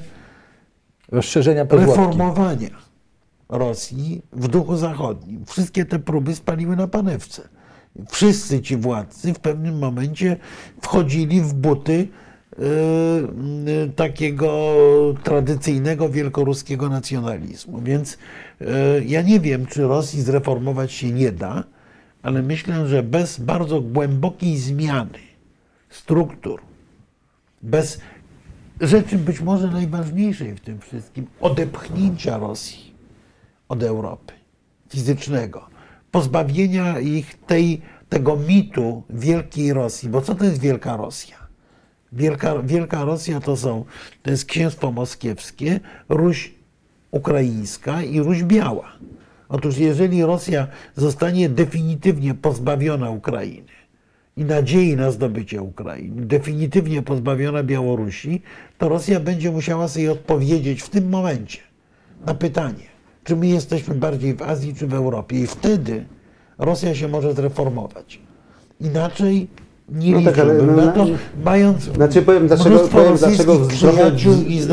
rozszerzenia 1.11 1.65
reformowania 1.69 2.69
Rosji 3.49 4.21
w 4.31 4.47
duchu 4.47 4.77
zachodnim. 4.77 5.45
Wszystkie 5.45 5.85
te 5.85 5.99
próby 5.99 6.35
spaliły 6.35 6.75
na 6.75 6.88
panewce. 6.88 7.49
Wszyscy 8.09 8.61
ci 8.61 8.77
władcy 8.77 9.34
w 9.34 9.39
pewnym 9.39 9.80
momencie 9.80 10.38
wchodzili 10.81 11.41
w 11.41 11.53
buty 11.53 12.07
e, 12.51 13.88
takiego 13.95 14.73
tradycyjnego 15.23 16.09
wielkoruskiego 16.09 16.89
nacjonalizmu. 16.89 17.81
Więc 17.81 18.18
e, 18.61 18.65
ja 19.05 19.22
nie 19.22 19.39
wiem, 19.39 19.65
czy 19.65 19.81
Rosji 19.81 20.22
zreformować 20.22 20.91
się 20.91 21.11
nie 21.11 21.31
da, 21.31 21.63
ale 22.23 22.41
myślę, 22.41 22.88
że 22.88 23.03
bez 23.03 23.39
bardzo 23.39 23.81
głębokiej 23.81 24.57
zmiany 24.57 25.19
struktur, 25.89 26.61
bez 27.61 27.99
rzeczy 28.81 29.18
być 29.18 29.41
może 29.41 29.68
najważniejszej 29.68 30.55
w 30.55 30.59
tym 30.59 30.80
wszystkim, 30.80 31.27
odepchnięcia 31.41 32.38
Rosji 32.38 32.93
od 33.69 33.84
Europy 33.84 34.34
fizycznego, 34.89 35.70
pozbawienia 36.11 36.99
ich 36.99 37.35
tej, 37.35 37.81
tego 38.09 38.35
mitu 38.35 39.03
Wielkiej 39.09 39.73
Rosji, 39.73 40.09
bo 40.09 40.21
co 40.21 40.35
to 40.35 40.45
jest 40.45 40.61
Wielka 40.61 40.97
Rosja? 40.97 41.38
Wielka, 42.11 42.61
Wielka 42.63 43.03
Rosja 43.03 43.39
to 43.39 43.57
są, 43.57 43.85
to 44.23 44.31
jest 44.31 44.45
księstwo 44.45 44.91
moskiewskie, 44.91 45.79
Ruś 46.09 46.53
ukraińska 47.11 48.03
i 48.03 48.19
Ruś 48.19 48.43
biała. 48.43 48.91
Otóż 49.49 49.77
jeżeli 49.77 50.23
Rosja 50.23 50.67
zostanie 50.95 51.49
definitywnie 51.49 52.33
pozbawiona 52.33 53.09
Ukrainy 53.09 53.71
i 54.38 54.45
nadziei 54.45 54.95
na 54.95 55.11
zdobycie 55.11 55.61
Ukrainy, 55.61 56.25
definitywnie 56.25 57.01
pozbawiona 57.01 57.63
Białorusi, 57.63 58.41
to 58.77 58.89
Rosja 58.89 59.19
będzie 59.19 59.51
musiała 59.51 59.88
sobie 59.88 60.11
odpowiedzieć 60.11 60.81
w 60.81 60.89
tym 60.89 61.09
momencie 61.09 61.59
na 62.25 62.33
pytanie, 62.33 62.90
czy 63.23 63.35
my 63.35 63.48
jesteśmy 63.48 63.95
bardziej 63.95 64.34
w 64.34 64.41
Azji 64.41 64.76
czy 64.76 64.88
w 64.88 64.93
Europie. 64.93 65.39
I 65.39 65.48
wtedy 65.48 66.06
Rosja 66.57 66.95
się 66.95 67.07
może 67.07 67.34
zreformować. 67.34 68.19
Inaczej 68.80 69.48
nie 69.89 70.11
No 70.11 70.22
tak, 70.22 70.39
ale 70.39 70.53
no, 70.53 70.76
na 70.76 70.91
to, 70.91 71.06
no, 71.06 71.11
mając 71.45 71.84
Znaczy 71.84 72.22
powiem, 72.22 72.48
dlaczego, 72.48 72.80
powiem 72.80 73.18
dlaczego, 73.18 73.57
trochę, 73.80 74.11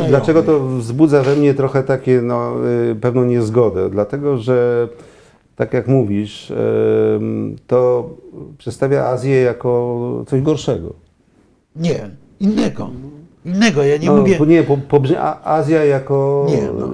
dlaczego 0.09 0.43
to 0.43 0.61
wzbudza 0.61 1.23
we 1.23 1.37
mnie 1.37 1.55
trochę 1.55 1.83
takie 1.83 2.21
no, 2.23 2.53
y, 2.91 2.95
pewną 2.95 3.25
niezgodę. 3.25 3.91
Dlatego, 3.91 4.39
że 4.39 4.89
tak 5.57 5.73
jak 5.73 5.89
mówisz, 5.89 6.53
to 7.67 8.11
przedstawia 8.59 9.07
Azję 9.07 9.41
jako 9.41 10.25
coś 10.27 10.43
gorszego. 10.43 10.93
Nie, 11.77 12.11
innego. 12.41 12.91
Innego, 13.45 13.83
ja 13.85 13.97
nie 13.97 14.07
no, 14.07 14.17
mówię. 14.17 14.39
Nie, 14.47 14.63
po, 14.63 14.79
a- 15.19 15.55
Azja 15.57 15.85
jako... 15.85 16.47
Nie, 16.49 16.63
no. 16.79 16.89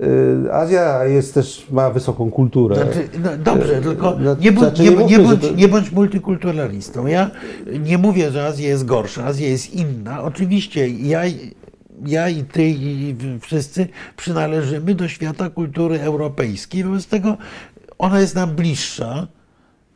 Y, 0.00 0.52
Azja 0.52 1.04
jest 1.04 1.34
też, 1.34 1.66
ma 1.70 1.90
wysoką 1.90 2.30
kulturę. 2.30 2.76
Znaczy, 2.76 3.08
no, 3.22 3.36
dobrze, 3.36 3.80
tylko 3.82 4.16
no, 4.20 4.36
nie 4.40 4.52
bądź, 4.52 4.76
znaczy 4.76 4.82
nie, 4.82 5.04
nie 5.04 5.18
bądź, 5.18 5.42
nie 5.56 5.68
bądź 5.68 5.92
multikulturalistą. 5.92 7.06
Ja 7.06 7.30
nie 7.80 7.98
mówię, 7.98 8.30
że 8.30 8.46
Azja 8.46 8.68
jest 8.68 8.84
gorsza, 8.84 9.24
Azja 9.24 9.48
jest 9.48 9.74
inna. 9.74 10.22
Oczywiście 10.22 10.88
ja, 10.88 11.22
ja 12.06 12.28
i 12.28 12.42
ty 12.44 12.68
i 12.68 13.16
wszyscy 13.40 13.88
przynależymy 14.16 14.94
do 14.94 15.08
świata 15.08 15.50
kultury 15.50 16.00
europejskiej, 16.00 16.84
wobec 16.84 17.06
tego 17.06 17.36
ona 17.98 18.20
jest 18.20 18.34
nam 18.34 18.50
bliższa, 18.50 19.26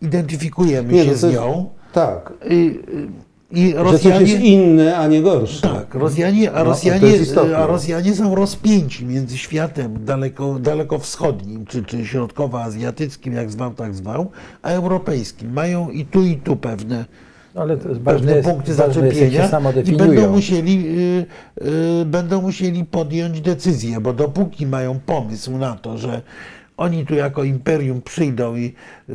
identyfikujemy 0.03 0.93
Nie, 0.93 1.05
się 1.05 1.11
no 1.11 1.17
z 1.17 1.35
nią. 1.35 1.71
Tak, 1.93 2.33
I, 3.53 3.61
i 3.61 3.71
że 3.73 3.85
coś 3.85 3.93
jest 3.93 4.05
Rosjanie... 4.05 4.35
inne, 4.35 4.97
a 4.97 5.07
nie 5.07 5.23
gorsze. 5.23 5.61
Tak, 5.61 5.95
Rosjanie, 5.95 6.53
a, 6.53 6.59
No, 6.59 6.65
Rosjanie, 6.65 7.01
to 7.01 7.07
jest 7.07 7.23
istotne. 7.23 7.57
a 7.57 7.67
Rosjanie 7.67 8.15
są 8.15 8.35
rozpięci 8.35 9.07
między 9.07 9.39
światem 9.39 10.05
daleko, 10.05 10.59
dalekowschodnim, 10.59 11.67
czy, 11.67 11.85
czy 11.85 12.07
środkowoazjatyckim, 12.07 13.33
jak 13.35 13.51
zwał, 13.51 13.75
tak 13.75 13.95
zwał, 13.95 14.31
a 14.63 14.69
europejskim. 14.71 15.53
Mają 15.53 15.91
i 15.91 16.05
tu, 16.05 16.23
i 16.23 16.37
tu 16.37 16.57
pewne, 16.57 17.05
Ale 17.55 17.77
to 17.77 17.89
jest 17.89 18.01
pewne 18.01 18.37
jest, 18.37 18.49
punkty 18.49 18.71
jest, 18.71 18.79
zaczepienia 18.79 19.49
samo 19.49 19.73
i 19.85 19.93
będą 19.93 20.31
musieli, 20.31 20.99
y, 21.61 21.67
y, 22.01 22.05
będą 22.05 22.43
musieli 22.43 22.85
podjąć 22.85 23.41
decyzję, 23.41 24.01
bo 24.01 24.13
dopóki 24.13 24.67
mają 24.67 25.01
pomysł 25.07 25.59
na 25.59 25.77
to, 25.77 25.99
że 25.99 26.23
oni 26.83 27.07
tu 27.07 27.15
jako 27.15 27.45
imperium 27.45 28.03
przyjdą 28.03 28.57
i 28.57 28.75
y, 29.11 29.15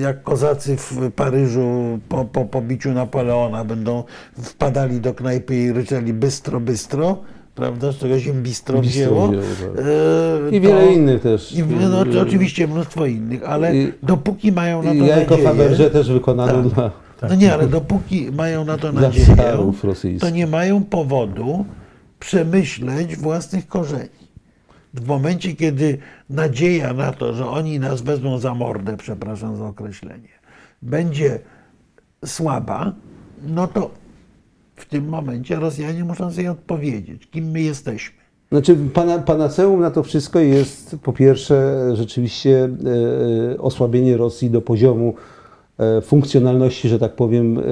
jak 0.00 0.22
kozacy 0.22 0.76
w 0.76 1.12
Paryżu 1.16 1.98
po, 2.08 2.24
po 2.24 2.44
pobiciu 2.44 2.92
Napoleona 2.92 3.64
będą 3.64 4.04
wpadali 4.42 5.00
do 5.00 5.14
knajpy 5.14 5.56
i 5.56 5.72
ryczeli 5.72 6.12
bystro, 6.12 6.60
bystro, 6.60 7.18
prawda, 7.54 7.92
z 7.92 7.96
czego 7.96 8.20
się 8.20 8.32
bistro, 8.32 8.80
wzięło. 8.80 9.28
tak. 9.28 9.84
y, 10.52 10.56
I 10.56 10.60
wiele 10.60 10.92
innych 10.92 11.22
też. 11.22 11.52
I, 11.52 11.62
no, 11.90 12.04
to 12.04 12.20
oczywiście 12.20 12.68
mnóstwo 12.68 13.06
innych, 13.06 13.42
ale 13.44 13.76
I- 13.76 13.92
dopóki 14.02 14.52
mają 14.52 14.82
na 14.82 14.90
to 14.90 14.94
nadzieję... 14.96 15.44
Faberże 15.44 15.90
też 15.90 16.12
wykonano 16.12 16.52
Tak. 16.52 16.72
dla... 16.72 16.90
No 17.28 17.34
nie, 17.34 17.54
ale 17.54 17.66
dopóki 17.68 18.30
mają 18.32 18.64
na 18.64 18.78
to 18.78 18.92
nadzieję, 18.92 19.36
to 20.20 20.30
nie 20.30 20.46
mają 20.46 20.84
powodu 20.84 21.64
przemyśleć 22.20 23.16
własnych 23.16 23.68
korzeni. 23.68 24.25
W 24.96 25.06
momencie, 25.06 25.56
kiedy 25.56 25.98
nadzieja 26.30 26.92
na 26.92 27.12
to, 27.12 27.34
że 27.34 27.46
oni 27.46 27.80
nas 27.80 28.02
wezmą 28.02 28.38
za 28.38 28.54
mordę, 28.54 28.96
przepraszam 28.96 29.56
za 29.56 29.66
określenie, 29.66 30.28
będzie 30.82 31.38
słaba, 32.24 32.92
no 33.46 33.66
to 33.66 33.90
w 34.76 34.84
tym 34.84 35.08
momencie 35.08 35.56
Rosjanie 35.56 36.04
muszą 36.04 36.32
sobie 36.32 36.50
odpowiedzieć, 36.50 37.26
kim 37.30 37.50
my 37.50 37.60
jesteśmy. 37.60 38.16
Znaczy, 38.52 38.76
pana, 38.94 39.18
panaceum 39.18 39.80
na 39.80 39.90
to 39.90 40.02
wszystko 40.02 40.38
jest 40.38 40.96
po 41.02 41.12
pierwsze 41.12 41.76
rzeczywiście 41.96 42.68
e, 43.54 43.58
osłabienie 43.58 44.16
Rosji 44.16 44.50
do 44.50 44.60
poziomu 44.60 45.14
e, 45.18 45.35
funkcjonalności, 46.02 46.88
że 46.88 46.98
tak 46.98 47.12
powiem, 47.12 47.58
e, 47.58 47.62
e, 47.62 47.64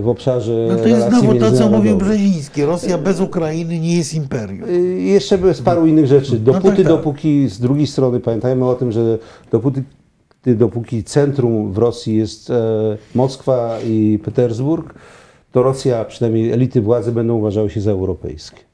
w 0.00 0.08
obszarze 0.08 0.66
No 0.68 0.76
to 0.76 0.88
jest 0.88 1.08
znowu 1.08 1.34
to, 1.34 1.52
co 1.52 1.68
mówił. 1.68 1.96
Brzeziński. 1.96 2.64
Rosja 2.64 2.98
bez 2.98 3.20
Ukrainy 3.20 3.78
nie 3.78 3.96
jest 3.96 4.14
imperium. 4.14 4.68
Jeszcze 4.98 5.38
bez 5.38 5.62
paru 5.62 5.86
innych 5.86 6.06
rzeczy. 6.06 6.38
Dopóty, 6.38 6.68
tak, 6.68 6.76
tak. 6.76 6.86
dopóki 6.86 7.48
z 7.48 7.60
drugiej 7.60 7.86
strony 7.86 8.20
pamiętajmy 8.20 8.68
o 8.68 8.74
tym, 8.74 8.92
że 8.92 9.18
dopóty, 9.52 9.82
dopóki 10.46 11.04
centrum 11.04 11.72
w 11.72 11.78
Rosji 11.78 12.16
jest 12.16 12.50
e, 12.50 12.96
Moskwa 13.14 13.78
i 13.86 14.18
Petersburg, 14.24 14.94
to 15.52 15.62
Rosja, 15.62 16.04
przynajmniej 16.04 16.52
elity 16.52 16.80
władzy 16.80 17.12
będą 17.12 17.34
uważały 17.34 17.70
się 17.70 17.80
za 17.80 17.90
europejskie. 17.90 18.71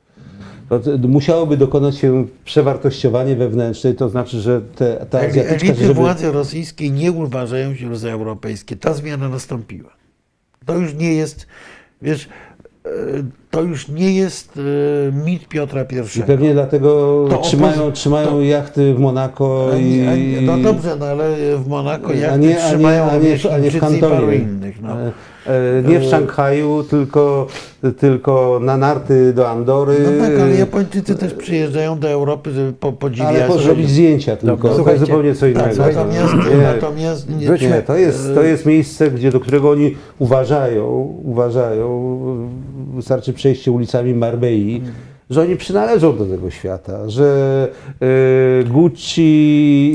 Musiałoby 1.09 1.57
dokonać 1.57 1.97
się 1.97 2.27
przewartościowanie 2.45 3.36
wewnętrzne, 3.36 3.95
to 3.95 4.09
znaczy, 4.09 4.40
że 4.40 4.61
te, 4.77 5.07
ta 5.11 5.19
azjatyczka, 5.20 5.55
Elity 5.66 5.82
żeby, 5.82 5.95
władzy 5.95 6.32
rosyjskiej 6.32 6.93
nie 6.93 7.12
uważają 7.12 7.74
się 7.74 7.97
za 7.97 8.09
europejskie. 8.11 8.77
Ta 8.77 8.95
zmiana 8.95 9.28
nastąpiła. 9.28 9.90
To 10.66 10.74
już 10.78 10.95
nie 10.95 11.15
jest, 11.15 11.47
wiesz, 12.03 12.28
e, 12.85 12.89
to 13.51 13.62
już 13.62 13.89
nie 13.89 14.12
jest 14.15 14.59
e, 15.09 15.12
mit 15.12 15.49
Piotra 15.49 15.82
I. 16.16 16.19
i 16.20 16.23
pewnie 16.23 16.53
dlatego 16.53 16.89
To 17.31 17.39
trzymają, 17.39 17.89
opozy- 17.89 17.93
trzymają 17.93 18.28
to- 18.28 18.43
jachty 18.43 18.95
w 18.95 18.99
Monako 18.99 19.70
A 19.73 19.77
i... 19.77 19.85
nie, 19.85 20.11
a 20.11 20.16
nie, 20.16 20.40
no 20.40 20.59
dobrze, 20.59 20.97
no 21.01 21.07
ale 21.07 21.36
w 21.59 21.66
Monako 21.69 22.11
A 22.11 22.15
nie, 22.15 22.31
a 22.31 22.36
nie, 22.36 22.55
trzymają 22.57 23.11
a 23.11 23.15
nie, 23.15 23.20
wiesz, 23.20 23.47
a 23.47 23.59
nie 23.59 23.70
w 23.70 23.74
i 23.77 23.81
paru 23.81 23.99
kantonie. 24.01 24.36
innych. 24.36 24.82
No. 24.82 24.97
E, 25.49 25.83
Nie 25.89 26.01
w 26.01 26.05
Szanghaju, 26.05 26.83
tylko, 26.83 27.47
tylko 27.99 28.59
na 28.62 28.77
narty 28.77 29.33
do 29.33 29.51
Andory. 29.51 29.95
no 30.05 30.25
tak, 30.27 30.41
ale 30.41 30.55
Japończycy 30.55 31.15
też 31.15 31.35
przyjeżdżają 31.35 31.99
do 31.99 32.09
Europy, 32.11 32.51
żeby 32.51 32.73
po, 32.73 32.93
podziwiać. 32.93 33.29
Ale 33.37 33.47
po 33.47 33.59
zrobić 33.59 33.91
zdjęcia 33.91 34.37
tylko. 34.37 34.69
To 34.69 34.91
jest 34.91 35.01
zupełnie 35.01 35.35
co 35.35 35.47
innego. 35.47 35.65
tak, 35.65 35.75
Słuchajcie, 35.75 35.99
natomiast, 36.01 36.35
nie, 36.51 36.62
natomiast 36.62 37.31
nie, 37.41 37.47
wróćmy- 37.47 37.70
nie, 37.70 37.83
to 37.83 37.97
jest, 37.97 38.35
to 38.35 38.43
jest 38.43 38.66
miejsce, 38.66 39.11
gdzie, 39.11 39.31
do 39.31 39.41
którego 39.41 39.70
oni 39.70 39.97
uważają, 40.19 41.15
uważają, 41.25 42.19
wystarczy 42.95 43.33
przejście 43.33 43.73
ulicami 43.73 44.15
Marbei, 44.15 44.83
że 45.31 45.41
oni 45.43 45.57
przynależą 45.57 46.17
do 46.17 46.25
tego 46.27 46.51
świata, 46.51 47.09
że 47.09 47.69
e, 48.61 48.65
Gucci 48.65 49.23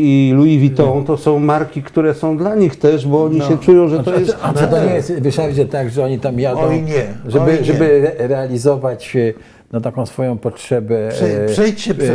i 0.01 0.34
Louis 0.35 0.60
Vuitton 0.60 1.03
to 1.05 1.18
są 1.18 1.39
marki, 1.39 1.84
które 1.84 2.14
są 2.14 2.38
dla 2.38 2.55
nich 2.55 2.76
też, 2.76 3.07
bo 3.07 3.23
oni 3.23 3.38
No. 3.38 3.47
się 3.47 3.57
czują, 3.57 3.88
że 3.88 4.03
to 4.03 4.11
A, 4.14 4.19
jest... 4.19 4.38
a 4.41 4.53
czy 4.53 4.68
to 4.68 4.85
nie 4.85 4.93
jest 4.93 5.14
wyszardzie 5.19 5.65
tak, 5.65 5.89
że 5.89 6.03
oni 6.05 6.19
tam 6.19 6.39
jadą, 6.39 6.60
Oj 6.61 6.81
nie, 6.81 7.05
żeby, 7.27 7.45
oj 7.45 7.57
nie. 7.60 7.64
żeby 7.64 7.85
re- 7.85 8.27
realizować 8.27 9.15
e, 9.15 9.34
no, 9.72 9.81
taką 9.81 10.05
swoją 10.05 10.38
potrzebę 10.38 11.10
Prze- 11.11 11.43
e, 11.43 11.45
przejdźcie 11.45 11.93
prze- 11.93 12.14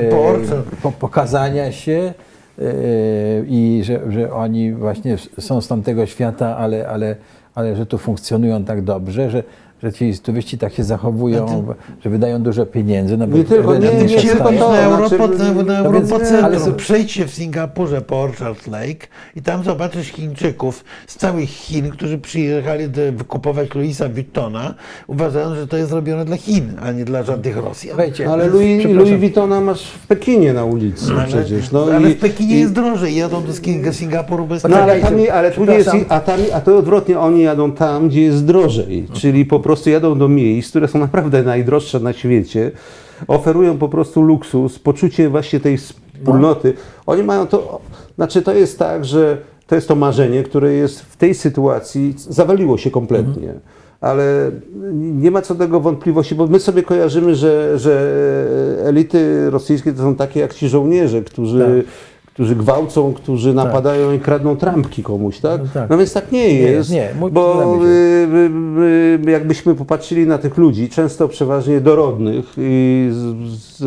e, 0.85 0.93
pokazania 1.01 1.73
się 1.73 2.13
e, 2.59 2.63
i 3.49 3.81
że, 3.85 4.01
że 4.13 4.33
oni 4.33 4.73
właśnie 4.73 5.17
są 5.39 5.61
z 5.61 5.69
tamtego 5.69 6.07
świata, 6.07 6.57
ale, 6.57 6.89
ale, 6.89 7.17
ale 7.55 7.77
że 7.77 7.87
tu 7.87 7.99
funkcjonują 7.99 8.65
tak 8.65 8.83
dobrze, 8.83 9.31
że, 9.31 9.43
że 9.83 9.93
ci 9.93 10.19
turyści 10.19 10.59
tak 10.59 10.73
się 10.75 10.85
zachowują, 10.85 11.65
że 12.05 12.11
wydają 12.11 12.43
dużo 12.43 12.67
pieniędzy. 12.67 13.17
No, 13.17 13.27
Nie 13.27 13.45
tylko- 13.45 13.79
nie, 13.79 13.93
nie 13.95 14.09
się 14.21 14.29
tylko 14.29 14.45
to. 14.45 14.51
na, 14.73 14.97
znaczy, 14.97 15.15
Europo, 15.17 15.29
na, 15.29 15.53
na 15.63 15.63
no 15.63 15.77
Europocentrum. 15.77 16.63
so- 16.65 16.73
Przejdźcie 16.73 17.27
w 17.27 17.31
Singapurze 17.35 18.01
po 18.01 18.21
Orchard 18.21 18.67
Lake 18.67 19.07
i 19.37 19.43
tam 19.43 19.65
zobaczysz 19.65 20.07
Chińczyków 20.09 20.85
z 21.07 21.17
całych 21.17 21.49
Chin, 21.49 21.91
którzy 21.91 22.19
przyjechali 22.19 22.89
do, 22.89 23.01
wykupować 23.13 23.75
Louisa 23.75 24.09
Vuittona, 24.09 24.75
uważając, 25.07 25.57
że 25.57 25.67
to 25.67 25.77
jest 25.77 25.93
robione 25.93 26.25
dla 26.25 26.37
Chin, 26.37 26.73
a 26.83 26.93
nie 26.93 27.05
dla 27.05 27.23
żadnych 27.23 27.57
Rosjan. 27.57 27.89
Słuchajcie, 27.95 28.31
Ale 28.31 28.47
Louis. 28.49 28.85
Louis 28.85 29.19
Vuittona 29.21 29.61
masz 29.61 29.83
w 29.85 30.07
Pekinie 30.07 30.53
na 30.53 30.65
ulicy 30.65 31.13
ale, 31.13 31.27
przecież. 31.27 31.71
No 31.73 31.87
ale 31.95 32.11
i- 32.11 32.15
w 32.15 32.19
Pekinie 32.21 32.57
i- 32.57 32.61
jest 32.61 32.73
drożej, 32.73 33.17
jadą 33.17 33.43
do 33.43 33.53
Sing- 33.53 33.93
Singapuru 33.93 34.47
bez 34.47 34.65
No 34.65 34.77
ale, 34.77 35.01
tam, 35.01 35.17
nie- 35.17 35.35
ale 35.35 35.51
tu 35.51 35.65
nie 35.65 35.75
jest, 35.75 35.91
a, 36.09 36.21
tam, 36.21 36.41
a 36.53 36.61
to 36.61 36.79
odwrotnie, 36.79 37.19
oni 37.19 37.43
jadą 37.43 37.73
tam, 37.73 38.09
gdzie 38.09 38.23
jest 38.23 38.45
drożej, 38.45 39.07
czyli 39.13 39.45
po 39.45 39.61
prostu 39.69 39.91
jadą 39.91 40.19
do 40.19 40.29
miejsc, 40.29 40.71
które 40.71 40.89
są 40.89 40.99
naprawdę 40.99 41.43
najdroższe 41.43 42.01
na 42.01 42.13
świecie, 42.13 42.71
oferują 43.27 43.79
po 43.79 43.89
prostu 43.89 44.23
luksus, 44.23 44.79
poczucie 44.79 45.29
właśnie 45.29 45.61
tej 45.61 45.79
wspólnoty. 45.79 46.75
Oni 47.07 47.23
mają 47.23 47.47
to, 47.47 47.81
znaczy 48.17 48.43
to 48.43 48.53
jest 48.53 48.79
tak, 48.79 49.05
że 49.05 49.39
to 49.67 49.75
jest 49.75 49.89
to 49.89 49.95
marzenie, 49.95 50.43
które 50.43 50.73
jest 50.73 51.01
w 51.01 51.17
tej 51.17 51.35
sytuacji, 51.35 52.15
zawaliło 52.17 52.79
się 52.79 52.91
kompletnie. 52.91 53.55
Ale 54.01 54.51
nie 54.93 55.31
ma 55.31 55.43
co 55.43 55.55
do 55.55 55.65
tego 55.65 55.81
wątpliwości, 55.81 56.35
bo 56.35 56.47
my 56.47 56.61
sobie 56.61 56.83
kojarzymy, 56.83 57.35
że, 57.35 57.79
że 57.79 57.95
elity 58.85 59.51
rosyjskie 59.51 59.93
to 59.93 59.99
są 59.99 60.15
takie 60.15 60.41
jak 60.41 60.55
ci 60.55 60.69
żołnierze, 60.69 61.23
którzy, 61.23 61.85
którzy 62.39 62.57
gwałcą, 62.57 63.13
którzy 63.13 63.55
napadają 63.55 64.13
i 64.13 64.21
kradną 64.21 64.57
trampki 64.57 65.03
komuś, 65.03 65.39
tak? 65.39 65.61
No 65.63 65.69
tak. 65.75 65.91
No 65.91 65.99
więc 65.99 66.13
tak 66.13 66.33
nie 66.33 66.53
jest, 66.55 66.91
nie, 66.91 67.09
mój- 67.21 67.31
bo 67.31 67.77
y, 67.85 67.89
y, 67.89 69.29
y, 69.29 69.31
jakbyśmy 69.31 69.75
popatrzyli 69.75 70.27
na 70.27 70.39
tych 70.39 70.57
ludzi, 70.57 70.89
często 70.89 71.29
przeważnie 71.29 71.81
dorodnych 71.81 72.45
i 72.59 73.09
z, 73.13 73.37
z, 73.61 73.83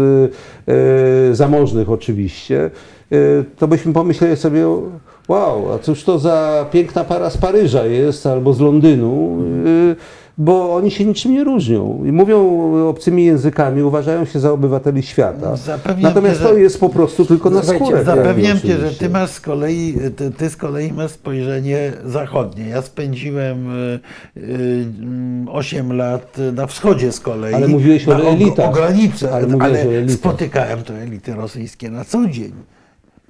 y, 1.31 1.35
zamożnych 1.35 1.91
oczywiście, 1.91 2.71
y, 3.11 3.45
to 3.57 3.67
byśmy 3.67 3.93
pomyśleli 3.93 4.37
sobie, 4.37 4.65
wow, 5.27 5.73
a 5.73 5.79
cóż 5.79 6.03
to 6.03 6.19
za 6.19 6.65
piękna 6.71 7.03
para 7.03 7.29
z 7.29 7.37
Paryża 7.37 7.85
jest 7.85 8.25
albo 8.27 8.53
z 8.53 8.59
Londynu, 8.59 9.37
y, 9.65 9.95
bo 10.37 10.75
oni 10.75 10.91
się 10.91 11.05
niczym 11.05 11.33
nie 11.33 11.43
różnią 11.43 12.03
i 12.05 12.11
mówią 12.11 12.71
obcymi 12.87 13.25
językami, 13.25 13.83
uważają 13.83 14.25
się 14.25 14.39
za 14.39 14.51
obywateli 14.51 15.03
świata. 15.03 15.55
Zapewniam 15.55 16.03
Natomiast 16.03 16.35
cię, 16.37 16.43
że- 16.43 16.49
to 16.49 16.57
jest 16.57 16.79
po 16.79 16.89
prostu 16.89 17.25
tylko 17.25 17.49
na 17.49 17.63
skórę. 17.63 18.03
Zapewniam 18.03 18.59
cię, 18.59 18.77
że 18.77 18.91
ty 18.91 19.09
masz 19.09 19.29
z 19.29 19.41
kolei, 19.41 19.97
ty, 20.15 20.31
ty 20.31 20.49
z 20.49 20.55
kolei 20.55 20.93
masz 20.93 21.11
spojrzenie 21.11 21.91
zachodnie. 22.05 22.67
Ja 22.67 22.81
spędziłem 22.81 23.69
y, 23.69 23.99
y, 24.37 24.85
8 25.51 25.93
lat 25.93 26.37
na 26.53 26.67
wschodzie 26.67 27.11
z 27.11 27.19
kolei. 27.19 27.53
Ale 27.53 27.67
mówiłeś 27.67 28.07
o 28.07 28.29
elitach. 28.29 28.69
O 28.69 28.73
granicy, 28.73 29.33
Ale 29.33 29.47
ale, 29.59 30.09
spotykałem 30.09 30.83
te 30.83 30.93
elity 30.93 31.33
rosyjskie 31.35 31.89
na 31.89 32.05
co 32.05 32.27
dzień. 32.27 32.51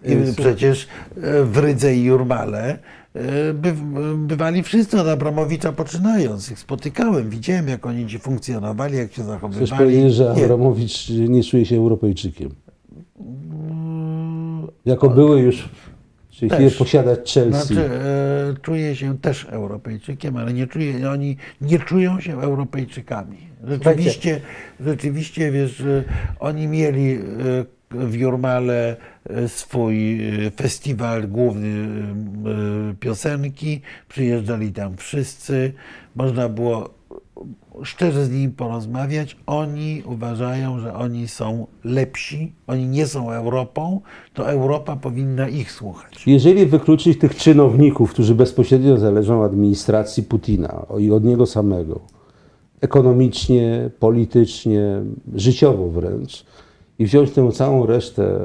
I 0.05 0.33
przecież 0.37 0.87
e, 1.17 1.43
w 1.43 1.57
Rydze 1.57 1.95
i 1.95 2.03
Jurmale 2.03 2.77
by, 3.53 3.73
bywali 4.17 4.63
wszyscy 4.63 5.01
od 5.01 5.07
Abramowicza 5.07 5.71
poczynając. 5.71 6.51
Ich 6.51 6.59
spotykałem, 6.59 7.29
widziałem 7.29 7.67
jak 7.67 7.85
oni 7.85 8.07
ci 8.07 8.19
funkcjonowali, 8.19 8.97
jak 8.97 9.07
się 9.07 9.13
Chcesz 9.13 9.25
zachowywali. 9.25 9.71
powiedzieć, 9.71 10.13
że 10.13 10.33
Nie, 10.37 10.43
Abramowicz 10.43 11.09
nie 11.09 11.43
czuje 11.43 11.65
się 11.65 11.77
Europejczykiem? 11.77 12.49
Jako 14.85 15.09
były 15.09 15.41
już, 15.41 15.69
czyli 16.31 16.49
Też. 16.49 16.57
chwilę 16.59 16.71
posiadać 16.71 17.33
Chelsea. 17.33 17.73
Znaczy, 17.73 17.89
e, 17.89 18.53
czuję 18.61 18.95
się 18.95 19.17
też 19.17 19.45
Europejczykiem, 19.49 20.37
ale 20.37 20.53
nie 20.53 20.67
czuję, 20.67 21.09
oni 21.09 21.37
nie 21.61 21.79
czują 21.79 22.19
się 22.19 22.41
Europejczykami. 22.41 23.37
Rzeczywiście, 23.63 24.41
rzeczywiście 24.79 25.51
wiesz, 25.51 25.83
oni 26.39 26.67
mieli 26.67 27.13
e, 27.13 27.19
w 27.91 28.15
Jurmale 28.15 28.89
e, 28.91 28.95
swój 29.47 30.25
e, 30.45 30.51
festiwal 30.51 31.27
główny 31.27 31.67
e, 31.67 32.95
piosenki, 32.99 33.81
przyjeżdżali 34.09 34.71
tam 34.71 34.97
wszyscy, 34.97 35.73
można 36.15 36.49
było 36.49 36.89
szczerze 37.83 38.25
z 38.25 38.31
nimi 38.31 38.49
porozmawiać. 38.49 39.37
Oni 39.45 40.03
uważają, 40.05 40.79
że 40.79 40.93
oni 40.93 41.27
są 41.27 41.67
lepsi, 41.83 42.53
oni 42.67 42.87
nie 42.87 43.07
są 43.07 43.31
Europą, 43.31 44.01
to 44.33 44.49
Europa 44.49 44.95
powinna 44.95 45.49
ich 45.49 45.71
słuchać. 45.71 46.27
Jeżeli 46.27 46.65
wykluczyć 46.65 47.19
tych 47.19 47.35
czynowników, 47.35 48.11
którzy 48.13 48.35
bezpośrednio 48.35 48.97
zależą 48.97 49.41
od 49.41 49.51
administracji 49.51 50.23
Putina 50.23 50.85
i 50.99 51.11
od 51.11 51.23
niego 51.23 51.45
samego, 51.45 51.99
ekonomicznie, 52.81 53.89
politycznie, 53.99 55.01
życiowo 55.35 55.87
wręcz, 55.87 56.45
i 56.99 57.05
wziąć 57.05 57.31
tę 57.31 57.51
całą 57.51 57.85
resztę 57.85 58.39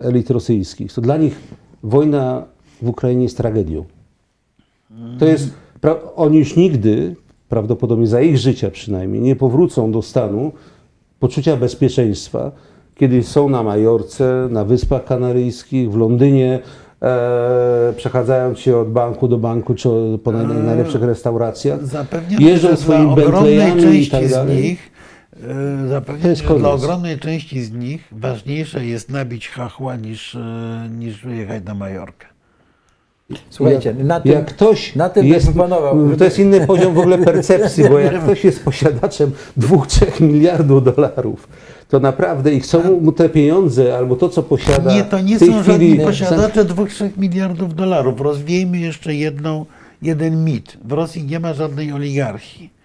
elit 0.00 0.30
rosyjskich, 0.30 0.92
to 0.92 1.00
dla 1.00 1.16
nich 1.16 1.36
wojna 1.82 2.44
w 2.82 2.88
Ukrainie 2.88 3.22
jest 3.22 3.36
tragedią. 3.36 3.84
To 5.18 5.26
jest, 5.26 5.50
oni 6.16 6.38
już 6.38 6.56
nigdy, 6.56 7.16
prawdopodobnie 7.48 8.06
za 8.06 8.20
ich 8.20 8.38
życia 8.38 8.70
przynajmniej, 8.70 9.22
nie 9.22 9.36
powrócą 9.36 9.92
do 9.92 10.02
stanu 10.02 10.52
poczucia 11.18 11.56
bezpieczeństwa, 11.56 12.52
kiedy 12.94 13.22
są 13.22 13.48
na 13.48 13.62
Majorce, 13.62 14.48
na 14.50 14.64
Wyspach 14.64 15.04
Kanaryjskich, 15.04 15.90
w 15.90 15.96
Londynie, 15.96 16.58
e, 17.02 17.92
przechadzając 17.96 18.58
się 18.58 18.76
od 18.76 18.90
banku 18.90 19.28
do 19.28 19.38
banku, 19.38 19.74
czy 19.74 19.88
po 20.24 20.32
naj, 20.32 20.46
najlepszych 20.46 21.02
restauracjach. 21.02 21.86
Zapewniam, 21.86 22.42
Jeżdżą 22.42 22.68
że 22.68 22.74
dla 22.74 22.76
swoimi 22.76 23.12
ogromnej 23.12 23.72
części 23.80 24.10
tak 24.10 24.28
z 24.28 24.48
nich, 24.48 24.90
e, 25.44 25.82
To 25.82 25.88
zapewniam, 25.88 26.30
jest 26.30 26.42
że 26.42 26.58
dla 26.58 26.70
ogromnej 26.70 27.18
części 27.18 27.62
z 27.62 27.72
nich 27.72 28.08
ważniejsze 28.12 28.86
jest 28.86 29.10
nabić 29.10 29.48
hachła 29.48 29.96
niż, 29.96 30.34
e, 30.34 30.88
niż 30.98 31.22
wyjechać 31.22 31.64
na 31.64 31.74
Majorkę. 31.74 32.26
Słuchajcie, 33.50 33.88
jak, 33.88 34.06
na 34.06 34.20
tym, 34.20 34.32
jak 34.32 34.46
ktoś 34.46 34.96
na 34.96 35.08
tym 35.08 35.26
jest, 35.26 35.48
to 36.18 36.24
jest 36.24 36.38
inny 36.38 36.66
poziom 36.66 36.94
w 36.94 36.98
ogóle 36.98 37.18
percepcji, 37.18 37.84
bo 37.88 37.98
jak 37.98 38.20
ktoś 38.24 38.44
jest 38.44 38.64
posiadaczem 38.64 39.32
2-3 39.58 40.22
miliardów 40.22 40.84
dolarów, 40.84 41.48
to 41.88 42.00
naprawdę 42.00 42.54
i 42.54 42.60
chcą 42.60 43.00
mu 43.00 43.12
te 43.12 43.28
pieniądze 43.28 43.96
albo 43.96 44.16
to, 44.16 44.28
co 44.28 44.42
posiada 44.42 44.94
Nie, 44.94 45.04
to 45.04 45.20
nie 45.20 45.38
są 45.38 45.62
żadni 45.62 45.86
chwili, 45.88 46.04
posiadacze 46.04 46.64
2-3 46.64 47.10
miliardów 47.16 47.74
dolarów. 47.74 48.20
Rozwiejmy 48.20 48.78
jeszcze 48.78 49.14
jedną, 49.14 49.66
jeden 50.02 50.44
mit. 50.44 50.76
W 50.84 50.92
Rosji 50.92 51.24
nie 51.24 51.40
ma 51.40 51.54
żadnej 51.54 51.92
oligarchii. 51.92 52.79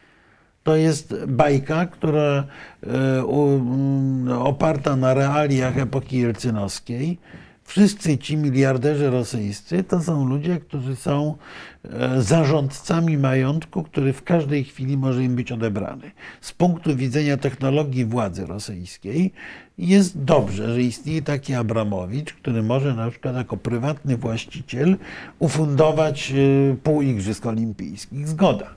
To 0.65 0.75
jest 0.75 1.15
bajka, 1.27 1.85
która 1.85 2.43
e, 2.83 2.87
mm, 3.19 4.31
oparta 4.31 4.95
na 4.95 5.13
realiach 5.13 5.77
epoki 5.77 6.17
jelcynowskiej. 6.17 7.17
Wszyscy 7.63 8.17
ci 8.17 8.37
miliarderzy 8.37 9.09
rosyjscy 9.09 9.83
to 9.83 10.01
są 10.01 10.25
ludzie, 10.25 10.59
którzy 10.59 10.95
są 10.95 11.35
e, 11.83 12.21
zarządcami 12.21 13.17
majątku, 13.17 13.83
który 13.83 14.13
w 14.13 14.23
każdej 14.23 14.63
chwili 14.63 14.97
może 14.97 15.23
im 15.23 15.35
być 15.35 15.51
odebrany. 15.51 16.11
Z 16.41 16.51
punktu 16.51 16.95
widzenia 16.95 17.37
technologii 17.37 18.05
władzy 18.05 18.45
rosyjskiej 18.45 19.33
jest 19.77 20.23
dobrze, 20.23 20.73
że 20.73 20.81
istnieje 20.81 21.21
taki 21.21 21.53
Abramowicz, 21.53 22.33
który 22.33 22.63
może 22.63 22.93
na 22.93 23.09
przykład 23.09 23.35
jako 23.35 23.57
prywatny 23.57 24.17
właściciel 24.17 24.97
ufundować 25.39 26.31
e, 26.31 26.75
pół 26.75 27.01
Igrzysk 27.01 27.45
Olimpijskich. 27.45 28.27
Zgoda. 28.27 28.69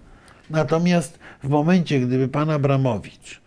Natomiast 0.50 1.18
w 1.42 1.48
momencie, 1.48 2.00
gdyby 2.00 2.28
pan 2.28 2.50
Abramowicz 2.50 3.40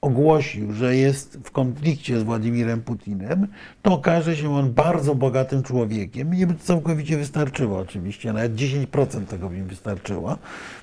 ogłosił, 0.00 0.72
że 0.72 0.96
jest 0.96 1.38
w 1.44 1.50
konflikcie 1.50 2.20
z 2.20 2.22
Władimirem 2.22 2.82
Putinem, 2.82 3.46
to 3.82 3.92
okaże 3.92 4.36
się 4.36 4.54
on 4.54 4.72
bardzo 4.72 5.14
bogatym 5.14 5.62
człowiekiem. 5.62 6.28
Mnie 6.28 6.46
by 6.46 6.54
całkowicie 6.54 7.16
wystarczyło 7.16 7.78
oczywiście, 7.78 8.32
nawet 8.32 8.54
10% 8.54 9.24
tego 9.24 9.48
by 9.48 9.54
mi 9.54 9.62
wystarczyło. 9.62 10.38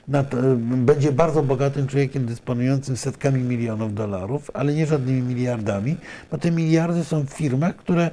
Na 0.07 0.23
to, 0.23 0.37
będzie 0.57 1.11
bardzo 1.11 1.43
bogatym 1.43 1.87
człowiekiem 1.87 2.25
dysponującym 2.25 2.97
setkami 2.97 3.41
milionów 3.41 3.93
dolarów, 3.93 4.51
ale 4.53 4.73
nie 4.73 4.85
żadnymi 4.85 5.21
miliardami, 5.21 5.95
bo 6.31 6.37
te 6.37 6.51
miliardy 6.51 7.03
są 7.03 7.25
w 7.25 7.29
firmach, 7.29 7.75
które 7.75 8.09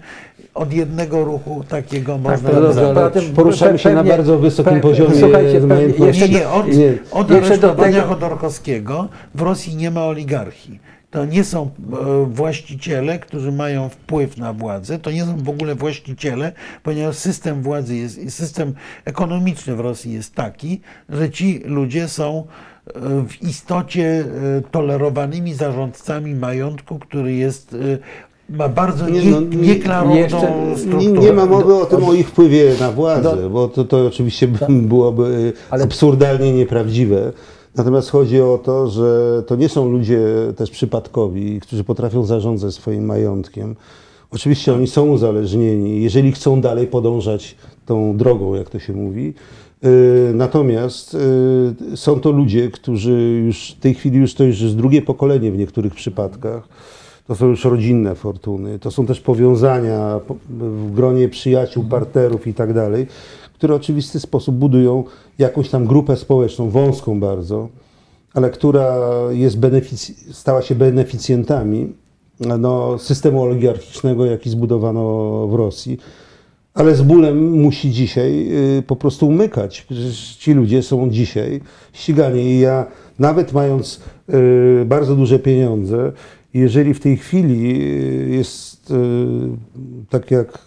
od 0.55 0.73
jednego 0.73 1.25
ruchu 1.25 1.65
takiego 1.69 2.19
można... 2.19 2.49
ale 2.51 2.69
Poza 2.95 3.11
tym 3.11 3.25
poruszamy 3.35 3.79
się 3.79 3.89
na 3.91 3.97
pewnie- 3.97 4.11
bardzo 4.12 4.39
wysokim 4.39 4.73
pe- 4.73 4.81
poziomie 4.81 5.15
słuchajcie, 5.21 5.53
pewnie 5.53 5.67
majątności. 5.75 6.23
Nie, 6.23 6.29
nie, 6.29 6.49
od, 6.49 6.67
Nie. 6.67 6.93
od 7.12 7.31
Jeszcze 7.31 7.59
do 7.59 7.69
aresztowania 7.71 7.97
tego- 8.03 8.09
Chodorkowskiego 8.15 9.09
w 9.35 9.43
Rosji 9.43 9.77
nie 9.77 9.91
ma 9.91 10.05
oligarchii. 10.05 10.81
To 11.11 11.24
nie 11.24 11.45
są 11.45 11.62
e, 11.62 12.27
właściciele, 12.31 13.19
którzy 13.19 13.53
mają 13.53 13.89
wpływ 13.89 14.37
na 14.37 14.53
władzę, 14.53 14.99
to 14.99 15.11
nie 15.11 15.24
są 15.24 15.37
w 15.37 15.49
ogóle 15.49 15.74
właściciele, 15.74 16.53
ponieważ 16.82 17.16
system 17.16 17.62
władzy 17.62 17.97
jest, 17.97 18.20
system 18.37 18.74
ekonomiczny 19.05 19.77
w 19.77 19.81
Rosji 19.81 20.12
jest 20.12 20.35
taki, 20.35 20.81
że 21.09 21.31
ci 21.31 21.61
ludzie 21.65 22.09
są 22.09 22.45
e, 22.87 22.93
w 23.28 23.43
istocie 23.43 24.24
e, 24.59 24.62
tolerowanymi 24.70 25.55
zarządcami 25.55 26.35
majątku, 26.35 26.99
który 26.99 27.32
jest, 27.35 27.77
ma 28.51 28.69
bardzo 28.69 29.09
Nie, 29.09 29.24
nie, 29.24 29.31
no, 29.31 29.41
nie- 29.41 29.57
nieklarowną 29.57 30.15
Nie, 30.15 30.28
strukturę. 30.78 31.20
nie 31.20 31.32
ma 31.32 31.47
mowy 31.47 31.74
o 31.74 31.87
tym, 31.87 32.05
o 32.05 32.12
ich 32.15 32.28
wpływie 32.28 32.73
na 32.81 32.93
władzę, 32.93 33.37
do- 33.37 33.51
bo 33.51 33.69
to, 33.69 33.85
to 33.85 34.07
oczywiście 34.07 34.49
byłoby 34.70 35.53
Ale- 35.70 35.85
absurdalnie 35.85 36.53
nieprawdziwe. 36.53 37.32
Natomiast 37.77 38.11
chodzi 38.11 38.41
o 38.41 38.59
to, 38.65 38.89
że 38.89 39.43
to 39.47 39.57
nie 39.57 39.69
są 39.69 39.89
ludzie 39.91 40.21
też 40.57 40.71
przypadkowi, 40.71 41.61
którzy 41.61 41.85
potrafią 41.85 42.25
zarządzać 42.25 42.75
swoim 42.75 43.05
majątkiem. 43.05 43.77
Oczywiście 44.31 44.75
oni 44.75 44.87
są 44.87 45.07
uzależnieni, 45.07 46.03
jeżeli 46.03 46.33
chcą 46.33 46.61
dalej 46.61 46.87
podążać 46.87 47.57
tą 47.87 48.17
drogą, 48.17 48.55
jak 48.55 48.71
to 48.71 48.79
się 48.79 48.93
mówi. 48.93 49.35
Yy, 49.83 49.91
Natomiast 50.35 51.17
yy, 51.91 51.97
są 51.97 52.21
to 52.21 52.31
ludzie, 52.31 52.71
którzy 52.71 53.43
już 53.47 53.71
w 53.71 53.81
tej 53.81 53.95
chwili 53.95 54.19
już 54.19 54.35
to 54.35 54.45
już 54.45 54.61
jest 54.61 54.77
drugie 54.77 55.03
pokolenie 55.03 55.53
w 55.53 55.59
niektórych 55.59 55.95
przypadkach. 55.95 56.69
To 57.27 57.35
są 57.35 57.47
już 57.47 57.65
rodzinne 57.65 58.15
fortuny, 58.15 58.79
to 58.79 58.91
są 58.91 59.07
też 59.07 59.21
powiązania 59.21 60.21
po- 60.27 60.37
w 60.49 60.93
gronie 60.93 61.29
przyjaciół, 61.29 61.85
partnerów 61.85 62.47
i 62.47 62.55
tak 62.55 62.73
dalej, 62.73 63.07
które 63.61 63.74
w 63.74 63.77
oczywisty 63.77 64.20
sposób 64.20 64.55
budują 64.57 65.05
jakąś 65.39 65.69
tam 65.69 65.87
grupę 65.87 66.16
społeczną, 66.16 66.70
wąską 66.70 67.20
bardzo, 67.20 67.69
ale 68.35 68.51
która 68.51 68.97
jest 69.31 69.59
benefic- 69.59 70.32
stała 70.32 70.62
się 70.62 70.74
beneficjentami 70.74 71.93
no, 72.41 72.99
systemu 72.99 73.43
oligarchicznego, 73.43 74.27
jaki 74.27 74.51
zbudowano 74.51 75.03
w 75.47 75.55
Rosji. 75.55 75.99
Ale 76.74 76.95
z 76.95 77.03
bólem 77.03 77.51
musi 77.51 77.91
dzisiaj 77.91 78.49
y, 78.78 78.82
po 78.82 78.97
prostu 78.97 79.28
umykać. 79.28 79.82
Przecież 79.82 80.37
ci 80.37 80.53
ludzie 80.53 80.82
są 80.82 81.11
dzisiaj 81.11 81.61
ścigani. 81.93 82.43
I 82.43 82.61
ja, 82.61 82.87
nawet 83.19 83.53
mając 83.53 84.01
y, 84.82 84.85
bardzo 84.87 85.16
duże 85.16 85.39
pieniądze, 85.39 86.12
jeżeli 86.55 86.95
w 86.95 87.01
tej 87.01 87.16
chwili 87.16 87.82
y, 87.82 88.28
jest, 88.31 88.93
tak 90.11 90.31
jak 90.31 90.66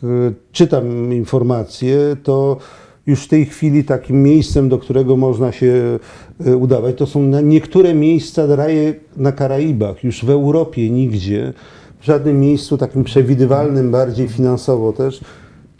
czytam 0.51 1.13
informacje, 1.13 1.97
to 2.23 2.57
już 3.05 3.23
w 3.23 3.27
tej 3.27 3.45
chwili 3.45 3.83
takim 3.83 4.23
miejscem, 4.23 4.69
do 4.69 4.77
którego 4.77 5.17
można 5.17 5.51
się 5.51 5.99
y, 6.47 6.57
udawać, 6.57 6.95
to 6.97 7.05
są 7.05 7.23
niektóre 7.41 7.93
miejsca, 7.93 8.55
raje 8.55 8.93
na 9.17 9.31
Karaibach, 9.31 10.03
już 10.03 10.25
w 10.25 10.29
Europie 10.29 10.89
nigdzie, 10.89 11.53
w 11.99 12.05
żadnym 12.05 12.39
miejscu 12.39 12.77
takim 12.77 13.03
przewidywalnym, 13.03 13.91
bardziej 13.91 14.27
finansowo 14.27 14.93
też, 14.93 15.21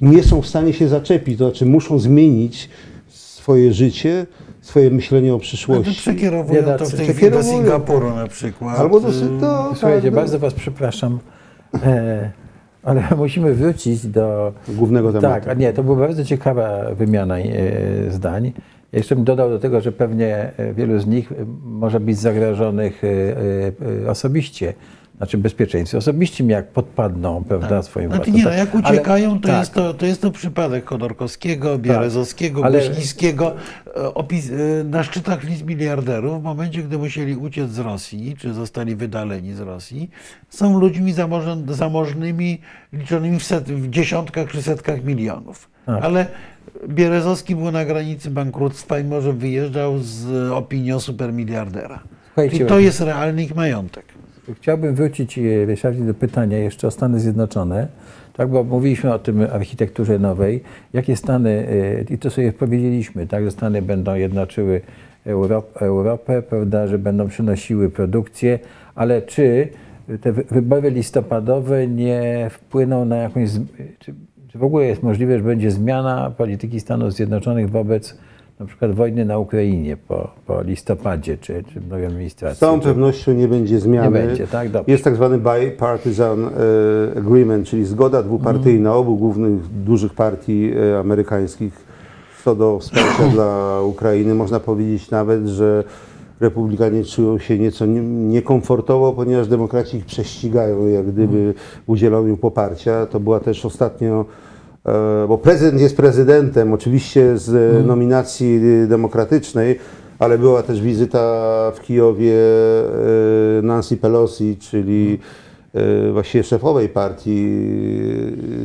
nie 0.01 0.23
są 0.23 0.41
w 0.41 0.47
stanie 0.47 0.73
się 0.73 0.87
zaczepić, 0.87 1.37
to 1.39 1.45
znaczy 1.49 1.65
muszą 1.65 1.99
zmienić 1.99 2.69
swoje 3.09 3.73
życie, 3.73 4.25
swoje 4.61 4.91
myślenie 4.91 5.29
o 5.29 5.33
No 5.33 5.37
to 5.39 5.43
przyszłości. 5.43 5.93
przekierowują 5.95 6.61
to 6.63 6.67
w 6.67 6.71
Biedacy. 6.71 6.97
tej 6.97 7.07
chwili 7.07 7.31
do. 7.31 7.43
Singapuru 7.43 8.15
na 8.15 8.27
przykład. 8.27 8.79
Albo 8.79 8.99
do, 8.99 9.09
Y, 9.09 9.11
to, 9.39 9.69
Słuchajcie, 9.75 10.01
tak, 10.07 10.13
bardzo 10.15 10.39
Was 10.39 10.53
przepraszam, 10.53 11.19
e, 11.83 12.31
ale 12.83 13.03
musimy 13.17 13.53
wrócić 13.53 14.07
do 14.07 14.53
Głównego 14.67 15.13
tematu. 15.13 15.45
Tak, 15.45 15.59
nie, 15.59 15.73
to 15.73 15.83
była 15.83 15.97
bardzo 15.97 16.25
ciekawa 16.25 16.95
wymiana 16.95 17.37
e, 17.37 18.11
zdań. 18.11 18.45
Ja 18.91 18.97
Jeszcze 18.97 19.15
bym 19.15 19.23
dodał 19.23 19.49
do 19.49 19.59
tego, 19.59 19.81
że 19.81 19.91
pewnie 19.91 20.51
e, 20.57 20.73
wielu 20.73 20.99
z 20.99 21.07
nich 21.07 21.33
może 21.63 21.99
być 21.99 22.19
zagrożonych 22.19 23.01
e, 24.05 24.09
osobiście 24.09 24.73
znaczy 25.23 25.37
bezpieczeństwie 25.37 25.97
osobistym, 25.97 26.49
jak 26.49 26.67
podpadną, 26.67 27.43
prawda, 27.43 27.81
swoim 27.83 28.09
Znaczy 28.09 28.31
nie, 28.31 28.43
no 28.43 28.49
jak 28.51 28.69
Ale- 28.75 28.83
uciekają, 28.83 29.39
to, 29.39 29.47
tak. 29.47 29.59
jest 29.59 29.73
to, 29.73 29.93
to 29.93 30.05
jest 30.05 30.21
to 30.21 30.31
przypadek 30.31 30.85
Chodorkowskiego, 30.85 31.77
Bierezowskiego, 31.77 32.65
ale- 32.65 32.79
Guźnickiego. 32.87 33.55
e, 33.95 34.79
e, 34.79 34.83
na 34.83 35.03
szczytach 35.03 35.43
list 35.43 35.65
miliarderów, 35.65 36.41
w 36.41 36.43
momencie, 36.43 36.83
gdy 36.83 36.97
musieli 36.97 37.35
uciec 37.35 37.71
z 37.71 37.79
Rosji, 37.79 38.35
czy 38.39 38.53
zostali 38.53 38.95
wydaleni 38.95 39.53
z 39.53 39.59
Rosji, 39.59 40.09
są 40.49 40.79
ludźmi 40.79 41.13
zamożn- 41.13 41.73
zamożnymi, 41.73 42.61
liczonymi 42.93 43.39
w, 43.39 43.43
set, 43.43 43.71
w 43.71 43.89
dziesiątkach 43.89 44.51
czy 44.51 44.61
setkach 44.61 45.03
milionów. 45.03 45.69
Tak. 45.85 46.03
Ale 46.03 46.25
Bierezowski 46.87 47.55
był 47.55 47.71
na 47.71 47.85
granicy 47.85 48.29
bankructwa 48.31 48.99
i 48.99 49.03
może 49.03 49.33
wyjeżdżał 49.33 49.99
z 49.99 50.51
opinią 50.51 50.99
supermiliardera. 50.99 51.99
Słuchajcie, 52.25 52.57
Czyli 52.57 52.69
to 52.69 52.79
jest 52.79 53.01
realny 53.01 53.43
ich 53.43 53.55
majątek. 53.55 54.05
Chciałbym 54.51 54.95
wrócić, 54.95 55.37
e, 55.37 55.65
Ryszardzie, 55.65 56.03
do 56.03 56.13
pytania 56.13 56.57
jeszcze 56.57 56.87
o 56.87 56.91
Stany 56.91 57.19
Zjednoczone. 57.19 57.87
Tak, 58.33 58.49
bo 58.49 58.63
mówiliśmy 58.63 59.13
o 59.13 59.19
tym 59.19 59.41
architekturze 59.51 60.19
nowej. 60.19 60.63
Jakie 60.93 61.15
Stany, 61.15 61.67
e, 62.09 62.13
i 62.13 62.17
to 62.17 62.29
sobie 62.29 62.53
powiedzieliśmy, 62.53 63.27
tak, 63.27 63.43
że 63.43 63.51
Stany 63.51 63.81
będą 63.81 64.15
jednoczyły 64.15 64.81
Europ, 65.25 65.81
Europę, 65.81 66.41
prawda, 66.41 66.87
że 66.87 66.99
będą 66.99 67.27
przynosiły 67.27 67.89
produkcję, 67.89 68.59
ale 68.95 69.21
czy 69.21 69.67
te 70.21 70.31
wy- 70.31 70.43
wybory 70.51 70.91
listopadowe 70.91 71.87
nie 71.87 72.47
wpłyną 72.51 73.05
na 73.05 73.15
jakąś, 73.15 73.49
czy, 73.99 74.13
czy 74.47 74.57
w 74.57 74.63
ogóle 74.63 74.85
jest 74.85 75.03
możliwe, 75.03 75.37
że 75.37 75.43
będzie 75.43 75.71
zmiana 75.71 76.31
polityki 76.37 76.79
Stanów 76.79 77.13
Zjednoczonych 77.13 77.69
wobec 77.69 78.17
na 78.59 78.65
przykład 78.65 78.91
wojny 78.95 79.25
na 79.25 79.37
Ukrainie 79.37 79.97
po, 79.97 80.31
po 80.47 80.61
listopadzie, 80.61 81.37
czy, 81.37 81.63
czy 81.73 81.81
nowej 81.81 82.05
administracji? 82.05 82.57
Z 82.57 82.59
całą 82.59 82.79
pewnością 82.79 83.33
nie 83.33 83.47
będzie 83.47 83.79
zmiany. 83.79 84.19
Nie 84.21 84.25
będzie, 84.27 84.47
tak? 84.47 84.69
Dobrze. 84.69 84.91
Jest 84.91 85.03
tak 85.03 85.15
zwany 85.15 85.37
bipartisan 85.39 86.45
e, 86.45 86.49
agreement, 87.17 87.67
czyli 87.67 87.85
zgoda 87.85 88.23
dwupartyjna 88.23 88.95
obu 88.95 89.17
głównych 89.17 89.67
dużych 89.67 90.13
partii 90.13 90.71
e, 90.93 90.99
amerykańskich 90.99 91.93
co 92.43 92.55
do 92.55 92.79
wsparcia 92.79 93.27
dla 93.27 93.79
Ukrainy. 93.93 94.35
Można 94.35 94.59
powiedzieć 94.59 95.11
nawet, 95.11 95.47
że 95.47 95.83
republikanie 96.39 97.03
czują 97.03 97.37
się 97.39 97.59
nieco 97.59 97.85
nie- 97.85 98.01
niekomfortowo, 98.01 99.13
ponieważ 99.13 99.47
demokraci 99.47 99.97
ich 99.97 100.05
prześcigają 100.05 100.87
jak 100.87 101.05
gdyby 101.11 101.53
w 101.87 101.89
udzielaniu 101.89 102.37
poparcia. 102.37 103.05
To 103.05 103.19
była 103.19 103.39
też 103.39 103.65
ostatnio 103.65 104.25
bo 105.27 105.37
prezydent 105.37 105.81
jest 105.81 105.97
prezydentem, 105.97 106.73
oczywiście 106.73 107.37
z 107.37 107.49
e, 107.49 107.83
nominacji 107.87 108.59
e, 108.83 108.87
demokratycznej, 108.87 109.79
ale 110.19 110.37
była 110.37 110.63
też 110.63 110.81
wizyta 110.81 111.71
w 111.75 111.81
Kijowie 111.81 112.33
e, 112.33 113.61
Nancy 113.61 113.97
Pelosi, 113.97 114.57
czyli 114.59 115.19
e, 115.73 116.11
właściwie 116.11 116.43
szefowej 116.43 116.89
partii 116.89 117.47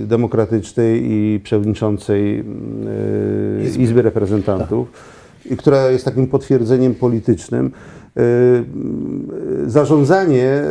e, 0.02 0.06
demokratycznej 0.06 1.02
i 1.04 1.40
przewodniczącej 1.44 2.38
e, 2.38 3.82
Izby. 3.82 4.02
Reprezentantów, 4.02 4.88
i 5.50 5.56
która 5.56 5.90
jest 5.90 6.04
takim 6.04 6.26
potwierdzeniem 6.26 6.94
politycznym. 6.94 7.70
E, 8.16 8.22
Zarządzanie 9.66 10.44
e, 10.44 10.64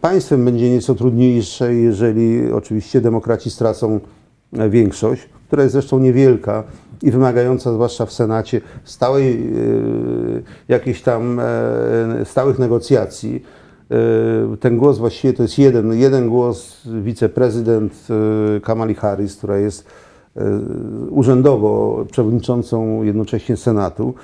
państwem 0.00 0.44
będzie 0.44 0.70
nieco 0.70 0.94
trudniejsze, 0.94 1.74
jeżeli 1.74 2.52
oczywiście 2.52 3.00
demokraci 3.00 3.50
stracą 3.50 3.94
e, 3.94 4.15
większość, 4.52 5.28
która 5.46 5.62
jest 5.62 5.72
zresztą 5.72 5.98
niewielka 5.98 6.64
i 7.02 7.10
wymagająca, 7.10 7.72
zwłaszcza 7.72 8.06
w 8.06 8.12
Senacie, 8.12 8.60
stałej, 8.84 9.32
e, 9.32 9.52
jakichś 10.68 11.02
tam 11.02 11.40
e, 11.40 11.44
stałych 12.24 12.58
negocjacji. 12.58 13.42
E, 13.90 14.56
Ten 14.56 14.76
głos 14.76 14.98
właściwie 14.98 15.34
to 15.34 15.42
jest 15.42 15.58
jeden, 15.58 15.92
jeden 15.92 16.28
głos 16.28 16.82
wiceprezydent 17.02 17.92
e, 18.56 18.60
Kamali 18.60 18.94
Harris, 18.94 19.36
która 19.36 19.58
jest 19.58 19.86
e, 20.36 20.42
urzędowo 21.10 22.04
przewodniczącą 22.12 23.02
jednocześnie 23.02 23.56
Senatu. 23.56 24.14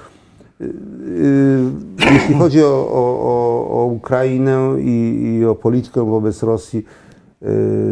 Jeśli 2.13 2.35
chodzi 2.35 2.63
o, 2.63 2.89
o, 2.93 3.69
o, 3.71 3.85
Ukrainę 3.85 4.77
i, 4.81 5.23
i 5.41 5.45
o 5.45 5.55
politykę 5.55 6.07
wobec 6.07 6.43
Rosji, 6.43 6.85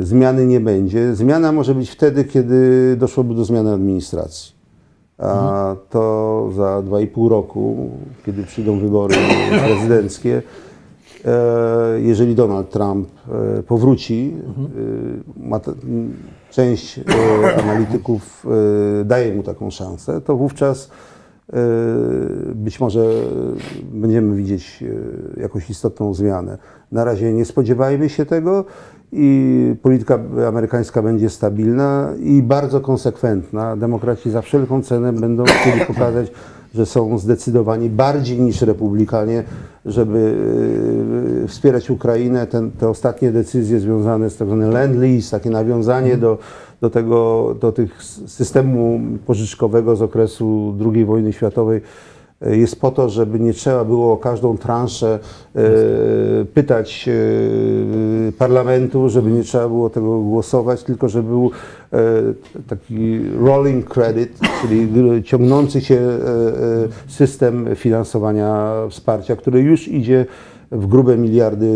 zmiany 0.01 0.47
nie 0.47 0.60
będzie. 0.60 1.14
Zmiana 1.14 1.52
może 1.52 1.74
być 1.74 1.90
wtedy, 1.90 2.24
kiedy 2.24 2.97
doszłoby 2.97 3.35
do 3.35 3.44
zmiany 3.44 3.72
administracji. 3.72 4.60
A 5.20 5.77
to 5.90 6.51
za 6.56 6.82
2,5 6.82 7.28
roku, 7.28 7.90
kiedy 8.27 8.43
przyjdą 8.43 8.78
wybory 8.78 9.14
prezydenckie, 9.66 10.43
e, 11.24 12.01
jeżeli 12.01 12.35
Donald 12.35 12.70
Trump 12.70 13.09
e, 13.59 13.62
powróci, 13.62 14.35
e, 15.52 15.60
część 16.51 17.01
analityków 17.62 18.47
daje 19.05 19.35
mu 19.35 19.43
taką 19.43 19.70
szansę, 19.70 20.20
to 20.20 20.36
wówczas 20.36 20.90
być 22.55 22.81
może 22.81 23.10
będziemy 23.93 24.36
widzieć 24.36 24.85
jakąś 25.36 25.70
istotną 25.70 26.14
zmianę. 26.14 26.59
Na 26.93 27.05
razie 27.05 27.32
nie 27.32 27.44
spodziewajmy 27.44 28.09
się 28.09 28.27
tego 28.27 28.64
i 29.12 29.74
polityka 29.82 30.19
amerykańska 30.49 31.03
będzie 31.03 31.31
stabilna 31.31 32.12
i 32.23 32.43
bardzo 32.43 32.81
konsekwentna. 32.81 33.77
Demokraci 33.77 34.31
za 34.31 34.43
wszelką 34.43 34.82
cenę 34.82 35.12
będą 35.12 35.45
chcieli 35.61 35.81
pokazać, 35.87 36.32
że 36.74 36.87
są 36.87 37.19
zdecydowani 37.19 37.91
bardziej 37.91 38.41
niż 38.41 38.62
republikanie, 38.62 39.45
żeby 39.85 40.35
e, 41.45 41.49
wspierać 41.49 41.91
Ukrainę. 41.91 42.47
Ten, 42.47 42.70
te 42.70 42.89
ostatnie 42.89 43.32
decyzje 43.32 43.81
związane 43.81 44.31
z 44.31 44.37
tak 44.37 44.49
zwanym 44.49 44.70
land 44.70 44.97
lease, 44.97 45.31
takie 45.31 45.51
nawiązanie 45.51 46.16
do, 46.16 46.39
do, 46.81 46.91
tego, 46.91 47.55
do 47.61 47.73
tych 47.73 48.03
systemu 48.27 49.01
pożyczkowego 49.27 49.97
z 49.97 50.03
okresu 50.03 50.77
II 50.95 51.05
wojny 51.05 51.32
światowej 51.32 51.81
jest 52.41 52.81
po 52.81 52.91
to, 52.91 53.09
żeby 53.09 53.41
nie 53.41 53.53
trzeba 53.53 53.85
było 53.85 54.12
o 54.12 54.17
każdą 54.17 54.59
transzę 54.59 55.19
e, 55.55 55.61
pytać 56.45 57.09
e, 57.09 58.33
parlamentu, 58.33 59.09
żeby 59.09 59.31
nie 59.31 59.43
trzeba 59.43 59.69
było 59.69 59.91
tego 59.91 60.21
głosować, 60.21 60.83
tylko 60.83 61.09
żeby 61.09 61.29
był 61.29 61.51
e, 61.93 61.99
taki 62.69 63.21
rolling 63.41 63.89
credit, 63.89 64.39
czyli 64.62 64.89
ciągnący 65.25 65.81
się 65.81 65.95
e, 65.95 65.99
e, 65.99 66.89
system 67.09 67.69
finansowania 67.77 68.73
wsparcia, 68.91 69.37
który 69.37 69.61
już 69.61 69.89
idzie 69.89 70.27
w 70.71 70.87
grube 70.87 71.17
miliardy 71.17 71.67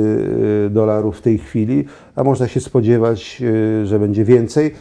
e, 0.67 0.71
dolarów 0.71 1.19
w 1.19 1.23
tej 1.23 1.39
chwili, 1.39 1.85
a 2.17 2.25
można 2.25 2.49
się 2.49 2.61
spodziewać, 2.61 3.43
e, 3.83 3.87
że 3.87 3.99
będzie 3.99 4.25
więcej 4.25 4.75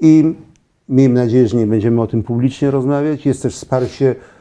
i 0.00 0.34
miejmy 0.88 1.14
nadzieję, 1.14 1.48
że 1.48 1.56
nie 1.56 1.66
będziemy 1.66 2.02
o 2.02 2.06
tym 2.06 2.22
publicznie 2.22 2.70
rozmawiać. 2.70 3.26
Jest 3.26 3.42
też 3.42 3.54
wsparcie 3.54 4.10
e, 4.10 4.37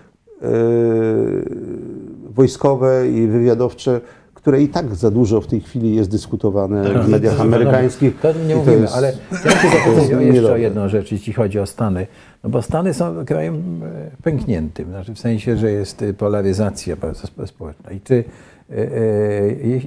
wojskowe 2.30 3.10
i 3.10 3.28
wywiadowcze, 3.28 4.02
które 4.34 4.62
i 4.62 4.68
tak 4.68 4.96
za 4.96 5.12
dużo 5.12 5.42
w 5.42 5.48
tej 5.48 5.62
chwili 5.62 5.96
jest 5.96 6.10
dyskutowane 6.12 7.04
w 7.04 7.10
mediach 7.10 7.42
amerykańskich. 7.42 8.20
To 8.20 8.34
nie 8.48 8.56
mówimy, 8.56 8.78
jest- 8.82 8.96
ale 8.96 9.14
chciałem 9.32 10.08
się 10.08 10.18
o 10.18 10.22
jeszcze 10.34 10.54
o 10.54 10.58
jedną 10.58 10.90
rzecz, 10.90 11.12
jeśli 11.12 11.34
chodzi 11.34 11.60
o 11.60 11.66
Stany. 11.66 12.08
No 12.44 12.50
bo 12.50 12.62
Stany 12.62 12.94
są 12.94 13.26
krajem 13.26 13.82
e, 13.84 14.12
pękniętym, 14.24 14.90
znaczy 14.90 15.14
w 15.14 15.20
sensie, 15.20 15.58
że 15.58 15.72
jest 15.72 16.02
e, 16.02 16.14
polaryzacja 16.14 16.96
bardzo 16.96 17.28
spo- 17.28 17.48
społeczna. 17.48 17.92
I 17.92 18.02
czy 18.02 18.24
e, 18.72 18.76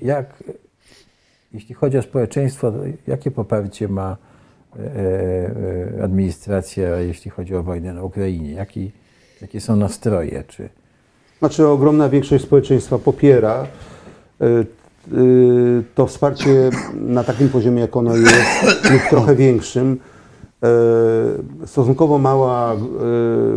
jak, 0.03 0.45
jeśli 1.55 1.75
chodzi 1.75 1.99
o 1.99 2.03
społeczeństwo, 2.03 2.73
to 2.73 2.79
jakie 3.07 3.31
poparcie 3.31 3.89
ma 3.89 4.17
administracja, 6.03 6.97
jeśli 6.97 7.31
chodzi 7.31 7.55
o 7.55 7.63
wojnę 7.63 7.93
na 7.95 8.03
Ukrainie? 8.03 8.53
Jaki, 8.53 8.91
jakie 9.43 9.61
są 9.61 9.77
nastroje? 9.77 10.45
Czy, 10.49 10.69
Znaczy 11.41 11.69
ogromna 11.69 12.09
większość 12.09 12.45
społeczeństwa 12.45 12.99
popiera 12.99 13.67
y, 14.43 14.67
y, 15.17 15.83
to 15.95 16.07
wsparcie 16.07 16.71
na 16.95 17.25
takim 17.25 17.49
poziomie, 17.49 17.81
jak 17.81 17.97
ono 17.97 18.17
jest, 18.17 18.91
lub 18.93 19.03
trochę 19.11 19.37
większym. 19.37 19.99
Y, 21.63 21.67
Stosunkowo 21.67 22.19
mała 22.19 22.77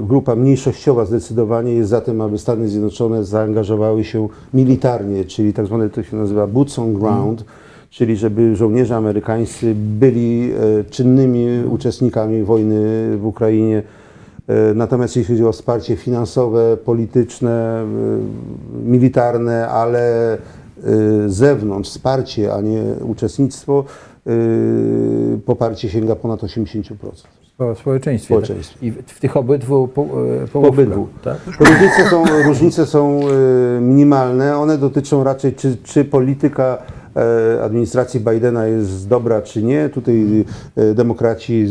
grupa 0.01 0.35
mniejszościowa 0.35 1.05
zdecydowanie 1.05 1.73
jest 1.73 1.89
za 1.89 2.01
tym, 2.01 2.21
aby 2.21 2.37
Stany 2.37 2.67
Zjednoczone 2.67 3.23
zaangażowały 3.23 4.03
się 4.03 4.27
militarnie, 4.53 5.25
czyli 5.25 5.53
tak 5.53 5.65
zwane 5.65 5.89
to 5.89 6.03
się 6.03 6.17
nazywa 6.17 6.47
boots 6.47 6.79
on 6.79 6.93
ground, 6.93 7.45
czyli 7.89 8.17
żeby 8.17 8.55
żołnierze 8.55 8.95
amerykańscy 8.95 9.75
byli 9.75 10.53
czynnymi 10.89 11.65
uczestnikami 11.69 12.43
wojny 12.43 13.17
w 13.17 13.25
Ukrainie. 13.25 13.83
E, 14.47 14.73
Natomiast 14.73 15.15
jeśli 15.15 15.33
chodzi 15.35 15.45
o 15.45 15.51
wsparcie 15.51 15.95
finansowe, 15.95 16.77
polityczne, 16.77 17.81
e, 17.81 17.85
militarne, 18.85 19.67
ale 19.67 20.33
e, 20.33 20.39
zewnątrz, 21.27 21.89
wsparcie, 21.89 22.53
a 22.53 22.61
nie 22.61 22.83
uczestnictwo, 23.01 23.83
poparcie 25.45 25.89
sięga 25.89 26.15
ponad 26.15 26.41
80%. 26.41 26.93
po 27.57 27.75
społeczeństwie. 27.75 28.25
Społeczeństwie. 28.27 28.87
I 28.87 28.91
w, 28.91 28.95
w 29.05 29.19
tych 29.19 29.37
obydwu 29.37 29.87
po, 29.87 30.03
Po 30.03 30.09
połówkach, 30.51 30.73
obydwu. 30.73 31.07
tak? 31.23 31.37
Różnice 31.59 32.09
są, 32.09 32.23
różnice 32.45 32.85
są 32.85 33.19
minimalne. 33.81 34.57
One 34.57 34.77
dotyczą 34.77 35.23
raczej, 35.23 35.53
czy, 35.53 35.77
czy 35.83 36.05
polityka 36.05 36.77
administracji 37.63 38.19
Bidena 38.19 38.67
jest 38.67 39.07
dobra 39.09 39.41
czy 39.41 39.63
nie. 39.63 39.89
Tutaj 39.89 40.45
e, 40.75 40.93
demokraci 40.93 41.65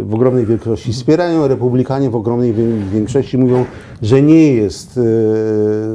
e, 0.00 0.04
w 0.04 0.14
ogromnej 0.14 0.46
większości 0.46 0.92
wspierają, 0.92 1.48
republikanie 1.48 2.10
w 2.10 2.16
ogromnej 2.16 2.52
wię- 2.52 2.90
większości 2.92 3.38
mówią, 3.38 3.64
że 4.02 4.22
nie 4.22 4.54
jest 4.54 4.98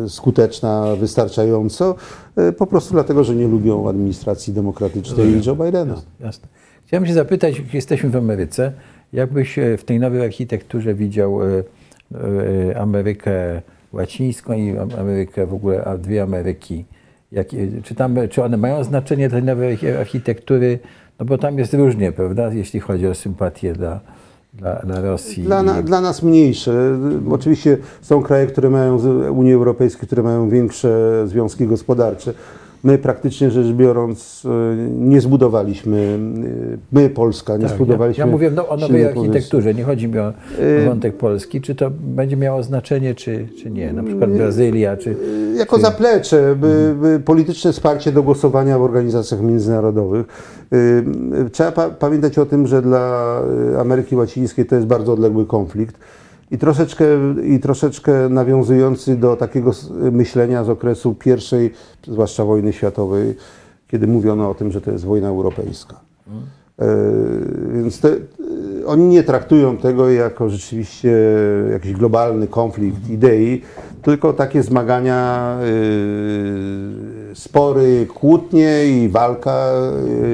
e, 0.05 0.09
skuteczna 0.09 0.95
wystarczająco, 0.95 1.95
e, 2.35 2.51
po 2.51 2.67
prostu 2.67 2.93
dlatego, 2.93 3.23
że 3.23 3.35
nie 3.35 3.47
lubią 3.47 3.89
administracji 3.89 4.53
demokratycznej 4.53 5.27
i 5.27 5.45
Joe 5.47 5.55
Bidena. 5.55 6.01
Jasne. 6.19 6.47
Chciałem 6.85 7.05
się 7.05 7.13
zapytać, 7.13 7.61
jesteśmy 7.73 8.09
w 8.09 8.15
Ameryce, 8.15 8.71
jakbyś 9.13 9.59
e, 9.59 9.77
w 9.77 9.83
tej 9.83 9.99
nowej 9.99 10.21
architekturze 10.25 10.93
widział 10.93 11.43
e, 11.43 11.47
e, 12.69 12.77
Amerykę 12.79 13.61
łacińską 13.93 14.53
i 14.53 14.77
Am- 14.77 14.89
Amerykę 14.99 15.45
w 15.47 15.53
ogóle, 15.53 15.83
a 15.83 15.97
dwie 15.97 16.23
Ameryki. 16.23 16.85
Jak, 17.31 17.53
e, 17.53 17.57
czy, 17.83 17.95
tam, 17.95 18.15
czy 18.29 18.43
one 18.43 18.57
mają 18.57 18.83
znaczenie 18.83 19.29
tej 19.29 19.43
nowej 19.43 19.77
archi- 19.77 19.97
architektury? 19.99 20.79
No 21.19 21.25
bo 21.25 21.37
tam 21.37 21.57
jest 21.57 21.73
różnie, 21.73 22.11
prawda, 22.11 22.53
jeśli 22.53 22.79
chodzi 22.79 23.07
o 23.07 23.15
sympatię 23.15 23.73
dla, 23.73 23.99
dla, 24.53 24.75
dla 24.75 25.01
Rosji. 25.01 25.43
Dla, 25.43 25.63
na, 25.63 25.81
dla 25.81 26.01
nas 26.01 26.23
mniejsze. 26.23 26.97
Oczywiście 27.31 27.77
są 28.01 28.21
kraje, 28.21 28.47
które 28.47 28.69
mają 28.69 28.99
z 28.99 29.05
Unii 29.31 29.53
Europejskiej, 29.53 30.07
które 30.07 30.23
mają 30.23 30.49
większe 30.49 31.23
związki 31.27 31.67
gospodarcze. 31.67 32.33
My 32.83 32.97
praktycznie 32.97 33.51
rzecz 33.51 33.67
biorąc 33.67 34.43
e, 34.45 34.75
nie 34.91 35.21
zbudowaliśmy, 35.21 35.97
e, 35.97 36.77
my 36.91 37.09
Polska, 37.09 37.53
nie 37.57 37.61
Tak, 37.61 37.69
ja, 37.71 37.75
zbudowaliśmy. 37.75 38.25
ja 38.25 38.31
mówię 38.31 38.51
no, 38.51 38.67
o 38.67 38.77
nowej 38.77 39.05
architekturze, 39.05 39.73
nie 39.73 39.83
chodzi 39.83 40.07
mi 40.07 40.19
o 40.19 40.33
Y- 40.59 40.85
wątek 40.85 41.17
Polski. 41.17 41.61
Czy 41.61 41.75
to 41.75 41.91
będzie 41.91 42.37
miało 42.37 42.63
znaczenie, 42.63 43.15
czy, 43.15 43.47
czy 43.61 43.71
nie? 43.71 43.93
Na 43.93 44.03
przykład 44.03 44.31
Brazylia, 44.31 44.97
czy... 44.97 45.15
Jako 45.57 45.79
zaplecze, 45.79 46.55
by, 46.55 46.95
by 47.01 47.19
polityczne 47.19 47.71
wsparcie 47.71 48.11
do 48.11 48.23
głosowania 48.23 48.79
w 48.79 48.81
organizacjach 48.81 49.41
międzynarodowych. 49.41 50.25
Trzeba 51.51 51.71
pa 51.71 51.89
pamiętać 51.89 52.37
o 52.37 52.45
tym, 52.45 52.67
że 52.67 52.81
dla 52.81 53.35
Ameryki 53.79 54.15
Łacińskiej 54.15 54.65
to 54.65 54.75
jest 54.75 54.87
bardzo 54.87 55.13
odległy 55.13 55.45
konflikt 55.45 55.95
i 56.51 56.57
troszeczkę, 56.57 57.05
i 57.43 57.59
troszeczkę 57.59 58.29
nawiązujący 58.29 59.15
do 59.15 59.35
takiego 59.35 59.71
myślenia 60.11 60.63
z 60.63 60.69
okresu 60.69 61.15
pierwszej, 61.15 61.73
zwłaszcza 62.07 62.45
wojny 62.45 62.73
światowej, 62.73 63.35
kiedy 63.87 64.07
mówiono 64.07 64.49
o 64.49 64.55
tym, 64.55 64.71
że 64.71 64.81
to 64.81 64.91
jest 64.91 65.05
wojna 65.05 65.27
europejska. 65.27 65.99
E, 66.79 66.85
Więc 67.73 68.01
te, 68.01 68.09
e, 68.09 68.85
oni 68.85 69.05
nie 69.05 69.23
traktują 69.23 69.77
tego 69.77 70.09
jako 70.09 70.49
rzeczywiście 70.49 71.13
jakiś 71.71 71.93
globalny 71.93 72.47
konflikt 72.47 73.09
idei, 73.09 73.61
tylko 74.01 74.33
takie 74.33 74.63
zmagania, 74.63 75.57
e, 77.31 77.35
spory, 77.35 78.07
kłótnie 78.13 78.85
i 78.85 79.09
walka, 79.09 79.71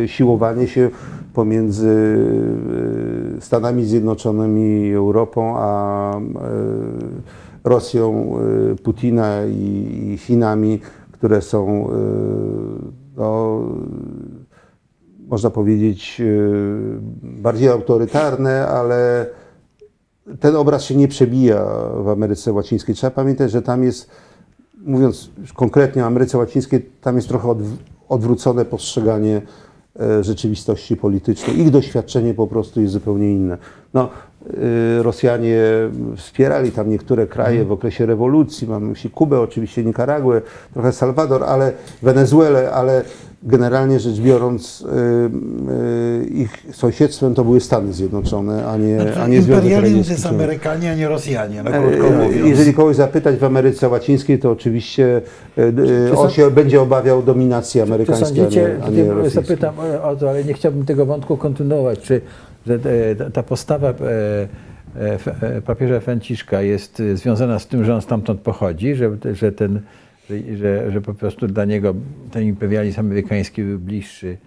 siłowanie 0.05 0.67
się 0.67 0.89
pomiędzy 1.35 2.17
e, 3.37 3.41
Stanami 3.41 3.85
Zjednoczonymi 3.85 4.87
i 4.87 4.93
Europą, 4.93 5.53
a 5.57 6.17
e, 6.17 6.21
Rosją 7.63 8.35
e, 8.71 8.75
Putina 8.75 9.45
i 9.45 10.17
Chinami, 10.19 10.79
które 11.11 11.41
są 11.41 11.89
no, 13.17 13.61
można 15.27 15.49
powiedzieć, 15.49 16.21
bardziej 17.23 17.69
autorytarne, 17.69 18.67
ale 18.67 19.29
ten 20.39 20.55
obraz 20.55 20.83
się 20.83 20.95
nie 20.95 21.07
przebija 21.07 21.65
w 22.03 22.09
Ameryce 22.09 22.53
Łacińskiej. 22.53 22.95
Trzeba 22.95 23.11
pamiętać, 23.11 23.51
że 23.51 23.61
tam 23.61 23.83
jest, 23.83 24.09
mówiąc 24.85 25.29
konkretnie 25.53 26.03
o 26.03 26.05
Ameryce 26.05 26.37
Łacińskiej, 26.37 26.89
tam 27.01 27.15
jest 27.15 27.27
trochę 27.27 27.47
odw- 27.47 27.77
odwrócone 28.09 28.65
postrzeganie 28.65 29.41
rzeczywistości 30.21 30.97
politycznej. 30.97 31.59
Ich 31.59 31.69
doświadczenie 31.71 32.33
po 32.33 32.47
prostu 32.47 32.81
jest 32.81 32.93
zupełnie 32.93 33.31
inne. 33.31 33.57
No, 33.93 34.09
Rosjanie 35.01 35.59
wspierali 36.17 36.71
tam 36.71 36.89
niektóre 36.89 37.27
kraje 37.27 37.65
w 37.65 37.71
okresie 37.71 38.05
rewolucji, 38.05 38.67
mam 38.67 38.83
na 38.83 38.89
myśli 38.89 39.09
Kubę, 39.09 39.39
oczywiście 39.39 39.83
Nikaraguę, 39.83 40.41
trochę 40.73 40.91
Salwador, 40.91 41.43
ale 41.43 41.71
Wenezuelę, 42.01 42.71
ale 42.71 43.01
generalnie 43.43 43.99
rzecz 43.99 44.19
biorąc 44.19 44.81
y, 44.81 44.85
y, 46.23 46.25
ich 46.27 46.65
sąsiedztwem 46.71 47.33
to 47.33 47.43
były 47.43 47.59
Stany 47.59 47.93
Zjednoczone, 47.93 48.67
a 48.67 48.77
nie, 48.77 48.99
a 49.23 49.27
nie 49.27 49.41
Związek 49.41 49.63
Imperializm 49.63 49.97
Radziecki. 49.97 50.07
to 50.07 50.13
jest 50.13 50.25
Amerykanie, 50.25 50.91
a 50.91 50.95
nie 50.95 51.07
Rosjanie, 51.07 51.63
no 51.63 51.71
E, 51.71 51.81
krótko 51.81 52.09
mówiąc. 52.09 52.35
Jeżeli 52.49 52.73
kogoś 52.73 52.95
zapytać 52.95 53.35
w 53.35 53.43
Ameryce 53.43 53.89
Łacińskiej, 53.89 54.39
to 54.39 54.51
oczywiście 54.51 55.21
e, 55.57 55.61
e, 56.11 56.17
on 56.17 56.29
się 56.29 56.51
będzie 56.51 56.81
obawiał 56.81 57.23
dominacji 57.23 57.79
Czy 57.79 57.83
amerykańskiej, 57.83 58.27
sądzicie, 58.27 58.77
a 58.85 58.89
nie, 58.89 59.11
a 59.11 59.23
nie 59.23 59.29
zapytam 59.29 59.75
o- 60.03 60.15
to, 60.15 60.29
ale 60.29 60.43
nie 60.43 60.53
chciałbym 60.53 60.85
tego 60.85 61.05
wątku 61.05 61.37
kontynuować, 61.37 61.99
czy 61.99 62.15
e, 62.15 62.21
ta- 63.17 63.29
ta 63.29 63.43
postawa 63.43 63.89
e, 63.89 63.93
e, 64.95 65.17
e, 65.57 65.61
papieża 65.61 65.99
Franciszka 65.99 66.61
jest 66.61 66.99
e, 66.99 67.17
związana 67.17 67.59
z 67.59 67.67
tym, 67.67 67.85
że 67.85 67.95
on 67.95 68.01
stamtąd 68.01 68.41
pochodzi, 68.41 68.95
że, 68.95 69.11
że, 69.33 69.51
ten, 69.51 69.81
że, 70.29 70.57
że, 70.57 70.91
że 70.91 71.01
po 71.01 71.13
prostu 71.13 71.47
dla 71.47 71.65
niego 71.65 71.93
ten 72.31 72.43
imperializm 72.43 72.99
amerykański 72.99 73.63
był 73.63 73.79
bliższy 73.79 74.37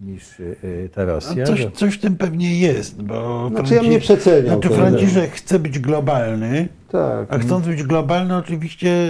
niż 0.00 0.40
e, 0.40 0.88
ta 0.94 1.04
Rosja. 1.04 1.44
Coś, 1.46 1.60
że- 1.60 1.70
coś 1.70 1.94
w 1.94 2.00
tym 2.00 2.16
pewnie 2.16 2.58
jest, 2.58 3.02
bo 3.02 3.48
Znaczy, 3.50 3.74
ja 3.74 3.80
bym 3.82 3.90
nie 3.90 3.98
przeceniał 4.00 4.60
znaczy. 4.62 4.76
Franciszek 4.76 5.30
chce 5.30 5.58
być 5.58 5.78
globalny, 5.78 6.68
Tak. 6.90 7.26
a 7.28 7.38
chcąc 7.38 7.66
być 7.66 7.82
globalny 7.82 8.36
oczywiście 8.36 9.08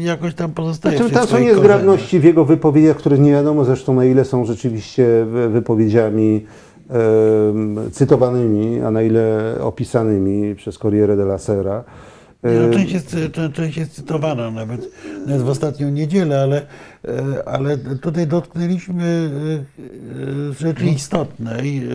jakoś 0.00 0.34
tam 0.34 0.50
pozostaje 0.50 0.98
Znaczy, 0.98 1.14
tam 1.14 1.26
są 1.26 1.38
niezgrabności 1.38 2.20
w 2.20 2.24
jego 2.24 2.44
wypowiedziach, 2.44 2.96
które 2.96 3.18
nie 3.18 3.32
wiadomo 3.32 3.64
zresztą 3.64 3.94
na 3.94 4.04
ile 4.04 4.24
są 4.24 4.44
rzeczywiście 4.44 5.06
wy- 5.26 5.48
wypowiedziami 5.48 6.46
cytowanymi, 7.92 8.80
a 8.80 8.90
na 8.90 9.02
ile 9.02 9.54
opisanymi 9.60 10.54
przez 10.54 10.78
Corriere 10.78 11.16
della 11.16 11.38
Sera. 11.38 11.84
E, 12.42 12.52
No, 12.68 12.74
część, 12.74 12.92
jest, 12.92 13.16
cze- 13.32 13.50
część 13.52 13.76
jest 13.76 13.92
cytowana 13.92 14.50
nawet, 14.50 14.88
nawet 15.26 15.42
w 15.42 15.48
ostatnią 15.48 15.90
niedzielę, 15.90 16.40
ale, 16.42 16.66
e, 17.04 17.48
ale 17.48 17.78
tutaj 17.78 18.26
dotknęliśmy 18.26 19.04
e, 19.04 20.50
e, 20.50 20.52
rzeczy 20.52 20.84
istotnej 20.86 21.78
e, 21.78 21.88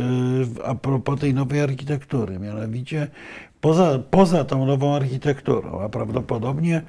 w- 0.46 0.60
a 0.66 0.76
propos 0.76 1.20
tej 1.20 1.34
nowej 1.34 1.62
architektury. 1.62 2.40
Mianowicie 2.40 3.08
poza, 3.62 4.00
poza 4.12 4.44
tą 4.44 4.66
nową 4.66 4.96
architekturą, 4.96 5.82
a 5.82 5.90
prawdopodobnie 5.90 6.82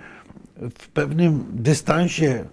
w 0.79 0.89
pewnym 0.89 1.45
dystansie 1.53 2.45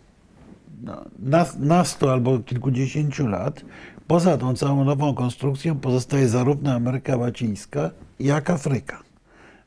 no, 0.84 1.02
nas- 1.20 1.58
nastu 1.60 2.10
albo 2.10 2.40
kilkudziesięciu 2.40 3.28
lat, 3.28 3.62
poza 4.08 4.38
tą 4.38 4.56
całą 4.56 4.84
nową 4.84 5.14
konstrukcją 5.14 5.76
pozostaje 5.76 6.28
zarówno 6.28 6.72
Ameryka 6.74 7.18
Łacińska, 7.18 7.92
jak 8.20 8.50
Afryka. 8.50 9.00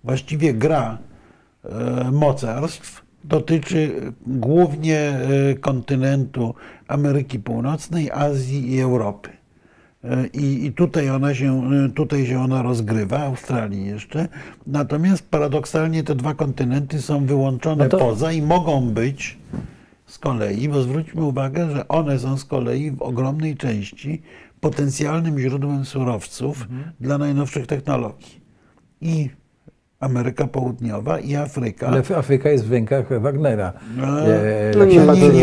Właściwie 0.04 0.54
gra 0.54 0.98
e, 1.64 2.10
mocarstw 2.12 3.02
dotyczy 3.24 4.12
głównie 4.26 4.98
e, 4.98 5.54
kontynentu 5.54 6.54
Ameryki 6.88 7.38
Północnej, 7.38 8.10
Azji 8.10 8.72
i 8.72 8.80
Europy. 8.80 9.30
E, 10.04 10.26
I, 10.26 10.66
I 10.66 10.72
tutaj 10.72 11.10
ona 11.10 11.34
się, 11.34 11.70
e, 11.72 11.88
tutaj 11.88 12.26
się 12.26 12.40
ona 12.40 12.62
rozgrywa, 12.62 13.18
Australii 13.20 13.86
jeszcze. 13.86 14.28
Natomiast 14.66 15.28
paradoksalnie 15.30 16.02
te 16.02 16.14
dwa 16.14 16.34
kontynenty 16.34 17.02
są 17.02 17.26
wyłączone 17.26 17.84
No 17.84 17.90
to- 17.90 17.98
poza 17.98 18.32
i 18.32 18.42
mogą 18.42 18.90
być 18.90 19.38
z 20.08 20.18
kolei, 20.18 20.68
bo 20.68 20.82
zwróćmy 20.82 21.24
uwagę, 21.24 21.70
że 21.70 21.88
one 21.88 22.18
są 22.18 22.38
z 22.38 22.44
kolei 22.44 22.90
w 22.90 23.02
ogromnej 23.02 23.56
części 23.56 24.22
potencjalnym 24.60 25.38
źródłem 25.38 25.84
surowców 25.84 26.68
dla 27.00 27.18
najnowszych 27.18 27.66
technologii. 27.66 28.40
I 29.00 29.30
Ameryka 30.00 30.46
Południowa, 30.46 31.18
i 31.18 31.36
Afryka. 31.36 31.86
Ale 31.86 32.02
Afryka 32.16 32.48
jest 32.50 32.66
w 32.66 32.72
rękach 32.72 33.20
Wagnera. 33.20 33.72
E, 33.98 34.72
no 34.78 34.84
nie, 34.84 34.94
się 34.94 35.06
nie, 35.06 35.20
nie, 35.20 35.28
nie, 35.28 35.40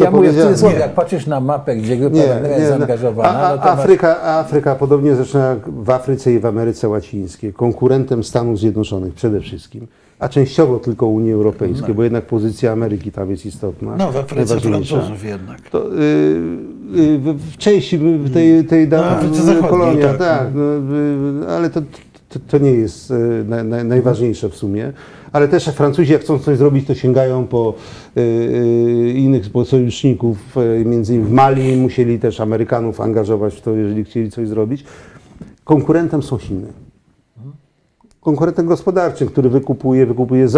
ja- 0.00 0.10
mówię 0.10 0.32
w 0.32 0.42
cudzysłowie, 0.42 0.78
jak 0.78 0.94
patrzysz 0.94 1.26
na 1.26 1.40
mapę, 1.40 1.76
gdzie 1.76 1.96
grupa 1.96 2.16
Nie, 2.16 2.26
Wagnera 2.26 2.56
nie, 2.56 2.60
jest 2.60 2.70
no. 2.72 2.78
zaangażowana, 2.78 3.56
no 3.56 3.62
Afryka, 3.62 4.22
Afryka, 4.22 4.74
podobnie 4.74 5.14
zresztą 5.14 5.38
jak 5.38 5.70
w 5.70 5.90
Afryce 5.90 6.32
i 6.32 6.38
w 6.38 6.46
Ameryce 6.46 6.88
Łacińskiej, 6.88 7.52
konkurentem 7.52 8.24
Stanów 8.24 8.58
Zjednoczonych 8.58 9.14
przede 9.14 9.40
wszystkim, 9.40 9.86
a 10.18 10.28
częściowo 10.28 10.78
tylko 10.78 11.06
Unii 11.06 11.32
Europejskiej, 11.32 11.94
bo 11.94 12.04
jednak 12.04 12.26
pozycja 12.26 12.72
Ameryki 12.72 13.12
tam 13.12 13.30
jest 13.30 13.46
istotna. 13.46 13.96
no, 13.96 14.12
w 14.12 14.16
Afryce. 14.16 14.60
Francuzów 14.60 15.24
jednak. 15.24 15.70
To, 15.70 15.94
y, 15.94 15.98
y, 16.96 17.18
w, 17.18 17.56
części 17.56 18.00
tej, 18.32 18.64
tej 18.64 18.88
No, 18.88 18.98
Zachodniej, 19.34 19.70
kolonia, 19.70 20.08
tak. 20.08 20.18
tak, 20.18 20.48
no, 20.54 21.46
ale 21.46 21.70
to, 21.70 21.80
to, 22.28 22.38
to 22.48 22.58
nie 22.58 22.70
jest 22.70 23.10
y, 23.10 23.44
na, 23.48 23.64
na, 23.64 23.84
najważniejsze 23.84 24.48
w 24.48 24.54
sumie. 24.56 24.92
Ale 25.32 25.48
też 25.48 25.64
Francuzi, 25.64 26.12
jak 26.12 26.22
chcą 26.22 26.38
coś 26.38 26.58
zrobić, 26.58 26.86
to 26.86 26.94
sięgają 26.94 27.46
po 27.46 27.74
y, 28.16 28.20
y, 28.20 29.12
innych 29.16 29.44
sojuszników, 29.64 30.56
y, 30.56 30.84
między 30.84 31.14
innymi 31.14 31.30
w 31.30 31.32
Mali 31.32 31.76
musieli 31.76 32.18
też 32.18 32.40
Amerykanów 32.40 33.00
angażować 33.00 33.54
w 33.54 33.60
to, 33.60 33.70
jeżeli 33.70 34.04
chcieli 34.04 34.30
coś 34.30 34.48
zrobić. 34.48 34.84
Konkurentem 35.64 36.22
są 36.22 36.38
Chiny. 36.38 36.85
Konkurentem 38.26 38.66
gospodarczym, 38.66 39.28
który 39.28 39.48
wykupuje, 39.48 40.06
wykupuje 40.06 40.48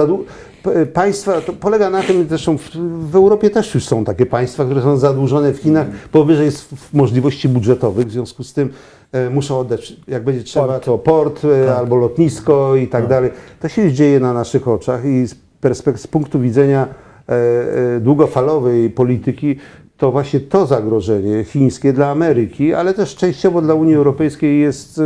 p- 0.62 0.86
państwa. 0.86 1.40
To 1.40 1.52
polega 1.52 1.90
na 1.90 2.02
tym, 2.02 2.26
zresztą 2.28 2.58
w, 2.58 2.70
w 3.10 3.16
Europie 3.16 3.50
też 3.50 3.74
już 3.74 3.86
są 3.86 4.04
takie 4.04 4.26
państwa, 4.26 4.64
które 4.64 4.82
są 4.82 4.96
zadłużone 4.96 5.52
w 5.52 5.56
Chinach 5.58 5.86
powyżej 6.12 6.46
s- 6.46 6.68
możliwości 6.92 7.48
budżetowych, 7.48 8.06
w 8.06 8.10
związku 8.10 8.44
z 8.44 8.52
tym 8.52 8.70
e, 9.12 9.30
muszą 9.30 9.58
oddać, 9.58 9.96
jak 10.08 10.24
będzie 10.24 10.42
trzeba, 10.44 10.66
Port. 10.66 10.84
to 10.84 10.98
port 10.98 11.42
e, 11.44 11.76
albo 11.76 11.96
lotnisko 11.96 12.76
i 12.76 12.88
tak 12.88 13.06
dalej. 13.06 13.30
To 13.60 13.68
się 13.68 13.82
już 13.82 13.92
dzieje 13.92 14.20
na 14.20 14.32
naszych 14.32 14.68
oczach 14.68 15.04
i 15.04 15.26
z, 15.26 15.34
perspek- 15.62 15.96
z 15.96 16.06
punktu 16.06 16.40
widzenia 16.40 16.86
e, 17.28 17.32
e, 17.96 18.00
długofalowej 18.00 18.90
polityki, 18.90 19.56
to 19.98 20.12
właśnie 20.12 20.40
to 20.40 20.66
zagrożenie 20.66 21.44
chińskie 21.44 21.92
dla 21.92 22.10
Ameryki, 22.10 22.74
ale 22.74 22.94
też 22.94 23.16
częściowo 23.16 23.62
dla 23.62 23.74
Unii 23.74 23.94
Europejskiej 23.94 24.60
jest 24.60 24.98
e, 24.98 25.02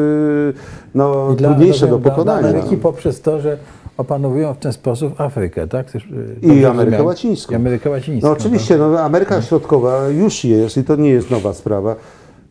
no, 0.95 1.35
dla- 1.35 1.49
trudniejsze 1.49 1.87
do 1.87 1.99
dla- 1.99 1.99
Dla 1.99 2.11
pokonania. 2.11 2.49
Ameryki 2.49 2.77
poprzez 2.77 3.21
to, 3.21 3.41
że 3.41 3.59
opanowują 3.97 4.55
w 4.55 4.59
ten 4.59 4.73
sposób 4.73 5.21
Afrykę, 5.21 5.69
tak? 5.69 5.91
Też, 5.91 6.05
y, 6.05 6.47
I 6.47 6.65
Amerykę? 6.65 7.03
Łacińską. 7.03 7.53
I 7.53 7.57
Amerykę 7.57 7.91
Łacińską. 7.91 8.29
No 8.29 8.33
oczywiście, 8.35 8.79
no, 8.79 9.01
Ameryka 9.01 9.43
Środkowa 9.43 10.09
już 10.09 10.45
jest 10.45 10.77
i 10.77 10.85
to 10.85 10.97
nie 10.97 11.11
jest 11.11 11.31
nowa 11.31 11.55
sprawa. 11.55 11.97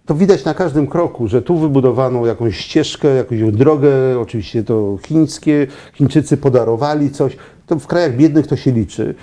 To 0.05 0.15
widać 0.15 0.45
na 0.45 0.53
każdym 0.53 0.87
kroku, 0.87 1.27
że 1.27 1.41
tu 1.41 1.57
wybudowano 1.57 2.25
jakąś 2.25 2.57
ścieżkę, 2.57 3.07
jakąś 3.07 3.39
drogę, 3.41 3.89
oczywiście 4.21 4.63
to 4.63 4.97
chińskie, 5.07 5.67
Chińczycy 5.93 6.37
podarowali 6.37 7.09
coś. 7.11 7.37
To 7.67 7.79
w 7.79 7.87
krajach 7.87 8.15
biednych 8.17 8.47
to 8.47 8.55
się 8.55 8.71
liczy. 8.71 9.15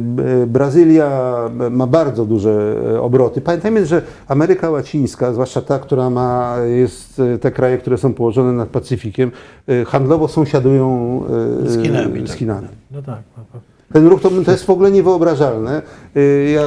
B- 0.00 0.46
Brazylia 0.46 1.36
ma 1.70 1.86
bardzo 1.86 2.24
duże 2.24 2.76
e, 2.94 3.00
obroty. 3.00 3.40
Pamiętajmy, 3.40 3.86
że 3.86 4.02
Ameryka 4.28 4.70
Łacińska, 4.70 5.32
zwłaszcza 5.32 5.60
ta, 5.62 5.78
która 5.78 6.10
ma, 6.10 6.56
jest 6.76 7.20
e, 7.20 7.38
te 7.38 7.50
kraje, 7.50 7.78
które 7.78 7.98
są 7.98 8.14
położone 8.14 8.52
nad 8.52 8.68
Pacyfikiem, 8.68 9.30
e, 9.68 9.84
handlowo 9.84 10.28
sąsiadują 10.28 11.22
Z 11.66 11.82
Chinami, 11.82 12.26
z 12.26 12.28
tak. 12.30 12.38
Chinami. 12.38 12.68
No 12.90 13.02
tak. 13.02 13.18
no, 13.36 13.44
no. 13.54 13.60
Ten 13.92 14.06
ruch 14.08 14.20
to, 14.22 14.30
to 14.44 14.50
jest 14.50 14.64
w 14.64 14.70
ogóle 14.70 14.90
niewyobrażalne. 14.90 15.82
Y, 16.16 16.50
Ja 16.54 16.62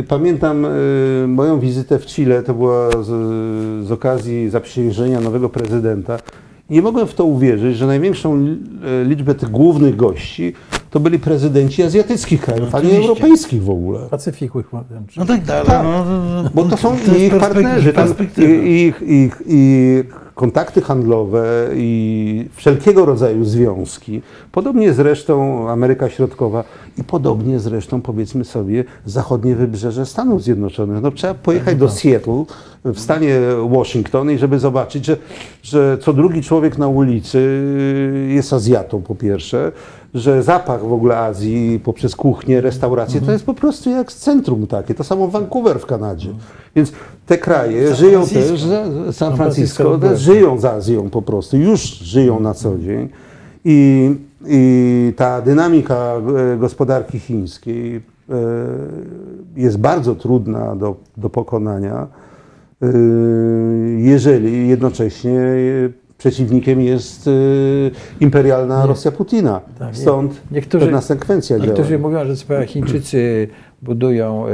y, 0.00 0.04
pamiętam 0.08 0.64
y, 0.64 1.24
moją 1.28 1.60
wizytę 1.60 1.98
w 1.98 2.06
Chile, 2.06 2.42
to 2.42 2.54
była 2.54 2.90
z, 2.90 3.06
z 3.86 3.92
okazji 3.92 4.48
zaprzysiężenia 4.50 5.20
nowego 5.20 5.48
prezydenta. 5.48 6.18
Nie 6.70 6.82
mogłem 6.82 7.06
w 7.06 7.14
to 7.14 7.24
uwierzyć, 7.24 7.76
że 7.76 7.86
największą 7.86 8.36
e, 8.36 9.04
liczbę 9.04 9.34
tych 9.34 9.50
głównych 9.50 9.96
gości 9.96 10.52
to 10.90 11.00
byli 11.00 11.18
prezydenci 11.18 11.82
azjatyckich 11.82 12.40
krajów, 12.40 12.74
a 12.74 12.80
nie 12.80 12.96
europejskich 12.98 13.62
w 13.62 13.70
ogóle. 13.70 14.00
Pacyfiku 14.10 14.62
wręcz. 14.90 15.16
No 15.16 15.26
tak, 15.26 15.40
ale 15.50 15.64
Tak. 15.64 15.82
no, 15.84 16.50
Bo 16.54 16.64
to 16.64 16.76
są 16.76 16.92
jest 16.94 17.18
ich 17.18 17.36
partnerzy. 17.38 17.92
Tam 17.92 18.06
perspektywa. 18.06 18.52
ich, 18.64 19.02
ich, 19.02 19.42
ich 19.46 20.14
kontakty 20.40 20.80
handlowe 20.80 21.68
i 21.74 22.48
wszelkiego 22.54 23.06
rodzaju 23.06 23.44
związki. 23.44 24.22
Podobnie 24.52 24.92
zresztą 24.92 25.68
Ameryka 25.70 26.08
Środkowa 26.08 26.64
i 26.98 27.04
podobnie 27.04 27.58
zresztą 27.58 28.02
powiedzmy 28.02 28.44
sobie 28.44 28.84
zachodnie 29.06 29.56
wybrzeże 29.56 30.06
Stanów 30.06 30.42
Zjednoczonych. 30.42 31.02
No, 31.02 31.10
trzeba 31.10 31.34
pojechać 31.34 31.76
do 31.76 31.88
Seattle 31.88 32.44
w 32.84 32.98
stanie 32.98 33.40
Washington 33.68 34.30
i 34.30 34.38
żeby 34.38 34.58
zobaczyć, 34.58 35.06
że, 35.06 35.16
że 35.62 35.98
co 36.02 36.12
drugi 36.12 36.42
człowiek 36.42 36.78
na 36.78 36.88
ulicy 36.88 37.62
jest 38.28 38.52
Azjatą 38.52 39.02
po 39.02 39.14
pierwsze, 39.14 39.72
że 40.14 40.42
zapach 40.42 40.84
w 40.84 40.92
ogóle 40.92 41.18
Azji 41.18 41.80
poprzez 41.84 42.16
kuchnię, 42.16 42.60
restauracje, 42.60 43.20
to 43.20 43.32
jest 43.32 43.44
po 43.44 43.54
prostu 43.54 43.90
jak 43.90 44.12
z 44.12 44.16
centrum 44.16 44.66
takie. 44.66 44.94
To 44.94 45.04
samo 45.04 45.28
Vancouver 45.28 45.78
w 45.78 45.86
Kanadzie. 45.86 46.30
Więc 46.76 46.92
te 47.26 47.38
kraje 47.38 47.88
San 47.88 47.96
żyją 47.96 48.26
Francisco. 48.26 48.68
też, 48.68 49.16
San 49.16 49.36
Francisco 49.36 49.98
żyją 50.14 50.60
z 50.60 50.64
Azją 50.64 51.10
po 51.10 51.22
prostu, 51.22 51.56
już 51.56 51.80
żyją 51.80 52.40
na 52.40 52.54
co 52.54 52.78
dzień. 52.78 53.08
I, 53.64 54.10
i 54.46 55.12
ta 55.16 55.42
dynamika 55.42 56.14
e, 56.54 56.56
gospodarki 56.56 57.18
chińskiej 57.18 57.96
e, 57.96 58.00
jest 59.56 59.78
bardzo 59.78 60.14
trudna 60.14 60.76
do, 60.76 60.96
do 61.16 61.30
pokonania, 61.30 62.06
e, 62.82 62.86
jeżeli 63.98 64.68
jednocześnie 64.68 65.40
przeciwnikiem 66.24 66.80
jest 66.80 67.26
e, 67.28 67.30
imperialna 68.20 68.86
Rosja 68.86 69.10
Putina. 69.12 69.60
Tak, 69.78 69.96
Stąd 69.96 70.40
niektórzy- 70.50 70.84
pewna 70.86 71.00
sekwencja 71.00 71.56
Niektórzy 71.58 71.88
działań. 71.88 72.02
mówią, 72.02 72.24
że 72.26 72.36
co 72.36 72.66
Chińczycy 72.66 73.48
budują 73.82 74.46
y, 74.48 74.50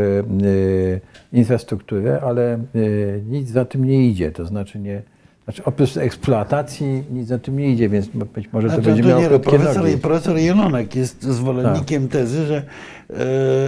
y, 0.46 1.00
infrastrukturę, 1.32 2.20
ale 2.20 2.58
y, 2.76 3.22
nic 3.28 3.48
za 3.50 3.64
tym 3.64 3.84
nie 3.84 4.06
idzie. 4.08 4.32
To 4.32 4.44
znaczy 4.46 4.78
nie. 4.78 5.02
Znaczy 5.44 5.64
oprócz 5.64 5.96
eksploatacji 5.96 7.04
nic 7.12 7.28
za 7.28 7.38
tym 7.38 7.56
nie 7.58 7.70
idzie, 7.70 7.88
więc 7.88 8.06
być 8.06 8.52
może 8.52 8.68
to 8.68 8.74
A 8.74 8.78
będzie 8.78 9.02
to 9.02 9.08
miało 9.08 9.20
nie, 9.22 9.28
krótkie 9.28 9.50
profesor, 9.50 9.82
nogi. 9.84 9.98
profesor 9.98 10.36
Jelonek 10.36 10.96
jest 10.96 11.22
zwolennikiem 11.22 12.02
Tak. 12.02 12.12
tezy, 12.12 12.46
że 12.46 12.56
e, 12.56 13.14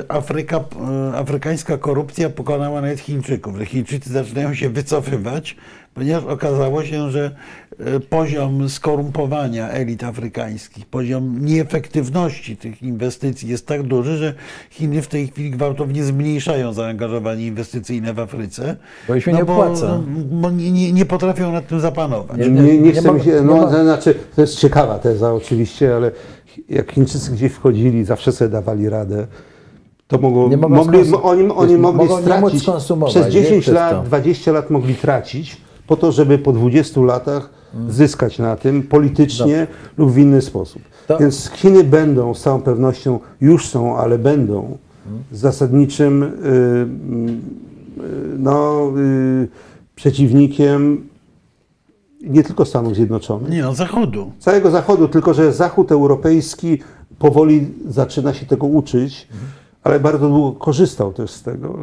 Afryka, 0.08 0.56
e, 1.12 1.16
afrykańska 1.16 1.78
korupcja 1.78 2.30
pokonała 2.30 2.80
nawet 2.80 3.00
Chińczyków, 3.00 3.56
że 3.58 3.66
Chińczycy 3.66 4.12
zaczynają 4.12 4.54
się 4.54 4.68
wycofywać, 4.68 5.56
ponieważ 5.98 6.24
okazało 6.24 6.84
się, 6.84 7.10
że 7.10 7.30
e, 7.80 8.00
poziom 8.00 8.68
skorumpowania 8.68 9.70
elit 9.70 10.04
afrykańskich, 10.04 10.86
poziom 10.86 11.44
nieefektywności 11.44 12.56
tych 12.56 12.82
inwestycji 12.82 13.48
jest 13.48 13.66
tak 13.66 13.82
duży, 13.82 14.16
że 14.16 14.34
Chiny 14.70 15.02
w 15.02 15.06
tej 15.06 15.26
chwili 15.28 15.50
gwałtownie 15.50 16.04
zmniejszają 16.04 16.72
zaangażowanie 16.72 17.46
inwestycyjne 17.46 18.14
w 18.14 18.18
Afryce. 18.18 18.76
Bo 19.08 19.14
im 19.14 19.20
się 19.20 19.32
nie 19.32 19.44
bo, 19.44 19.52
opłaca. 19.52 20.00
Bo 20.30 20.50
nie, 20.50 20.70
nie, 20.70 20.92
nie 20.92 21.04
potrafią 21.04 21.52
nad 21.52 21.66
tym 21.66 21.80
zapanować. 21.80 22.38
Nie, 22.38 22.48
Nie- 22.48 22.62
nie, 22.62 22.78
nie 22.78 22.92
chcę 22.92 23.12
mi 23.12 23.22
się, 23.22 23.42
no, 23.42 23.70
to 23.70 23.82
znaczy, 23.82 24.14
to 24.34 24.40
jest 24.40 24.58
ciekawa 24.58 24.98
teza 24.98 25.34
oczywiście, 25.34 25.96
ale 25.96 26.10
jak 26.68 26.92
Chińczycy 26.92 27.32
gdzieś 27.32 27.52
wchodzili, 27.52 28.04
zawsze 28.04 28.32
sobie 28.32 28.50
dawali 28.50 28.88
radę. 28.88 29.26
To 30.08 30.18
mogło, 30.18 30.48
mogli, 30.48 30.98
skonsum- 30.98 31.20
oni, 31.22 31.48
oni 31.50 31.76
mogli 31.76 32.08
stracić, 32.22 32.64
przez 33.06 33.24
wiesz, 33.24 33.34
10 33.34 33.62
przez 33.62 33.74
lat, 33.74 33.92
to. 33.92 34.02
20 34.02 34.52
lat 34.52 34.70
mogli 34.70 34.94
tracić 34.94 35.56
po 35.88 35.96
to, 35.96 36.12
żeby 36.12 36.38
po 36.38 36.52
20 36.52 37.00
latach 37.00 37.50
zyskać 37.88 38.38
na 38.38 38.56
tym 38.56 38.82
politycznie 38.82 39.66
lub 39.98 40.10
w 40.12 40.18
inny 40.18 40.42
sposób. 40.42 40.82
To- 41.06 41.18
Więc 41.18 41.50
Chiny 41.50 41.84
będą 41.84 42.34
z 42.34 42.40
całą 42.42 42.62
pewnością, 42.62 43.18
już 43.40 43.68
są, 43.68 43.96
ale 43.96 44.18
będą 44.18 44.78
zasadniczym 45.32 46.22
y, 46.22 46.26
y, 46.26 46.88
no, 48.38 48.82
y, 48.98 49.48
przeciwnikiem 49.94 51.08
nie 52.22 52.42
tylko 52.42 52.64
Stanów 52.64 52.94
Zjednoczonych, 52.94 53.50
Nie 53.50 53.62
no, 53.62 53.74
Zachodu. 53.74 54.32
całego 54.38 54.70
Zachodu, 54.70 55.08
tylko 55.08 55.34
że 55.34 55.52
Zachód 55.52 55.92
europejski 55.92 56.78
powoli 57.18 57.66
zaczyna 57.88 58.34
się 58.34 58.46
tego 58.46 58.66
uczyć, 58.66 59.28
ale 59.84 60.00
bardzo 60.00 60.28
długo 60.28 60.52
korzystał 60.58 61.12
też 61.12 61.30
z 61.30 61.42
tego. 61.42 61.78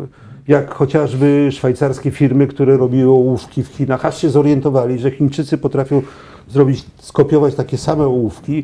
Jak 0.48 0.74
chociażby 0.74 1.50
szwajcarskie 1.52 2.12
firmy, 2.12 2.48
które 2.48 2.78
robiły 2.78 3.12
ołówki 3.12 3.64
w 3.64 3.68
Chinach, 3.68 4.06
aż 4.06 4.18
się 4.18 4.30
zorientowali, 4.30 5.00
że 5.00 5.12
Chińczycy 5.12 5.58
potrafią 5.58 6.02
zrobić, 6.50 6.86
skopiować 6.98 7.56
takie 7.56 7.78
same 7.78 8.04
ołówki. 8.04 8.64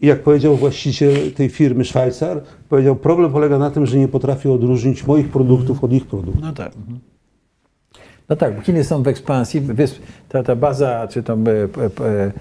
I 0.00 0.06
jak 0.06 0.22
powiedział 0.22 0.56
właściciel 0.56 1.32
tej 1.32 1.48
firmy 1.48 1.84
Szwajcar, 1.84 2.42
powiedział, 2.68 2.96
problem 2.96 3.32
polega 3.32 3.58
na 3.58 3.70
tym, 3.70 3.86
że 3.86 3.98
nie 3.98 4.08
potrafią 4.08 4.52
odróżnić 4.54 5.06
moich 5.06 5.28
produktów 5.28 5.84
od 5.84 5.92
ich 5.92 6.06
produktów. 6.06 6.42
No 6.42 6.52
tak. 6.52 6.72
No 8.28 8.36
tak, 8.36 8.64
Chiny 8.64 8.84
są 8.84 9.02
w 9.02 9.08
ekspansji. 9.08 9.62
Ta, 10.28 10.42
ta 10.42 10.56
baza, 10.56 11.08
czy 11.08 11.22
tam 11.22 11.48
e, 11.48 11.50
e, 11.50 11.56
e, 12.06 12.32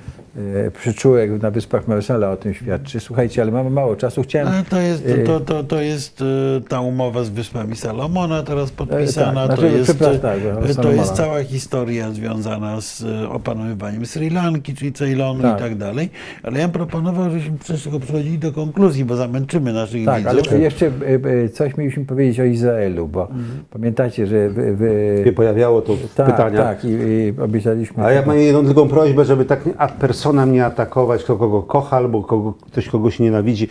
przyczółek 0.73 1.41
na 1.41 1.51
Wyspach 1.51 1.87
Marszala 1.87 2.31
o 2.31 2.37
tym 2.37 2.53
świadczy. 2.53 2.99
Słuchajcie, 2.99 3.41
ale 3.41 3.51
mamy 3.51 3.69
mało 3.69 3.95
czasu. 3.95 4.23
Chciałem... 4.23 4.47
Ale 4.47 4.63
to 4.63 4.79
jest, 4.79 5.05
e, 5.07 5.17
to, 5.17 5.39
to, 5.39 5.63
to 5.63 5.81
jest 5.81 6.21
e, 6.21 6.61
ta 6.69 6.81
umowa 6.81 7.23
z 7.23 7.29
Wyspami 7.29 7.75
Salomona 7.75 8.43
teraz 8.43 8.71
podpisana. 8.71 9.47
tak, 9.47 9.55
to, 9.55 9.61
znaczy, 9.61 9.77
jest, 9.77 9.99
tak, 10.21 10.37
e, 10.69 10.75
to 10.75 10.91
jest 10.91 11.13
cała 11.13 11.43
historia 11.43 12.11
związana 12.11 12.81
z 12.81 13.03
e, 13.03 13.29
opanowywaniem 13.29 14.05
Sri 14.05 14.29
Lanki, 14.29 14.75
czyli 14.75 14.93
Ceylonu 14.93 15.41
Tak. 15.41 15.57
i 15.57 15.61
tak 15.61 15.75
dalej. 15.75 16.09
Ale 16.43 16.59
ja 16.59 16.69
proponował, 16.69 17.29
żebyśmy 17.31 17.57
przez 17.57 17.83
tego 17.83 17.99
przechodzili 17.99 18.39
do 18.39 18.51
konkluzji, 18.51 19.05
bo 19.05 19.15
zamęczymy 19.15 19.73
naszych 19.73 20.05
Tak, 20.05 20.25
ale 20.25 20.41
widzów. 20.41 20.59
jeszcze 20.59 20.85
e, 20.85 21.43
e, 21.43 21.49
coś 21.49 21.77
mieliśmy 21.77 22.05
powiedzieć 22.05 22.39
o 22.39 22.43
Izraelu, 22.43 23.07
bo 23.07 23.27
pamiętacie, 23.69 24.27
że 24.27 24.49
wy, 24.49 24.75
wy, 24.75 25.33
pojawiało 25.35 25.81
to 25.81 25.97
tak, 26.15 26.25
pytania. 26.25 26.63
tak, 26.63 26.85
i, 26.85 26.87
i 26.87 27.33
obiecaliśmy. 27.41 28.03
A 28.05 28.11
ja 28.11 28.25
mam 28.25 28.37
jedną 28.37 28.65
tylko 28.65 28.85
prośbę, 28.85 29.25
żeby 29.25 29.45
tak 29.45 29.59
ad 29.77 29.91
personam 29.91 30.20
nie 30.47 30.65
atakować, 30.65 31.23
kto 31.23 31.37
kogo 31.37 31.61
kocha 31.61 31.97
albo 31.97 32.23
kogo, 32.23 32.53
ktoś 32.53 32.89
kogoś 32.89 33.19
nienawidzi. 33.19 33.67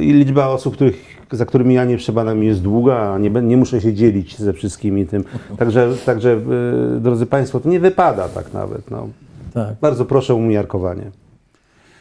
I 0.00 0.12
liczba 0.12 0.48
osób, 0.48 0.74
których, 0.74 1.26
za 1.30 1.46
którymi 1.46 1.74
ja 1.74 1.84
nie 1.84 1.96
przebadam 1.96 2.42
jest 2.42 2.62
długa, 2.62 2.96
a 2.96 3.18
nie, 3.18 3.30
nie 3.30 3.56
muszę 3.56 3.80
się 3.80 3.94
dzielić 3.94 4.38
ze 4.38 4.52
wszystkimi 4.52 5.06
tym. 5.06 5.24
Także, 5.58 5.92
także 6.06 6.32
e, 6.96 7.00
drodzy 7.00 7.26
Państwo, 7.26 7.60
to 7.60 7.68
nie 7.68 7.80
wypada 7.80 8.28
tak 8.28 8.52
nawet. 8.52 8.90
No. 8.90 9.08
Tak. 9.54 9.74
Bardzo 9.80 10.04
proszę 10.04 10.34
o 10.34 10.36
umiarkowanie. 10.36 11.04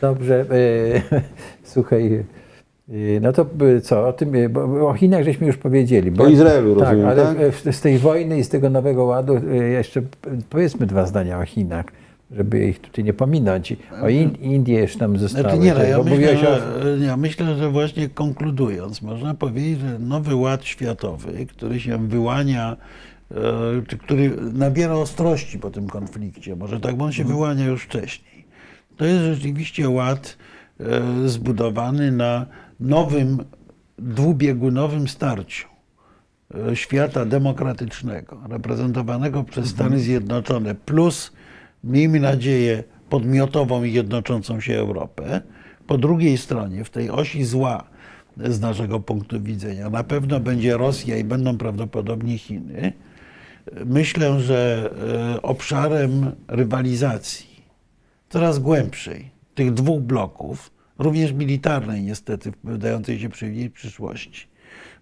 Dobrze, 0.02 0.46
e, 1.12 1.22
słuchaj, 1.64 2.24
e, 2.90 3.20
no 3.22 3.34
to 3.34 3.46
co, 3.84 4.08
o 4.08 4.14
tym, 4.14 4.34
o 4.82 4.94
Chinach 4.94 5.24
żeśmy 5.24 5.48
już 5.48 5.58
powiedzieli. 5.58 6.12
Bo, 6.12 6.24
O 6.24 6.28
Izraelu, 6.28 6.76
tak, 6.76 6.84
rozumiem, 6.84 7.08
ale 7.08 7.36
tak? 7.64 7.74
z 7.76 7.82
tej 7.82 7.98
wojny 7.98 8.40
i 8.40 8.44
z 8.44 8.50
tego 8.50 8.70
nowego 8.70 9.04
ładu 9.06 9.34
jeszcze 9.72 10.02
powiedzmy 10.50 10.86
dwa 10.86 11.06
zdania 11.06 11.40
o 11.40 11.46
Chinach. 11.46 11.86
Żeby 12.36 12.68
ich 12.68 12.80
tutaj 12.80 13.04
nie 13.04 13.14
pominąć. 13.14 13.76
O 14.02 14.10
in, 14.10 14.36
Indie 14.36 14.80
jeszcze 14.80 15.00
nam 15.00 15.18
zostały. 15.18 15.44
Znaczy 15.44 15.58
nie, 15.58 15.74
no, 15.74 15.84
ja 15.84 16.04
myślę, 16.04 16.38
że, 16.38 16.98
ja 17.06 17.18
myślę, 17.18 17.56
że 17.56 17.70
właśnie 17.70 18.10
konkludując, 18.10 19.02
można 19.02 19.34
powiedzieć, 19.34 19.80
że 19.80 20.00
nowy 20.00 20.36
ład 20.36 20.66
światowy, 20.66 21.46
który 21.46 21.80
się 21.80 22.08
wyłania, 22.08 22.78
e, 23.32 23.36
czy 23.88 23.98
który 23.98 24.38
nabiera 24.54 24.94
ostrości 24.94 25.60
po 25.60 25.70
tym 25.70 25.88
konflikcie, 25.88 26.56
może 26.56 26.80
tak, 26.80 26.96
bo 26.96 27.06
on 27.06 27.12
się 27.12 27.24
wyłania 27.24 27.66
już 27.66 27.84
wcześniej. 27.84 28.46
To 28.98 29.06
jest 29.06 29.24
rzeczywiście 29.24 29.90
ład 29.90 30.38
e, 30.80 31.30
zbudowany 31.30 32.12
na 32.12 32.46
nowym, 32.80 33.44
dwubiegunowym 34.00 35.08
starciu 35.08 35.68
e, 36.72 36.76
świata 36.76 37.26
demokratycznego, 37.26 38.38
reprezentowanego 38.50 39.44
przez 39.44 39.68
Stany 39.68 40.00
Zjednoczone, 40.00 40.76
plus, 40.76 41.32
miejmy 41.84 42.20
nadzieję, 42.20 42.84
podmiotową 43.10 43.84
i 43.84 43.94
jednoczącą 43.94 44.60
się 44.60 44.78
Europę. 44.78 45.42
Po 45.88 45.98
drugiej 45.98 46.38
stronie, 46.38 46.84
w 46.84 46.90
tej 46.90 47.10
osi 47.10 47.44
zła, 47.44 47.84
z 48.38 48.60
naszego 48.60 49.00
punktu 49.00 49.42
widzenia, 49.42 49.90
na 49.90 50.04
pewno 50.04 50.40
będzie 50.40 50.78
Rosja 50.78 51.18
i 51.18 51.24
będą 51.24 51.58
prawdopodobnie 51.58 52.38
Chiny. 52.38 52.94
Myślę, 53.86 54.40
że 54.40 54.90
e, 55.36 55.42
obszarem 55.42 56.32
rywalizacji 56.48 57.66
coraz 58.30 58.60
głębszej 58.60 59.32
tych 59.56 59.74
dwóch 59.74 60.02
bloków, 60.02 60.72
również 61.00 61.34
militarnej 61.34 62.02
niestety, 62.04 62.52
wydającej 62.64 63.20
się 63.20 63.30
przewidzieć 63.30 63.74
przyszłości, 63.74 64.48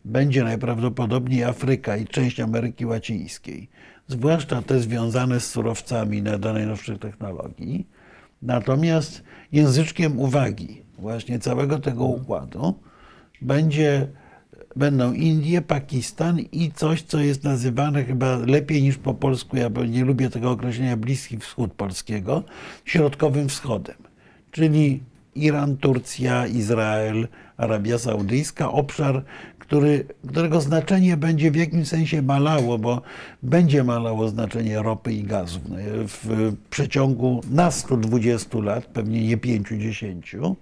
będzie 0.05 0.43
najprawdopodobniej 0.43 1.43
Afryka 1.43 1.97
i 1.97 2.07
część 2.07 2.39
Ameryki 2.39 2.85
Łacińskiej, 2.85 3.69
zwłaszcza 4.09 4.61
te 4.61 4.79
związane 4.79 5.39
z 5.39 5.47
surowcami 5.47 6.21
na 6.21 6.37
do 6.37 6.53
najnowszych 6.53 6.99
technologii. 6.99 7.87
Natomiast 8.41 9.23
języczkiem 9.51 10.19
uwagi 10.19 10.81
właśnie 10.97 11.39
całego 11.39 11.79
tego 11.79 12.05
układu 12.05 12.73
będzie, 13.41 14.07
będą 14.75 15.13
Indie, 15.13 15.61
Pakistan 15.61 16.39
i 16.39 16.71
coś, 16.71 17.01
co 17.01 17.19
jest 17.19 17.43
nazywane 17.43 18.03
chyba 18.03 18.37
lepiej 18.37 18.81
niż 18.83 18.97
po 18.97 19.13
polsku, 19.13 19.57
ja 19.57 19.69
nie 19.87 20.05
lubię 20.05 20.29
tego 20.29 20.51
określenia 20.51 20.97
Bliski 20.97 21.37
Wschód 21.37 21.73
polskiego, 21.73 22.43
Środkowym 22.85 23.49
Wschodem, 23.49 23.95
czyli 24.51 25.03
Iran, 25.35 25.77
Turcja, 25.77 26.47
Izrael, 26.47 27.27
Arabia 27.57 27.97
Saudyjska, 27.97 28.71
obszar, 28.71 29.23
który, 29.69 30.05
którego 30.29 30.61
znaczenie 30.61 31.17
będzie 31.17 31.51
w 31.51 31.55
jakimś 31.55 31.87
sensie 31.87 32.21
malało, 32.21 32.77
bo 32.77 33.01
będzie 33.43 33.83
malało 33.83 34.29
znaczenie 34.29 34.81
ropy 34.81 35.13
i 35.13 35.23
gazów 35.23 35.61
no, 35.69 35.75
w 36.07 36.53
przeciągu 36.69 37.41
na 37.51 37.71
120 37.71 38.59
lat, 38.59 38.85
pewnie 38.85 39.27
nie 39.27 39.37
5-10 39.37 40.55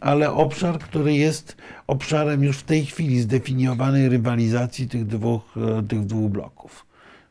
ale 0.00 0.32
obszar, 0.32 0.78
który 0.78 1.14
jest 1.14 1.56
obszarem 1.86 2.44
już 2.44 2.58
w 2.58 2.62
tej 2.62 2.86
chwili 2.86 3.20
zdefiniowanej 3.20 4.08
rywalizacji 4.08 4.88
tych 4.88 5.06
dwóch, 5.06 5.56
e, 5.56 5.82
tych 5.82 6.06
dwóch 6.06 6.30
bloków. 6.30 6.86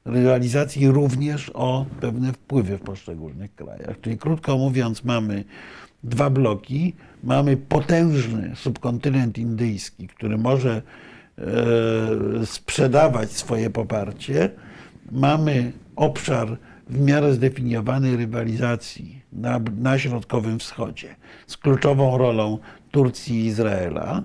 Rywalizacji 0.05 0.88
również 0.88 1.51
o 1.53 1.85
pewne 2.01 2.34
wpływy 2.34 2.77
w 2.77 2.81
poszczególnych 2.81 3.55
krajach. 3.55 4.01
Czyli 4.01 4.17
krótko 4.17 4.57
mówiąc, 4.57 5.03
mamy 5.03 5.43
dwa 6.03 6.29
bloki. 6.29 6.93
Mamy 7.28 7.58
potężny 7.58 8.52
subkontynent 8.56 9.38
indyjski, 9.38 10.08
który 10.08 10.38
może 10.38 10.82
e, 11.38 12.45
sprzedawać 12.45 13.32
swoje 13.32 13.70
poparcie. 13.70 14.49
Mamy 15.12 15.72
obszar 15.95 16.58
w 16.90 16.99
miarę 16.99 17.34
zdefiniowanej 17.34 18.18
rywalizacji 18.18 19.22
na, 19.34 19.60
na 19.78 19.99
Środkowym 19.99 20.60
Wschodzie 20.60 21.16
z 21.48 21.58
kluczową 21.58 22.18
rolą 22.18 22.58
Turcji 22.91 23.36
i 23.36 23.45
Izraela. 23.45 24.24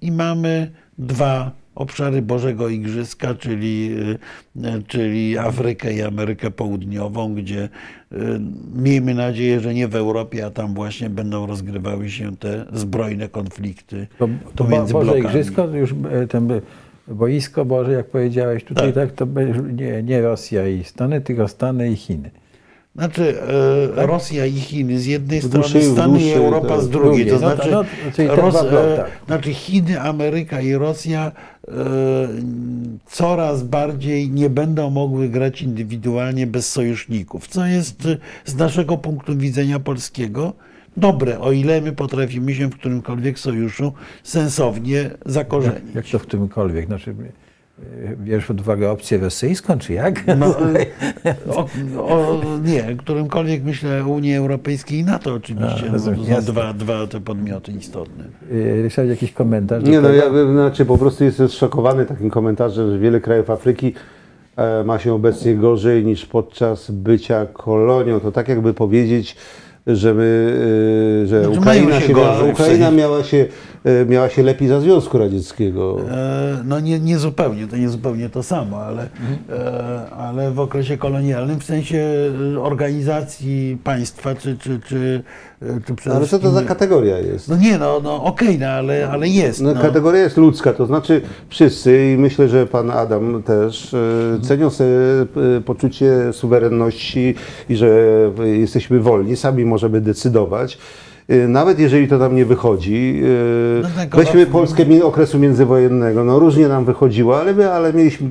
I 0.00 0.12
mamy 0.12 0.72
dwa 0.98 1.50
obszary 1.74 2.22
Bożego 2.22 2.68
Igrzyska, 2.68 3.34
czyli, 3.34 3.96
y, 4.56 4.82
czyli 4.86 5.38
Afrykę 5.38 5.92
i 5.92 6.02
Amerykę 6.02 6.50
Południową, 6.50 7.34
gdzie 7.34 7.68
y, 8.12 8.16
miejmy 8.74 9.14
nadzieję, 9.14 9.60
że 9.60 9.74
nie 9.74 9.88
w 9.88 9.96
Europie, 9.96 10.46
a 10.46 10.50
tam 10.50 10.74
właśnie 10.74 11.10
będą 11.10 11.46
rozgrywały 11.46 12.10
się 12.10 12.36
te 12.36 12.64
zbrojne 12.72 13.28
konflikty 13.28 14.06
To, 14.18 14.28
to 14.54 14.64
pomiędzy 14.64 14.92
Boże 14.92 15.12
blokami. 15.12 15.34
Igrzysko, 15.34 15.66
już 15.66 15.94
ten 16.28 16.60
boisko 17.08 17.64
Boże, 17.64 17.92
jak 17.92 18.06
powiedziałeś 18.06 18.64
tutaj, 18.64 18.92
tak, 18.92 19.08
Tak. 19.12 19.18
to 19.18 19.26
nie, 19.72 20.02
nie 20.02 20.22
Rosja 20.22 20.68
i 20.68 20.84
Stany, 20.84 21.20
tylko 21.20 21.48
Stany 21.48 21.90
i 21.90 21.96
Chiny. 21.96 22.30
Znaczy 22.94 23.42
e, 23.96 24.06
Rosja 24.06 24.46
i 24.46 24.52
Chiny 24.52 24.98
z 24.98 25.06
jednej 25.06 25.40
W 25.40 25.44
strony, 25.44 25.80
w 25.80 25.92
Stany 25.92 26.22
i 26.22 26.32
Europa 26.32 26.68
tak. 26.68 26.80
z 26.82 26.88
drugiej. 26.88 27.26
To 27.26 27.32
no 27.32 27.40
to- 27.40 27.54
znaczy, 27.54 27.70
no, 27.70 27.84
te 28.16 28.36
Ros, 28.36 28.54
e, 28.56 28.96
tak. 28.96 29.10
znaczy 29.26 29.54
Chiny, 29.54 30.00
Ameryka 30.00 30.60
i 30.60 30.74
Rosja 30.74 31.32
e, 31.68 31.72
coraz 33.06 33.62
bardziej 33.62 34.30
nie 34.30 34.50
będą 34.50 34.90
mogły 34.90 35.28
grać 35.28 35.62
indywidualnie 35.62 36.46
bez 36.46 36.72
sojuszników, 36.72 37.48
co 37.48 37.66
jest 37.66 38.06
e, 38.06 38.16
z 38.44 38.54
naszego 38.54 38.96
punktu 38.96 39.36
widzenia 39.36 39.80
polskiego 39.80 40.52
dobre, 40.96 41.40
o 41.40 41.52
ile 41.52 41.80
my 41.80 41.92
potrafimy 41.92 42.54
się 42.54 42.68
w 42.68 42.74
którymkolwiek 42.74 43.38
sojuszu 43.38 43.92
sensownie 44.22 45.10
zakorzenić. 45.26 45.94
Jak 45.94 46.06
to 46.06 46.18
w 46.18 46.22
którymkolwiek? 46.22 46.86
Znaczy, 46.86 47.14
bierzesz 48.16 48.46
pod 48.46 48.60
uwagę 48.60 48.90
opcję 48.90 49.18
rosyjską, 49.18 49.78
czy 49.78 49.92
jak? 49.92 50.26
No, 50.38 50.56
e, 51.24 51.34
o, 51.56 51.66
o, 51.98 52.40
nie, 52.64 52.96
którymkolwiek 52.96 53.64
myślę 53.64 54.04
Unii 54.04 54.36
Europejskiej 54.36 54.98
i 54.98 55.04
NATO 55.04 55.34
oczywiście. 55.34 55.82
A, 55.82 55.86
no, 55.86 55.92
rozumiem, 55.92 56.26
to 56.26 56.34
są 56.34 56.52
dwa, 56.52 56.72
dwa 56.72 57.06
te 57.06 57.20
podmioty 57.20 57.72
istotne. 57.72 58.24
E, 58.50 58.82
Ryszard, 58.82 59.08
jakiś 59.08 59.32
komentarz? 59.32 59.84
Nie 59.84 60.00
no, 60.00 60.08
ja 60.08 60.30
bym, 60.30 60.52
znaczy 60.52 60.84
po 60.84 60.98
prostu 60.98 61.24
jestem 61.24 61.48
zszokowany 61.48 62.06
takim 62.06 62.30
komentarzem, 62.30 62.90
że 62.90 62.98
wiele 62.98 63.20
krajów 63.20 63.50
Afryki 63.50 63.94
e, 64.56 64.84
ma 64.84 64.98
się 64.98 65.14
obecnie 65.14 65.54
gorzej 65.54 66.04
niż 66.04 66.26
podczas 66.26 66.90
bycia 66.90 67.46
kolonią. 67.46 68.20
To 68.20 68.32
tak 68.32 68.48
jakby 68.48 68.74
powiedzieć, 68.74 69.36
że 69.86 70.14
my, 70.14 70.56
e, 71.24 71.26
że 71.26 71.44
Znaczy, 71.44 71.58
Ukraina, 71.58 72.00
się 72.00 72.12
gorzej, 72.12 72.50
Ukraina 72.50 72.90
miała, 72.90 73.24
się, 73.24 73.46
e, 73.84 74.06
miała 74.06 74.28
się 74.28 74.42
lepiej 74.42 74.68
za 74.68 74.80
Związku 74.80 75.18
Radzieckiego. 75.18 75.96
E, 76.10 76.62
No 76.64 76.80
nie, 76.80 77.00
nie 77.00 77.18
zupełnie, 77.18 77.66
to 77.66 77.76
nie 77.76 77.88
zupełnie 77.88 78.28
to 78.28 78.42
samo, 78.42 78.82
ale, 78.82 79.08
e, 79.50 80.10
ale 80.10 80.50
w 80.50 80.60
okresie 80.60 80.96
kolonialnym, 80.96 81.60
w 81.60 81.64
sensie 81.64 82.06
organizacji 82.60 83.78
państwa, 83.84 84.34
czy, 84.34 84.58
czy, 84.58 84.80
czy, 84.80 85.22
Ale 86.14 86.26
co 86.26 86.38
to 86.38 86.50
za 86.50 86.62
kategoria 86.62 87.18
jest? 87.18 87.48
No 87.48 87.56
nie, 87.56 87.78
no, 87.78 88.00
no 88.04 88.24
okej, 88.24 88.58
no, 88.58 88.66
ale, 88.66 89.08
ale 89.10 89.28
jest. 89.28 89.60
No, 89.62 89.74
No, 89.74 89.82
Kategoria 89.82 90.20
jest 90.20 90.36
ludzka, 90.36 90.72
to 90.72 90.86
znaczy 90.86 91.20
wszyscy 91.48 92.12
i 92.14 92.18
myślę, 92.18 92.48
że 92.48 92.66
pan 92.66 92.90
Adam 92.90 93.42
też 93.42 93.94
e, 93.94 93.98
cenią 94.42 94.70
sobie 94.70 94.90
e, 95.56 95.60
poczucie 95.64 96.32
suwerenności 96.32 97.34
i 97.68 97.76
że 97.76 97.88
e, 98.40 98.48
jesteśmy 98.48 99.00
wolni, 99.00 99.36
sami 99.36 99.64
możemy 99.64 100.00
decydować. 100.00 100.78
E, 101.28 101.48
Nawet 101.48 101.78
jeżeli 101.78 102.08
to 102.08 102.18
nam 102.18 102.36
nie 102.36 102.44
wychodzi, 102.44 103.22
e, 103.24 103.82
No 103.82 103.88
tak, 103.96 104.16
weźmy 104.16 104.40
ale- 104.40 104.46
Polskę 104.46 104.86
mi- 104.86 105.02
okresu 105.02 105.38
międzywojennego, 105.38 106.24
no 106.24 106.38
różnie 106.38 106.68
nam 106.68 106.84
wychodziło, 106.84 107.40
ale, 107.40 107.54
my, 107.54 107.70
ale 107.72 107.92
mieliśmy, 107.92 108.30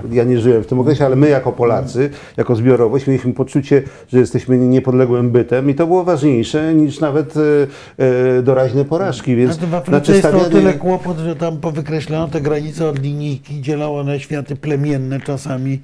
Tak. 0.00 0.12
ja 0.12 0.24
nie 0.24 0.40
żyłem 0.40 0.62
w 0.62 0.66
tym 0.66 0.80
okresie, 0.80 1.06
ale 1.06 1.16
my 1.16 1.28
jako 1.28 1.52
Polacy, 1.52 2.10
jako 2.36 2.56
zbiorowość 2.56 3.06
mieliśmy 3.06 3.32
poczucie, 3.32 3.82
że 4.08 4.18
jesteśmy 4.18 4.58
niepodległym 4.58 5.30
bytem 5.30 5.70
i 5.70 5.74
to 5.74 5.86
było 5.86 6.04
ważniejsze 6.04 6.74
niż 6.74 7.00
nawet 7.00 7.34
e, 7.36 7.40
e, 8.38 8.42
doraźne 8.42 8.84
porażki, 8.84 9.36
więc 9.36 9.52
Znaczy 9.52 9.66
w 9.66 9.74
Afryce 9.74 9.90
znaczy 9.90 10.12
jest 10.12 10.30
to 10.30 10.46
o 10.46 10.50
tyle 10.50 10.72
kłopot, 10.72 11.18
że 11.18 11.36
tam 11.36 11.56
powykreślono 11.56 12.28
te 12.28 12.40
granice 12.40 12.88
od 12.88 13.02
linijki, 13.02 13.60
dzielą 13.62 13.98
one 13.98 14.20
światy 14.20 14.56
plemienne 14.56 15.20
czasami. 15.20 15.80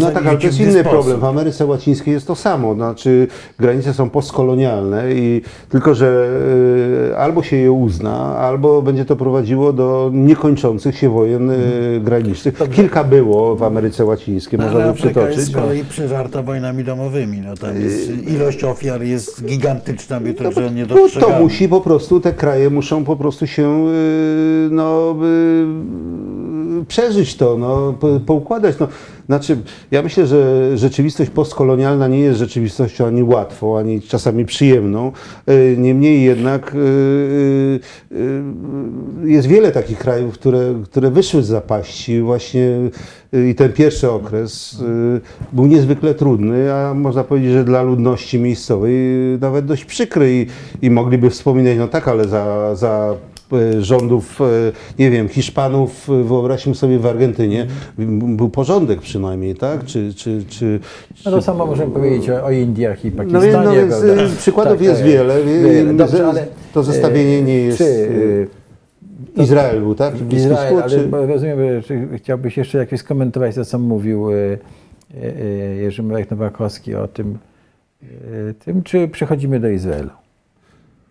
No 0.00 0.10
tak, 0.10 0.26
ale 0.26 0.38
to 0.38 0.46
jest 0.46 0.60
inny 0.60 0.70
sposób. 0.72 0.90
problem. 0.90 1.20
W 1.20 1.24
Ameryce 1.24 1.66
Łacińskiej 1.66 2.14
jest 2.14 2.26
to 2.26 2.34
samo. 2.34 2.74
Znaczy 2.74 3.26
granice 3.58 3.94
są 3.94 4.10
postkolonialne 4.10 5.12
i 5.14 5.42
tylko, 5.68 5.94
że 5.94 6.28
y, 7.12 7.16
albo 7.18 7.42
się 7.42 7.56
je 7.56 7.72
uzna, 7.72 8.36
albo 8.38 8.82
będzie 8.82 9.04
to 9.04 9.16
prowadziło 9.16 9.72
do 9.72 10.10
niekończących 10.14 10.98
się 10.98 11.08
wojen 11.10 11.50
y, 11.50 12.00
granicznych. 12.04 12.54
Kilka 12.72 13.04
było 13.04 13.56
w 13.56 13.62
Ameryce 13.62 14.04
Łacińskiej, 14.04 14.58
No, 14.58 14.64
można 14.64 14.80
by 14.80 14.88
Afryka 14.88 15.20
jest 15.20 15.32
z 15.38 15.42
przytoczyć. 15.42 15.66
kolei 15.66 15.84
przeżarta 15.84 16.42
wojnami 16.42 16.84
domowymi. 16.84 17.40
No, 17.40 17.54
tam 17.56 17.80
jest, 17.80 18.28
ilość 18.28 18.64
ofiar 18.64 19.02
jest 19.02 19.44
gigantyczna, 19.44 20.20
my 20.20 20.34
No, 20.40 20.50
tego 20.50 20.68
nie 20.70 20.86
to, 20.86 20.94
dostrzegamy. 20.94 21.32
to 21.34 21.40
musi 21.40 21.68
po 21.68 21.80
prostu, 21.80 22.20
te 22.20 22.32
kraje 22.32 22.70
muszą 22.70 23.04
po 23.04 23.16
prostu 23.16 23.46
się 23.46 23.86
y, 23.88 24.68
no, 24.70 25.16
przeżyć 26.88 27.36
to, 27.36 27.56
no, 27.58 27.92
po, 28.00 28.20
poukładać. 28.26 28.78
No. 28.80 28.88
Znaczy, 29.26 29.56
ja 29.90 30.02
myślę, 30.02 30.26
że 30.26 30.70
rzeczywistość 30.78 31.30
postkolonialna 31.30 32.08
nie 32.08 32.18
jest 32.18 32.38
rzeczywistością 32.38 33.06
ani 33.06 33.22
łatwą, 33.22 33.78
ani 33.78 34.02
czasami 34.02 34.44
przyjemną. 34.44 35.12
Y, 35.50 35.76
Niemniej 35.78 36.22
jednak 36.22 36.74
y, 36.74 36.78
y, 38.12 38.50
jest 39.24 39.48
wiele 39.48 39.72
takich 39.72 39.98
krajów, 39.98 40.34
które, 40.34 40.74
które 40.84 41.10
wyszły 41.10 41.42
z 41.42 41.46
zapaści 41.46 42.20
właśnie 42.20 42.70
i 43.50 43.54
ten 43.54 43.72
pierwszy 43.72 44.10
okres 44.10 44.82
był 45.52 45.66
niezwykle 45.66 46.14
trudny, 46.14 46.74
a 46.74 46.94
można 46.94 47.24
powiedzieć, 47.24 47.52
że 47.52 47.64
dla 47.64 47.82
ludności 47.82 48.38
miejscowej 48.38 48.94
nawet 49.40 49.66
dość 49.66 49.84
przykry 49.84 50.32
i, 50.32 50.46
i 50.86 50.90
mogliby 50.90 51.30
wspominać, 51.30 51.78
no 51.78 51.88
tak, 51.88 52.08
ale 52.08 52.28
za, 52.28 52.74
za 52.74 53.14
rządów, 53.80 54.40
y, 54.40 54.72
nie 54.98 55.10
wiem, 55.10 55.28
Hiszpanów, 55.28 56.08
y, 56.08 56.24
wyobraźmy 56.24 56.74
sobie 56.74 56.98
w 56.98 57.06
Argentynie, 57.06 57.66
był 57.98 58.48
porządek 58.48 59.00
przynajmniej, 59.00 59.54
tak? 59.54 59.84
Czy, 59.84 60.14
czy, 60.14 60.44
czy, 60.48 60.80
No 61.24 61.30
to 61.30 61.42
samo 61.42 61.66
możemy 61.66 61.92
powiedzieć 61.92 62.30
o, 62.30 62.44
o 62.44 62.50
Indiach 62.50 63.04
i 63.04 63.08
no, 63.10 63.16
Pakistanie. 63.16 63.76
więc- 63.76 63.90
no 63.90 64.00
prawda? 64.00 64.22
y, 64.24 64.36
przykładów 64.36 64.72
Tak, 64.72 64.82
jest 64.82 65.00
tak, 65.00 65.10
wiele. 65.10 65.44
wiele. 65.44 65.94
Dobrze, 65.94 66.26
ale, 66.26 66.46
to 66.74 66.82
zestawienie 66.82 67.42
nie 67.42 67.58
jest. 67.58 67.78
Czy, 67.78 68.46
Izrael 69.36 69.80
był, 69.80 69.94
tak? 69.94 70.14
Bliski 70.16 70.36
Izrael, 70.36 70.66
Wschód, 70.66 70.82
ale 70.82 70.90
czy- 70.90 71.26
rozumiem, 71.32 71.58
że 71.82 72.18
chciałbyś 72.18 72.56
jeszcze 72.56 72.78
jakieś 72.78 73.00
skomentować 73.00 73.54
to, 73.54 73.64
co 73.64 73.78
mówił 73.78 74.30
e, 74.30 74.34
e, 74.34 74.58
e, 75.14 75.46
Jerzy 75.76 76.02
Marek 76.02 76.30
Nowakowski 76.30 76.94
o 76.94 77.08
tym, 77.08 77.38
e, 78.02 78.54
tym, 78.54 78.82
czy 78.82 79.08
przechodzimy 79.08 79.60
do 79.60 79.68
Izraelu? 79.68 80.10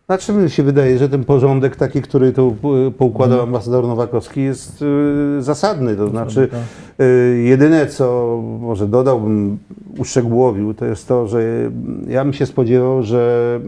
Znaczy 0.06 0.34
mi 0.34 0.49
się 0.49 0.64
wydaje, 0.64 0.98
że 0.98 1.10
ten 1.10 1.23
porządek 1.23 1.76
taki, 1.76 2.02
który 2.02 2.34
tu 2.34 2.56
y, 2.88 2.91
poukładał 2.91 3.38
Mhm. 3.40 3.49
ambasador 3.49 3.88
Nowakowski 3.88 4.41
jest 4.41 4.82
y, 4.82 5.41
zasadny. 5.41 5.95
To 5.95 6.10
znaczy 6.10 6.48
tak. 6.52 6.60
y, 7.06 7.41
jedyne, 7.44 7.88
co 7.88 8.40
może 8.60 8.88
dodałbym, 8.88 9.57
uszczegółowił, 9.98 10.73
to 10.73 10.86
jest 10.86 11.07
to, 11.07 11.27
że 11.27 11.72
ja 12.07 12.23
bym 12.23 12.34
się 12.34 12.45
spodziewał, 12.45 13.03
że 13.03 13.60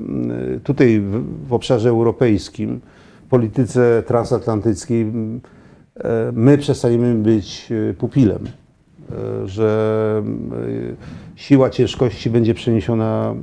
y, 0.56 0.60
tutaj 0.60 1.00
w, 1.00 1.24
w 1.48 1.54
obszarze 1.54 1.90
europejskim, 1.90 2.80
polityce 3.30 4.04
transatlantyckiej, 4.08 5.02
m, 5.02 5.40
e, 5.96 6.32
my 6.34 6.58
przestaniemy 6.58 7.16
być 7.16 7.70
pupilem. 7.98 8.48
Że 9.46 10.24
y, 10.68 10.96
siła 11.36 11.70
ciężkości 11.70 12.30
będzie 12.30 12.54
przeniesiona 12.54 13.36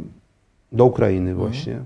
do 0.73 0.85
Ukrainy 0.85 1.35
właśnie. 1.35 1.79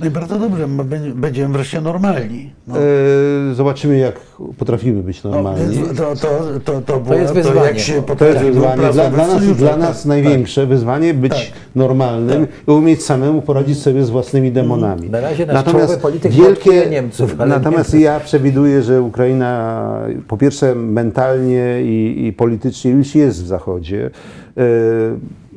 No 0.00 0.06
i 0.06 0.10
bardzo 0.10 0.38
dobrze, 0.38 0.66
my 0.66 0.84
będzie- 0.84 1.10
będziemy 1.14 1.54
wreszcie 1.54 1.80
normalni. 1.80 2.50
No. 2.66 2.74
E, 2.78 3.54
Zobaczymy, 3.54 3.98
jak 3.98 4.14
potrafimy 4.58 5.02
być 5.02 5.22
No, 5.24 5.30
normalni. 5.30 5.78
to, 5.96 6.16
to, 6.16 6.42
to, 6.64 6.80
to, 6.80 7.00
było, 7.00 7.14
jest 7.14 7.28
to 7.28 7.34
wyzwanie. 7.34 7.60
jak 7.66 7.78
się 7.78 8.02
To 8.02 8.16
To 8.16 8.24
jest 8.24 8.36
potrafiło 8.38 8.52
wyzwanie 8.52 8.76
dla, 8.92 9.10
dla, 9.10 9.26
nas, 9.26 9.44
dla 9.56 9.70
tak, 9.70 9.78
nas 9.80 9.96
tak. 9.98 10.06
największe 10.06 10.66
wyzwanie 10.66 11.14
być 11.14 11.32
Tak. 11.32 11.40
normalnym 11.74 12.46
i 12.68 12.70
umieć 12.70 13.04
samemu 13.04 13.42
poradzić 13.42 13.78
sobie 13.82 14.04
z 14.04 14.10
własnymi 14.10 14.52
demonami. 14.52 15.10
Na 15.10 15.20
razie 15.20 15.46
nasz 15.46 15.64
czołowy 15.64 15.96
polityk 15.96 16.32
wielkie, 16.32 16.86
Niemców, 16.90 17.36
natomiast 17.38 17.94
nie- 17.94 18.00
ja 18.00 18.20
przewiduję, 18.20 18.82
że 18.82 19.02
Ukraina 19.02 19.82
po 20.28 20.36
pierwsze 20.36 20.74
mentalnie 20.74 21.82
i, 21.82 22.26
i 22.26 22.32
politycznie 22.32 22.90
już 22.90 23.14
jest 23.14 23.42
w 23.44 23.46
Zachodzie. 23.46 24.10
E, 24.56 24.62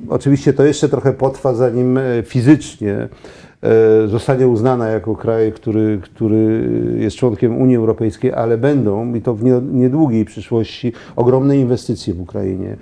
oczywiście 0.09 0.53
to 0.53 0.63
jeszcze 0.63 0.89
trochę 0.89 1.13
potrwa, 1.13 1.53
zanim 1.53 1.97
e, 1.97 2.01
fizycznie 2.23 3.07
zostanie 4.07 4.47
uznana 4.47 4.87
jako 4.87 5.15
kraj, 5.15 5.51
który, 5.51 5.99
który 6.03 6.69
jest 6.97 7.17
członkiem 7.17 7.57
Unii 7.61 7.75
Europejskiej, 7.75 8.33
ale 8.33 8.57
będą, 8.57 9.13
i 9.13 9.21
to 9.21 9.33
w 9.35 9.43
nie- 9.43 9.61
niedługiej 9.71 10.25
przyszłości, 10.25 10.93
ogromne 11.15 11.57
inwestycje 11.57 12.13
w 12.13 12.21
Ukrainie 12.21 12.77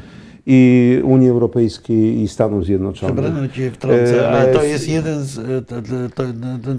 i 0.50 1.02
Unii 1.04 1.30
Europejskiej 1.30 2.22
i 2.22 2.28
Stanów 2.28 2.66
Zjednoczonych. 2.66 3.16
Przepraszam 3.16 3.50
cię 3.50 3.72
wtrącę, 3.72 4.22
E, 4.22 4.30
ale 4.30 4.54
to 4.54 4.64
jest 4.64 4.88
jeden 4.88 5.24
z, 5.24 5.38
e, 5.38 5.62
to, 5.62 5.76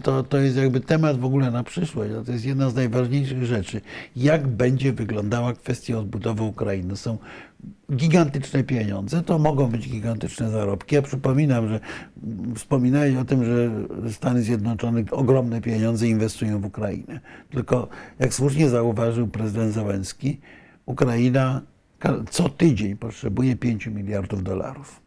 to, 0.03 0.23
to, 0.23 0.39
jest 0.39 0.57
jakby 0.57 0.81
temat 0.81 1.19
w 1.19 1.25
ogóle 1.25 1.51
na 1.51 1.65
przyszłość, 1.65 2.11
to 2.27 2.33
jest 2.33 2.45
jedna 2.45 2.71
z 2.71 2.75
najważniejszych 2.75 3.45
rzeczy. 3.45 3.81
Jak 4.17 4.47
będzie 4.47 4.93
wyglądała 4.93 5.53
kwestia 5.53 5.99
odbudowy 5.99 6.43
Ukrainy? 6.43 6.97
Są 6.97 7.19
gigantyczne 7.93 8.65
pieniądze, 8.65 9.23
to 9.23 9.39
mogą 9.39 9.67
być 9.67 9.89
gigantyczne 9.89 10.51
zarobki. 10.51 10.95
Ja 10.95 11.03
przypominam, 11.03 11.69
że 11.69 11.81
wspominałeś 12.55 13.17
o 13.17 13.25
tym, 13.25 13.45
że 13.45 13.71
Stany 14.13 14.43
Zjednoczone 14.43 15.05
ogromne 15.11 15.61
pieniądze 15.61 16.09
inwestują 16.09 16.61
w 16.61 16.67
Ukrainę. 16.67 17.21
Tylko 17.51 17.89
jak 18.19 18.35
słusznie 18.35 18.69
zauważył 18.69 19.29
prezydent 19.29 19.75
Załęski, 19.75 20.41
Ukraina 20.87 21.63
co 22.31 22.49
tydzień 22.49 22.97
potrzebuje 22.97 23.57
5 23.57 23.87
miliardów 23.87 24.43
dolarów 24.43 25.01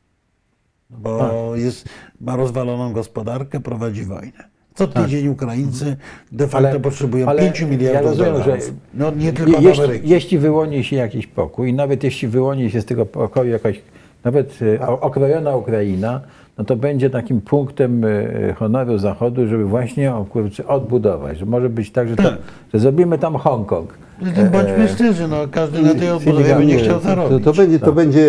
bo 0.90 1.30
jest, 1.56 1.90
ma 2.22 2.36
rozwaloną 2.36 2.94
gospodarkę, 2.94 3.60
prowadzi 3.60 4.04
wojnę. 4.04 4.52
Co 4.76 4.88
tydzień 4.88 5.28
Ukraińcy 5.28 5.98
de 6.32 6.48
facto 6.48 6.68
Ale- 6.70 6.80
potrzebują 6.80 7.28
ale 7.28 7.42
5 7.42 7.62
miliardów 7.62 8.04
ja 8.04 8.10
rozumiem, 8.10 8.34
dolarów. 8.34 8.66
że 8.66 8.72
no 8.94 9.12
nie 9.12 9.34
tylko 9.34 9.62
jeśli, 9.62 9.84
Ameryki. 9.84 10.10
jeśli 10.10 10.38
wyłoni 10.38 10.84
się 10.84 10.96
jakiś 10.96 11.28
pokój, 11.28 11.74
nawet 11.74 12.04
jeśli 12.04 12.28
wyłoni 12.28 12.72
się 12.72 12.82
z 12.82 12.86
tego 12.86 13.06
pokoju 13.06 13.52
jakaś, 13.52 13.82
nawet 14.24 14.60
e, 14.62 14.88
o- 14.88 15.00
okrojona 15.00 15.56
Ukraina, 15.56 16.22
no 16.58 16.64
to 16.64 16.76
będzie 16.76 17.10
takim 17.10 17.42
punktem 17.42 18.02
e, 18.06 18.54
honoru 18.54 18.98
Zachodu, 18.98 19.48
żeby 19.48 19.66
właśnie 19.66 20.14
o, 20.16 20.26
kurczę, 20.26 20.68
odbudować. 20.68 21.38
Że 21.38 21.46
może 21.46 21.70
być 21.70 21.92
tak, 21.92 22.10
że, 22.10 22.16
tam, 22.16 22.34
że 22.74 22.80
zrobimy 22.80 23.18
tam 23.18 23.36
Hongkong. 23.36 23.98
Zatem 24.26 24.50
bądźmy 24.50 24.88
szczerzy, 24.88 25.28
no, 25.28 25.36
każdy 25.52 25.82
na 25.82 25.94
tej 25.96 26.10
odbudowie 26.10 26.56
będzie 26.56 26.78
chciał 26.78 27.00
to, 27.00 27.04
zarobić. 27.06 27.44
to, 27.44 27.54
będzie, 27.54 27.80
to 27.80 27.92
będzie 27.94 28.28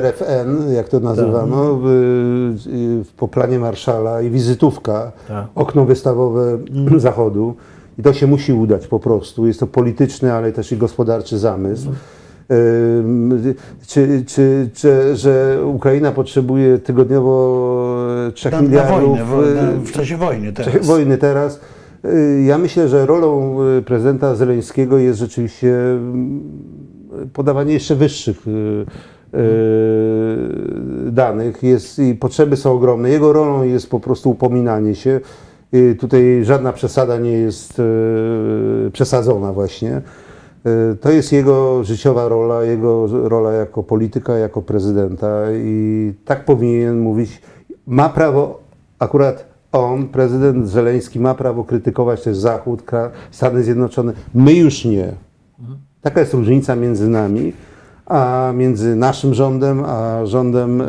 RFN, 0.00 0.72
jak 0.74 0.88
to 0.88 1.00
nazywano, 1.00 1.78
w, 1.82 1.84
w, 3.04 3.12
po 3.16 3.28
planie 3.28 3.58
Marszala 3.58 4.22
i 4.22 4.30
wizytówka, 4.30 5.12
Tak. 5.28 5.46
okno 5.54 5.84
wystawowe 5.84 6.58
Zachodu. 6.96 7.54
I 7.98 8.02
to 8.02 8.12
się 8.12 8.26
musi 8.26 8.52
udać 8.52 8.86
po 8.86 8.98
prostu. 9.00 9.46
Jest 9.46 9.60
to 9.60 9.66
polityczny, 9.66 10.32
ale 10.32 10.52
też 10.52 10.72
i 10.72 10.76
gospodarczy 10.76 11.38
zamysł. 11.38 11.88
Ym, 12.50 13.54
Czy, 13.86 14.24
czy, 14.26 14.68
czy, 14.74 15.16
że 15.16 15.58
Ukraina 15.66 16.12
potrzebuje 16.12 16.78
tygodniowo 16.78 17.74
3 18.34 18.50
na, 18.50 18.56
na 18.56 18.62
miliardów 18.62 19.00
wojnę, 19.00 19.24
w, 19.24 19.48
y, 19.48 19.54
na, 19.54 19.84
w 19.86 19.92
czasie 19.92 20.16
wojny 20.16 20.52
w 20.52 20.54
czasie 20.56 20.70
teraz. 20.70 20.86
wojny 20.86 21.18
teraz. 21.18 21.60
Y, 22.04 22.42
Ja 22.42 22.58
myślę, 22.58 22.88
że 22.88 23.06
rolą 23.06 23.58
y, 23.78 23.82
prezydenta 23.82 24.34
Zeleńskiego 24.34 24.98
jest 24.98 25.18
rzeczywiście 25.18 25.76
mm, 25.76 26.42
podawanie 27.32 27.72
jeszcze 27.72 27.96
wyższych 27.96 28.48
y, 28.48 28.86
danych. 31.12 31.62
Jest, 31.62 31.98
I 31.98 32.14
potrzeby 32.14 32.56
są 32.56 32.72
ogromne. 32.72 33.10
Jego 33.10 33.32
rolą 33.32 33.62
jest 33.62 33.90
po 33.90 34.00
prostu 34.00 34.30
upominanie 34.30 34.94
się. 34.94 35.20
Tutaj 35.98 36.44
żadna 36.44 36.72
przesada 36.72 37.18
nie 37.18 37.32
jest 37.32 37.82
przesadzona 38.92 39.52
właśnie. 39.52 40.02
To 41.00 41.10
jest 41.10 41.32
jego 41.32 41.84
życiowa 41.84 42.28
rola, 42.28 42.62
jego 42.64 43.06
rola 43.28 43.52
jako 43.52 43.82
polityka, 43.82 44.38
jako 44.38 44.62
prezydenta 44.62 45.42
i 45.52 46.12
tak 46.24 46.44
powinien 46.44 47.00
mówić. 47.00 47.42
Ma 47.86 48.08
prawo, 48.08 48.60
akurat 48.98 49.51
on, 49.72 50.08
prezydent 50.08 50.68
Żeleński, 50.68 51.20
ma 51.20 51.34
prawo 51.34 51.64
krytykować 51.64 52.22
też 52.22 52.36
Zachód, 52.36 52.82
Stany 53.30 53.62
Zjednoczone. 53.62 54.12
My 54.34 54.54
już 54.54 54.84
nie. 54.84 55.12
Taka 56.02 56.20
jest 56.20 56.34
różnica 56.34 56.76
między 56.76 57.08
nami, 57.08 57.52
a 58.06 58.52
między 58.56 58.96
naszym 58.96 59.34
rządem, 59.34 59.84
a 59.86 60.26
rządem 60.26 60.80
e, 60.80 60.86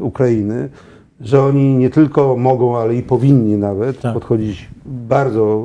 Ukrainy, 0.00 0.68
że 1.20 1.42
oni 1.42 1.74
nie 1.74 1.90
tylko 1.90 2.36
mogą, 2.36 2.76
ale 2.78 2.94
i 2.94 3.02
powinni 3.02 3.56
nawet 3.56 4.00
Tak. 4.00 4.14
podchodzić 4.14 4.68
bardzo 4.86 5.64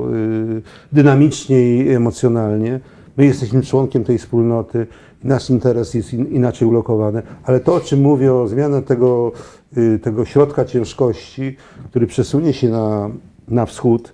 e, 0.58 0.62
dynamicznie 0.92 1.76
i 1.76 1.90
emocjonalnie. 1.90 2.80
My 3.18 3.26
jesteśmy 3.26 3.62
członkiem 3.62 4.04
tej 4.04 4.18
wspólnoty 4.18 4.88
nasz 5.26 5.50
interes 5.50 5.94
jest 5.94 6.14
in, 6.14 6.28
inaczej 6.28 6.68
ulokowany, 6.68 7.22
ale 7.44 7.60
to, 7.60 7.76
o 7.76 7.80
czym 7.80 8.02
mówię, 8.02 8.34
o 8.34 8.48
zmianę 8.48 8.82
tego, 8.82 9.32
y, 9.36 9.55
tego 10.02 10.26
środka 10.26 10.66
ciężkości, 10.66 11.56
który 11.90 12.08
przesunie 12.08 12.54
się 12.54 12.70
na, 12.70 13.10
na 13.48 13.66
wschód, 13.66 14.14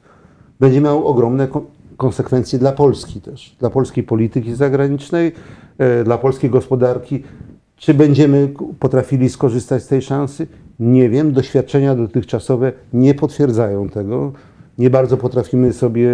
będzie 0.59 0.81
miał 0.81 1.07
ogromne 1.07 1.47
ko- 1.47 1.65
konsekwencje 1.97 2.59
dla 2.59 2.71
Polski 2.71 3.21
też, 3.21 3.55
dla 3.59 3.69
polskiej 3.69 4.03
polityki 4.03 4.55
zagranicznej, 4.55 5.31
e, 5.77 6.03
dla 6.03 6.17
polskiej 6.17 6.49
gospodarki. 6.49 7.23
Czy 7.75 7.93
będziemy 7.93 8.53
potrafili 8.79 9.29
skorzystać 9.29 9.83
z 9.83 9.87
tej 9.87 10.01
szansy? 10.01 10.47
Nie 10.79 11.09
wiem. 11.09 11.33
Doświadczenia 11.33 11.95
dotychczasowe 11.95 12.71
nie 12.93 13.13
potwierdzają 13.15 13.89
tego. 13.89 14.31
Nie 14.77 14.89
bardzo 14.89 15.17
potrafimy 15.17 15.73
sobie 15.73 16.09
e, 16.09 16.11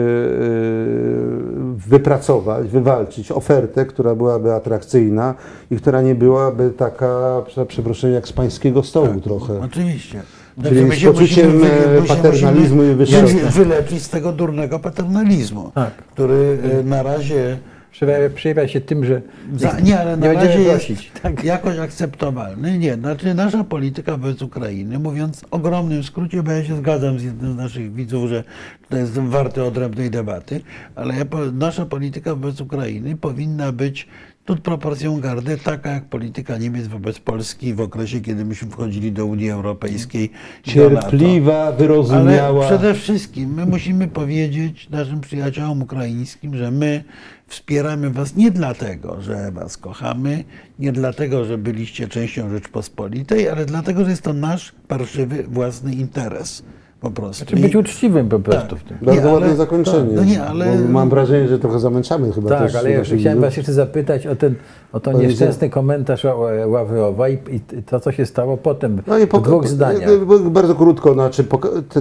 wypracować, 1.87 2.67
wywalczyć 2.67 3.31
ofertę, 3.31 3.85
która 3.85 4.15
byłaby 4.15 4.53
atrakcyjna 4.53 5.35
i 5.71 5.75
która 5.75 6.01
nie 6.01 6.15
byłaby 6.15 6.69
taka, 6.77 7.41
za 7.55 7.65
przeproszeniem, 7.65 8.15
jak 8.15 8.27
z 8.27 8.33
pańskiego 8.33 8.83
stołu 8.83 9.21
trochę. 9.21 9.61
Oczywiście. 9.61 10.21
Czyli 10.63 10.91
z 10.91 10.93
się 10.93 11.13
poczuciem, 11.13 11.53
musimy 11.53 11.71
e, 11.71 12.01
my 12.01 12.07
się 12.07 12.15
paternalizmu 12.15 12.83
i 12.83 12.85
musimy 12.85 12.95
wyższości. 12.95 13.37
wyleczyć 13.49 14.03
z 14.03 14.09
tego 14.09 14.31
durnego 14.31 14.79
paternalizmu, 14.79 15.71
Tak. 15.75 15.91
który 15.95 16.57
e, 16.79 16.83
na 16.83 17.03
razie 17.03 17.57
Przejawia, 17.97 18.29
przejawia 18.29 18.67
się 18.67 18.81
tym, 18.81 19.05
że 19.05 19.21
Za, 19.55 19.79
nie, 19.79 19.99
ale 19.99 20.17
nie 20.17 20.27
na 20.27 20.33
razie 20.33 20.47
będziemy 20.47 20.63
jest 20.63 20.85
prosić. 20.85 21.11
Tak. 21.23 21.43
jakoś 21.43 21.77
akceptowalny. 21.77 22.77
Nie, 22.77 22.95
znaczy 22.95 23.33
nasza 23.33 23.63
polityka 23.63 24.17
wobec 24.17 24.41
Ukrainy, 24.41 24.99
mówiąc 24.99 25.41
w 25.41 25.45
ogromnym 25.51 26.03
skrócie, 26.03 26.43
bo 26.43 26.51
ja 26.51 26.65
się 26.65 26.75
zgadzam 26.75 27.19
z 27.19 27.23
jednym 27.23 27.53
z 27.53 27.55
naszych 27.55 27.93
widzów, 27.93 28.29
że 28.29 28.43
to 28.89 28.97
jest 28.97 29.13
warte 29.13 29.63
odrębnej 29.63 30.11
debaty, 30.11 30.61
ale 30.95 31.15
ja, 31.15 31.25
nasza 31.53 31.85
polityka 31.85 32.35
wobec 32.35 32.61
Ukrainy 32.61 33.15
powinna 33.15 33.71
być 33.71 34.07
Tut 34.47 34.61
proporcją 34.61 35.19
gardy, 35.19 35.57
taka 35.57 35.89
jak 35.89 36.05
polityka 36.05 36.57
Niemiec 36.57 36.87
wobec 36.87 37.19
Polski 37.19 37.73
w 37.73 37.81
okresie, 37.81 38.21
kiedy 38.21 38.45
myśmy 38.45 38.69
wchodzili 38.69 39.11
do 39.11 39.25
Unii 39.25 39.49
Europejskiej. 39.49 40.31
Cierpliwa, 40.63 41.71
wyrozumiała. 41.71 42.67
Ale 42.67 42.77
przede 42.77 42.93
wszystkim 42.93 43.53
my 43.53 43.65
musimy 43.65 44.07
powiedzieć 44.07 44.89
naszym 44.89 45.21
przyjaciołom 45.21 45.81
ukraińskim, 45.81 46.57
że 46.57 46.71
my 46.71 47.03
wspieramy 47.47 48.09
was 48.09 48.35
nie 48.35 48.51
dlatego, 48.51 49.21
że 49.21 49.51
was 49.51 49.77
kochamy, 49.77 50.43
nie 50.79 50.91
dlatego, 50.91 51.45
że 51.45 51.57
byliście 51.57 52.07
częścią 52.07 52.49
Rzeczpospolitej, 52.49 53.49
ale 53.49 53.65
dlatego, 53.65 54.03
że 54.03 54.09
jest 54.09 54.23
to 54.23 54.33
nasz 54.33 54.71
parszywy 54.87 55.43
własny 55.43 55.93
interes. 55.93 56.63
Po 57.01 57.11
prostu. 57.11 57.45
Czy 57.45 57.55
być 57.55 57.73
I- 57.73 57.77
uczciwym 57.77 58.29
po 58.29 58.39
prostu 58.39 58.69
Tak. 58.69 58.79
w 58.79 58.83
tym. 58.83 58.97
Bardzo 59.01 59.21
Nie, 59.21 59.31
ładne 59.33 59.47
ale- 59.47 59.55
zakończenie. 59.55 60.07
tak, 60.09 60.15
no 60.15 60.23
nie, 60.31 60.43
ale- 60.43 60.75
mam 60.89 61.09
wrażenie, 61.09 61.47
że 61.47 61.59
trochę 61.59 61.79
zamęczamy 61.79 62.31
chyba 62.31 62.49
Tak, 62.49 62.59
też 62.59 62.75
ale 62.75 62.91
ja 62.91 63.03
chciałem 63.03 63.41
was 63.41 63.57
jeszcze 63.57 63.73
zapytać 63.73 64.27
o 64.27 64.35
ten, 64.35 64.55
o 64.93 64.99
Powiedz- 64.99 65.21
nieszczęsny 65.21 65.69
komentarz 65.69 66.23
Ła- 66.25 66.67
Ławrowa 66.67 67.29
i, 67.29 67.33
i 67.51 67.59
to, 67.85 67.99
co 67.99 68.11
się 68.11 68.25
stało 68.25 68.57
potem 68.57 69.01
No 69.07 69.17
i 69.17 69.25
w 69.25 69.41
dwóch 69.41 69.67
zdaniach. 69.67 70.09
e, 70.09 70.13
e, 70.13 70.49
Bardzo 70.49 70.75
krótko, 70.75 71.13
znaczy 71.13 71.43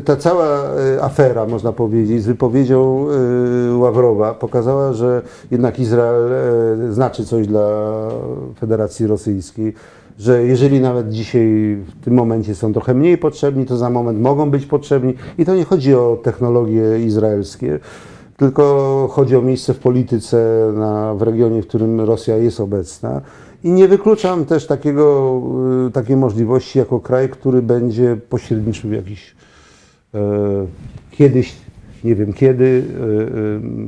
ta, 0.04 0.16
cała 0.16 0.46
e, 0.46 1.02
afera, 1.02 1.46
można 1.46 1.72
powiedzieć, 1.72 2.22
z 2.22 2.26
wypowiedzią 2.26 3.06
e, 3.70 3.76
Ławrowa 3.76 4.34
pokazała, 4.34 4.92
że 4.92 5.22
jednak 5.50 5.78
Izrael 5.78 6.32
e, 6.88 6.92
znaczy 6.92 7.24
coś 7.24 7.46
dla 7.46 7.68
Federacji 8.60 9.06
Rosyjskiej, 9.06 9.74
że 10.18 10.42
jeżeli 10.42 10.80
nawet 10.80 11.08
dzisiaj 11.08 11.76
w 11.86 12.04
tym 12.04 12.14
momencie 12.14 12.54
są 12.54 12.72
trochę 12.72 12.94
mniej 12.94 13.18
potrzebni, 13.18 13.66
to 13.66 13.76
za 13.76 13.90
moment 13.90 14.20
mogą 14.20 14.50
być 14.50 14.66
potrzebni 14.66 15.14
i 15.38 15.44
to 15.44 15.54
nie 15.54 15.64
chodzi 15.64 15.94
o 15.94 16.18
technologie 16.22 17.00
izraelskie, 17.06 17.78
tylko 18.36 19.08
chodzi 19.12 19.36
o 19.36 19.42
miejsce 19.42 19.74
w 19.74 19.78
polityce 19.78 20.70
na, 20.74 21.14
w 21.14 21.22
regionie, 21.22 21.62
w 21.62 21.66
którym 21.66 22.00
Rosja 22.00 22.36
jest 22.36 22.60
obecna. 22.60 23.20
I 23.64 23.70
nie 23.70 23.88
wykluczam 23.88 24.44
też 24.44 24.66
takiego, 24.66 25.40
y, 25.88 25.90
takiej 25.90 26.16
możliwości 26.16 26.78
jako 26.78 27.00
kraj, 27.00 27.28
który 27.28 27.62
będzie 27.62 28.16
pośredniczył 28.28 28.90
w 28.90 28.92
jakichś 28.92 29.34
e, 30.14 30.20
kiedyś, 31.10 31.56
nie 32.04 32.14
wiem 32.14 32.32
kiedy, 32.32 32.84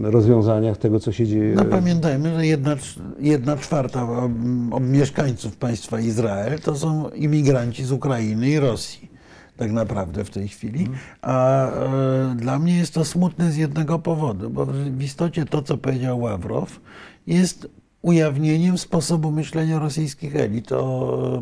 e, 0.05 0.09
e, 0.09 0.11
rozwiązaniach 0.11 0.77
tego, 0.77 1.01
co 1.01 1.13
się 1.13 1.27
dzieje. 1.27 1.55
No 1.55 1.65
pamiętajmy, 1.65 2.35
że 2.35 2.47
jedna, 2.47 2.77
jedna 3.21 3.57
czwarta 3.57 4.05
um, 4.05 4.71
mieszkańców 4.91 5.57
państwa 5.57 6.01
Izrael 6.01 6.59
to 6.59 6.77
są 6.77 7.11
imigranci 7.11 7.85
z 7.85 7.93
Ukrainy 7.93 8.51
i 8.51 8.59
Rosji. 8.59 9.09
Tak 9.57 9.73
naprawdę 9.73 10.25
w 10.25 10.31
tej 10.31 10.49
chwili. 10.49 10.89
A 11.23 11.67
e, 11.71 12.35
dla 12.37 12.59
mnie 12.59 12.77
jest 12.79 12.95
to 12.95 13.05
smutne 13.05 13.53
z 13.53 13.57
jednego 13.57 13.99
powodu, 13.99 14.51
bo 14.51 14.67
w 14.67 15.03
istocie 15.03 15.45
to, 15.45 15.63
co 15.63 15.79
powiedział 15.79 16.21
Ławrow, 16.21 16.81
jest 17.27 17.69
ujawnieniem 18.03 18.79
sposobu 18.79 19.31
myślenia 19.31 19.79
rosyjskich 19.79 20.37
elit 20.37 20.73
o, 20.73 21.41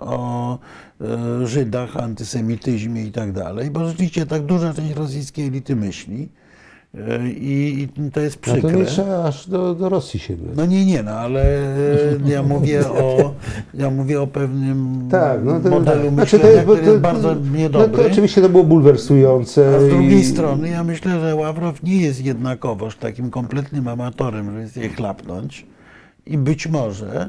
o 0.00 0.54
e, 0.54 0.58
Żydach, 1.44 1.96
antysemityzmie 1.96 3.02
i 3.04 3.12
tak 3.12 3.32
dalej, 3.32 3.70
bo 3.70 3.88
rzeczywiście 3.88 4.26
tak 4.26 4.42
duża 4.42 4.74
część 4.74 4.94
rosyjskiej 4.94 5.46
elity 5.46 5.76
myśli. 5.76 6.28
E, 6.94 7.28
I, 7.28 7.82
I 8.06 8.10
to 8.10 8.20
jest 8.20 8.38
no 8.46 8.52
to 8.54 8.58
przykre. 8.60 8.78
nie 8.78 8.84
trzeba 8.84 9.24
aż 9.24 9.48
do, 9.48 9.74
do 9.74 9.88
Rosji 9.88 10.20
sięgać. 10.20 10.56
No 10.56 10.66
nie, 10.66 10.86
nie, 10.86 11.02
no 11.02 11.10
ale 11.10 11.42
e, 11.42 12.30
ja 12.30 12.42
mówię 12.42 12.88
o, 13.02 13.34
ja 13.74 13.90
mówię 13.90 14.20
o 14.20 14.26
pewnym 14.26 15.08
Tak, 15.10 15.44
no 15.44 15.60
to, 15.60 15.70
modelu 15.70 16.10
znaczy 16.10 16.36
myślenia, 16.36 16.54
jest- 16.54 16.66
bo 16.66 16.72
który 16.72 16.88
jest 16.90 17.00
bardzo 17.02 17.34
No 17.34 17.56
niedobry. 17.58 17.98
to 17.98 18.06
oczywiście 18.06 18.42
to 18.42 18.48
było 18.48 18.64
bulwersujące. 18.64 19.76
A 19.76 19.80
z 19.80 19.88
drugiej 19.88 20.20
i- 20.20 20.24
strony 20.24 20.68
ja 20.68 20.84
myślę, 20.84 21.20
że 21.20 21.34
Ławrow 21.36 21.82
nie 21.82 21.96
jest 21.96 22.24
jednakowoż 22.24 22.96
takim 22.96 23.30
kompletnym 23.30 23.88
amatorem, 23.88 24.50
że 24.52 24.60
jest 24.60 24.76
je 24.76 24.88
chlapnąć. 24.88 25.66
I 26.26 26.38
być 26.38 26.66
może, 26.66 27.28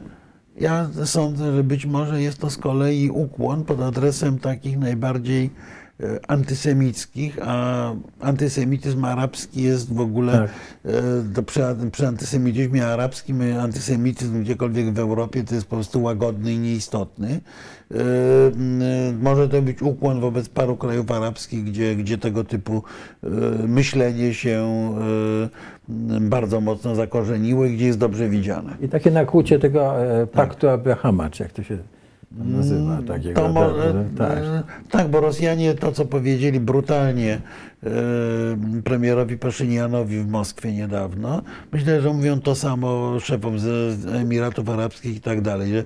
ja 0.59 0.89
sądzę, 1.05 1.55
że 1.55 1.63
być 1.63 1.85
może 1.85 2.21
jest 2.21 2.37
to 2.37 2.49
z 2.49 2.57
kolei 2.57 3.09
ukłon 3.09 3.65
pod 3.65 3.81
adresem 3.81 4.39
takich 4.39 4.79
najbardziej 4.79 5.49
antysemickich, 6.27 7.37
a 7.41 7.93
antysemityzm 8.21 9.05
arabski 9.05 9.63
jest 9.63 9.93
w 9.93 9.99
ogóle, 9.99 10.31
Tak. 10.33 10.49
e, 10.85 11.01
to 11.35 11.43
przy, 11.43 11.61
przy 11.91 12.07
antysemityzmie 12.07 12.87
arabskim, 12.87 13.41
e, 13.41 13.61
antysemityzm 13.61 14.43
gdziekolwiek 14.43 14.93
w 14.93 14.99
Europie 14.99 15.43
to 15.43 15.55
jest 15.55 15.67
po 15.67 15.75
prostu 15.75 16.03
łagodny 16.03 16.53
i 16.53 16.59
nieistotny. 16.59 17.29
E, 17.91 17.95
e, 17.97 19.13
Może 19.21 19.49
to 19.49 19.61
być 19.61 19.81
ukłon 19.81 20.21
wobec 20.21 20.49
paru 20.49 20.77
krajów 20.77 21.11
arabskich, 21.11 21.63
gdzie, 21.63 21.95
gdzie 21.95 22.17
tego 22.17 22.43
typu 22.43 22.83
e, 23.23 23.27
myślenie 23.67 24.33
się 24.33 24.59
e, 26.09 26.19
bardzo 26.21 26.61
mocno 26.61 26.95
zakorzeniło 26.95 27.65
i 27.65 27.75
gdzie 27.75 27.85
jest 27.85 27.99
dobrze 27.99 28.29
widziane. 28.29 28.77
I 28.81 28.89
takie 28.89 29.11
nakłucie 29.11 29.59
tego 29.59 30.03
e, 30.21 30.27
paktu 30.27 30.69
Abrahama, 30.69 31.29
czy 31.29 31.43
jak 31.43 31.51
to 31.51 31.63
się 31.63 31.77
nazywa, 32.31 33.01
takiego. 33.07 33.41
Mm, 33.41 33.53
To 33.53 33.61
może, 33.61 34.05
tak, 34.17 34.39
tak. 34.89 35.05
e, 35.05 35.09
bo 35.09 35.19
Rosjanie 35.19 35.73
to, 35.73 35.91
co 35.91 36.05
powiedzieli 36.05 36.59
brutalnie 36.59 37.41
e, 37.83 37.89
premierowi 38.83 39.37
Paszynianowi 39.37 40.19
w 40.19 40.27
Moskwie 40.27 40.73
niedawno, 40.73 41.41
myślę, 41.71 42.01
że 42.01 42.13
mówią 42.13 42.41
to 42.41 42.55
samo 42.55 43.19
szefom 43.19 43.59
z 43.59 43.99
z 43.99 44.05
Emiratów 44.05 44.69
Arabskich 44.69 45.15
i 45.15 45.21
tak 45.21 45.41
dalej, 45.41 45.71
że 45.73 45.83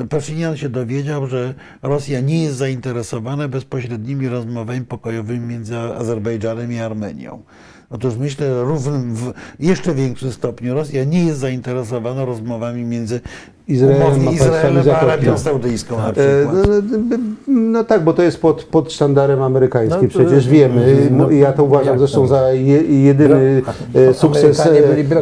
e, 0.00 0.06
Paszynian 0.06 0.56
się 0.56 0.68
dowiedział, 0.68 1.26
że 1.26 1.54
Rosja 1.82 2.20
nie 2.20 2.42
jest 2.42 2.56
zainteresowana 2.56 3.48
bezpośrednimi 3.48 4.28
rozmowami 4.28 4.80
pokojowymi 4.80 5.46
między 5.46 5.78
Azerbejdżanem 5.78 6.72
i 6.72 6.78
Armenią. 6.78 7.42
Otóż 7.94 8.16
myślę, 8.16 8.46
że 8.54 8.62
równym, 8.64 9.14
w 9.14 9.32
jeszcze 9.60 9.94
większym 9.94 10.32
stopniu 10.32 10.74
Rosja 10.74 11.04
nie 11.04 11.24
jest 11.24 11.38
zainteresowana 11.38 12.24
rozmowami 12.24 12.84
między 12.84 13.20
Izraelem 13.68 14.30
Izraelem 14.32 14.84
a. 14.90 15.00
Arabią 15.00 15.38
Saudyjską 15.38 15.96
na 15.98 16.08
E, 16.08 16.12
przykład. 16.12 16.68
No, 16.68 16.96
no, 17.08 17.16
no 17.46 17.84
tak, 17.84 18.04
bo 18.04 18.12
to 18.12 18.22
jest 18.22 18.40
pod, 18.40 18.64
pod 18.64 18.92
sztandarem 18.92 19.42
amerykańskim, 19.42 20.02
No 20.02 20.08
przecież 20.08 20.48
wiemy. 20.48 21.08
no, 21.10 21.30
I 21.30 21.38
ja 21.38 21.52
to 21.52 21.64
uważam 21.64 21.98
zresztą 21.98 22.20
to? 22.20 22.26
za 22.26 22.52
je, 22.52 22.82
jedyny 23.04 23.62
Bro- 23.94 24.00
e, 24.00 24.14
sukces 24.14 24.60
e, 24.60 24.72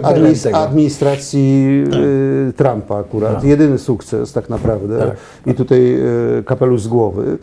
administ- 0.03 0.55
administracji 0.55 1.85
e, 2.49 2.53
Trumpa 2.53 2.97
akurat. 2.99 3.35
Tak. 3.35 3.44
Jedyny 3.44 3.78
sukces 3.78 4.32
tak 4.32 4.49
naprawdę. 4.49 4.99
Tak. 4.99 5.16
I 5.47 5.55
tutaj 5.55 5.99
kapelusz 6.47 6.82
z 6.82 6.89
głowy. 6.89 7.39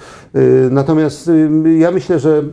Natomiast 0.72 1.31
ja 1.80 1.91
myślę, 1.91 2.19
że 2.19 2.43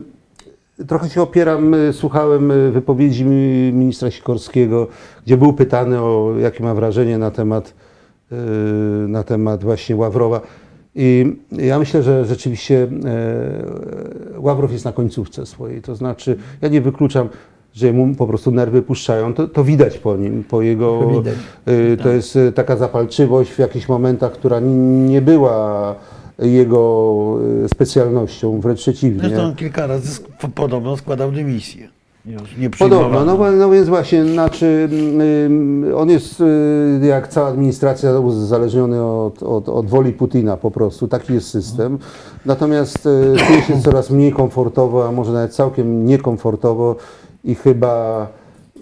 Trochę 0.89 1.09
się 1.11 1.23
opieram, 1.23 1.75
y, 1.75 1.93
słuchałem 1.93 2.51
y, 2.51 2.71
wypowiedzi 2.71 3.25
mi- 3.25 3.73
ministra 3.73 4.11
Sikorskiego, 4.11 4.87
gdzie 5.27 5.37
był 5.37 5.53
pytany 5.53 6.01
o 6.01 6.35
jakie 6.41 6.65
ma 6.65 6.75
wrażenie 6.75 7.19
na 7.19 7.31
temat, 7.31 7.75
y, 8.33 8.37
na 9.09 9.23
temat 9.23 9.65
właśnie 9.65 9.97
Ławrowa. 9.97 10.41
I 10.95 11.37
ja 11.53 11.79
myślę, 11.79 12.03
że 12.03 12.25
rzeczywiście 12.25 12.89
e, 13.05 14.41
Ławrow 14.41 14.73
jest 14.73 14.85
na 14.85 14.93
końcówce 14.93 15.47
swojej. 15.47 15.83
To 15.83 15.97
znaczy, 15.97 16.37
ja 16.63 16.69
nie 16.69 16.81
wykluczam, 16.81 17.29
że 17.75 17.93
mu 17.93 18.15
po 18.15 18.27
prostu 18.27 18.51
nerwy 18.51 18.83
puszczają. 18.83 19.35
To, 19.35 19.49
to 19.49 19.65
widać 19.65 19.99
po 19.99 20.17
nim, 20.17 20.45
po 20.45 20.63
jego. 20.63 20.99
To 21.03 21.09
widać. 21.19 21.35
To 22.03 22.09
jest 22.09 22.37
y, 22.37 22.53
taka 22.53 22.77
zapalczywość 22.77 23.51
w 23.51 23.59
jakichś 23.59 23.89
momentach, 23.89 24.33
która 24.33 24.61
nie 25.09 25.23
była 25.23 25.95
jego 26.39 27.39
y, 27.65 27.69
specjalnością, 27.69 28.61
wręcz 28.61 28.79
przeciwnie. 28.79 29.21
Zresztą 29.21 29.43
on 29.43 29.55
kilka 29.55 29.87
razy 29.87 30.21
podobno 30.55 30.97
składał 30.97 31.33
dymisję. 31.33 31.89
Już 32.27 32.57
nie 32.57 32.71
Podobno, 32.71 33.25
no, 33.25 33.53
no 33.53 33.71
więc 33.71 33.89
właśnie, 33.89 34.25
znaczy, 34.25 34.89
ym, 35.47 35.85
on 35.97 36.11
jest 36.11 36.41
y, 36.41 37.07
jak 37.07 37.29
cała 37.29 37.49
administracja 37.49 38.19
uzależniony 38.19 39.05
od, 39.05 39.43
od, 39.43 39.69
od 39.69 39.87
woli 39.87 40.13
Putina 40.13 40.57
po 40.57 40.71
prostu, 40.71 41.09
taki 41.09 41.35
jest 41.35 41.49
system. 41.49 41.99
Natomiast 42.47 43.07
y, 43.07 43.35
czuje 43.47 43.63
się 43.63 43.83
coraz 43.83 44.11
mniej 44.11 44.33
komfortowo, 44.33 45.09
a 45.09 45.13
może 45.13 45.33
nawet 45.33 45.55
całkiem 45.55 46.07
niekomfortowo 46.07 46.97
i 47.45 47.55
chyba, 47.55 48.27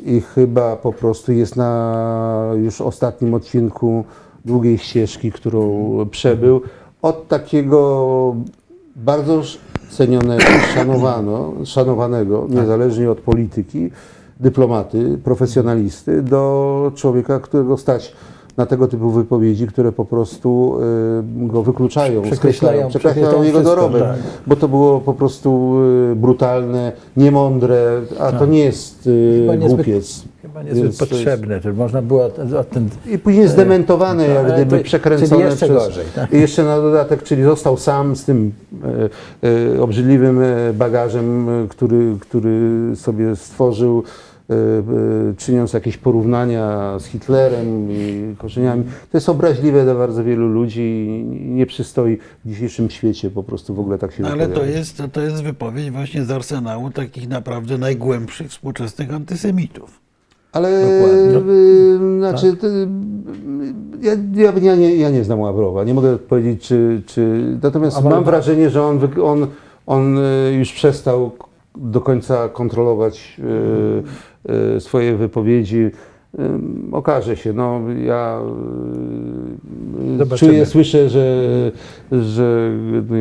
i 0.05 0.21
chyba 0.21 0.77
po 0.77 0.93
prostu 0.93 1.33
jest 1.33 1.57
na 1.57 2.51
już 2.57 2.81
ostatnim 2.81 3.35
odcinku 3.35 4.05
długiej 4.45 4.79
ścieżki, 4.79 5.33
którą 5.33 5.97
przebył. 6.11 6.61
Od 7.05 7.29
takiego 7.29 8.35
bardzo 8.97 9.43
cenionego, 9.91 10.45
szanowano, 10.75 11.53
szanowanego, 11.65 12.47
niezależnie 12.51 13.11
od 13.11 13.19
polityki, 13.21 13.91
dyplomaty, 14.41 15.19
profesjonalisty, 15.25 16.23
do 16.23 16.93
człowieka, 16.95 17.41
którego 17.41 17.77
stać 17.77 18.13
na 18.57 18.67
tego 18.67 18.89
typu 18.89 19.11
wypowiedzi, 19.11 19.67
które 19.67 19.93
po 19.93 20.05
prostu 20.05 20.79
y, 21.45 21.47
go 21.47 21.63
wykluczają, 21.63 22.23
Przekreślają- 22.23 22.37
skreślają, 22.37 22.89
przekreślają 22.89 23.43
jego 23.43 23.61
dorobek, 23.61 24.03
tak. 24.03 24.17
bo 24.47 24.57
to 24.57 24.69
było 24.69 25.01
po 25.01 25.15
prostu 25.15 25.75
y, 26.13 26.17
brutalne, 26.17 26.93
niemądre, 27.17 28.01
a 28.21 28.33
to 28.33 28.47
nie 28.47 28.59
jest 28.59 29.07
y, 29.07 29.59
głupiec. 29.69 30.25
Chyba 30.45 30.63
niezbyt 30.63 30.85
jest- 30.85 30.99
potrzebne. 30.99 31.61
To 31.61 31.73
można 31.73 32.03
było 32.03 32.29
ten 32.71 32.89
I 33.07 33.19
później 33.19 33.49
zdementowane, 33.49 34.29
jak 34.29 34.53
gdyby 34.53 34.79
to- 34.79 34.85
przekręcone 34.85 35.29
czyli 35.29 35.41
jeszcze 35.41 35.67
przez... 35.67 35.79
gorzej, 35.79 36.05
tak? 36.15 36.33
I 36.33 36.41
jeszcze 36.41 36.65
na 36.65 36.77
dodatek, 36.77 37.23
czyli 37.23 37.43
został 37.43 37.77
sam 37.77 38.17
z 38.17 38.25
tym 38.25 38.53
e, 39.43 39.77
e, 39.77 39.83
obrzydliwym 39.83 40.43
e, 40.43 40.73
bagażem, 40.73 41.49
e, 41.49 41.69
który, 41.69 42.17
który 42.21 42.71
sobie 42.97 43.37
stworzył 43.37 44.03
y, 44.51 45.35
czyniąc 45.37 45.73
jakieś 45.73 45.97
porównania 45.97 46.97
z 46.99 47.05
Hitlerem 47.05 47.89
i 47.91 48.35
korzeniami. 48.39 48.85
To 48.85 49.17
jest 49.17 49.29
obraźliwe 49.29 49.85
dla 49.85 49.95
bardzo 49.95 50.25
wielu 50.25 50.49
ludzi 50.49 50.81
i 50.81 51.51
nie 51.51 51.67
przystoi 51.67 52.19
w 52.45 52.49
dzisiejszym 52.49 52.91
świecie 52.91 53.31
po 53.31 53.43
prostu 53.43 53.75
w 53.75 53.81
ogóle 53.81 53.99
tak 53.99 54.13
się 54.13 54.27
ale 54.27 54.49
to 54.49 54.65
jest, 54.65 55.03
to 55.13 55.21
jest 55.21 55.43
wypowiedź 55.43 55.91
właśnie 55.91 56.25
z 56.25 56.31
arsenału 56.31 56.91
takich 56.91 57.29
naprawdę 57.29 57.79
najgłębszych 57.79 58.51
współczesnych 58.51 59.15
antysemitów. 59.15 60.04
Ale 60.55 60.71
Dokładnie. 60.81 61.53
y, 61.53 62.19
znaczy, 62.19 62.57
to, 62.57 62.67
y, 62.67 62.89
ja, 64.03 64.13
ja, 64.35 64.53
ja, 64.63 64.75
nie, 64.77 64.97
ja 64.97 65.11
nie 65.11 65.25
znam 65.25 65.41
Ławrowa, 65.41 65.85
nie 65.85 65.95
mogę 65.95 66.19
powiedzieć, 66.19 66.67
czy. 66.67 67.03
czy 67.07 67.43
natomiast 67.63 68.05
mam 68.05 68.25
wrażenie, 68.25 68.71
że 68.71 68.83
on, 68.83 68.99
on, 69.23 69.47
on 69.87 70.19
y, 70.19 70.55
już 70.59 70.73
przestał 70.73 71.31
do 71.77 72.01
końca 72.01 72.49
kontrolować 72.49 73.41
swoje 74.79 75.17
wypowiedzi. 75.17 75.91
Okaże 76.93 77.37
się, 77.37 77.53
no 77.53 77.81
ja 78.05 78.41
Zobaczymy. 80.19 80.51
czuję, 80.51 80.67
słyszę, 80.67 81.09
że, 81.09 81.49
że 82.13 82.71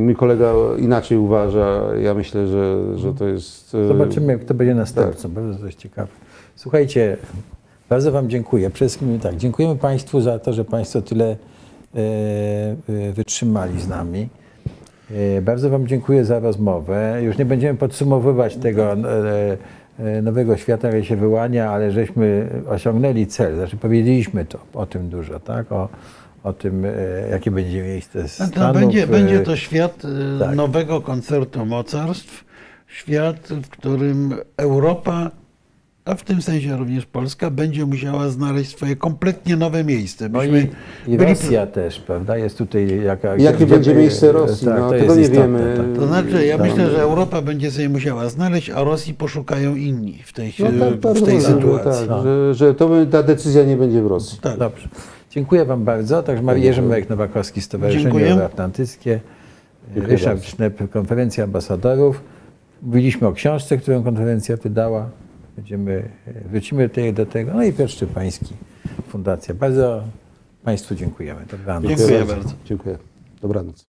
mój 0.02 0.16
kolega 0.16 0.54
inaczej 0.78 1.18
uważa. 1.18 1.82
Ja 2.02 2.14
myślę, 2.14 2.48
że, 2.48 2.78
że 2.96 3.14
to 3.14 3.28
jest. 3.28 3.78
Zobaczymy, 3.88 4.40
kto 4.40 4.54
będzie 4.54 4.76
następcą. 4.76 5.30
Bardzo 5.30 5.60
to 5.60 5.66
jest 5.66 5.78
ciekawe. 5.78 6.08
Słuchajcie, 6.56 7.18
bardzo 7.90 8.12
Wam 8.12 8.30
dziękuję. 8.30 8.70
Przede 8.70 8.90
wszystkim 8.90 9.20
tak, 9.20 9.38
dziękujemy 9.38 9.76
Państwu 9.76 10.22
za 10.22 10.40
to, 10.40 10.54
że 10.54 10.66
Państwo 10.66 11.02
tyle 11.02 11.26
e, 11.26 11.36
e, 12.90 13.14
wytrzymali 13.14 13.82
z 13.82 13.88
nami. 13.88 14.30
E, 15.38 15.42
bardzo 15.42 15.70
Wam 15.70 15.88
dziękuję 15.88 16.26
za 16.26 16.40
rozmowę. 16.40 17.20
Już 17.24 17.38
nie 17.38 17.46
będziemy 17.46 17.80
podsumowywać 17.80 18.56
tego 18.56 18.96
nowego 20.24 20.58
świata, 20.58 20.88
który 20.88 21.06
się 21.06 21.16
wyłania, 21.16 21.72
ale 21.72 21.92
żeśmy 21.92 22.50
osiągnęli 22.70 23.28
cel. 23.28 23.56
Znaczy 23.56 23.78
powiedzieliśmy 23.78 24.46
to, 24.46 24.60
o 24.74 24.86
tym 24.86 25.10
dużo, 25.10 25.40
tak? 25.40 25.72
O, 25.72 25.90
o 26.44 26.54
tym, 26.54 26.86
jakie 27.32 27.52
będzie 27.52 27.84
miejsce 27.84 28.20
No 28.22 28.28
Stanów. 28.28 28.54
To 28.54 28.74
będzie, 28.74 29.08
będzie 29.08 29.40
to 29.40 29.56
świat 29.56 30.02
tak. 30.40 30.56
nowego 30.56 31.02
koncertu 31.02 31.66
mocarstw, 31.66 32.46
świat, 32.88 33.38
w 33.48 33.70
którym 33.70 34.36
Europa, 34.58 35.32
a 36.06 36.16
w 36.16 36.24
tym 36.24 36.42
sensie 36.42 36.78
również 36.78 37.06
Polska, 37.06 37.50
będzie 37.50 37.86
musiała 37.86 38.30
znaleźć 38.30 38.72
swoje 38.72 38.96
kompletnie 38.96 39.56
nowe 39.56 39.84
miejsce. 39.84 40.30
No 40.30 40.44
i, 40.44 40.48
i 41.08 41.18
byli- 41.18 41.30
Rosja 41.30 41.68
też, 41.68 42.00
prawda? 42.00 42.38
Jest 42.38 42.58
tutaj 42.58 43.04
jaka... 43.04 43.36
Jakie 43.36 43.66
będzie 43.66 43.96
miejsce 43.96 44.32
Rosji? 44.32 44.68
tak, 44.68 44.80
no, 44.80 44.92
to 44.92 45.00
tego 45.00 45.16
nie 45.16 45.22
istotne, 45.22 45.42
wiemy. 45.42 45.74
tak. 45.78 45.86
To 46.02 46.08
znaczy, 46.08 46.46
ja 46.46 46.58
Tak. 46.58 46.68
myślę, 46.68 46.90
że 46.90 47.02
Europa 47.02 47.42
będzie 47.42 47.72
sobie 47.72 47.90
musiała 47.90 48.30
znaleźć, 48.30 48.70
a 48.70 48.84
Rosji 48.84 49.14
poszukają 49.14 49.76
inni 49.76 50.20
w 50.26 50.34
tej, 50.34 50.54
No 50.60 50.66
tak, 51.02 51.14
w 51.16 51.26
tej 51.26 51.42
sytuacji. 51.42 52.08
Tak, 52.08 52.24
że, 52.24 52.54
że 52.54 52.74
to 52.74 52.90
ta 53.12 53.24
decyzja 53.24 53.64
nie 53.64 53.78
będzie 53.78 54.02
w 54.02 54.08
Rosji. 54.08 54.40
Tak. 54.42 54.58
Dobrze. 54.60 54.88
Dziękuję 55.32 55.66
Wam 55.66 55.84
bardzo. 55.84 56.24
Także 56.24 56.60
Jerzy 56.60 56.82
Marek 56.82 57.10
Nowakowski, 57.10 57.62
Stowarzyszenie. 57.62 58.32
Euroatlantyckie, 58.32 59.20
Dziękuję 59.94 60.18
Ryszard. 60.18 60.44
Sznep, 60.44 60.92
Konferencja 60.92 61.44
Ambasadorów. 61.44 62.22
Mówiliśmy 62.82 63.28
o 63.28 63.32
książce, 63.34 63.78
którą 63.78 64.04
konferencja 64.04 64.58
wydała. 64.58 65.10
Będziemy, 65.56 66.10
e, 66.28 66.48
wrócimy 66.50 66.90
tutaj 66.90 67.14
do 67.14 67.26
tego. 67.26 67.54
No 67.54 67.64
i 67.64 67.74
Piotr 67.74 67.92
Szczepański, 67.94 68.56
Fundacja. 69.08 69.54
Bardzo 69.54 70.04
Państwu 70.64 70.96
dziękujemy. 70.96 71.46
Dobranoc. 71.52 71.90
Dziękuję 71.90 72.26
bardzo. 72.26 72.50
Dziękuję. 72.66 72.98
Dobranoc. 73.42 73.93